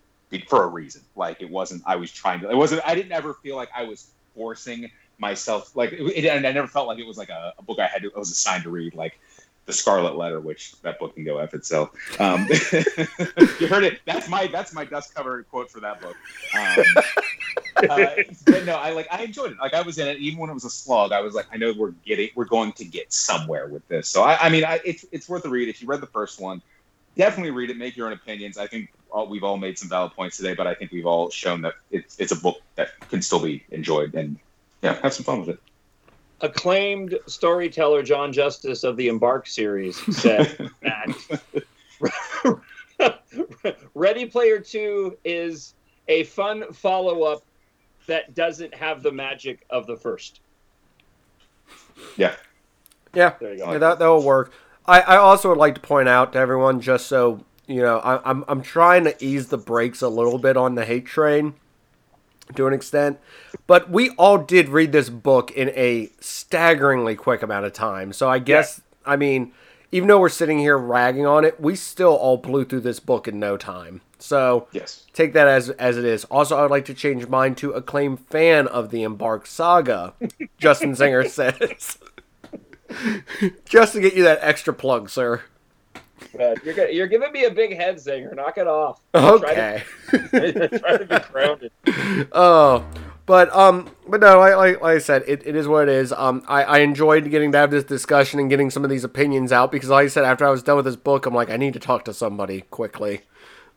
for 0.48 0.64
a 0.64 0.66
reason. 0.66 1.02
Like 1.14 1.40
it 1.40 1.50
wasn't. 1.50 1.82
I 1.86 1.96
was 1.96 2.10
trying 2.10 2.40
to. 2.40 2.50
It 2.50 2.56
wasn't. 2.56 2.82
I 2.84 2.94
didn't 2.94 3.12
ever 3.12 3.34
feel 3.34 3.54
like 3.54 3.68
I 3.76 3.84
was 3.84 4.10
forcing 4.34 4.90
myself. 5.18 5.74
Like 5.74 5.92
it, 5.92 6.26
and 6.26 6.46
I 6.46 6.52
never 6.52 6.68
felt 6.68 6.86
like 6.86 6.98
it 6.98 7.06
was 7.06 7.18
like 7.18 7.30
a, 7.30 7.54
a 7.58 7.62
book 7.62 7.78
I 7.78 7.86
had 7.86 8.02
to. 8.02 8.12
I 8.14 8.18
was 8.18 8.30
assigned 8.30 8.64
to 8.64 8.70
read. 8.70 8.94
Like 8.94 9.18
the 9.66 9.72
Scarlet 9.72 10.16
Letter, 10.16 10.40
which 10.40 10.80
that 10.82 10.98
book 10.98 11.14
can 11.14 11.24
go 11.24 11.38
f 11.38 11.52
itself. 11.52 11.90
Um, 12.20 12.46
you 13.60 13.66
heard 13.66 13.84
it. 13.84 14.00
That's 14.06 14.28
my 14.28 14.46
that's 14.46 14.72
my 14.72 14.84
dust 14.84 15.14
cover 15.14 15.42
quote 15.42 15.70
for 15.70 15.80
that 15.80 16.00
book. 16.00 16.16
Um, 16.56 16.84
uh, 17.90 18.06
but 18.46 18.64
no, 18.64 18.76
I 18.76 18.90
like 18.90 19.08
I 19.10 19.22
enjoyed 19.24 19.52
it. 19.52 19.58
Like 19.58 19.74
I 19.74 19.82
was 19.82 19.98
in 19.98 20.06
it, 20.06 20.18
even 20.18 20.38
when 20.38 20.50
it 20.50 20.54
was 20.54 20.64
a 20.64 20.70
slog. 20.70 21.12
I 21.12 21.20
was 21.20 21.34
like, 21.34 21.46
I 21.52 21.56
know 21.56 21.74
we're 21.76 21.90
getting, 21.90 22.30
we're 22.36 22.44
going 22.44 22.72
to 22.74 22.84
get 22.84 23.12
somewhere 23.12 23.66
with 23.66 23.86
this. 23.88 24.08
So 24.08 24.22
I, 24.22 24.46
I 24.46 24.48
mean, 24.48 24.64
I, 24.64 24.80
it's 24.84 25.04
it's 25.10 25.28
worth 25.28 25.44
a 25.44 25.50
read. 25.50 25.68
If 25.68 25.82
you 25.82 25.88
read 25.88 26.00
the 26.00 26.06
first 26.06 26.40
one, 26.40 26.62
definitely 27.16 27.50
read 27.50 27.70
it. 27.70 27.76
Make 27.76 27.96
your 27.96 28.06
own 28.06 28.12
opinions. 28.12 28.58
I 28.58 28.68
think 28.68 28.92
all, 29.10 29.26
we've 29.26 29.44
all 29.44 29.56
made 29.56 29.78
some 29.78 29.88
valid 29.88 30.12
points 30.12 30.36
today, 30.36 30.54
but 30.54 30.68
I 30.68 30.74
think 30.74 30.92
we've 30.92 31.06
all 31.06 31.28
shown 31.30 31.62
that 31.62 31.74
it's 31.90 32.18
it's 32.20 32.32
a 32.32 32.36
book 32.36 32.62
that 32.76 32.90
can 33.08 33.20
still 33.20 33.40
be 33.40 33.64
enjoyed 33.70 34.14
and 34.14 34.38
yeah, 34.86 34.98
have 35.02 35.12
some 35.12 35.24
fun 35.24 35.40
with 35.40 35.48
it. 35.50 35.58
Acclaimed 36.42 37.18
storyteller 37.26 38.02
John 38.02 38.32
Justice 38.32 38.84
of 38.84 38.96
the 38.96 39.08
Embark 39.08 39.46
series 39.46 39.96
said 40.16 40.70
that 40.82 41.40
Ready 43.94 44.26
Player 44.26 44.60
Two 44.60 45.16
is 45.24 45.74
a 46.08 46.24
fun 46.24 46.72
follow 46.72 47.22
up 47.22 47.42
that 48.06 48.34
doesn't 48.34 48.72
have 48.74 49.02
the 49.02 49.10
magic 49.10 49.64
of 49.70 49.86
the 49.86 49.96
first. 49.96 50.40
Yeah, 52.16 52.34
Yeah, 53.14 53.32
There 53.40 53.52
you 53.54 53.58
go. 53.58 53.72
yeah 53.72 53.78
that 53.78 53.98
that 53.98 54.06
will 54.06 54.22
work. 54.22 54.52
I, 54.86 55.00
I 55.00 55.16
also 55.16 55.48
would 55.48 55.58
like 55.58 55.74
to 55.74 55.80
point 55.80 56.08
out 56.08 56.32
to 56.34 56.38
everyone, 56.38 56.80
just 56.80 57.06
so 57.06 57.44
you 57.66 57.82
know, 57.82 57.98
I, 57.98 58.20
I'm 58.30 58.44
I'm 58.46 58.62
trying 58.62 59.02
to 59.04 59.24
ease 59.24 59.48
the 59.48 59.58
brakes 59.58 60.00
a 60.02 60.08
little 60.08 60.38
bit 60.38 60.56
on 60.56 60.76
the 60.76 60.84
hate 60.84 61.06
train, 61.06 61.54
to 62.54 62.66
an 62.66 62.72
extent, 62.72 63.18
but 63.66 63.90
we 63.90 64.10
all 64.10 64.38
did 64.38 64.68
read 64.68 64.92
this 64.92 65.08
book 65.08 65.50
in 65.50 65.70
a 65.70 66.10
staggeringly 66.20 67.16
quick 67.16 67.42
amount 67.42 67.66
of 67.66 67.72
time. 67.72 68.12
So 68.12 68.28
I 68.28 68.38
guess 68.38 68.80
I 69.04 69.16
mean, 69.16 69.52
even 69.92 70.08
though 70.08 70.20
we're 70.20 70.28
sitting 70.28 70.58
here 70.58 70.76
ragging 70.76 71.26
on 71.26 71.44
it, 71.44 71.60
we 71.60 71.76
still 71.76 72.14
all 72.14 72.36
blew 72.36 72.64
through 72.64 72.80
this 72.80 73.00
book 73.00 73.28
in 73.28 73.38
no 73.38 73.56
time. 73.56 74.02
So 74.18 74.66
yes. 74.72 75.06
take 75.12 75.32
that 75.34 75.46
as 75.46 75.70
as 75.70 75.96
it 75.96 76.04
is. 76.04 76.24
Also, 76.24 76.56
I 76.56 76.62
would 76.62 76.70
like 76.70 76.86
to 76.86 76.94
change 76.94 77.28
mine 77.28 77.54
to 77.56 77.72
acclaimed 77.72 78.20
fan 78.20 78.66
of 78.66 78.90
the 78.90 79.02
Embark 79.02 79.46
Saga. 79.46 80.14
Justin 80.58 80.92
Zinger 80.92 81.28
says, 81.28 81.98
just 83.64 83.92
to 83.92 84.00
get 84.00 84.14
you 84.14 84.24
that 84.24 84.38
extra 84.42 84.72
plug, 84.72 85.10
sir. 85.10 85.42
Uh, 86.38 86.54
you're, 86.64 86.88
you're 86.88 87.06
giving 87.06 87.32
me 87.32 87.44
a 87.44 87.50
big 87.50 87.76
head, 87.76 87.96
Zinger. 87.96 88.34
Knock 88.34 88.58
it 88.58 88.66
off. 88.66 89.00
Okay. 89.14 89.82
Try 90.08 90.18
to, 90.52 90.68
try 90.78 90.96
to 90.96 91.04
be 91.04 91.18
grounded. 91.32 91.72
Oh, 92.32 92.86
but 93.26 93.54
um, 93.54 93.90
but 94.08 94.20
no, 94.20 94.38
like, 94.38 94.56
like, 94.56 94.80
like 94.80 94.96
I 94.96 94.98
said, 94.98 95.24
it, 95.26 95.46
it 95.46 95.56
is 95.56 95.66
what 95.66 95.88
it 95.88 95.94
is. 95.94 96.12
Um, 96.12 96.44
I, 96.46 96.62
I 96.62 96.78
enjoyed 96.78 97.28
getting 97.30 97.52
to 97.52 97.58
have 97.58 97.70
this 97.70 97.84
discussion 97.84 98.38
and 98.38 98.48
getting 98.48 98.70
some 98.70 98.84
of 98.84 98.90
these 98.90 99.04
opinions 99.04 99.50
out 99.52 99.72
because, 99.72 99.88
like 99.88 100.04
I 100.04 100.08
said, 100.08 100.24
after 100.24 100.46
I 100.46 100.50
was 100.50 100.62
done 100.62 100.76
with 100.76 100.84
this 100.84 100.96
book, 100.96 101.26
I'm 101.26 101.34
like, 101.34 101.50
I 101.50 101.56
need 101.56 101.72
to 101.74 101.80
talk 101.80 102.04
to 102.04 102.14
somebody 102.14 102.62
quickly. 102.70 103.22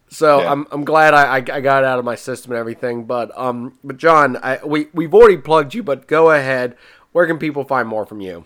So 0.10 0.42
Yeah. 0.42 0.52
I'm, 0.52 0.68
I'm 0.72 0.86
glad 0.86 1.14
I, 1.14 1.24
I, 1.24 1.38
I 1.38 1.62
got 1.62 1.84
it 1.84 1.88
out 1.88 2.00
of 2.00 2.06
my 2.06 2.16
system 2.16 2.52
and 2.52 2.60
everything. 2.60 3.06
But 3.06 3.36
um, 3.38 3.78
but 3.84 3.98
John, 3.98 4.38
I, 4.38 4.60
we 4.64 4.88
we've 4.94 5.14
already 5.14 5.38
plugged 5.38 5.74
you, 5.74 5.84
but 5.84 6.08
go 6.08 6.32
ahead. 6.32 6.76
Where 7.12 7.26
can 7.26 7.40
people 7.40 7.64
find 7.64 7.88
more 7.88 8.06
from 8.06 8.22
you? 8.22 8.46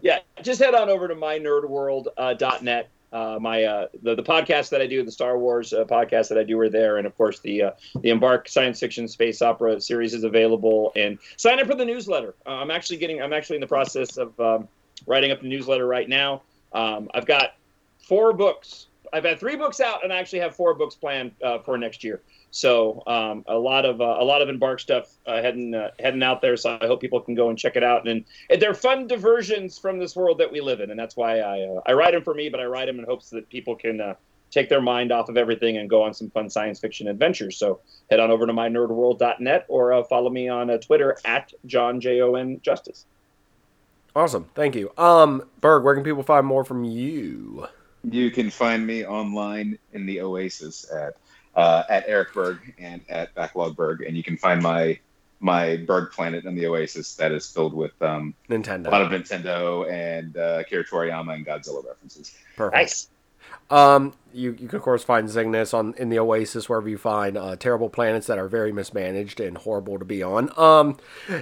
Yeah, 0.00 0.20
just 0.42 0.60
head 0.60 0.74
on 0.74 0.88
over 0.88 1.08
to 1.08 1.14
mynerdworld.net. 1.14 2.90
Uh, 3.10 3.38
my 3.40 3.64
uh, 3.64 3.86
the, 4.02 4.14
the 4.14 4.22
podcast 4.22 4.68
that 4.68 4.82
I 4.82 4.86
do, 4.86 5.02
the 5.02 5.10
Star 5.10 5.38
Wars 5.38 5.72
uh, 5.72 5.84
podcast 5.84 6.28
that 6.28 6.36
I 6.36 6.44
do, 6.44 6.60
are 6.60 6.68
there, 6.68 6.98
and 6.98 7.06
of 7.06 7.16
course 7.16 7.40
the 7.40 7.62
uh, 7.62 7.70
the 8.02 8.10
Embark 8.10 8.48
Science 8.48 8.78
Fiction 8.80 9.08
Space 9.08 9.40
Opera 9.40 9.80
series 9.80 10.12
is 10.12 10.24
available. 10.24 10.92
And 10.94 11.18
sign 11.36 11.58
up 11.58 11.66
for 11.66 11.74
the 11.74 11.86
newsletter. 11.86 12.34
Uh, 12.46 12.56
I'm 12.56 12.70
actually 12.70 12.98
getting. 12.98 13.22
I'm 13.22 13.32
actually 13.32 13.56
in 13.56 13.60
the 13.60 13.66
process 13.66 14.18
of 14.18 14.38
um, 14.38 14.68
writing 15.06 15.30
up 15.30 15.40
the 15.40 15.48
newsletter 15.48 15.86
right 15.86 16.08
now. 16.08 16.42
Um, 16.74 17.08
I've 17.14 17.26
got 17.26 17.54
four 17.98 18.34
books. 18.34 18.88
I've 19.10 19.24
had 19.24 19.40
three 19.40 19.56
books 19.56 19.80
out, 19.80 20.04
and 20.04 20.12
I 20.12 20.18
actually 20.18 20.40
have 20.40 20.54
four 20.54 20.74
books 20.74 20.94
planned 20.94 21.32
uh, 21.42 21.60
for 21.60 21.78
next 21.78 22.04
year. 22.04 22.20
So 22.50 23.02
um, 23.06 23.44
a 23.46 23.56
lot 23.58 23.84
of 23.84 24.00
uh, 24.00 24.16
a 24.18 24.24
lot 24.24 24.40
of 24.40 24.48
Embark 24.48 24.80
stuff 24.80 25.14
uh, 25.26 25.42
heading 25.42 25.74
uh, 25.74 25.90
heading 25.98 26.22
out 26.22 26.40
there. 26.40 26.56
So 26.56 26.78
I 26.80 26.86
hope 26.86 27.00
people 27.00 27.20
can 27.20 27.34
go 27.34 27.50
and 27.50 27.58
check 27.58 27.76
it 27.76 27.84
out. 27.84 28.08
And, 28.08 28.24
and 28.48 28.60
they're 28.60 28.74
fun 28.74 29.06
diversions 29.06 29.78
from 29.78 29.98
this 29.98 30.16
world 30.16 30.38
that 30.38 30.50
we 30.50 30.60
live 30.60 30.80
in, 30.80 30.90
and 30.90 30.98
that's 30.98 31.16
why 31.16 31.40
I 31.40 31.60
uh, 31.62 31.80
I 31.86 31.92
write 31.92 32.12
them 32.12 32.22
for 32.22 32.34
me, 32.34 32.48
but 32.48 32.60
I 32.60 32.64
write 32.64 32.86
them 32.86 32.98
in 32.98 33.04
hopes 33.04 33.30
that 33.30 33.48
people 33.50 33.76
can 33.76 34.00
uh, 34.00 34.14
take 34.50 34.68
their 34.68 34.80
mind 34.80 35.12
off 35.12 35.28
of 35.28 35.36
everything 35.36 35.76
and 35.76 35.90
go 35.90 36.02
on 36.02 36.14
some 36.14 36.30
fun 36.30 36.48
science 36.48 36.80
fiction 36.80 37.08
adventures. 37.08 37.56
So 37.56 37.80
head 38.10 38.20
on 38.20 38.30
over 38.30 38.46
to 38.46 38.52
mynerdworld.net 38.52 39.66
or 39.68 39.92
uh, 39.92 40.04
follow 40.04 40.30
me 40.30 40.48
on 40.48 40.70
uh, 40.70 40.78
Twitter 40.78 41.18
at 41.24 41.52
John 41.66 42.00
J 42.00 42.22
O 42.22 42.34
N 42.34 42.60
Justice. 42.62 43.04
Awesome, 44.16 44.46
thank 44.54 44.74
you. 44.74 44.90
Um, 44.96 45.44
Berg, 45.60 45.84
where 45.84 45.94
can 45.94 46.02
people 46.02 46.22
find 46.22 46.46
more 46.46 46.64
from 46.64 46.82
you? 46.84 47.68
You 48.10 48.30
can 48.30 48.50
find 48.50 48.86
me 48.86 49.04
online 49.04 49.78
in 49.92 50.06
the 50.06 50.22
Oasis 50.22 50.90
at 50.90 51.16
uh, 51.58 51.82
at 51.88 52.04
Eric 52.06 52.32
Berg 52.32 52.72
and 52.78 53.00
at 53.08 53.34
Backlog 53.34 53.76
Berg, 53.76 54.02
and 54.02 54.16
you 54.16 54.22
can 54.22 54.36
find 54.36 54.62
my 54.62 54.98
my 55.40 55.76
Berg 55.76 56.12
planet 56.12 56.44
in 56.44 56.54
the 56.54 56.66
Oasis 56.66 57.16
that 57.16 57.32
is 57.32 57.50
filled 57.50 57.74
with 57.74 58.00
um, 58.00 58.32
Nintendo. 58.48 58.86
a 58.86 58.90
lot 58.90 59.02
of 59.02 59.08
Nintendo 59.10 59.90
and 59.90 60.36
uh, 60.36 60.58
Akira 60.60 60.84
Toriyama 60.84 61.34
and 61.34 61.44
Godzilla 61.46 61.84
references. 61.84 62.34
Perfect. 62.56 62.76
Nice. 62.76 63.08
Um, 63.70 64.14
you, 64.32 64.56
you 64.58 64.68
can 64.68 64.76
of 64.76 64.82
course 64.82 65.04
find 65.04 65.28
Zing 65.28 65.50
This 65.50 65.74
on 65.74 65.94
in 65.98 66.10
the 66.10 66.18
Oasis 66.18 66.68
wherever 66.68 66.88
you 66.88 66.96
find 66.96 67.36
uh, 67.36 67.56
terrible 67.56 67.88
planets 67.90 68.26
that 68.28 68.38
are 68.38 68.48
very 68.48 68.72
mismanaged 68.72 69.40
and 69.40 69.58
horrible 69.58 69.98
to 69.98 70.04
be 70.04 70.22
on. 70.22 70.50
Um, 70.56 70.96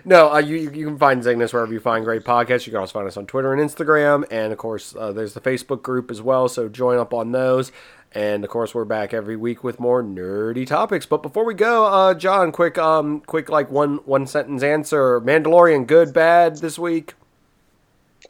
no, 0.04 0.32
uh, 0.32 0.38
you 0.38 0.56
you 0.56 0.86
can 0.86 0.98
find 0.98 1.22
Zing 1.22 1.38
This 1.38 1.52
wherever 1.52 1.72
you 1.72 1.80
find 1.80 2.04
great 2.04 2.24
podcasts. 2.24 2.66
You 2.66 2.72
can 2.72 2.80
also 2.80 2.94
find 2.94 3.06
us 3.06 3.16
on 3.16 3.26
Twitter 3.26 3.52
and 3.52 3.60
Instagram, 3.62 4.24
and 4.30 4.52
of 4.52 4.58
course 4.58 4.94
uh, 4.96 5.12
there's 5.12 5.34
the 5.34 5.40
Facebook 5.40 5.82
group 5.82 6.10
as 6.10 6.22
well. 6.22 6.48
So 6.48 6.68
join 6.68 6.98
up 6.98 7.12
on 7.12 7.32
those. 7.32 7.70
And 8.16 8.44
of 8.44 8.48
course, 8.50 8.74
we're 8.74 8.86
back 8.86 9.12
every 9.12 9.36
week 9.36 9.62
with 9.62 9.78
more 9.78 10.02
nerdy 10.02 10.66
topics. 10.66 11.04
But 11.04 11.22
before 11.22 11.44
we 11.44 11.52
go, 11.52 11.84
uh, 11.84 12.14
John, 12.14 12.50
quick, 12.50 12.78
um, 12.78 13.20
quick, 13.20 13.50
like 13.50 13.70
one 13.70 13.96
one 14.06 14.26
sentence 14.26 14.62
answer: 14.62 15.20
Mandalorian, 15.20 15.86
good, 15.86 16.14
bad 16.14 16.56
this 16.56 16.78
week? 16.78 17.12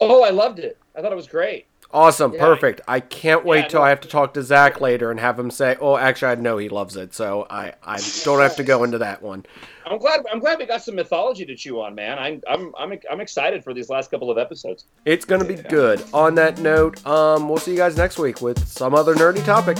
Oh, 0.01 0.25
I 0.25 0.31
loved 0.31 0.59
it. 0.59 0.77
I 0.93 1.01
thought 1.01 1.13
it 1.13 1.15
was 1.15 1.29
great. 1.29 1.67
Awesome, 1.91 2.33
Yeah. 2.33 2.39
perfect. 2.39 2.81
I 2.87 2.99
can't 2.99 3.45
wait 3.45 3.59
Yeah, 3.61 3.67
till 3.69 3.79
no. 3.79 3.85
I 3.85 3.89
have 3.89 4.01
to 4.01 4.07
talk 4.09 4.33
to 4.33 4.43
Zach 4.43 4.81
later 4.81 5.09
and 5.09 5.19
have 5.19 5.39
him 5.39 5.49
say, 5.49 5.77
"Oh, 5.79 5.95
actually, 5.97 6.31
I 6.33 6.35
know 6.35 6.57
he 6.57 6.67
loves 6.69 6.95
it," 6.97 7.13
so 7.13 7.47
I, 7.49 7.73
I 7.83 7.99
don't 8.23 8.41
have 8.41 8.55
to 8.57 8.63
go 8.63 8.83
into 8.83 8.97
that 8.97 9.21
one. 9.21 9.45
I'm 9.85 9.97
glad. 9.97 10.21
I'm 10.31 10.39
glad 10.39 10.59
we 10.59 10.65
got 10.65 10.83
some 10.83 10.95
mythology 10.95 11.45
to 11.45 11.55
chew 11.55 11.79
on, 11.79 11.95
man. 11.95 12.19
I'm 12.19 12.41
I'm 12.47 12.73
I'm, 12.77 12.99
I'm 13.09 13.21
excited 13.21 13.63
for 13.63 13.73
these 13.73 13.89
last 13.89 14.11
couple 14.11 14.29
of 14.29 14.37
episodes. 14.37 14.83
It's 15.05 15.23
gonna 15.23 15.45
be 15.45 15.55
Yeah. 15.55 15.69
good. 15.69 16.03
On 16.13 16.35
that 16.35 16.59
note, 16.59 17.05
um, 17.07 17.47
we'll 17.47 17.57
see 17.57 17.71
you 17.71 17.77
guys 17.77 17.95
next 17.95 18.19
week 18.19 18.41
with 18.41 18.67
some 18.67 18.93
other 18.93 19.15
nerdy 19.15 19.43
topic. 19.45 19.77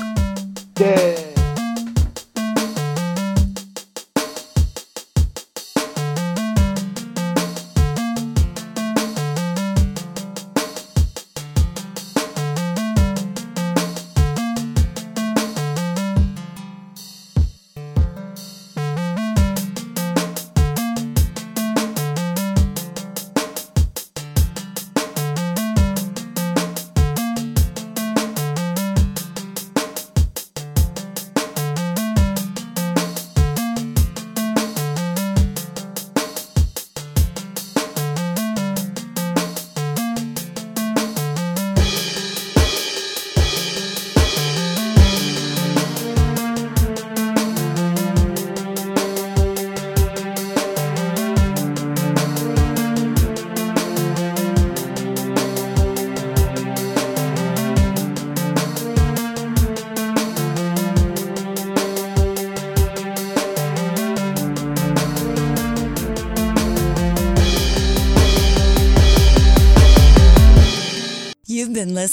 Yay! 0.80 1.34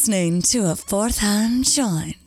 Listening 0.06 0.43
to 0.43 0.70
a 0.70 0.76
fourth 0.76 1.16
hand 1.16 1.64
joint. 1.64 2.23